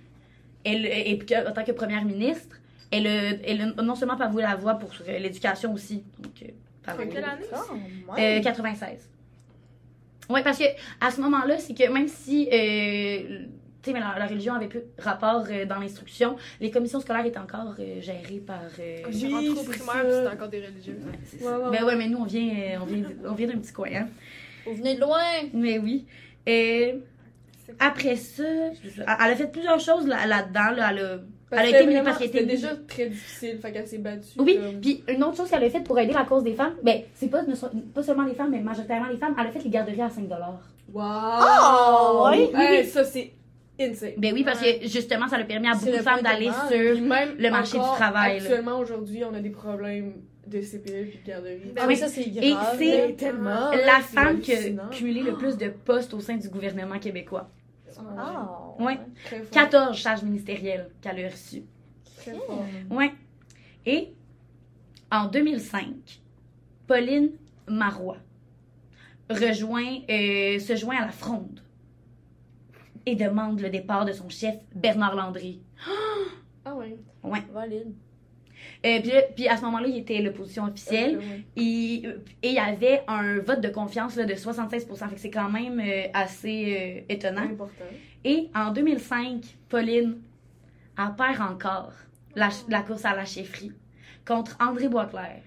elle 0.65 0.85
et 0.85 1.19
en 1.47 1.51
tant 1.53 1.63
que 1.63 1.71
première 1.71 2.03
ministre, 2.03 2.57
elle, 2.91 3.07
a- 3.07 3.31
elle 3.45 3.61
a 3.77 3.81
non 3.81 3.95
seulement 3.95 4.17
pas 4.17 4.29
la 4.33 4.55
voix 4.55 4.75
pour 4.75 4.91
euh, 5.07 5.19
l'éducation 5.19 5.73
aussi. 5.73 6.03
Donc, 6.19 6.33
euh, 6.43 6.47
par 6.83 6.95
En 6.99 7.07
quelle 7.07 7.23
année? 7.23 7.43
Ah, 7.53 7.61
euh, 8.19 8.35
ouais. 8.35 8.41
96. 8.41 9.09
Oui, 10.29 10.41
parce 10.43 10.57
que 10.57 10.63
à 11.01 11.11
ce 11.11 11.21
moment-là, 11.21 11.57
c'est 11.59 11.73
que 11.75 11.87
même 11.91 12.07
si 12.07 12.47
euh, 12.51 13.39
tu 13.83 13.91
sais, 13.91 13.93
mais 13.93 13.99
la, 13.99 14.15
la 14.17 14.25
religion 14.25 14.55
avait 14.55 14.67
plus 14.67 14.81
rapport 14.97 15.45
euh, 15.49 15.65
dans 15.65 15.77
l'instruction, 15.79 16.35
les 16.59 16.71
commissions 16.71 16.99
scolaires 16.99 17.25
étaient 17.25 17.37
encore 17.37 17.75
euh, 17.79 18.01
gérées 18.01 18.41
par. 18.45 18.61
euh, 18.79 19.03
Oui, 19.07 19.49
au 19.49 19.63
primaire, 19.63 20.05
c'était 20.11 20.35
encore 20.35 20.49
des 20.49 20.65
religieux. 20.65 20.99
ouais, 21.05 21.19
c'est 21.25 21.37
Ouais, 21.37 21.43
ça. 21.51 21.59
ouais, 21.59 21.69
Ben 21.71 21.83
ouais. 21.83 21.89
ouais, 21.91 21.95
mais 21.95 22.07
nous, 22.07 22.17
on 22.17 22.23
vient, 22.25 22.41
euh, 22.49 22.77
on 22.81 22.85
vient, 22.85 23.03
on 23.27 23.33
vient 23.33 23.47
d'un 23.47 23.57
petit 23.59 23.73
coin, 23.73 23.89
hein. 23.93 24.07
Vous 24.65 24.73
venez 24.73 24.95
de 24.95 25.01
loin. 25.01 25.21
Mais 25.53 25.77
oui. 25.77 26.05
Euh, 26.49 26.93
après 27.79 28.15
ça, 28.15 28.43
elle 28.43 29.03
a 29.31 29.35
fait 29.35 29.51
plusieurs 29.51 29.79
choses 29.79 30.07
là- 30.07 30.25
là-dedans. 30.27 30.71
Là, 30.75 30.89
elle 30.91 30.99
a 30.99 31.17
Parce 31.49 31.61
Elle 31.67 31.75
a 31.75 31.77
été 31.79 31.85
vraiment, 31.87 32.03
parce 32.05 32.17
qu'elle 32.17 32.27
était 32.29 32.43
déjà 32.45 32.69
très 32.87 33.05
difficile, 33.07 33.59
fait 33.61 33.71
qu'elle 33.71 33.87
s'est 33.87 33.99
battue. 33.99 34.27
Oui, 34.39 34.57
comme- 34.57 34.81
puis 34.81 35.03
une 35.07 35.23
autre 35.23 35.37
chose 35.37 35.49
qu'elle 35.49 35.63
a 35.63 35.69
faite 35.69 35.83
pour 35.83 35.97
aider 35.99 36.11
la 36.13 36.23
cause 36.23 36.43
des 36.43 36.53
femmes, 36.55 36.73
ben, 36.81 37.01
c'est 37.13 37.29
pas, 37.29 37.43
seulement 38.03 38.23
les 38.23 38.33
femmes, 38.33 38.49
mais 38.51 38.61
majoritairement 38.61 39.07
les 39.09 39.17
femmes, 39.17 39.35
elle 39.39 39.47
a 39.47 39.51
fait 39.51 39.63
les 39.63 39.69
garderies 39.69 40.01
à 40.01 40.09
5 40.09 40.27
Wow! 40.91 41.01
Oh, 41.03 42.29
oui, 42.31 42.49
Hey, 42.55 42.85
ça, 42.85 43.03
c'est 43.03 43.31
insane. 43.79 44.13
Ben 44.17 44.33
oui, 44.33 44.43
parce 44.43 44.61
Ouais. 44.61 44.79
que 44.79 44.87
justement, 44.87 45.27
ça 45.27 45.37
a 45.37 45.43
permis 45.43 45.67
à 45.67 45.73
C'est 45.73 45.85
beaucoup 45.85 45.97
de 45.97 46.03
femmes 46.03 46.21
d'aller 46.21 46.49
sur. 46.69 47.01
même 47.05 47.35
le 47.37 47.49
marché 47.49 47.77
du 47.77 47.83
travail. 47.83 48.37
Actuellement, 48.37 48.79
aujourd'hui, 48.79 49.23
on 49.23 49.33
a 49.33 49.39
des 49.39 49.49
problèmes 49.51 50.13
de 50.47 50.61
CPE 50.61 51.09
puis 51.09 51.19
de 51.23 51.27
garderie. 51.27 51.71
Ben 51.75 51.81
Ah 51.83 51.85
oui. 51.87 51.95
ça, 51.97 52.07
c'est 52.07 52.21
Et 52.21 52.51
grave. 52.51 52.75
c'est 52.79 53.07
Mais 53.07 53.13
tellement. 53.13 53.71
La 53.71 53.97
c'est 54.01 54.15
femme 54.15 54.39
qui 54.39 54.53
a 54.53 54.57
cumulé 54.91 55.21
le 55.21 55.33
plus 55.33 55.57
de 55.57 55.69
postes 55.69 56.13
au 56.13 56.19
sein 56.19 56.37
du 56.37 56.49
gouvernement 56.49 56.99
québécois. 56.99 57.49
Ah. 57.97 58.73
Ouais. 58.79 58.99
Très 59.25 59.39
fort. 59.39 59.51
14 59.51 59.97
charges 59.97 60.23
ministérielles 60.23 60.89
qu'elle 61.01 61.23
a 61.25 61.29
reçues. 61.29 61.63
Très. 62.17 62.33
Ouais. 62.89 63.13
Et 63.85 64.13
en 65.11 65.27
2005, 65.27 66.21
Pauline 66.87 67.31
Marois 67.67 68.17
rejoint, 69.29 69.99
euh, 70.09 70.59
se 70.59 70.75
joint 70.75 70.97
à 70.97 71.05
la 71.05 71.11
fronde 71.11 71.61
et 73.05 73.15
demande 73.15 73.59
le 73.59 73.69
départ 73.69 74.05
de 74.05 74.11
son 74.11 74.29
chef 74.29 74.55
Bernard 74.73 75.15
Landry. 75.15 75.61
Ah 76.63 76.75
ouais. 76.75 76.97
Valide. 77.51 77.93
Euh, 78.85 78.99
puis, 79.35 79.47
à 79.47 79.57
ce 79.57 79.63
moment-là, 79.63 79.87
il 79.87 79.97
était 79.97 80.21
l'opposition 80.21 80.65
officielle. 80.65 81.17
Ouais. 81.17 81.43
Il- 81.55 82.05
et 82.43 82.49
il 82.49 82.53
y 82.53 82.59
avait 82.59 83.01
un 83.07 83.39
vote 83.39 83.61
de 83.61 83.69
confiance 83.69 84.15
là, 84.15 84.25
de 84.25 84.35
76% 84.35 85.07
Fait 85.09 85.15
que 85.15 85.21
c'est 85.21 85.31
quand 85.31 85.49
même 85.49 85.79
euh, 85.79 86.07
assez 86.13 87.03
euh, 87.09 87.13
étonnant. 87.13 87.41
Important. 87.43 87.85
Et 88.23 88.49
en 88.53 88.71
2005, 88.71 89.43
Pauline, 89.69 90.17
elle 90.97 91.15
perd 91.17 91.41
encore 91.41 91.93
la, 92.35 92.49
la 92.69 92.81
course 92.81 93.05
à 93.05 93.15
la 93.15 93.25
chefferie 93.25 93.71
contre 94.25 94.55
André 94.59 94.87
Boisclair. 94.87 95.41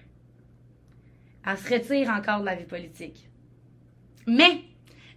Elle 1.47 1.57
se 1.57 1.73
retire 1.73 2.09
encore 2.09 2.41
de 2.41 2.45
la 2.45 2.55
vie 2.55 2.65
politique. 2.65 3.29
Mais, 4.27 4.61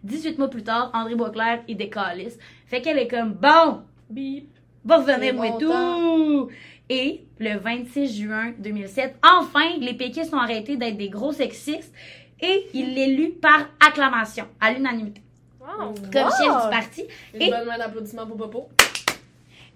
18 0.04 0.38
mois 0.38 0.48
plus 0.48 0.62
tard, 0.62 0.90
André 0.94 1.14
Boisclair, 1.14 1.62
il 1.68 1.76
décalisse. 1.76 2.38
Fait 2.66 2.80
qu'elle 2.80 2.98
est 2.98 3.08
comme, 3.08 3.32
bon, 3.34 3.82
Bip. 4.08 4.48
va 4.84 4.98
revenir 4.98 5.34
moi 5.34 5.50
bon 5.50 5.58
tout. 5.58 6.50
Et 6.88 7.24
le 7.38 7.58
26 7.58 8.22
juin 8.22 8.52
2007, 8.58 9.16
enfin, 9.22 9.76
les 9.78 9.94
péquistes 9.94 10.34
ont 10.34 10.38
arrêté 10.38 10.76
d'être 10.76 10.96
des 10.96 11.08
gros 11.08 11.32
sexistes 11.32 11.92
et 12.40 12.66
il 12.74 12.94
l'élu 12.94 13.30
par 13.30 13.68
acclamation, 13.86 14.46
à 14.60 14.72
l'unanimité, 14.72 15.22
Wow. 15.60 15.94
comme 16.12 16.24
Wow. 16.24 16.30
chef 16.30 16.64
du 16.64 16.70
parti. 16.70 17.04
Une 17.34 17.42
Et- 17.42 17.50
bonne 17.50 17.66
main 17.66 17.78
d'applaudissement 17.78 18.26
pour 18.26 18.36
Popo. 18.36 18.68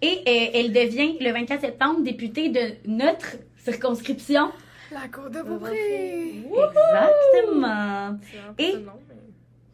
Et 0.02 0.18
euh, 0.26 0.50
elle 0.54 0.72
devient 0.72 1.16
le 1.20 1.32
24 1.32 1.60
septembre 1.62 2.02
députée 2.02 2.50
de 2.50 2.74
notre 2.86 3.36
circonscription. 3.56 4.50
La 4.92 5.08
cour 5.08 5.30
de 5.30 5.40
Beaupré. 5.42 6.42
Exactement. 6.44 8.18
Et- 8.58 8.74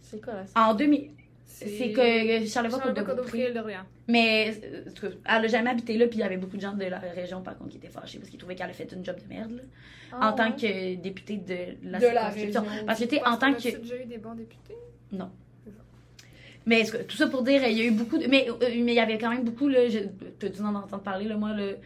C'est 0.01 0.23
quoi 0.23 0.35
là? 0.35 0.45
En 0.55 0.75
2000. 0.75 1.11
C'est 1.67 1.93
que 1.93 2.47
Charlevoix 2.47 2.79
Côte 3.05 3.17
Lorient. 3.55 3.85
Mais 4.09 4.55
euh, 4.65 5.11
elle 5.27 5.45
a 5.45 5.47
jamais 5.49 5.71
habité 5.71 5.97
là, 5.97 6.07
puis 6.07 6.19
il 6.19 6.23
y 6.23 6.25
avait 6.25 6.37
beaucoup 6.37 6.57
de 6.57 6.63
gens 6.63 6.73
de 6.75 6.85
la 6.85 6.99
région 6.99 7.41
par 7.43 7.57
contre 7.57 7.71
qui 7.71 7.77
étaient 7.79 7.89
fâchés 7.89 8.19
parce 8.19 8.31
qu'ils 8.31 8.39
trouvaient 8.39 8.55
qu'elle 8.57 8.71
a 8.71 8.73
fait 8.73 8.91
une 8.93 9.05
job 9.05 9.17
de 9.23 9.29
merde 9.29 9.53
là, 9.53 9.63
Ah, 10.13 10.31
en 10.31 10.33
tant 10.35 10.53
que 10.53 10.95
députée 10.97 11.37
de 11.39 11.89
la 11.91 11.99
De 11.99 12.07
la 12.07 12.29
région. 12.29 12.65
Parce 12.87 12.99
que 13.01 13.05
tu 13.05 13.17
sais, 13.17 13.23
en 13.25 13.37
tant 13.37 13.53
que 13.55 13.61
déjà 13.81 13.97
eu 14.03 14.05
des 14.07 14.19
bons 14.19 14.35
députés? 14.35 14.75
Mais 16.65 16.81
est-ce 16.81 16.93
que- 16.93 17.03
tout 17.03 17.17
ça 17.17 17.27
pour 17.27 17.43
dire, 17.43 17.61
il 17.67 17.77
y 17.77 17.81
a 17.81 17.85
eu 17.85 17.91
beaucoup 17.91 18.19
de. 18.19 18.27
Mais 18.29 18.47
euh, 18.49 18.55
mais 18.61 18.93
il 18.93 18.95
y 18.95 19.01
avait 19.01 19.19
quand 19.19 19.31
même 19.31 19.43
beaucoup, 19.45 19.69
là. 19.69 19.81
Tu 20.39 20.47
as 20.47 20.49
dû 20.49 20.61
en 20.61 20.75
entendre 20.75 21.03
parler, 21.03 21.25
là. 21.27 21.37
Moi, 21.37 21.55
le, 21.55 21.77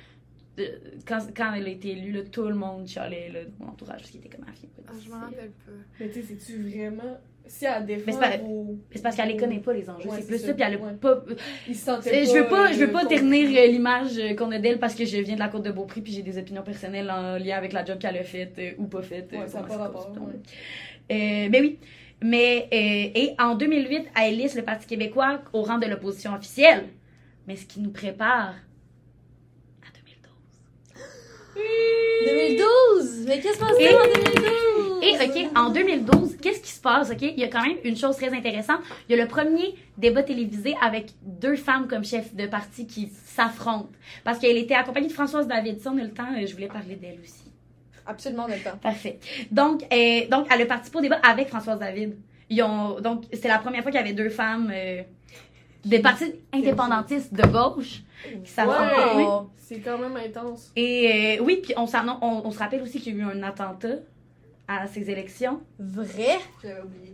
quand, 1.07 1.21
quand 1.35 1.55
elle 1.55 1.65
a 1.67 1.69
été 1.71 1.93
élue, 1.93 2.13
là, 2.13 2.21
tout 2.31 2.47
le 2.47 2.55
monde 2.55 2.87
chialait, 2.87 3.31
là, 3.33 3.41
dans 3.59 3.65
mon 3.67 3.73
entourage, 3.73 4.01
parce 4.01 4.11
qu'il 4.11 4.21
était 4.21 4.37
comme 4.37 4.47
un 4.47 4.53
film. 4.53 4.71
Ah, 4.87 4.93
je 5.03 5.09
m'en 5.11 5.21
rappelle 5.21 5.51
pas. 5.51 5.73
Mais 5.99 6.09
tu 6.11 6.21
sais, 6.21 6.23
c'est-tu 6.29 6.63
vraiment. 6.63 7.19
Si 7.49 7.65
elle 7.65 7.87
défend 7.87 8.03
Mais 8.07 8.13
c'est 8.13 8.19
pas- 8.19 9.03
parce 9.03 9.17
qu'elle 9.17 9.29
les 9.29 9.37
connaît 9.37 9.59
pas, 9.61 9.73
les 9.73 9.89
enjeux. 9.89 10.09
Ouais, 10.09 10.17
c'est 10.21 10.27
plus 10.27 10.39
ça. 10.39 10.53
puis 10.55 10.63
elle 10.67 10.75
a 10.75 10.79
Ouais. 10.79 10.93
pas. 11.01 11.23
Ils 11.69 11.75
se 11.77 11.85
sentaient 11.85 12.25
je 12.25 12.33
veux 12.33 12.47
pas, 12.49 12.69
euh, 12.69 12.73
je 12.73 12.79
veux 12.85 12.91
pas 12.93 13.07
ternir 13.07 13.49
euh, 13.49 13.67
l'image 13.67 14.19
euh, 14.19 14.35
qu'on 14.35 14.51
a 14.53 14.59
d'elle 14.59 14.79
parce 14.79 14.95
que 14.95 15.05
je 15.05 15.19
viens 15.19 15.35
de 15.35 15.41
la 15.41 15.49
côte 15.49 15.63
de 15.63 15.71
Beaupré 15.71 16.01
puis 16.01 16.13
j'ai 16.13 16.23
des 16.23 16.39
opinions 16.39 16.63
personnelles 16.63 17.11
en 17.11 17.39
lien 17.39 17.57
avec 17.57 17.73
la 17.73 17.85
job 17.85 17.99
qu'elle 17.99 18.17
a 18.17 18.25
faite 18.25 18.55
euh, 18.59 18.73
ou 18.79 18.87
pas 18.87 19.03
faite. 19.03 19.31
euh, 19.33 19.41
Ouais, 19.43 19.49
ça 19.49 19.63
pas 19.63 19.77
rapport. 19.77 20.11
Euh, 20.17 21.49
ben 21.49 21.57
oui. 21.61 21.79
Mais, 22.23 22.69
euh, 22.73 23.21
et 23.21 23.35
en 23.39 23.55
2008, 23.55 24.07
elle 24.21 24.37
lisse 24.39 24.57
le 24.57 24.63
Parti 24.63 24.87
québécois 24.87 25.41
au 25.53 25.63
rang 25.63 25.79
de 25.79 25.87
l'opposition 25.87 26.35
officielle. 26.35 26.85
Mais 27.47 27.57
ce 27.57 27.67
qui 27.67 27.81
nous 27.81 27.91
prépare 27.91 28.55
à 29.83 29.89
2012. 29.95 30.33
2012! 32.27 33.27
Mais 33.29 33.39
qu'est-ce 33.41 33.59
qu'on 33.59 33.69
se 33.69 33.75
en 33.75 33.79
2012? 33.79 34.76
Et, 35.03 35.15
OK, 35.25 35.51
en 35.57 35.71
2012, 35.71 36.37
qu'est-ce 36.41 36.61
qui 36.61 36.71
se 36.73 36.81
passe, 36.81 37.11
OK? 37.11 37.23
Il 37.23 37.39
y 37.39 37.45
a 37.45 37.49
quand 37.49 37.63
même 37.65 37.77
une 37.85 37.97
chose 37.97 38.17
très 38.17 38.33
intéressante. 38.35 38.81
Il 39.09 39.17
y 39.17 39.21
a 39.21 39.23
le 39.23 39.29
premier 39.29 39.75
débat 39.99 40.23
télévisé 40.23 40.75
avec 40.81 41.11
deux 41.23 41.57
femmes 41.57 41.87
comme 41.89 42.05
chef 42.05 42.35
de 42.35 42.47
parti 42.47 42.87
qui 42.87 43.09
s'affrontent. 43.25 43.89
Parce 44.25 44.39
qu'elle 44.39 44.57
était 44.57 44.75
accompagnée 44.75 45.09
de 45.09 45.13
Françoise 45.13 45.47
David. 45.47 45.81
Si 45.81 45.89
on 45.89 45.99
a 45.99 46.03
le 46.03 46.11
temps, 46.13 46.29
euh, 46.37 46.47
je 46.47 46.53
voulais 46.55 46.69
parler 46.69 46.97
d'elle 46.97 47.19
aussi. 47.23 47.45
Absolument, 48.07 48.47
on 48.49 48.53
a 48.53 48.57
le 48.57 48.63
temps. 48.63 48.77
Parfait. 48.83 49.19
Donc, 49.51 49.83
euh, 49.93 50.29
donc 50.31 50.47
elle 50.51 50.63
a 50.63 50.67
participé 50.67 50.99
au 50.99 51.03
débat 51.03 51.21
avec 51.29 51.49
Françoise 51.49 51.79
David. 51.79 52.17
Ils 52.49 52.63
ont, 52.63 53.01
donc, 53.01 53.25
c'est 53.33 53.49
la 53.49 53.59
première 53.59 53.83
fois 53.83 53.91
qu'il 53.91 54.01
y 54.01 54.05
avait 54.05 54.13
deux 54.13 54.29
femmes 54.31 54.71
euh, 54.73 55.03
des 55.85 55.99
partis 55.99 56.33
indépendantistes 56.53 57.35
de 57.35 57.43
gauche 57.47 58.03
qui 58.45 58.51
s'affrontaient. 58.51 59.17
Ouais. 59.17 59.25
Oh. 59.27 59.51
C'est 59.57 59.81
quand 59.81 59.99
même 59.99 60.17
intense. 60.17 60.71
Et 60.77 61.39
euh, 61.41 61.43
oui, 61.45 61.59
puis 61.61 61.75
on, 61.77 61.89
s'en- 61.89 62.19
on, 62.23 62.43
on 62.45 62.51
se 62.53 62.59
rappelle 62.61 62.83
aussi 62.83 63.01
qu'il 63.01 63.17
y 63.17 63.21
a 63.21 63.25
eu 63.25 63.27
un 63.29 63.43
attentat 63.43 63.97
à 64.69 64.87
ces 64.87 65.11
élections. 65.11 65.61
Vrai? 65.79 66.39
J'avais 66.63 66.81
oublié. 66.81 67.13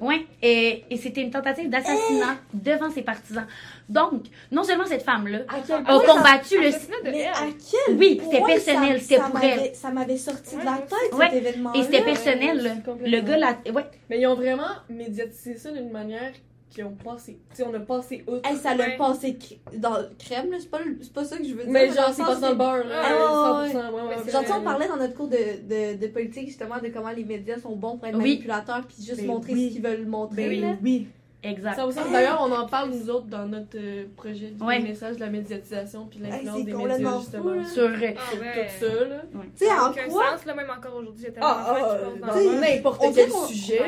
Oui, 0.00 0.26
et, 0.40 0.84
et 0.88 0.96
c'était 0.98 1.22
une 1.22 1.30
tentative 1.32 1.68
d'assassinat 1.68 2.36
devant 2.54 2.90
ses 2.90 3.02
partisans. 3.02 3.46
Donc, 3.88 4.26
non 4.52 4.62
seulement 4.62 4.84
cette 4.86 5.02
femme-là 5.02 5.40
a 5.48 5.64
ça- 5.64 5.82
combattu 5.82 6.56
le... 6.62 6.70
De 6.70 7.10
Mais 7.10 7.18
elle. 7.22 7.26
à 7.28 7.46
quel 7.86 7.96
Oui, 7.96 8.20
c'était 8.22 8.42
personnel, 8.44 9.00
c'était 9.00 9.16
pour 9.20 9.34
m'avait- 9.34 9.74
Ça 9.74 9.90
m'avait 9.90 10.16
sorti 10.16 10.54
de 10.56 10.64
la 10.64 10.78
tête, 10.78 11.12
Ouais. 11.14 11.30
cet 11.30 11.34
événement 11.44 11.72
Et 11.74 11.82
c'était 11.82 12.02
personnel, 12.04 12.62
là. 12.62 12.70
complètement. 12.84 13.16
Le 13.16 13.20
gars, 13.22 13.36
là... 13.38 13.58
Ouais, 13.74 13.84
Mais 14.10 14.20
ils 14.20 14.26
ont 14.28 14.36
vraiment 14.36 14.68
médiatisé 14.88 15.56
ça 15.56 15.72
d'une 15.72 15.90
manière 15.90 16.32
qui 16.70 16.82
ont 16.82 16.92
passé. 16.94 17.38
Tu 17.50 17.56
sais, 17.56 17.64
on 17.66 17.74
a 17.74 17.80
passé 17.80 18.24
outre. 18.26 18.48
Hey, 18.48 18.56
ça 18.56 18.74
l'a 18.74 18.90
passé 18.96 19.32
cr- 19.40 19.78
dans 19.78 19.98
le 19.98 20.08
crème, 20.18 20.50
là. 20.50 20.58
C'est 20.60 20.70
pas, 20.70 20.80
pas 21.14 21.24
ça 21.24 21.38
que 21.38 21.44
je 21.44 21.54
veux 21.54 21.64
dire. 21.64 21.72
Mais 21.72 21.86
genre, 21.88 22.08
c'est 22.08 22.22
sens, 22.22 22.26
pas 22.28 22.34
dans 22.40 22.50
le 22.50 22.54
beurre, 22.56 22.86
là. 22.86 23.02
Ah, 23.04 23.64
100%. 23.66 23.72
Ouais, 23.74 24.02
ouais, 24.02 24.14
c'est 24.24 24.30
Genre, 24.32 24.40
tu 24.42 24.46
sais, 24.48 24.52
ouais. 24.52 24.58
on 24.60 24.64
parlait 24.64 24.88
dans 24.88 24.96
notre 24.96 25.14
cours 25.14 25.28
de, 25.28 25.36
de, 25.36 25.98
de 25.98 26.06
politique, 26.08 26.46
justement, 26.48 26.78
de 26.82 26.88
comment 26.88 27.10
les 27.10 27.24
médias 27.24 27.58
sont 27.58 27.74
bons 27.76 27.96
pour 27.96 28.06
être 28.06 28.16
Oui. 28.16 28.22
manipulateurs 28.24 28.86
puis 28.86 28.96
juste 29.04 29.18
Ben 29.20 29.26
montrer 29.26 29.52
oui. 29.54 29.68
ce 29.68 29.72
qu'ils 29.74 29.82
veulent 29.82 30.06
montrer, 30.06 30.48
Ben 30.48 30.60
là. 30.60 30.76
oui. 30.82 31.06
Exact. 31.42 31.76
Ça 31.76 31.86
aussi, 31.86 31.98
D'ailleurs, 32.12 32.40
on 32.46 32.52
en 32.52 32.66
parle, 32.66 32.90
nous 32.90 33.10
autres, 33.10 33.26
dans 33.26 33.46
notre 33.46 33.76
euh, 33.76 34.04
projet 34.16 34.48
du 34.50 34.62
Ouais. 34.62 34.80
message 34.80 35.16
de 35.16 35.20
la 35.20 35.28
médiatisation 35.30 36.06
puis 36.06 36.18
l'influence 36.20 36.56
c'est 36.58 36.64
des 36.64 36.72
médias, 36.74 37.18
justement. 37.20 37.54
fou. 37.62 37.68
Sur... 37.68 37.82
euh, 37.84 37.90
Ah 38.16 38.30
Sur 38.30 38.40
ouais. 38.40 38.68
tout 38.78 38.86
ça, 38.86 39.04
là. 39.04 39.22
Tu 39.56 39.64
sais, 39.66 39.72
en 39.72 39.92
quoi? 40.10 40.30
sens, 40.36 40.44
là, 40.46 40.54
même 40.54 40.70
encore 40.70 40.96
aujourd'hui, 40.96 41.24
j'ai 41.26 41.32
Ah, 41.40 41.76
ah, 41.80 41.98
dans 42.26 42.60
n'importe 42.60 43.00
on 43.04 43.12
quel 43.12 43.30
sujet. 43.30 43.80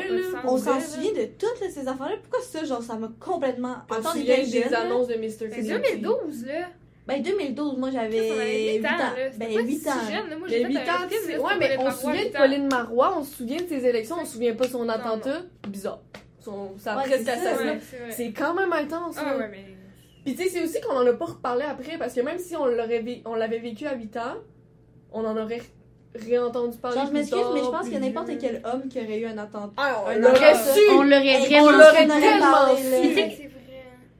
On 0.43 0.47
pour 0.47 0.59
s'en 0.59 0.79
souvient 0.79 1.11
de 1.11 1.25
toutes 1.37 1.59
là, 1.61 1.67
ces 1.69 1.87
affaires-là. 1.87 2.15
Pourquoi 2.21 2.39
ça, 2.41 2.63
genre, 2.63 2.81
ça 2.81 2.95
m'a 2.95 3.09
complètement. 3.19 3.75
On 3.89 3.93
se 3.93 3.99
Attends, 3.99 4.11
souvient 4.11 4.37
des 4.43 4.73
annonces 4.73 5.07
de 5.07 5.15
Mr. 5.15 5.29
C'est 5.29 5.49
Kennedy. 5.49 5.69
2012, 6.01 6.45
là. 6.45 6.53
Ben, 7.07 7.21
2012, 7.21 7.77
moi, 7.77 7.89
on 7.89 7.91
j'avais 7.91 8.31
avait 8.31 8.73
8 8.75 8.77
8 8.77 8.85
ans. 8.85 8.89
Ben, 9.37 9.53
pas 9.55 9.61
8 9.61 9.77
si 9.79 9.89
ans. 9.89 9.93
jeune, 10.07 10.29
là. 10.29 10.37
Moi, 10.37 10.47
Mais 10.49 10.57
j'ai 10.59 10.65
8 10.65 10.73
fait 10.77 10.89
un 10.89 10.93
ans, 10.93 11.43
ouais, 11.45 11.53
mais 11.59 11.75
Pauline 11.75 11.79
on 11.79 11.79
se 11.79 11.83
Marois, 11.83 11.91
souvient 11.93 12.13
de 12.13 12.27
8 12.29 12.35
ans. 12.35 12.39
Pauline 12.39 12.67
Marois, 12.69 13.15
on 13.17 13.23
se 13.23 13.35
souvient 13.35 13.57
de 13.57 13.67
ses 13.67 13.85
élections, 13.85 14.15
on 14.21 14.25
se 14.25 14.33
souvient 14.33 14.53
pas 14.55 14.65
de 14.67 14.71
son 14.71 14.87
attentat. 14.87 15.41
Bizarre. 15.67 15.99
Son, 16.43 16.71
sa 16.77 16.95
Ouais, 16.97 17.03
presque 17.03 17.23
c'est 18.11 18.31
quand 18.31 18.53
même 18.53 18.73
intense, 18.73 19.15
Ah 19.19 19.37
ouais, 19.37 19.47
mais... 19.49 19.65
Puis 20.25 20.35
tu 20.35 20.43
sais, 20.43 20.49
c'est 20.49 20.63
aussi 20.63 20.81
qu'on 20.81 20.95
en 20.95 21.05
a 21.05 21.13
pas 21.13 21.25
reparlé 21.25 21.63
après, 21.63 21.97
parce 21.97 22.13
que 22.13 22.21
même 22.21 22.37
si 22.39 22.55
on 22.55 22.65
l'aurait 22.65 23.01
vé- 23.01 23.21
on 23.25 23.35
l'avait 23.35 23.59
vécu 23.59 23.85
à 23.87 23.95
8 23.95 24.17
ans, 24.17 24.35
on 25.11 25.23
en 25.25 25.35
aurait 25.37 25.61
réentendu 26.15 26.77
parler 26.77 26.97
Genre, 26.97 27.07
je 27.07 27.13
m'excuse, 27.13 27.39
mais 27.53 27.59
je 27.59 27.65
pense 27.65 27.81
plus 27.81 27.89
qu'il 27.91 27.93
y 27.93 27.95
a 27.95 27.99
n'importe 28.07 28.31
quel 28.39 28.61
homme 28.65 28.87
qui 28.89 28.99
aurait 28.99 29.19
eu 29.19 29.25
un 29.25 29.37
attentat. 29.37 29.73
Ah, 29.77 30.03
on 30.05 30.19
l'aurait 30.19 30.55
su! 30.55 30.79
On 30.91 31.03
l'aurait 31.03 31.39
vraiment... 31.39 31.67
on 31.67 31.71
l'aurait 31.71 32.07
tellement 32.07 32.75
su. 32.75 33.49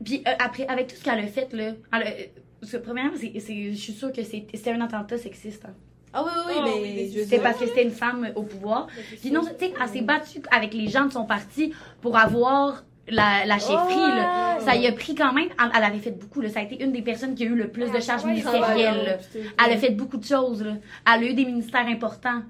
Puis, 0.03 0.23
euh, 0.27 0.31
après, 0.39 0.67
avec 0.67 0.87
tout 0.87 0.95
ce 0.95 1.03
qu'elle 1.03 1.19
a 1.19 1.27
fait, 1.27 1.51
là, 1.53 1.73
elle 1.93 2.07
a- 2.07 2.11
parce 2.59 2.71
que 2.71 2.77
premièrement, 2.77 3.11
c'est, 3.15 3.39
c'est- 3.39 3.71
je 3.71 3.77
suis 3.77 3.93
sûre 3.93 4.11
que 4.11 4.23
c'est- 4.23 4.47
c'était 4.53 4.71
un 4.71 4.81
attentat 4.81 5.17
sexiste. 5.17 5.65
hein. 5.65 5.73
Ah 6.13 6.23
oui, 6.25 6.31
oui, 6.35 6.43
oui, 6.47 6.55
Ah, 6.57 6.63
mais 6.65 6.81
oui, 6.81 7.11
mais 7.15 7.23
C'est 7.25 7.39
parce 7.39 7.57
que 7.57 7.65
c'était 7.67 7.83
une 7.83 7.91
femme 7.91 8.29
au 8.35 8.43
pouvoir. 8.43 8.87
Puis 9.21 9.31
non, 9.31 9.41
tu 9.41 9.47
sais, 9.59 9.73
elle 9.81 9.87
s'est 9.89 10.01
battue 10.01 10.41
avec 10.51 10.73
les 10.73 10.87
gens 10.87 11.05
de 11.05 11.11
son 11.13 11.25
parti 11.25 11.73
pour 12.01 12.17
avoir 12.17 12.83
la, 13.07 13.45
la 13.45 13.57
chefferie, 13.59 13.95
là. 13.95 14.57
Ça 14.59 14.75
y 14.75 14.87
a 14.87 14.91
pris 14.91 15.15
quand 15.15 15.33
même. 15.33 15.47
Elle, 15.59 15.71
elle 15.75 15.83
avait 15.83 15.99
fait 15.99 16.11
beaucoup, 16.11 16.41
là. 16.41 16.49
Ça 16.49 16.59
a 16.59 16.63
été 16.63 16.83
une 16.83 16.91
des 16.91 17.01
personnes 17.01 17.33
qui 17.35 17.43
a 17.43 17.47
eu 17.47 17.55
le 17.55 17.69
plus 17.69 17.89
de 17.91 17.99
charges 17.99 18.23
Ouais, 18.25 18.31
ministérielles. 18.31 19.19
Elle 19.65 19.73
a 19.73 19.77
fait 19.77 19.89
beaucoup 19.91 20.17
de 20.17 20.25
choses, 20.25 20.63
là. 20.63 20.73
Elle 21.07 21.23
a 21.23 21.27
eu 21.27 21.33
des 21.33 21.45
ministères 21.45 21.87
importants. 21.87 22.41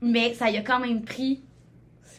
Mais 0.00 0.34
ça 0.34 0.48
y 0.50 0.56
a 0.56 0.62
quand 0.62 0.78
même 0.78 1.02
pris 1.02 1.40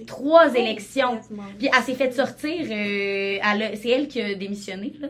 trois 0.07 0.53
élections. 0.55 1.19
Puis 1.57 1.69
elle 1.75 1.83
s'est 1.83 1.93
fait 1.93 2.11
sortir. 2.11 2.65
euh, 2.69 3.75
c'est 3.75 3.89
elle 3.89 4.07
qui 4.07 4.21
a 4.21 4.33
démissionné, 4.35 4.93
là, 4.99 5.07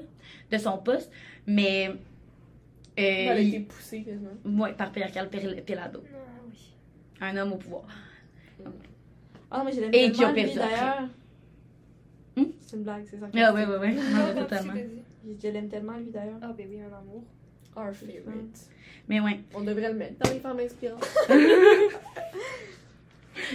de 0.51 0.57
son 0.57 0.77
poste. 0.77 1.09
Mais. 1.47 1.91
Euh, 2.99 3.31
Elle 3.31 3.37
a 3.37 3.39
été 3.39 3.59
poussée 3.61 4.01
quasiment. 4.03 4.63
ouais, 4.63 4.73
par 4.73 4.91
Pierre 4.91 5.11
Carl 5.11 5.29
Pelado, 5.29 6.03
Ah 6.13 6.17
oui. 6.49 6.57
un 7.21 7.37
homme 7.37 7.53
au 7.53 7.57
pouvoir. 7.57 7.83
Ah, 9.51 9.63
mais 9.65 9.71
je 9.71 9.81
l'aime 9.81 9.89
Et 9.93 10.11
qui 10.11 10.23
lui, 10.25 10.33
perdu 10.33 10.57
d'ailleurs. 10.57 11.07
Hmm? 12.35 12.43
C'est 12.61 12.75
une 12.77 12.83
blague, 12.83 13.03
c'est 13.09 13.19
ça. 13.19 13.27
Ah 13.33 13.53
ouais, 13.53 13.65
ouais, 13.65 13.77
ouais. 13.77 13.93
Non, 13.93 14.35
totalement. 14.41 14.73
Je 15.41 15.47
l'aime 15.47 15.69
tellement, 15.69 15.97
lui, 15.97 16.11
d'ailleurs. 16.11 16.37
Ah, 16.41 16.53
ben 16.55 16.67
oui, 16.69 16.79
un 16.81 16.95
amour. 16.97 17.23
Our 17.75 17.93
favorite. 17.93 18.69
Mais 19.07 19.19
ouais. 19.19 19.39
On 19.55 19.61
devrait 19.61 19.91
le 19.91 19.97
mettre 19.97 20.19
dans 20.23 20.31
les 20.31 20.39
femmes 20.39 20.59
inspirantes. 20.59 21.07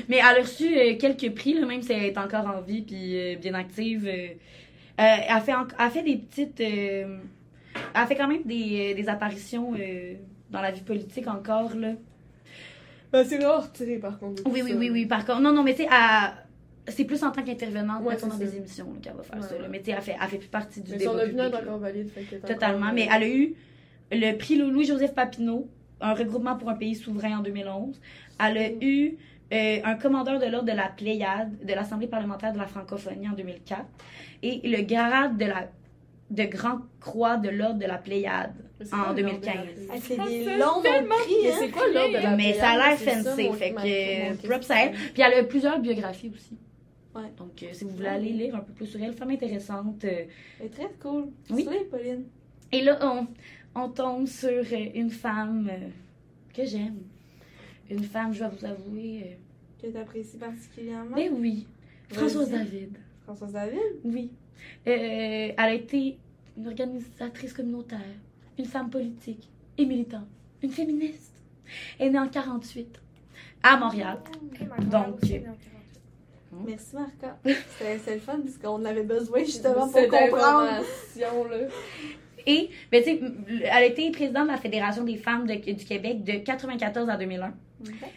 Mais 0.09 0.17
elle 0.17 0.39
a 0.39 0.43
reçu 0.43 0.77
euh, 0.77 0.97
quelques 0.97 1.33
prix, 1.35 1.55
là, 1.55 1.67
même 1.67 1.83
si 1.83 1.93
elle 1.93 2.05
est 2.05 2.19
encore 2.19 2.47
en 2.47 2.61
vie 2.61 2.83
puis 2.83 3.17
euh, 3.19 3.37
bien 3.37 3.55
active. 3.55 4.07
euh, 4.07 4.29
euh, 5.01 5.17
elle, 5.29 5.41
fait 5.43 5.55
en- 5.55 5.67
elle 5.79 5.91
fait 5.91 6.03
des 6.03 6.17
petites. 6.17 6.61
Euh, 7.77 7.81
elle 7.95 8.07
fait 8.07 8.17
quand 8.17 8.29
même 8.29 8.43
des, 8.45 8.93
euh, 8.93 8.95
des 8.95 9.09
apparitions 9.09 9.75
euh, 9.79 10.15
dans 10.51 10.61
la 10.61 10.71
vie 10.71 10.83
politique 10.83 11.27
encore, 11.29 11.75
là. 11.77 11.93
Ben, 13.13 13.25
c'est 13.25 13.45
rare 13.45 13.63
retiré 13.65 13.99
par 13.99 14.19
contre. 14.19 14.43
Oui, 14.47 14.63
oui, 14.65 14.75
oui, 14.77 14.91
oui. 14.91 15.07
Par 15.07 15.25
contre, 15.25 15.41
non, 15.41 15.53
non, 15.53 15.63
mais 15.63 15.75
tu 15.75 15.83
sais, 15.85 15.89
c'est 16.89 17.05
plus 17.05 17.23
en 17.23 17.31
tant 17.31 17.43
qu'intervenante, 17.43 18.03
Ouais, 18.05 18.17
dans 18.17 18.37
des 18.37 18.57
émissions 18.57 18.87
qu'elle 19.01 19.15
va 19.15 19.23
faire 19.23 19.37
Ouais, 19.41 19.49
ça. 19.49 19.59
là. 19.59 19.69
Mais 19.71 19.79
tu 19.79 19.87
sais, 19.87 19.93
elle 19.93 20.03
fait, 20.03 20.17
elle 20.21 20.29
fait 20.29 20.39
plus 20.39 20.49
partie 20.49 20.81
du 20.81 20.91
Mais 20.93 20.99
débat 20.99 21.13
son 21.13 21.19
opinion 21.19 21.45
est 21.45 21.47
public, 21.47 21.53
là. 21.65 21.69
encore 21.71 21.79
valide. 21.79 22.09
Fait 22.11 22.23
que 22.23 22.37
Totalement. 22.47 22.79
encore- 22.87 22.95
Mais 22.95 23.09
elle 23.15 23.23
a 23.23 23.29
eu 23.29 23.55
le 24.13 24.37
prix 24.37 24.57
Louis-Joseph 24.57 25.15
Papineau, 25.15 25.69
un 26.01 26.13
regroupement 26.15 26.57
pour 26.57 26.69
un 26.71 26.75
pays 26.75 26.95
souverain 26.97 27.39
en 27.39 27.43
2011. 27.43 28.01
Elle 28.45 28.59
a 28.59 28.69
eu 28.81 29.17
euh, 29.53 29.79
un 29.85 29.95
commandeur 29.95 30.41
de 30.41 30.47
l'ordre 30.47 30.67
de 30.71 30.77
la 30.77 30.89
Pléiade 30.89 31.65
de 31.65 31.73
l'Assemblée 31.73 32.09
parlementaire 32.09 32.53
de 32.53 32.59
la 32.59 32.67
francophonie 32.67 33.29
en 33.29 33.33
2004 33.35 33.85
et 34.43 34.61
le 34.65 34.83
grade 34.83 35.37
de 35.39 35.45
la 35.45 35.69
de 36.31 36.45
Grand 36.45 36.81
Croix 37.01 37.37
de 37.37 37.49
l'ordre 37.51 37.79
de 37.79 37.87
la 37.87 37.99
Pléiade 37.99 38.55
c'est 38.83 38.93
en 38.95 38.99
quoi 39.05 39.09
le 39.13 39.23
2015. 39.23 39.55
l'ordre 39.55 39.63
de 39.63 39.87
la 39.87 39.95
Elle 39.95 40.01
Pléiade? 40.01 40.03
fait 40.03 40.17
des 40.35 40.59
longs 40.59 40.83
prix, 41.09 41.49
hein? 41.49 41.57
c'est 41.59 41.71
quoi 41.71 41.83
l'ordre 41.93 42.19
de 42.19 42.23
la 42.23 42.37
Mais 42.37 42.55
ça 42.55 42.71
a 42.71 42.73
Pléiade? 42.75 42.89
l'air 42.91 42.99
C'est 42.99 43.23
ça, 43.23 43.31
fancy, 43.31 43.53
fait 43.59 43.71
que 43.71 44.29
mon 44.31 44.37
props 44.37 44.71
à 44.71 44.75
elle. 44.85 44.91
question. 44.93 45.11
Puis 45.15 45.23
elle 45.23 45.35
a 45.35 45.45
plusieurs 45.45 45.79
biographies 45.81 46.33
aussi. 46.35 46.57
Ouais. 47.15 47.31
Donc 47.37 47.63
euh, 47.63 47.67
si 47.73 47.85
vous 47.85 47.91
voulez 47.91 48.09
aller 48.09 48.31
lire 48.31 48.57
un 48.57 48.61
peu 48.61 48.73
plus 48.73 48.87
sur 48.87 49.01
elle, 49.03 49.13
femme 49.13 49.31
intéressante. 49.31 50.05
euh, 50.05 50.25
Elle 50.61 50.67
est 50.67 50.71
très 50.71 50.91
cool. 51.01 51.27
Oui. 51.51 51.69
Pauline. 51.91 52.25
Et 52.73 52.83
là, 52.83 52.99
on, 53.03 53.27
on 53.81 53.89
tombe 53.91 54.27
sur 54.27 54.49
euh, 54.51 54.87
une 54.95 55.11
femme 55.11 55.69
euh, 55.71 55.89
que 56.53 56.65
j'aime. 56.65 56.99
Une 57.91 58.03
femme, 58.03 58.33
je 58.33 58.43
vais 58.43 58.51
vous 58.51 58.65
avouer. 58.65 59.39
Que 59.81 59.87
t'apprécies 59.89 60.39
particulièrement. 60.39 61.13
euh, 61.13 61.15
mais 61.17 61.29
oui, 61.29 61.67
Françoise. 62.11 62.51
David. 62.51 62.97
Françoise 63.25 63.53
David? 63.53 63.79
Oui. 64.05 64.31
Euh, 64.87 64.91
elle 64.91 65.55
a 65.59 65.73
été 65.73 66.19
une 66.57 66.67
organisatrice 66.69 67.53
communautaire, 67.53 67.99
une 68.59 68.65
femme 68.67 68.91
politique 68.91 69.49
et 69.79 69.85
militante, 69.87 70.27
une 70.63 70.71
féministe. 70.71 71.33
Elle 71.99 72.09
est 72.09 72.11
née 72.11 72.19
en 72.19 72.29
48 72.29 73.01
à 73.63 73.77
Montréal. 73.79 74.19
Ma 74.69 74.77
Donc, 74.85 75.21
48. 75.21 75.45
Merci, 76.67 76.95
Marca. 76.95 77.37
C'était 77.45 77.99
c'était 77.99 78.15
le 78.15 78.21
fun 78.21 78.39
parce 78.45 78.59
qu'on 78.59 78.85
avait 78.85 79.03
besoin 79.03 79.41
justement 79.41 79.89
pour 79.89 79.93
Cette 79.95 80.11
comprendre. 80.11 80.63
là. 80.67 80.81
Et, 82.47 82.69
ben, 82.93 83.03
tu 83.03 83.11
sais, 83.11 83.17
m- 83.19 83.45
elle 83.49 83.69
a 83.71 83.85
été 83.87 84.11
présidente 84.11 84.47
de 84.47 84.53
la 84.53 84.59
Fédération 84.59 85.03
des 85.03 85.17
femmes 85.17 85.47
de- 85.47 85.55
du 85.73 85.85
Québec 85.85 86.23
de 86.23 86.33
94 86.45 87.09
à 87.09 87.17
2001. 87.17 87.55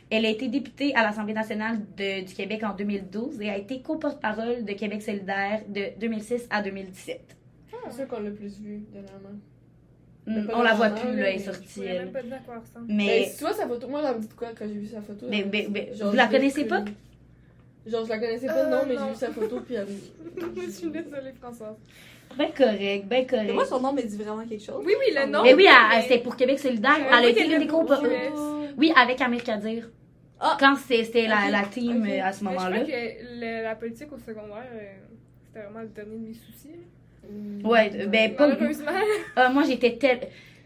Elle 0.10 0.26
a 0.26 0.30
été 0.30 0.48
députée 0.48 0.94
à 0.96 1.04
l'Assemblée 1.04 1.34
nationale 1.34 1.80
de- 1.98 2.26
du 2.26 2.34
Québec 2.34 2.62
en 2.64 2.74
2012 2.76 3.42
et 3.42 3.50
a 3.50 3.58
été 3.58 3.82
co-porte-parole 3.82 4.64
de 4.66 4.74
Québec 4.74 5.02
solidaire 5.02 5.62
de 5.68 6.00
2006 6.00 6.48
à 6.50 6.62
2017. 6.62 7.36
C'est 7.90 7.96
sûr 7.96 8.08
qu'on 8.08 8.20
l'a 8.20 8.32
plus 8.32 8.60
vu 8.60 8.84
dernièrement. 8.92 9.38
Mm, 10.26 10.50
On 10.54 10.62
la 10.62 10.74
voit 10.74 10.90
plus, 10.90 11.16
là, 11.16 11.30
elle 11.30 11.36
est 11.38 11.40
sortie, 11.40 11.84
elle. 11.86 12.00
même 12.06 12.12
pas 12.12 12.22
dire 12.22 12.34
à 12.34 12.38
quoi 12.40 12.56
elle 12.56 12.60
ressemble. 12.62 12.86
Mais 12.90 12.94
Mais, 13.06 13.20
Ben, 13.22 13.30
tu 13.38 13.40
vois 13.44 13.54
sa 13.54 13.66
photo, 13.68 13.88
moi 13.88 14.02
j'avais 14.02 14.20
dit 14.20 14.28
de 14.28 14.34
quoi 14.34 14.50
quand 14.58 14.66
j'ai 14.68 14.74
vu 14.80 14.88
sa 14.88 15.02
photo? 15.02 15.26
Mais- 15.30 15.46
mais- 15.50 15.62
dit- 15.64 15.68
mais 15.72 15.90
genre, 15.96 16.10
vous 16.10 16.16
la 16.18 16.28
connaissez 16.28 16.66
pas? 16.66 16.84
Genre 17.86 18.04
je 18.04 18.10
la 18.10 18.20
connaissais 18.20 18.48
pas, 18.48 18.66
Euh, 18.66 18.70
non, 18.70 18.82
mais 18.86 18.96
j'ai 18.98 19.10
vu 19.10 19.16
sa 19.16 19.32
photo 19.32 19.62
puis 19.62 19.76
elle. 19.76 19.88
Je 20.66 20.70
suis 20.70 20.90
désolée, 20.90 21.32
Françoise. 21.42 21.76
ben 22.38 22.50
correct, 22.52 23.06
ben 23.08 23.26
Mais 23.32 23.44
moi, 23.54 23.54
correct. 23.64 23.70
son 23.70 23.80
nom 23.80 23.94
me 23.94 24.02
dit 24.02 24.18
vraiment 24.18 24.46
quelque 24.46 24.62
chose. 24.66 24.84
Oui, 24.86 24.94
oui, 25.00 25.16
le 25.16 25.32
nom. 25.32 25.44
Mais 25.44 25.54
oui, 25.54 25.66
elle- 25.66 25.96
elle- 25.98 26.04
c'était 26.04 26.20
pour 26.20 26.36
Québec 26.36 26.60
solidaire. 26.60 26.98
Elle 26.98 27.14
a 27.14 27.30
été 27.30 27.44
qu'elle 27.44 27.54
une 27.54 27.60
des 27.60 27.68
co. 27.68 27.86
Oui, 28.78 28.92
avec 28.96 29.20
Amir 29.22 29.44
Kadir. 29.44 29.90
Ah! 30.40 30.56
Quand 30.60 30.76
c'était 30.76 31.28
la, 31.28 31.64
team 31.64 32.06
euh, 32.06 32.22
à 32.24 32.32
ce 32.32 32.44
Mais 32.44 32.52
je 32.52 32.56
moment-là. 32.56 32.80
crois 32.82 32.86
que 32.88 33.40
le- 33.40 33.64
la 33.64 33.76
politique 33.76 34.12
au 34.14 34.20
secondaire, 34.20 34.68
euh, 34.74 34.94
c'était 35.48 35.66
vraiment 35.66 35.82
le 35.82 35.88
dernier 35.88 36.16
de 36.18 36.28
mes 36.28 36.34
soucis. 36.34 36.70
là. 36.74 37.70
Ouais, 37.70 38.06
ben 38.08 38.36
pas. 38.36 38.50
Ah, 39.36 39.50
moi, 39.50 39.64
j'étais 39.64 39.98
tel. 39.98 40.20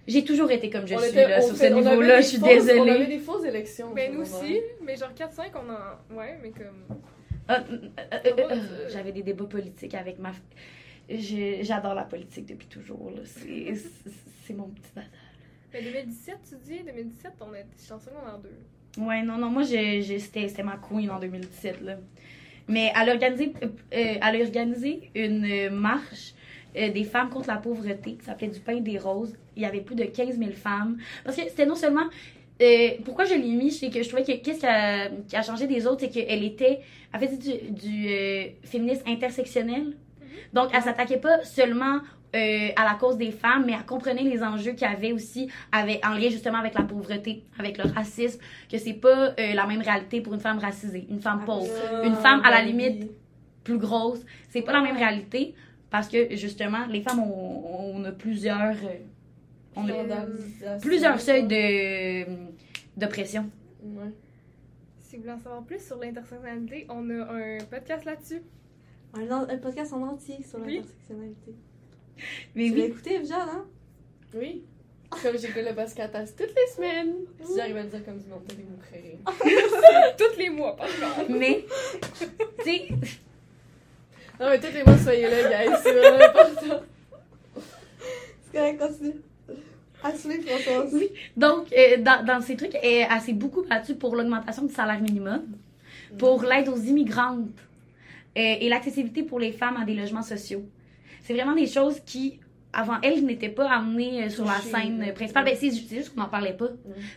J'ai 0.08 0.26
toujours 0.26 0.52
été 0.52 0.70
comme 0.70 0.86
je 0.88 0.96
On 0.96 1.00
suis 1.00 1.10
était- 1.10 1.28
là, 1.28 1.42
sur 1.42 1.56
ce 1.56 1.60
fait- 1.62 1.70
niveau-là. 1.72 2.20
Je 2.22 2.26
suis 2.28 2.38
fausses- 2.38 2.48
On 2.50 2.52
avait 2.52 2.62
désolée. 2.84 3.06
des 3.08 3.20
fausses 3.20 3.46
élections. 3.46 3.94
Ben 3.94 4.14
nous 4.14 4.22
aussi, 4.22 4.60
mais 4.82 4.96
genre 4.98 5.14
4-5, 5.14 5.52
on 5.56 5.70
en. 5.70 6.18
Ouais, 6.20 6.38
mais 6.42 6.50
comme. 6.52 6.98
Ah, 7.48 7.64
euh, 7.72 7.78
euh, 7.98 8.18
euh, 8.26 8.32
euh, 8.52 8.90
J'avais 8.90 9.12
des 9.14 9.24
débats 9.24 9.46
politiques 9.46 9.94
avec 9.96 10.20
ma. 10.20 10.32
J'adore 11.10 11.94
la 11.96 12.04
politique 12.04 12.46
depuis 12.46 12.68
toujours. 12.68 13.12
là. 13.16 13.22
C'est 13.26 13.74
c'est- 13.76 14.12
c'est 14.46 14.54
mon 14.54 14.68
petit 14.68 14.92
dada. 14.96 15.08
Mais 15.74 15.82
2017, 15.82 16.38
tu 16.50 16.56
dis? 16.64 16.84
2017, 16.84 17.32
on 17.42 17.54
est 17.54 17.66
j'étais 17.80 17.94
en 17.94 18.00
secondaire 18.00 18.40
2. 18.98 19.02
Ouais, 19.04 19.22
non, 19.24 19.38
non, 19.38 19.50
moi, 19.50 19.64
c'était 19.64 20.64
ma 20.64 20.78
queen 20.78 21.10
en 21.10 21.20
2017. 21.20 21.82
Là. 21.82 21.96
Mais 22.68 22.92
elle 23.00 23.10
a 23.10 23.14
organisé, 23.14 23.54
euh, 23.64 23.66
euh, 23.68 23.70
elle 24.22 24.42
a 24.42 24.44
organisé 24.44 25.10
une 25.16 25.46
euh, 25.46 25.70
marche 25.70 26.34
euh, 26.78 26.90
des 26.90 27.04
femmes 27.06 27.30
contre 27.30 27.48
la 27.48 27.58
pauvreté 27.58 28.16
qui 28.16 28.26
s'appelait 28.26 28.48
Du 28.50 28.60
pain 28.60 28.80
des 28.82 28.98
roses. 28.98 29.34
Il 29.56 29.62
y 29.64 29.66
avait 29.66 29.82
plus 29.82 29.96
de 29.96 30.04
15 30.04 30.38
000 30.38 30.52
femmes. 30.52 30.98
Parce 31.24 31.36
que 31.38 31.44
c'était 31.44 31.66
non 31.66 31.76
seulement. 31.76 32.06
euh, 32.62 32.90
pourquoi 33.06 33.26
je 33.26 33.34
l'ai 33.34 33.56
mis, 33.56 33.72
c'est 33.72 33.90
que 33.90 34.04
je 34.04 34.08
trouvais 34.10 34.24
que 34.24 34.44
qu'est-ce 34.44 34.60
qui 35.28 35.36
a, 35.36 35.42
changé 35.42 35.68
des 35.68 35.88
autres, 35.88 36.02
c'est 36.02 36.10
qu'elle 36.10 36.44
était. 36.44 36.82
Elle 37.14 37.20
faisait 37.28 37.38
du, 37.38 37.72
du 37.72 38.08
féminisme 38.64 39.04
intersectionnel. 39.08 39.96
Donc, 40.54 40.70
elle 40.74 40.82
s'attaquait 40.82 41.18
pas 41.18 41.44
seulement 41.44 42.00
euh, 42.36 42.70
à 42.76 42.86
la 42.86 42.96
cause 43.00 43.18
des 43.18 43.32
femmes, 43.32 43.66
mais 43.66 43.74
elle 43.74 43.86
comprenait 43.86 44.24
les 44.24 44.42
enjeux 44.42 44.72
qu'il 44.72 44.88
y 44.88 44.92
avait 44.92 45.12
aussi 45.12 45.50
avec, 45.72 46.06
en 46.06 46.12
lien 46.14 46.30
justement 46.30 46.60
avec 46.60 46.74
la 46.76 46.84
pauvreté, 46.84 47.44
avec 47.60 47.78
le 47.78 47.90
racisme, 47.92 48.40
que 48.72 48.78
c'est 48.78 48.94
pas 48.94 49.30
euh, 49.38 49.54
la 49.54 49.66
même 49.68 49.82
réalité 49.82 50.22
pour 50.22 50.34
une 50.34 50.40
femme 50.40 50.60
racisée, 50.60 51.06
une 51.10 51.20
femme 51.22 51.44
pauvre, 51.46 51.70
Ah, 51.92 52.04
Une 52.06 52.16
femme, 52.16 52.42
à 52.46 52.52
la 52.52 52.58
ben 52.62 52.68
limite, 52.68 53.12
plus 53.64 53.78
grosse. 53.78 54.22
C'est 54.50 54.62
pas 54.62 54.72
la 54.74 54.82
même 54.82 54.96
réalité 54.98 55.54
parce 55.90 56.08
que 56.08 56.36
justement, 56.36 56.86
les 56.88 57.02
femmes, 57.02 57.20
on, 57.20 57.96
on 57.98 58.04
a 58.06 58.12
plusieurs, 58.14 58.76
euh, 58.78 58.98
on 59.76 59.86
a 59.88 59.94
Standardisation. 59.94 60.80
plusieurs 60.82 61.20
seuils 61.20 61.48
de 61.48 62.26
d'oppression. 62.98 63.50
Ouais. 63.84 64.12
Si 65.00 65.16
vous 65.18 65.24
voulez 65.24 65.34
en 65.34 65.40
savoir 65.40 65.64
plus 65.64 65.86
sur 65.86 65.98
l'intersectionnalité, 65.98 66.86
on 66.90 67.10
a 67.10 67.24
un 67.34 67.58
podcast 67.70 68.06
là-dessus. 68.06 68.42
Un, 69.14 69.30
un 69.50 69.58
podcast 69.58 69.92
en 69.94 70.02
entier 70.04 70.42
sur 70.44 70.60
Oui. 70.62 70.82
Mais 72.56 72.66
Tu 72.70 72.76
l'as 72.76 72.84
oui, 72.84 72.90
écouté, 72.90 73.16
Evja, 73.16 73.42
hein? 73.42 73.66
Oui. 74.34 74.64
Comme 75.22 75.38
j'écoute 75.38 75.64
le 75.68 75.76
Pascatas 75.76 76.32
toutes 76.38 76.56
les 76.56 76.74
semaines. 76.74 77.14
Si 77.44 77.56
j'arrive 77.56 77.78
à 77.78 77.84
le 77.84 77.90
dire 77.90 78.06
comme 78.06 78.18
du 78.18 78.30
monde, 78.30 78.42
vous 78.48 78.78
créer. 78.78 79.20
Tous 80.18 80.38
les 80.40 80.50
mois, 80.50 80.76
par 80.78 80.88
contre. 81.16 81.30
mais 81.32 81.66
tu 82.20 82.64
sais, 82.64 82.88
Non, 84.40 84.50
mais 84.50 84.60
tous 84.60 84.74
les 84.74 84.84
mois, 84.86 84.98
soyez 84.98 85.24
là, 85.30 85.50
guys. 85.50 85.76
C'est 85.84 85.92
vraiment 85.92 86.24
important. 86.24 86.82
C'est 88.46 88.58
correct, 88.58 88.80
continue. 88.80 89.16
Françoise. 90.02 90.90
Oui. 90.94 91.10
Donc, 91.38 91.68
euh, 91.74 91.98
dans, 91.98 92.26
dans 92.26 92.42
ces 92.42 92.56
trucs, 92.56 92.74
elle, 92.82 93.08
elle 93.12 93.22
s'est 93.22 93.34
beaucoup 93.34 93.64
battue 93.64 93.96
pour 93.96 94.16
l'augmentation 94.16 94.64
du 94.64 94.74
salaire 94.74 95.00
minimum, 95.02 95.44
pour 96.18 96.44
l'aide 96.44 96.70
aux 96.70 96.78
immigrantes 96.78 97.50
euh, 98.38 98.56
et 98.60 98.68
l'accessibilité 98.70 99.24
pour 99.24 99.40
les 99.40 99.52
femmes 99.52 99.78
à 99.78 99.86
des 99.86 99.94
logements 99.94 100.24
sociaux. 100.24 100.64
C'est 101.24 101.34
vraiment 101.34 101.56
des 101.56 101.68
choses 101.68 102.00
qui, 102.06 102.40
avant 102.74 103.00
elle, 103.04 103.26
n'étaient 103.26 103.50
pas 103.50 103.70
amenées 103.70 104.24
euh, 104.24 104.30
sur 104.30 104.46
la 104.46 104.60
scène 104.60 105.00
ouais. 105.00 105.12
principale. 105.14 105.46
Ben, 105.46 105.56
c'est 105.60 105.72
ju- 105.72 105.84
c'est 105.88 105.98
juste 105.98 106.14
qu'on 106.16 106.22
n'en 106.22 106.30
parlait 106.30 106.54
pas. 106.54 106.70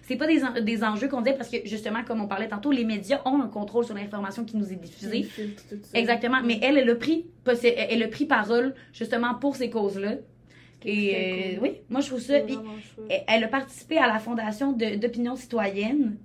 C'est 0.03 0.17
pas 0.17 0.27
des, 0.27 0.43
en- 0.45 0.61
des 0.61 0.83
enjeux 0.85 1.09
qu'on 1.09 1.21
disait 1.23 1.37
parce 1.37 1.49
que, 1.49 1.59
justement, 1.65 2.03
comme 2.05 2.21
on 2.21 2.27
parlait 2.29 2.49
tantôt, 2.49 2.71
les 2.73 2.85
médias 2.85 3.21
ont 3.25 3.41
un 3.41 3.49
contrôle 3.49 3.85
sur 3.85 3.95
l'information 3.95 4.45
qui 4.45 4.57
nous 4.57 4.73
est 4.73 4.77
diffusée. 4.77 5.29
Tout. 5.69 5.77
Exactement. 5.95 6.39
Mais 6.45 6.59
elle, 6.63 6.77
elle 6.79 6.91
a 6.91 6.95
pris, 6.97 7.27
possi- 7.47 7.73
elle 7.77 8.03
a 8.03 8.09
pris 8.09 8.27
parole 8.27 8.75
justement 8.93 9.35
pour 9.35 9.57
ces 9.57 9.71
causes-là. 9.71 10.15
Et 10.87 11.15
euh, 11.15 11.55
cool. 11.59 11.63
oui, 11.63 11.71
moi 11.89 12.01
je 12.03 12.09
trouve 12.09 12.21
ça. 12.21 12.41
Puis, 12.41 12.59
elle- 13.27 13.45
a 13.45 13.49
participé 13.49 13.97
à 13.97 14.07
la 14.07 14.19
fondation 14.19 14.73
d'opinion 14.73 15.35
citoyenne. 15.35 16.17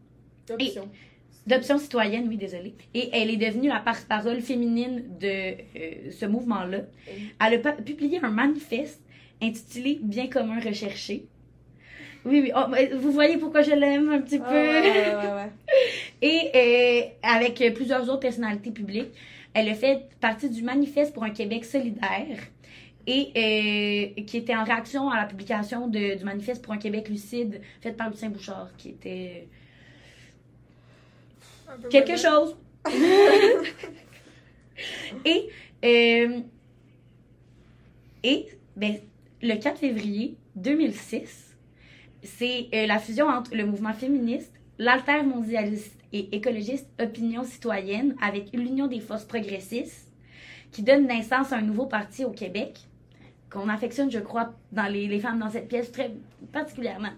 Option. 0.51 0.89
D'option 1.47 1.77
citoyenne, 1.79 2.27
oui, 2.27 2.37
désolée. 2.37 2.75
Et 2.93 3.09
elle 3.13 3.29
est 3.31 3.37
devenue 3.37 3.69
la 3.69 3.79
porte-parole 3.79 4.41
féminine 4.41 5.03
de 5.19 5.27
euh, 5.27 6.11
ce 6.11 6.25
mouvement-là. 6.25 6.79
Elle 7.43 7.61
a 7.65 7.71
publié 7.73 8.19
un 8.21 8.29
manifeste 8.29 9.01
intitulé 9.41 9.99
Bien 10.03 10.27
commun 10.27 10.59
recherché. 10.59 11.25
Oui, 12.25 12.41
oui. 12.41 12.51
Oh, 12.55 12.65
vous 12.97 13.11
voyez 13.11 13.37
pourquoi 13.37 13.61
je 13.61 13.71
l'aime 13.71 14.09
un 14.11 14.19
petit 14.21 14.39
Ah, 14.43 14.49
peu. 14.49 14.55
ouais, 14.55 14.81
ouais, 14.81 15.15
ouais, 15.15 15.33
ouais. 15.33 15.51
Et 16.21 16.51
euh, 16.53 17.09
avec 17.23 17.61
euh, 17.61 17.71
plusieurs 17.71 18.03
autres 18.09 18.19
personnalités 18.19 18.71
publiques, 18.71 19.09
elle 19.53 19.69
a 19.69 19.73
fait 19.73 20.09
partie 20.19 20.49
du 20.49 20.61
manifeste 20.61 21.13
pour 21.13 21.23
un 21.23 21.29
Québec 21.31 21.63
solidaire 21.65 22.37
et 23.07 24.11
euh, 24.17 24.21
qui 24.23 24.37
était 24.37 24.55
en 24.55 24.65
réaction 24.65 25.09
à 25.09 25.15
la 25.17 25.25
publication 25.25 25.87
de- 25.87 26.15
du 26.17 26.23
manifeste 26.25 26.61
pour 26.63 26.73
un 26.73 26.77
Québec 26.77 27.07
lucide 27.09 27.61
fait 27.81 27.93
par 27.93 28.09
Lucien 28.11 28.29
Bouchard, 28.29 28.69
qui 28.77 28.89
était 28.89 29.47
quelque 31.89 32.17
chose. 32.17 32.55
et 35.25 35.49
euh, 35.83 36.39
et 38.23 38.47
ben, 38.75 38.97
le 39.41 39.55
4 39.55 39.79
février 39.79 40.35
2006, 40.55 41.55
c'est 42.23 42.67
euh, 42.73 42.85
la 42.85 42.99
fusion 42.99 43.27
entre 43.27 43.55
le 43.55 43.65
mouvement 43.65 43.93
féministe, 43.93 44.51
l'altermondialiste 44.77 45.97
et 46.11 46.35
écologiste 46.35 46.87
Opinion 46.99 47.43
citoyenne 47.43 48.15
avec 48.21 48.51
l'Union 48.53 48.87
des 48.87 48.99
forces 48.99 49.25
progressistes 49.25 50.11
qui 50.71 50.83
donne 50.83 51.07
naissance 51.07 51.53
à 51.53 51.57
un 51.57 51.61
nouveau 51.61 51.85
parti 51.85 52.25
au 52.25 52.31
Québec 52.31 52.79
qu'on 53.49 53.69
affectionne, 53.69 54.11
je 54.11 54.19
crois, 54.19 54.53
dans 54.71 54.91
les, 54.91 55.07
les 55.07 55.19
femmes 55.19 55.39
dans 55.39 55.49
cette 55.49 55.67
pièce 55.67 55.91
très 55.91 56.11
particulièrement. 56.51 57.13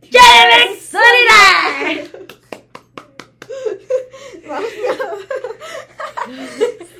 Québec 0.00 0.78
solidaire! 0.80 1.41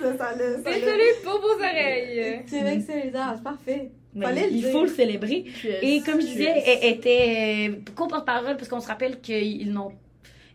Ça, 0.01 0.17
ça 0.19 0.37
l'a- 0.37 0.63
ça 0.63 0.71
l'a- 0.71 0.79
Désolé 0.79 1.05
pour 1.25 1.41
vos 1.41 1.55
oreilles. 1.55 2.41
Québec 2.49 2.83
solidaire, 2.87 3.35
c'est 3.37 3.43
parfait. 3.45 3.91
Mais 4.15 4.49
il 4.51 4.65
faut 4.65 4.83
le 4.85 4.91
célébrer. 4.91 5.45
Et 5.83 6.01
comme 6.03 6.21
je 6.21 6.27
disais, 6.27 6.63
elle 6.67 6.93
était 6.95 7.71
euh, 7.71 7.77
co-porte-parole 7.95 8.57
parce 8.57 8.69
qu'on 8.69 8.81
se 8.81 8.89
rappelle 8.89 9.21
qu'ils 9.21 9.73
n'ont 9.73 9.93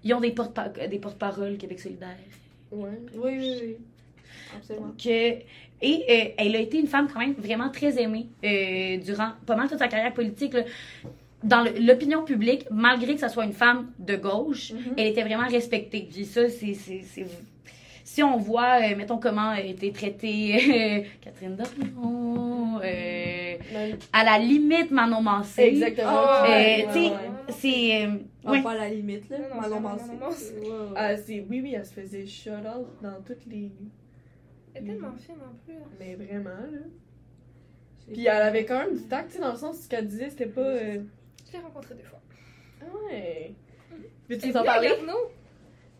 ils 0.03 0.13
ont 0.13 0.19
des 0.21 0.31
porte 0.31 0.57
des 0.89 0.99
porte-paroles 0.99 1.57
Québec 1.57 1.79
solidaire. 1.79 2.15
Ouais. 2.71 2.89
Oui, 3.15 3.31
oui, 3.39 3.59
oui. 3.63 3.77
Absolument. 4.55 4.93
Que, 5.01 5.09
et 5.09 5.43
euh, 5.81 6.29
elle 6.37 6.55
a 6.55 6.59
été 6.59 6.79
une 6.79 6.87
femme 6.87 7.07
quand 7.11 7.19
même 7.19 7.33
vraiment 7.33 7.69
très 7.69 8.01
aimée 8.01 8.27
euh, 8.43 8.97
durant 8.97 9.31
pas 9.45 9.55
mal 9.55 9.67
toute 9.69 9.79
sa 9.79 9.87
carrière 9.87 10.13
politique. 10.13 10.53
là. 10.53 10.63
Dans 11.43 11.63
l'opinion 11.79 12.23
publique, 12.23 12.65
malgré 12.71 13.13
que 13.13 13.21
ce 13.21 13.29
soit 13.29 13.45
une 13.45 13.53
femme 13.53 13.91
de 13.99 14.15
gauche, 14.15 14.71
Mhm. 14.73 14.93
elle 14.97 15.07
était 15.07 15.23
vraiment 15.23 15.47
respectée. 15.47 16.07
Puis 16.11 16.25
ça, 16.25 16.49
c'est... 16.49 16.73
Si 18.03 18.23
on 18.23 18.37
voit, 18.37 18.79
euh, 18.81 18.95
mettons, 18.95 19.17
comment 19.19 19.49
a 19.49 19.59
été 19.59 19.91
traitée 19.91 20.55
euh, 20.55 21.07
Catherine 21.21 21.55
Dorion, 21.57 22.79
euh, 22.81 23.57
à 24.13 24.23
la 24.23 24.39
limite 24.39 24.89
Manon 24.91 25.21
Mancé. 25.21 25.63
Exactement. 25.63 26.41
Ouais, 26.43 26.85
tu 26.87 26.93
sais, 26.93 27.09
ouais. 27.09 27.15
c'est... 27.49 28.05
euh, 28.05 28.61
pas 28.63 28.71
à 28.71 28.75
la 28.75 28.89
limite, 28.89 29.29
là. 29.29 29.37
Non, 29.39 29.55
non, 29.55 29.61
Manon 29.61 29.75
non, 29.75 30.25
Mancé. 30.25 30.53
Ah, 30.95 31.17
c'est... 31.17 31.45
Oui, 31.49 31.59
oui, 31.61 31.73
elle 31.75 31.85
se 31.85 31.93
faisait 31.93 32.25
shout-out 32.25 32.87
dans 33.01 33.21
toutes 33.25 33.45
les... 33.45 33.71
Elle 34.73 34.83
est 34.83 34.85
tellement 34.87 35.13
fine 35.17 35.35
en 35.35 35.53
plus. 35.65 35.75
Mais 35.99 36.15
vraiment, 36.15 36.49
là. 36.49 36.79
Puis 38.11 38.21
elle 38.25 38.41
avait 38.41 38.63
quand 38.63 38.79
même 38.79 38.95
du 38.95 39.03
tact, 39.03 39.31
tu 39.31 39.35
sais, 39.35 39.41
dans 39.41 39.51
le 39.51 39.57
sens, 39.57 39.81
ce 39.81 39.89
qu'elle 39.89 40.07
disait, 40.07 40.29
c'était 40.29 40.45
pas... 40.45 40.71
Je 41.47 41.53
l'ai 41.53 41.59
rencontrée 41.63 41.95
deux 41.95 42.03
fois. 42.03 42.19
Ah 42.81 42.85
ouais. 43.09 43.53
Veux-tu 44.29 44.45
Elle 44.45 44.51
nous 44.51 44.57
en 44.57 44.63
parler? 44.63 44.87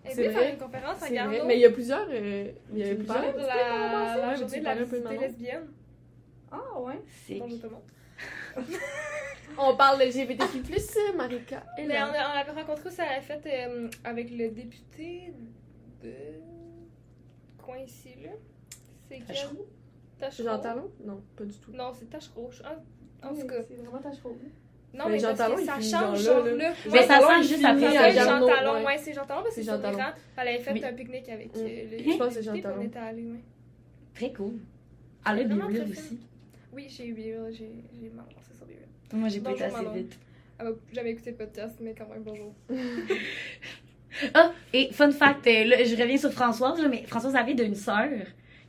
Elle 0.04 0.14
vrai. 0.14 0.30
faire 0.44 0.54
une 0.54 0.60
conférence 0.60 0.98
à 0.98 1.00
C'est 1.00 1.06
vrai. 1.08 1.16
Garneau. 1.16 1.46
Mais 1.46 1.56
il 1.56 1.62
y 1.62 1.66
a 1.66 1.72
plusieurs... 1.72 2.08
euh, 2.10 2.52
Il 2.72 2.78
y 2.80 2.84
a 2.84 2.90
Tu 2.90 2.96
plusieurs... 2.96 3.22
Veux-tu 3.22 3.38
la, 3.40 4.16
la 4.18 4.34
de 4.34 4.38
journée 4.40 4.60
de 4.60 4.64
la 4.66 4.76
de 4.76 4.84
visite 4.84 5.20
lesbienne 5.22 5.68
Ah, 6.52 6.80
ouais. 6.80 7.02
C'est- 7.26 7.40
dans 7.40 7.48
l'automne. 7.48 7.72
On 9.58 9.76
parle 9.76 10.02
LGBTQ+, 10.04 10.62
euh, 10.74 11.14
Marika. 11.16 11.64
Et 11.78 11.86
Mais 11.86 11.96
on, 11.96 12.12
là. 12.12 12.28
a- 12.28 12.32
on 12.32 12.36
l'avait 12.36 12.52
rencontré 12.62 12.90
aussi 12.90 13.02
à 13.02 13.16
la 13.16 13.22
fête 13.22 13.46
euh, 13.48 13.90
avec 14.04 14.30
le 14.30 14.50
député 14.50 15.34
de 16.04 16.14
coin 17.58 17.78
ici, 17.80 18.10
là. 18.24 18.32
C'est? 19.10 19.26
Tachereau? 19.26 19.68
Tachereau. 20.20 20.50
Jean 20.50 20.60
Talon? 20.60 20.92
Non, 21.04 21.24
pas 21.36 21.44
du 21.46 21.58
tout. 21.58 21.72
Non, 21.72 21.92
c'est 21.94 22.10
Tachereau. 22.10 22.52
En, 23.24 23.28
en 23.28 23.34
Oui, 23.34 23.42
tout 23.42 23.48
cas. 23.48 23.64
C'est 23.68 23.76
vraiment 23.76 24.00
tâche 24.00 24.20
rouge. 24.24 24.36
Non, 24.94 25.06
Mais 25.06 25.12
mais, 25.12 25.20
Jean 25.20 25.28
parce 25.28 25.38
Talon, 25.40 25.56
que 25.56 25.62
il 25.62 25.66
ça 25.66 25.74
change, 25.76 25.90
genre 26.24 26.44
genre 26.44 26.46
là. 26.46 26.74
Mais 26.92 27.04
ça 27.06 27.20
il 27.40 27.44
juste 27.48 27.66
après 27.66 27.98
à 27.98 28.12
c'est 28.12 28.20
Jean 28.20 28.46
Talon, 28.48 28.74
ouais. 28.80 28.86
ouais, 28.86 28.98
c'est 28.98 29.14
Jean 29.14 29.26
Talon 29.26 29.44
parce 29.44 29.56
que 29.56 29.62
C'est 29.62 29.68
grand. 29.92 30.12
Elle 30.38 30.48
avait 30.48 30.60
fait 30.60 30.72
Oui. 30.74 30.86
un 30.86 30.94
pique-nique 30.94 31.30
avec 31.30 31.56
Mm. 31.56 31.60
euh, 31.60 31.84
le 31.92 32.12
Je 32.12 32.18
pense 32.18 32.28
que 32.30 32.34
c'est 32.34 32.44
Jean 32.44 32.62
Talon. 32.62 32.76
On 32.80 32.84
était 32.84 33.00
allés, 33.00 33.24
ouais. 33.24 33.40
Très 34.16 34.32
cool. 34.34 34.54
Très 35.24 35.34
reels 35.34 35.84
fine. 35.84 35.92
aussi. 35.92 36.20
Oui, 36.74 36.88
j'ai 36.90 37.08
eu 37.08 37.14
Beer, 37.14 37.38
j'ai 37.52 37.70
j'ai 38.00 38.10
mal 38.10 38.26
lancé 38.34 38.54
sur 38.56 38.66
Beer. 38.66 38.78
Moi, 39.14 39.30
j'ai 39.30 39.40
pas 39.42 39.52
été 39.52 39.64
assez 39.66 39.86
vite. 39.94 40.18
Elle 40.60 40.66
m'a 40.68 40.72
jamais 40.94 41.12
écouté 41.12 41.32
le 41.32 41.38
podcast, 41.38 41.76
mais 41.82 41.94
quand 41.96 42.08
même, 42.10 42.24
bonjour. 42.24 42.54
Ah, 44.34 44.52
et 44.74 44.92
fun 44.94 45.12
fact, 45.12 45.46
euh, 45.46 45.64
là, 45.66 45.84
je 45.84 45.96
reviens 45.96 46.18
sur 46.18 46.32
Françoise, 46.32 46.82
mais 46.90 47.04
Françoise 47.04 47.36
avait 47.36 47.52
une 47.52 47.76
sœur 47.76 48.08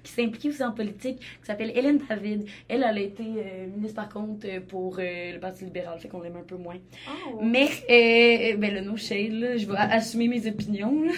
qui 0.03 0.13
s'est 0.13 0.25
impliquée 0.25 0.49
aussi 0.49 0.63
en 0.65 0.73
politique, 0.73 1.19
qui 1.19 1.27
s'appelle 1.47 1.73
Hélène 1.77 2.01
David. 2.09 2.47
Elle, 2.69 2.85
elle 2.89 2.99
a 2.99 3.01
été 3.01 3.23
euh, 3.25 3.67
ministre, 3.75 3.97
par 3.97 4.09
contre, 4.09 4.47
euh, 4.49 4.61
pour 4.67 4.97
euh, 4.99 5.33
le 5.35 5.39
Parti 5.41 5.65
libéral, 5.65 5.99
fait 5.99 6.09
qu'on 6.09 6.21
l'aime 6.23 6.37
un 6.37 6.43
peu 6.47 6.57
moins. 6.57 6.75
Ouais. 6.77 7.43
Mais, 7.43 7.67
euh, 7.91 8.57
ben, 8.57 8.75
le 8.75 8.81
no 8.81 8.97
shade, 8.97 9.33
là, 9.33 9.57
je 9.57 9.67
vais 9.67 9.77
assumer 9.77 10.29
mes 10.29 10.47
opinions, 10.47 11.03
là. 11.03 11.13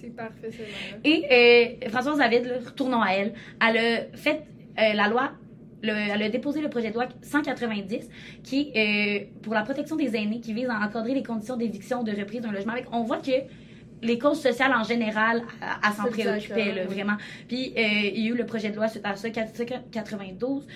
C'est 0.00 0.14
parfait, 0.16 0.50
c'est. 0.50 0.66
Et 1.04 1.88
Françoise 1.90 2.18
David, 2.18 2.44
là, 2.46 2.54
retournons 2.64 3.02
à 3.02 3.10
elle, 3.12 3.34
elle 3.60 3.76
a 3.78 4.16
fait 4.16 4.42
la 4.76 5.08
loi, 5.08 5.32
le- 5.82 5.92
elle 5.92 6.22
a 6.22 6.28
déposé 6.30 6.60
le 6.62 6.70
projet 6.70 6.88
de 6.90 6.94
loi 6.94 7.06
190 7.22 8.08
qui 8.42 8.70
euh, 8.76 9.20
pour 9.42 9.52
la 9.54 9.62
protection 9.62 9.96
des 9.96 10.16
aînés, 10.16 10.40
qui 10.40 10.52
vise 10.54 10.68
à 10.70 10.78
encadrer 10.86 11.14
les 11.14 11.22
conditions 11.22 11.56
d'éviction 11.56 12.00
ou 12.00 12.04
de 12.04 12.12
reprise 12.12 12.40
d'un 12.40 12.52
logement. 12.52 12.72
Avec, 12.72 12.86
on 12.92 13.02
voit 13.02 13.18
que 13.18 13.30
les 14.02 14.18
causes 14.18 14.40
sociales 14.40 14.72
en 14.72 14.82
général, 14.84 15.42
à, 15.60 15.88
à 15.88 15.92
s'en 15.92 16.04
préoccuper, 16.04 16.60
exact, 16.60 16.74
là, 16.76 16.82
oui. 16.88 16.94
vraiment. 16.94 17.16
Puis 17.48 17.72
euh, 17.76 17.82
il 18.14 18.24
y 18.24 18.28
a 18.28 18.30
eu 18.30 18.36
le 18.36 18.46
projet 18.46 18.70
de 18.70 18.76
loi 18.76 18.88
suite 18.88 19.04
à 19.04 19.14
ça, 19.16 19.28
492, 19.30 20.66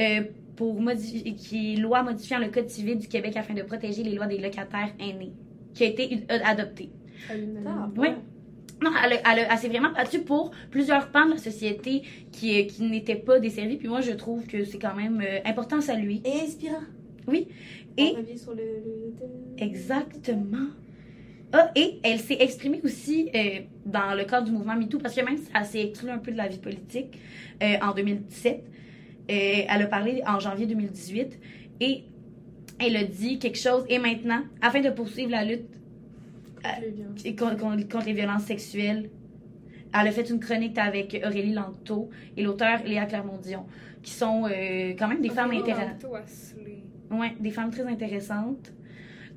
euh, 0.00 0.20
pour 0.56 0.80
modifier, 0.80 1.34
qui 1.34 1.74
est 1.74 1.76
loi 1.76 2.02
modifiant 2.02 2.38
le 2.38 2.48
Code 2.48 2.68
civil 2.68 2.98
du 2.98 3.08
Québec 3.08 3.36
afin 3.36 3.54
de 3.54 3.62
protéger 3.62 4.02
les 4.02 4.14
lois 4.14 4.26
des 4.26 4.38
locataires 4.38 4.92
aînés, 5.00 5.32
qui 5.74 5.84
a 5.84 5.86
été 5.88 6.24
euh, 6.30 6.38
adopté. 6.44 6.90
Ah, 7.30 7.88
Oui. 7.96 8.08
Non, 8.80 8.90
elle, 9.04 9.14
a- 9.14 9.32
elle, 9.32 9.38
a- 9.40 9.52
elle 9.52 9.58
s'est 9.58 9.68
vraiment 9.68 9.90
battue 9.92 10.20
pour 10.20 10.52
plusieurs 10.70 11.10
pans 11.10 11.26
de 11.26 11.32
la 11.32 11.38
société 11.38 12.02
qui, 12.30 12.64
qui 12.68 12.84
n'étaient 12.84 13.16
pas 13.16 13.40
desservis. 13.40 13.76
Puis 13.76 13.88
moi, 13.88 14.00
je 14.02 14.12
trouve 14.12 14.46
que 14.46 14.64
c'est 14.64 14.78
quand 14.78 14.94
même 14.94 15.20
euh, 15.20 15.40
important 15.44 15.78
à 15.78 15.80
saluer. 15.80 16.20
Et 16.24 16.42
inspirant. 16.46 16.82
Oui. 17.26 17.48
On 17.98 18.02
Et 18.04 18.10
revient 18.16 18.38
sur 18.38 18.52
le. 18.54 18.62
le- 18.62 19.64
exactement. 19.64 20.68
Ah, 21.52 21.70
et 21.74 21.98
elle 22.02 22.18
s'est 22.18 22.36
exprimée 22.40 22.80
aussi 22.84 23.30
euh, 23.34 23.60
dans 23.86 24.14
le 24.14 24.24
cadre 24.24 24.46
du 24.46 24.52
mouvement 24.52 24.76
MeToo, 24.76 24.98
parce 24.98 25.14
que 25.14 25.22
même 25.22 25.38
si 25.38 25.48
elle 25.54 25.64
s'est 25.64 25.82
exclue 25.82 26.10
un 26.10 26.18
peu 26.18 26.30
de 26.30 26.36
la 26.36 26.46
vie 26.46 26.58
politique 26.58 27.18
euh, 27.62 27.76
en 27.80 27.94
2017, 27.94 28.64
euh, 29.30 29.34
elle 29.68 29.82
a 29.82 29.86
parlé 29.86 30.22
en 30.26 30.38
janvier 30.40 30.66
2018 30.66 31.38
et 31.80 32.04
elle 32.78 32.96
a 32.96 33.04
dit 33.04 33.38
quelque 33.38 33.58
chose. 33.58 33.84
Et 33.88 33.98
maintenant, 33.98 34.42
afin 34.60 34.80
de 34.80 34.90
poursuivre 34.90 35.30
la 35.30 35.44
lutte 35.44 35.78
contre, 37.38 38.06
les 38.06 38.12
violences 38.12 38.44
sexuelles. 38.44 39.10
Elle 39.94 40.08
a 40.08 40.12
fait 40.12 40.28
une 40.28 40.40
chronique 40.40 40.76
avec 40.78 41.20
Aurélie 41.24 41.54
Lanto 41.54 42.10
et 42.36 42.42
l'auteur 42.42 42.80
Léa 42.84 43.06
Clermont-Dion, 43.06 43.64
qui 44.02 44.12
sont 44.12 44.44
euh, 44.44 44.90
quand 44.98 45.08
même 45.08 45.22
des 45.22 45.30
femmes 45.30 45.50
intéressantes. 45.50 46.04
Ouais, 47.10 47.34
des 47.40 47.50
femmes 47.50 47.70
très 47.70 47.86
intéressantes. 47.86 48.72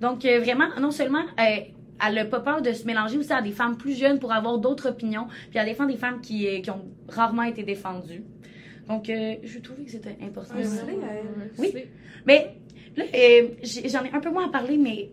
Donc, 0.02 0.26
euh, 0.26 0.40
vraiment, 0.40 0.68
non 0.80 0.92
seulement 0.92 1.24
euh, 1.40 1.62
elle 2.06 2.16
n'a 2.16 2.26
pas 2.26 2.40
peur 2.40 2.62
de 2.62 2.72
se 2.74 2.86
mélanger 2.86 3.18
aussi 3.18 3.32
à 3.34 3.42
des 3.42 3.52
femmes 3.52 3.78
plus 3.78 3.98
jeunes 3.98 4.20
pour 4.20 4.32
avoir 4.32 4.58
d'autres 4.58 4.90
opinions, 4.90 5.28
puis 5.50 5.60
elle 5.60 5.66
défend 5.66 5.86
des 5.86 5.98
femmes 5.98 6.22
qui, 6.22 6.48
euh, 6.48 6.60
qui 6.62 6.70
ont 6.70 6.86
rarement 7.10 7.44
été 7.44 7.64
défendues. 7.64 8.24
Donc, 8.88 9.10
euh, 9.10 9.36
je 9.44 9.60
trouvais 9.60 9.84
que 9.84 9.92
c'était 9.92 10.18
important. 10.22 10.56
Ouais, 10.56 10.64
vrai, 10.64 10.98
Oui. 11.58 11.74
Mais 12.26 12.56
là, 12.98 13.04
euh, 13.16 13.48
j'en 13.64 14.04
ai 14.04 14.12
un 14.14 14.20
peu 14.20 14.30
moins 14.32 14.48
à 14.48 14.52
parler 14.52 14.78
mais, 14.78 15.10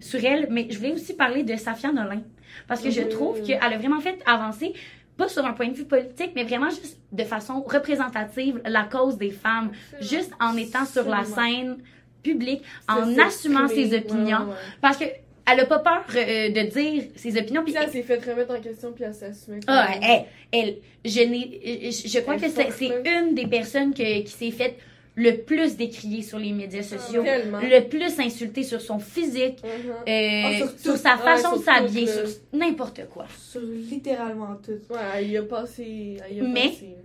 sur 0.00 0.22
elle, 0.24 0.48
mais 0.50 0.66
je 0.70 0.78
voulais 0.78 0.92
aussi 0.92 1.14
parler 1.14 1.42
de 1.44 1.56
Safia 1.56 1.92
Nolin. 1.92 2.22
Parce 2.68 2.82
que 2.82 2.90
je 2.90 3.00
Mhm. 3.02 3.08
trouve 3.08 3.42
qu'elle 3.42 3.62
a 3.62 3.78
vraiment 3.78 4.00
fait 4.00 4.18
avancer, 4.26 4.74
pas 5.16 5.28
sur 5.28 5.44
un 5.46 5.52
point 5.52 5.68
de 5.68 5.74
vue 5.74 5.84
politique, 5.86 6.32
mais 6.34 6.44
vraiment 6.44 6.68
juste 6.70 6.98
de 7.12 7.22
façon 7.24 7.62
représentative, 7.62 8.60
la 8.66 8.84
cause 8.84 9.16
des 9.16 9.30
femmes. 9.30 9.70
Juste 10.00 10.32
en 10.40 10.56
étant 10.56 10.84
sur 10.84 11.08
la 11.08 11.24
scène 11.24 11.78
publique, 12.22 12.62
en 12.88 13.06
assumant 13.18 13.68
ses 13.68 13.96
opinions. 13.96 14.48
Parce 14.80 14.96
que 14.98 15.04
elle 15.52 15.60
a 15.60 15.66
pas 15.66 15.78
peur 15.78 16.04
euh, 16.16 16.48
de 16.50 16.62
dire 16.70 17.04
ses 17.16 17.36
opinions. 17.38 17.62
Puis 17.64 17.74
elle 17.80 17.90
s'est 17.90 18.02
fait 18.02 18.24
remettre 18.24 18.54
en 18.54 18.60
question, 18.60 18.92
puis 18.92 19.04
elle 19.04 19.14
s'est 19.14 19.26
assumée. 19.26 19.60
Ah, 19.66 19.88
elle, 20.02 20.24
elle, 20.52 20.76
je 21.04 21.20
n'ai, 21.20 21.90
je, 21.90 22.08
je 22.08 22.18
crois 22.20 22.34
Elle 22.34 22.40
que 22.42 22.48
c'est, 22.48 22.92
une 23.04 23.34
des 23.34 23.46
personnes 23.46 23.92
que- 23.94 24.22
qui 24.22 24.30
s'est 24.32 24.50
fait 24.50 24.76
le 25.14 25.36
plus 25.36 25.76
décrier 25.76 26.22
sur 26.22 26.38
les 26.38 26.52
médias 26.52 26.82
sociaux, 26.82 27.22
Tellement. 27.22 27.58
le 27.60 27.80
plus 27.86 28.18
insulter 28.18 28.62
sur 28.62 28.80
son 28.80 28.98
physique, 28.98 29.58
Mhm. 29.62 29.90
euh, 30.08 30.64
Ah, 30.64 30.68
sur 30.82 30.96
sa 30.96 31.16
Ouais, 31.16 31.22
façon 31.22 31.48
sur 31.50 31.58
de 31.58 31.64
s'habiller, 31.64 32.06
sur 32.06 32.24
n'importe 32.54 33.02
quoi. 33.10 33.26
Sur 33.38 33.60
littéralement 33.60 34.54
tout. 34.64 34.80
Ouais, 34.92 35.00
elle 35.16 35.30
y 35.30 35.36
a 35.36 35.42
passé. 35.42 36.16
Elle 36.30 36.36
y 36.36 36.40
a 36.40 36.44
Mais- 36.44 36.68
passé. 36.68 36.96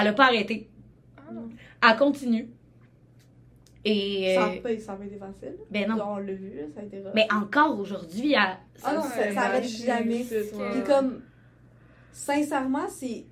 Elle 0.00 0.06
a 0.08 0.12
pas 0.12 0.24
arrêté. 0.26 0.68
Ah. 1.18 1.90
Elle 1.90 1.96
continue. 1.98 2.46
Et, 3.86 4.34
Ça 4.34 4.40
n'a 4.48 4.60
pas, 4.62 4.78
ça 4.78 4.98
été 5.04 5.16
facile. 5.18 5.56
ben 5.70 5.88
non. 5.88 5.96
On 6.02 6.16
l'a 6.16 6.32
vu, 6.32 6.54
là, 6.56 6.62
ça 6.74 6.80
a 6.80 6.84
été 6.84 7.00
rough. 7.00 7.12
Mais 7.14 7.26
encore 7.32 7.78
aujourd'hui, 7.78 8.32
elle- 8.32 8.56
Ah 8.82 8.94
non, 8.94 9.02
Ça, 9.02 9.08
ça, 9.10 9.14
c'est 9.24 9.32
ça 9.34 9.40
arrête 9.42 9.62
vache, 9.62 9.82
jamais. 9.84 10.24
Puis 10.24 10.82
comme, 10.86 11.20
sincèrement, 12.12 12.88
c'est 12.88 13.24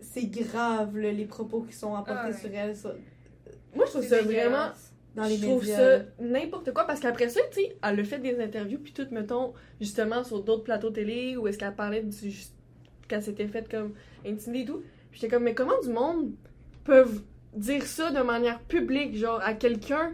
c'est 0.00 0.26
grave, 0.26 0.98
là, 0.98 1.12
les 1.12 1.24
propos 1.26 1.62
qui 1.62 1.74
sont 1.74 1.94
apportés 1.94 2.20
Ah 2.24 2.26
ouais. 2.30 2.32
sur 2.36 2.50
elle 2.52 2.74
ça, 2.76 2.92
Moi, 3.74 3.84
je 3.86 3.90
trouve 3.92 4.04
ça 4.04 4.20
vraiment. 4.22 4.68
dans 5.14 5.24
les 5.24 5.36
je 5.36 5.42
trouve 5.46 5.60
médias. 5.60 5.98
ça 6.00 6.04
n'importe 6.18 6.72
quoi 6.72 6.84
parce 6.84 6.98
qu'après 6.98 7.28
ça, 7.28 7.40
tu 7.52 7.60
sais, 7.60 7.76
elle 7.82 8.00
a 8.00 8.04
fait 8.04 8.18
des 8.18 8.40
interviews 8.40 8.78
puis 8.80 8.92
tout, 8.92 9.06
mettons, 9.12 9.52
justement 9.80 10.24
sur 10.24 10.42
d'autres 10.42 10.64
plateaux 10.64 10.90
télé 10.90 11.36
où 11.36 11.46
est-ce 11.46 11.58
qu'elle 11.58 11.74
parlait 11.74 12.02
du 12.02 12.32
qu'elle 13.06 13.22
s'était 13.22 13.46
faite 13.46 13.70
comme 13.70 13.92
intimidée 14.26 14.62
et 14.64 14.66
tout. 14.66 14.82
J'étais 15.12 15.28
comme, 15.28 15.44
mais 15.44 15.54
comment 15.54 15.78
du 15.82 15.90
monde 15.90 16.32
peuvent 16.84 17.22
dire 17.54 17.82
ça 17.84 18.10
de 18.10 18.20
manière 18.22 18.60
publique, 18.60 19.16
genre 19.16 19.40
à 19.42 19.54
quelqu'un 19.54 20.12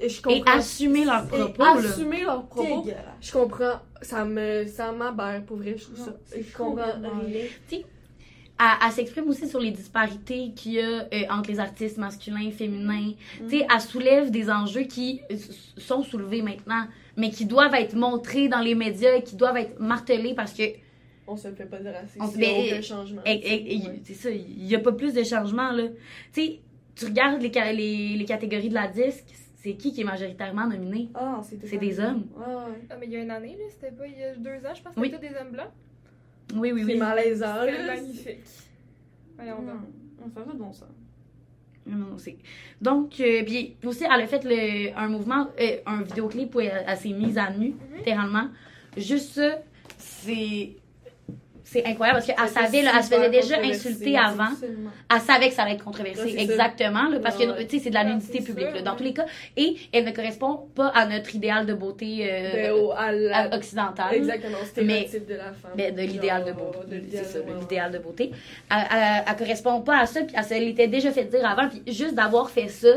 et 0.00 0.08
je 0.08 0.18
et 0.18 0.22
comprends. 0.22 0.52
assumer 0.58 1.04
leurs 1.04 1.24
et 1.26 1.28
propos. 1.28 1.62
là. 1.62 1.88
assumer 1.90 2.22
leurs 2.22 2.46
propos. 2.46 2.86
Je 3.20 3.32
comprends, 3.32 3.80
ça 4.02 4.24
me 4.24 4.66
ça 4.66 4.90
m'aberre 4.92 5.44
pour 5.44 5.56
vrai, 5.58 5.76
je 5.78 5.84
trouve 5.84 5.98
Non, 5.98 6.04
ça. 6.06 6.16
c'est 6.26 6.42
Je 6.42 6.56
comprends 6.56 6.84
rien. 6.84 7.80
Elle, 8.56 8.66
elle 8.86 8.92
s'exprime 8.92 9.28
aussi 9.28 9.48
sur 9.48 9.58
les 9.58 9.72
disparités 9.72 10.52
qu'il 10.54 10.72
y 10.74 10.80
a 10.80 11.08
euh, 11.12 11.22
entre 11.28 11.50
les 11.50 11.58
artistes 11.58 11.98
masculins 11.98 12.46
et 12.46 12.52
féminins. 12.52 13.12
Mm. 13.40 13.48
Tu 13.48 13.58
sais, 13.58 13.66
elle 13.72 13.80
soulève 13.80 14.30
des 14.30 14.48
enjeux 14.48 14.82
qui 14.84 15.20
sont 15.76 16.04
soulevés 16.04 16.40
maintenant, 16.40 16.86
mais 17.16 17.30
qui 17.30 17.46
doivent 17.46 17.74
être 17.74 17.96
montrés 17.96 18.46
dans 18.48 18.60
les 18.60 18.76
médias, 18.76 19.20
qui 19.22 19.34
doivent 19.34 19.56
être 19.56 19.80
martelés 19.80 20.34
parce 20.34 20.52
que 20.52 20.62
On 21.26 21.36
se 21.36 21.48
le 21.48 21.54
fait 21.56 21.64
pas 21.64 21.78
dire 21.78 21.94
assez. 21.96 22.20
On- 22.20 22.30
Il 22.30 22.40
y 22.40 22.44
a 22.44 22.48
mais- 22.48 22.68
aucun 22.72 22.82
changement. 22.82 23.22
Et- 23.26 23.32
et- 23.32 23.74
et- 23.76 23.82
c'est 24.04 24.14
ça, 24.14 24.30
il 24.30 24.64
n'y 24.66 24.74
a 24.76 24.78
pas 24.78 24.92
plus 24.92 25.12
de 25.14 25.24
changement, 25.24 25.72
là. 25.72 25.88
Tu 26.32 26.40
sais, 26.42 26.60
tu 26.94 27.04
regardes 27.06 27.40
les, 27.42 27.52
ca- 27.52 27.72
les, 27.72 28.16
les 28.16 28.24
catégories 28.24 28.68
de 28.68 28.74
la 28.74 28.88
disque, 28.88 29.26
c'est 29.56 29.74
qui 29.74 29.92
qui 29.92 30.02
est 30.02 30.04
majoritairement 30.04 30.66
nominé? 30.66 31.10
Ah 31.14 31.40
c'est 31.42 31.64
C'est 31.66 31.78
des 31.78 31.98
hommes. 32.00 32.26
Ouais. 32.36 32.44
Ah, 32.90 32.96
mais 32.98 33.06
il 33.06 33.12
y 33.12 33.16
a 33.16 33.20
une 33.22 33.30
année, 33.30 33.56
là, 33.58 33.64
c'était 33.70 33.92
pas 33.92 34.06
il 34.06 34.18
y 34.18 34.22
a 34.24 34.34
deux 34.36 34.64
ans, 34.66 34.74
je 34.74 34.82
pense 34.82 34.94
que 34.94 35.00
Oui. 35.00 35.10
c'était 35.12 35.28
des 35.30 35.36
hommes 35.36 35.52
blancs. 35.52 35.70
Oui, 36.54 36.72
oui, 36.72 36.82
C'est 36.86 36.92
oui. 36.92 36.98
malaisant. 36.98 37.54
C'était 37.64 37.78
là. 37.78 37.94
magnifique. 37.96 38.40
Voyons 39.36 39.62
donc. 39.62 39.80
Hum, 40.22 40.30
Ça 40.34 40.44
fait 40.44 40.56
bon 40.56 40.72
ça. 40.72 40.86
Non, 41.86 41.96
non, 41.96 42.18
c'est- 42.18 42.38
Donc, 42.80 43.18
euh, 43.20 43.42
puis 43.44 43.76
aussi, 43.84 44.04
elle 44.04 44.20
a 44.22 44.26
fait 44.26 44.42
le, 44.44 44.96
un 44.96 45.08
mouvement, 45.08 45.48
euh, 45.60 45.76
un 45.86 46.02
vidéoclip 46.02 46.54
où 46.54 46.60
elle, 46.60 46.84
elle 46.86 46.96
s'est 46.96 47.10
mise 47.10 47.36
à 47.38 47.50
nu, 47.50 47.70
Mhm. 47.70 47.96
littéralement. 47.98 48.48
Juste 48.96 49.32
ça, 49.32 49.58
c'est... 49.98 50.76
C'est 51.66 51.84
incroyable 51.86 52.18
parce 52.20 52.26
qu'elle 52.26 52.48
savait, 52.64 52.82
là, 52.82 52.92
elle 52.96 53.02
se 53.02 53.08
faisait 53.08 53.30
déjà 53.30 53.58
insulter 53.58 54.16
avant. 54.18 54.44
Absolument. 54.52 54.90
Elle 55.12 55.20
savait 55.22 55.48
que 55.48 55.54
ça 55.54 55.62
allait 55.62 55.74
être 55.76 55.84
controversé, 55.84 56.34
exactement, 56.38 57.08
là, 57.08 57.18
parce 57.20 57.36
que 57.36 57.62
tu 57.64 57.78
sais, 57.78 57.84
c'est 57.84 57.88
de 57.90 57.94
la 57.94 58.04
nudité 58.04 58.40
publique, 58.42 58.66
sûr, 58.66 58.74
là, 58.76 58.82
dans 58.82 58.90
ouais. 58.92 58.96
tous 58.98 59.02
les 59.04 59.14
cas. 59.14 59.24
Et 59.56 59.76
elle 59.92 60.04
ne 60.04 60.10
correspond 60.10 60.68
pas 60.74 60.88
à 60.88 61.06
notre 61.06 61.34
idéal 61.34 61.64
de 61.64 61.72
beauté 61.72 62.28
euh, 62.30 62.52
Ben, 62.52 62.72
au- 62.72 62.92
à 62.92 63.10
la- 63.12 63.36
à- 63.50 63.56
occidental. 63.56 64.14
Exactement, 64.14 64.58
stéréotype 64.64 65.26
de 65.26 65.34
la 65.34 65.52
femme. 65.54 65.70
Ben, 65.74 65.94
de 65.94 66.02
l'idéal 66.02 66.44
de 66.44 66.52
beauté. 66.52 67.02
C'est 67.10 67.24
ça, 67.24 67.38
l'idéal 67.58 67.90
de 67.92 67.98
beauté. 67.98 68.30
Elle, 68.70 69.24
elle 69.26 69.36
correspond 69.36 69.80
pas 69.80 69.98
à 70.00 70.06
ça, 70.06 70.20
puis 70.22 70.34
elle 70.38 70.44
se 70.44 70.54
l'était 70.54 70.86
déjà 70.88 71.10
fait 71.12 71.24
dire 71.24 71.46
avant, 71.48 71.68
puis 71.70 71.82
juste 71.92 72.14
d'avoir 72.14 72.50
fait 72.50 72.68
ça, 72.68 72.88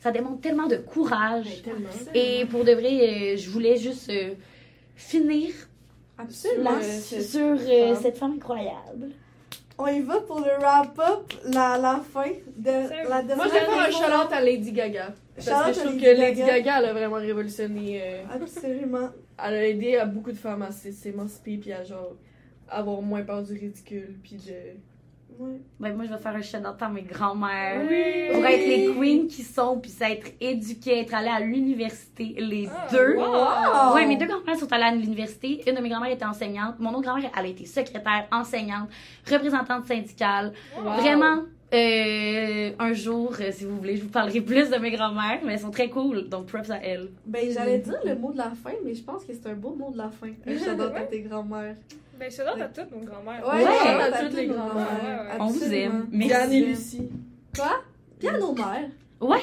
ça 0.00 0.10
démontre 0.10 0.40
tellement 0.40 0.66
de 0.66 0.76
courage. 0.76 1.44
Ben, 1.64 1.72
tellement. 1.72 1.88
Et 2.12 2.44
pour 2.46 2.64
de 2.64 2.72
vrai, 2.72 2.90
euh, 2.90 3.36
je 3.36 3.48
voulais 3.50 3.76
juste 3.76 4.10
euh, 4.10 4.30
finir 4.96 5.50
Absolument. 6.18 6.80
Sur, 6.80 7.18
euh, 7.18 7.22
sur 7.22 7.68
euh, 7.68 7.94
cette 8.00 8.16
femme 8.18 8.34
incroyable. 8.34 9.10
On 9.78 9.86
y 9.88 10.00
va 10.00 10.20
pour 10.20 10.40
le 10.40 10.58
wrap-up, 10.58 11.32
la, 11.44 11.76
la 11.76 12.00
fin 12.12 12.30
de 12.56 12.70
la 13.08 13.22
dernière 13.22 13.36
Moi, 13.36 13.46
je 13.48 13.52
vais 13.52 13.60
faire 13.60 13.78
un 13.78 13.90
shout-out 13.90 14.32
à 14.32 14.40
Lady 14.40 14.72
Gaga. 14.72 15.12
Parce 15.34 15.46
que 15.46 15.72
je 15.74 15.80
trouve 15.80 15.92
Lady 15.92 16.00
que 16.04 16.10
Lady 16.20 16.40
Gaga. 16.40 16.60
Gaga, 16.60 16.78
elle 16.78 16.84
a 16.86 16.92
vraiment 16.94 17.16
révolutionné. 17.16 18.00
euh, 18.02 18.22
Absolument. 18.34 19.10
elle 19.44 19.54
a 19.54 19.68
aidé 19.68 19.96
à 19.96 20.06
beaucoup 20.06 20.32
de 20.32 20.38
femmes 20.38 20.62
à 20.62 20.70
s'émanciper 20.70 21.58
puis 21.58 21.72
à 21.74 21.84
genre 21.84 22.16
avoir 22.68 23.02
moins 23.02 23.22
peur 23.22 23.42
du 23.42 23.52
ridicule 23.52 24.16
puis 24.22 24.36
de. 24.36 24.78
Ouais. 25.38 25.60
Ben, 25.80 25.94
moi, 25.94 26.04
je 26.04 26.10
vais 26.12 26.18
faire 26.18 26.34
un 26.34 26.42
shout-out 26.42 26.80
à 26.80 26.88
mes 26.88 27.02
grands-mères. 27.02 27.80
Oui. 27.88 28.32
Pour 28.32 28.44
être 28.46 28.66
les 28.66 28.86
queens 28.94 29.26
qui 29.28 29.42
sont, 29.42 29.78
puis 29.78 29.90
ça 29.90 30.10
être 30.10 30.32
éduquées, 30.40 31.00
être 31.00 31.14
allées 31.14 31.28
à 31.28 31.40
l'université, 31.40 32.34
les 32.38 32.68
Ah, 32.70 32.88
deux. 32.90 33.16
Wow. 33.16 33.94
Ouais, 33.94 34.06
mes 34.06 34.16
deux 34.16 34.26
grands-mères 34.26 34.56
sont 34.56 34.72
allées 34.72 34.84
à 34.84 34.92
l'université. 34.94 35.62
Une 35.68 35.74
de 35.76 35.80
mes 35.80 35.88
grands-mères 35.88 36.12
était 36.12 36.24
enseignante. 36.24 36.78
Mon 36.78 36.90
autre 36.90 37.02
grand-mère, 37.02 37.30
elle 37.38 37.46
a 37.46 37.48
été 37.48 37.66
secrétaire, 37.66 38.26
enseignante, 38.32 38.88
représentante 39.30 39.86
syndicale. 39.86 40.52
Wow. 40.76 40.84
Vraiment, 41.00 41.42
euh, 41.74 42.70
un 42.78 42.92
jour, 42.92 43.34
euh, 43.40 43.50
si 43.50 43.64
vous 43.64 43.76
voulez, 43.76 43.96
je 43.96 44.02
vous 44.02 44.08
parlerai 44.08 44.40
plus 44.40 44.70
de 44.70 44.76
mes 44.76 44.90
grands-mères, 44.92 45.40
mais 45.44 45.54
elles 45.54 45.60
sont 45.60 45.70
très 45.70 45.90
cool. 45.90 46.28
Donc, 46.28 46.46
props 46.46 46.70
à 46.70 46.76
elles. 46.76 47.08
Ben, 47.26 47.50
j'allais 47.52 47.78
dire 47.78 47.98
le 48.04 48.14
mot 48.14 48.32
de 48.32 48.38
la 48.38 48.50
fin, 48.50 48.72
mais 48.84 48.94
je 48.94 49.02
pense 49.02 49.24
que 49.24 49.32
c'est 49.32 49.48
un 49.50 49.54
beau 49.54 49.74
mot 49.74 49.90
de 49.90 49.98
la 49.98 50.10
fin. 50.10 50.30
À 50.96 51.00
tes 51.02 51.20
grands-mères. 51.20 51.74
Ben, 52.18 52.30
je 52.30 52.42
à 52.42 52.68
toutes 52.68 52.90
nos 52.92 53.04
grand-mères. 53.04 53.46
Ouais. 53.46 53.64
à 53.64 54.22
toutes 54.22 54.32
les 54.34 54.46
nos 54.46 54.54
grands-mères. 54.54 54.86
Ouais, 55.02 55.32
ouais. 55.32 55.36
On 55.40 55.46
vous 55.46 55.72
aime. 55.74 56.06
Merci. 56.10 56.56
Et 56.56 56.64
Lucie. 56.66 57.08
Quoi? 57.54 57.82
À 58.28 58.38
nos 58.38 58.52
mères. 58.54 58.88
Ouais. 59.20 59.38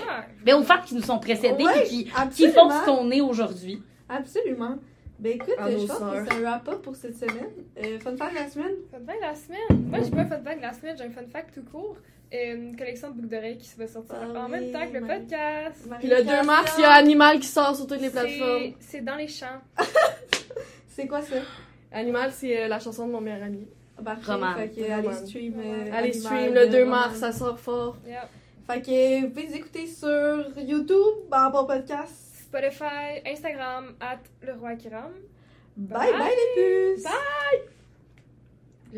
Mais 0.45 0.53
aux 0.53 0.63
femmes 0.63 0.81
qui 0.85 0.95
nous 0.95 1.01
sont 1.03 1.19
précédées 1.19 1.63
Ouais, 1.63 1.83
et 1.83 1.87
qui, 1.87 2.05
qui 2.05 2.11
absolument. 2.15 2.69
font 2.69 2.79
ce 2.81 2.85
qu'on 2.85 3.11
est 3.11 3.21
aujourd'hui. 3.21 3.81
Absolument. 4.09 4.77
Ben 5.19 5.33
écoute, 5.35 5.53
je 5.57 5.85
pense 5.87 5.97
que 5.99 6.25
c'est 6.27 6.33
un 6.35 6.41
wrap-up 6.41 6.81
pour 6.81 6.95
cette 6.95 7.17
semaine. 7.17 7.49
Euh, 7.77 7.99
fun 7.99 8.15
fact 8.17 8.33
de 8.33 8.39
la 8.39 8.49
semaine? 8.49 8.73
Fun 8.91 8.97
fact 9.05 9.19
de 9.19 9.25
la 9.25 9.35
semaine. 9.35 9.87
Moi, 9.89 9.99
j'ai 10.03 10.11
pas 10.11 10.21
un 10.21 10.25
fun 10.25 10.41
fact 10.43 10.57
de 10.57 10.61
la 10.61 10.73
semaine, 10.73 10.95
j'ai 10.97 11.03
un 11.05 11.09
fun 11.11 11.27
fact 11.31 11.53
tout 11.53 11.63
court. 11.71 11.95
Une 12.31 12.75
collection 12.75 13.09
de 13.09 13.13
boucles 13.13 13.27
d'oreilles 13.27 13.57
qui 13.59 13.69
va 13.77 13.87
sortir 13.87 14.15
Ah 14.19 14.25
en 14.39 14.45
oui, 14.45 14.51
même 14.51 14.71
temps 14.71 14.87
que 14.87 14.93
le 14.93 14.99
Marie- 15.01 15.19
podcast. 15.21 15.87
Puis 15.99 16.07
le 16.09 16.23
2 16.23 16.45
mars, 16.45 16.73
il 16.77 16.81
y 16.81 16.85
a 16.85 16.91
Animal 16.93 17.39
qui 17.39 17.47
sort 17.47 17.75
sur 17.75 17.85
toutes 17.87 18.01
les 18.01 18.09
plateformes. 18.09 18.73
C'est 18.79 19.01
dans 19.01 19.15
les 19.15 19.27
champs. 19.27 19.61
C'est 20.89 21.07
quoi 21.07 21.21
ça? 21.21 21.35
Animal, 21.93 22.31
c'est 22.33 22.63
euh, 22.63 22.67
la 22.67 22.79
chanson 22.79 23.07
de 23.07 23.11
mon 23.11 23.21
meilleur 23.21 23.43
ami. 23.43 23.67
Roman. 24.25 24.55
Fait 24.55 24.69
que 24.69 24.91
allez 24.91 25.13
stream. 25.13 25.53
euh, 25.59 25.83
Allez, 25.93 26.09
Animal 26.09 26.13
stream 26.13 26.53
le 26.53 26.67
2 26.69 26.79
Roman. 26.79 26.89
mars, 26.91 27.15
ça 27.17 27.31
sort 27.31 27.59
fort. 27.59 27.97
Yep. 28.05 28.17
Fait 28.67 28.81
que 28.81 29.21
vous 29.21 29.29
pouvez 29.29 29.47
les 29.47 29.55
écouter 29.57 29.87
sur 29.87 30.45
YouTube, 30.57 31.29
Barbara 31.29 31.67
Podcast. 31.67 32.11
Spotify, 32.43 33.21
Instagram, 33.25 33.93
at 33.99 34.19
le 34.41 34.53
roi 34.53 34.75
qui 34.75 34.89
rame. 34.89 35.11
Bye 35.75 36.11
bye 36.11 36.29
les 36.29 36.93
puces! 36.95 37.03
Bye! 37.03 37.82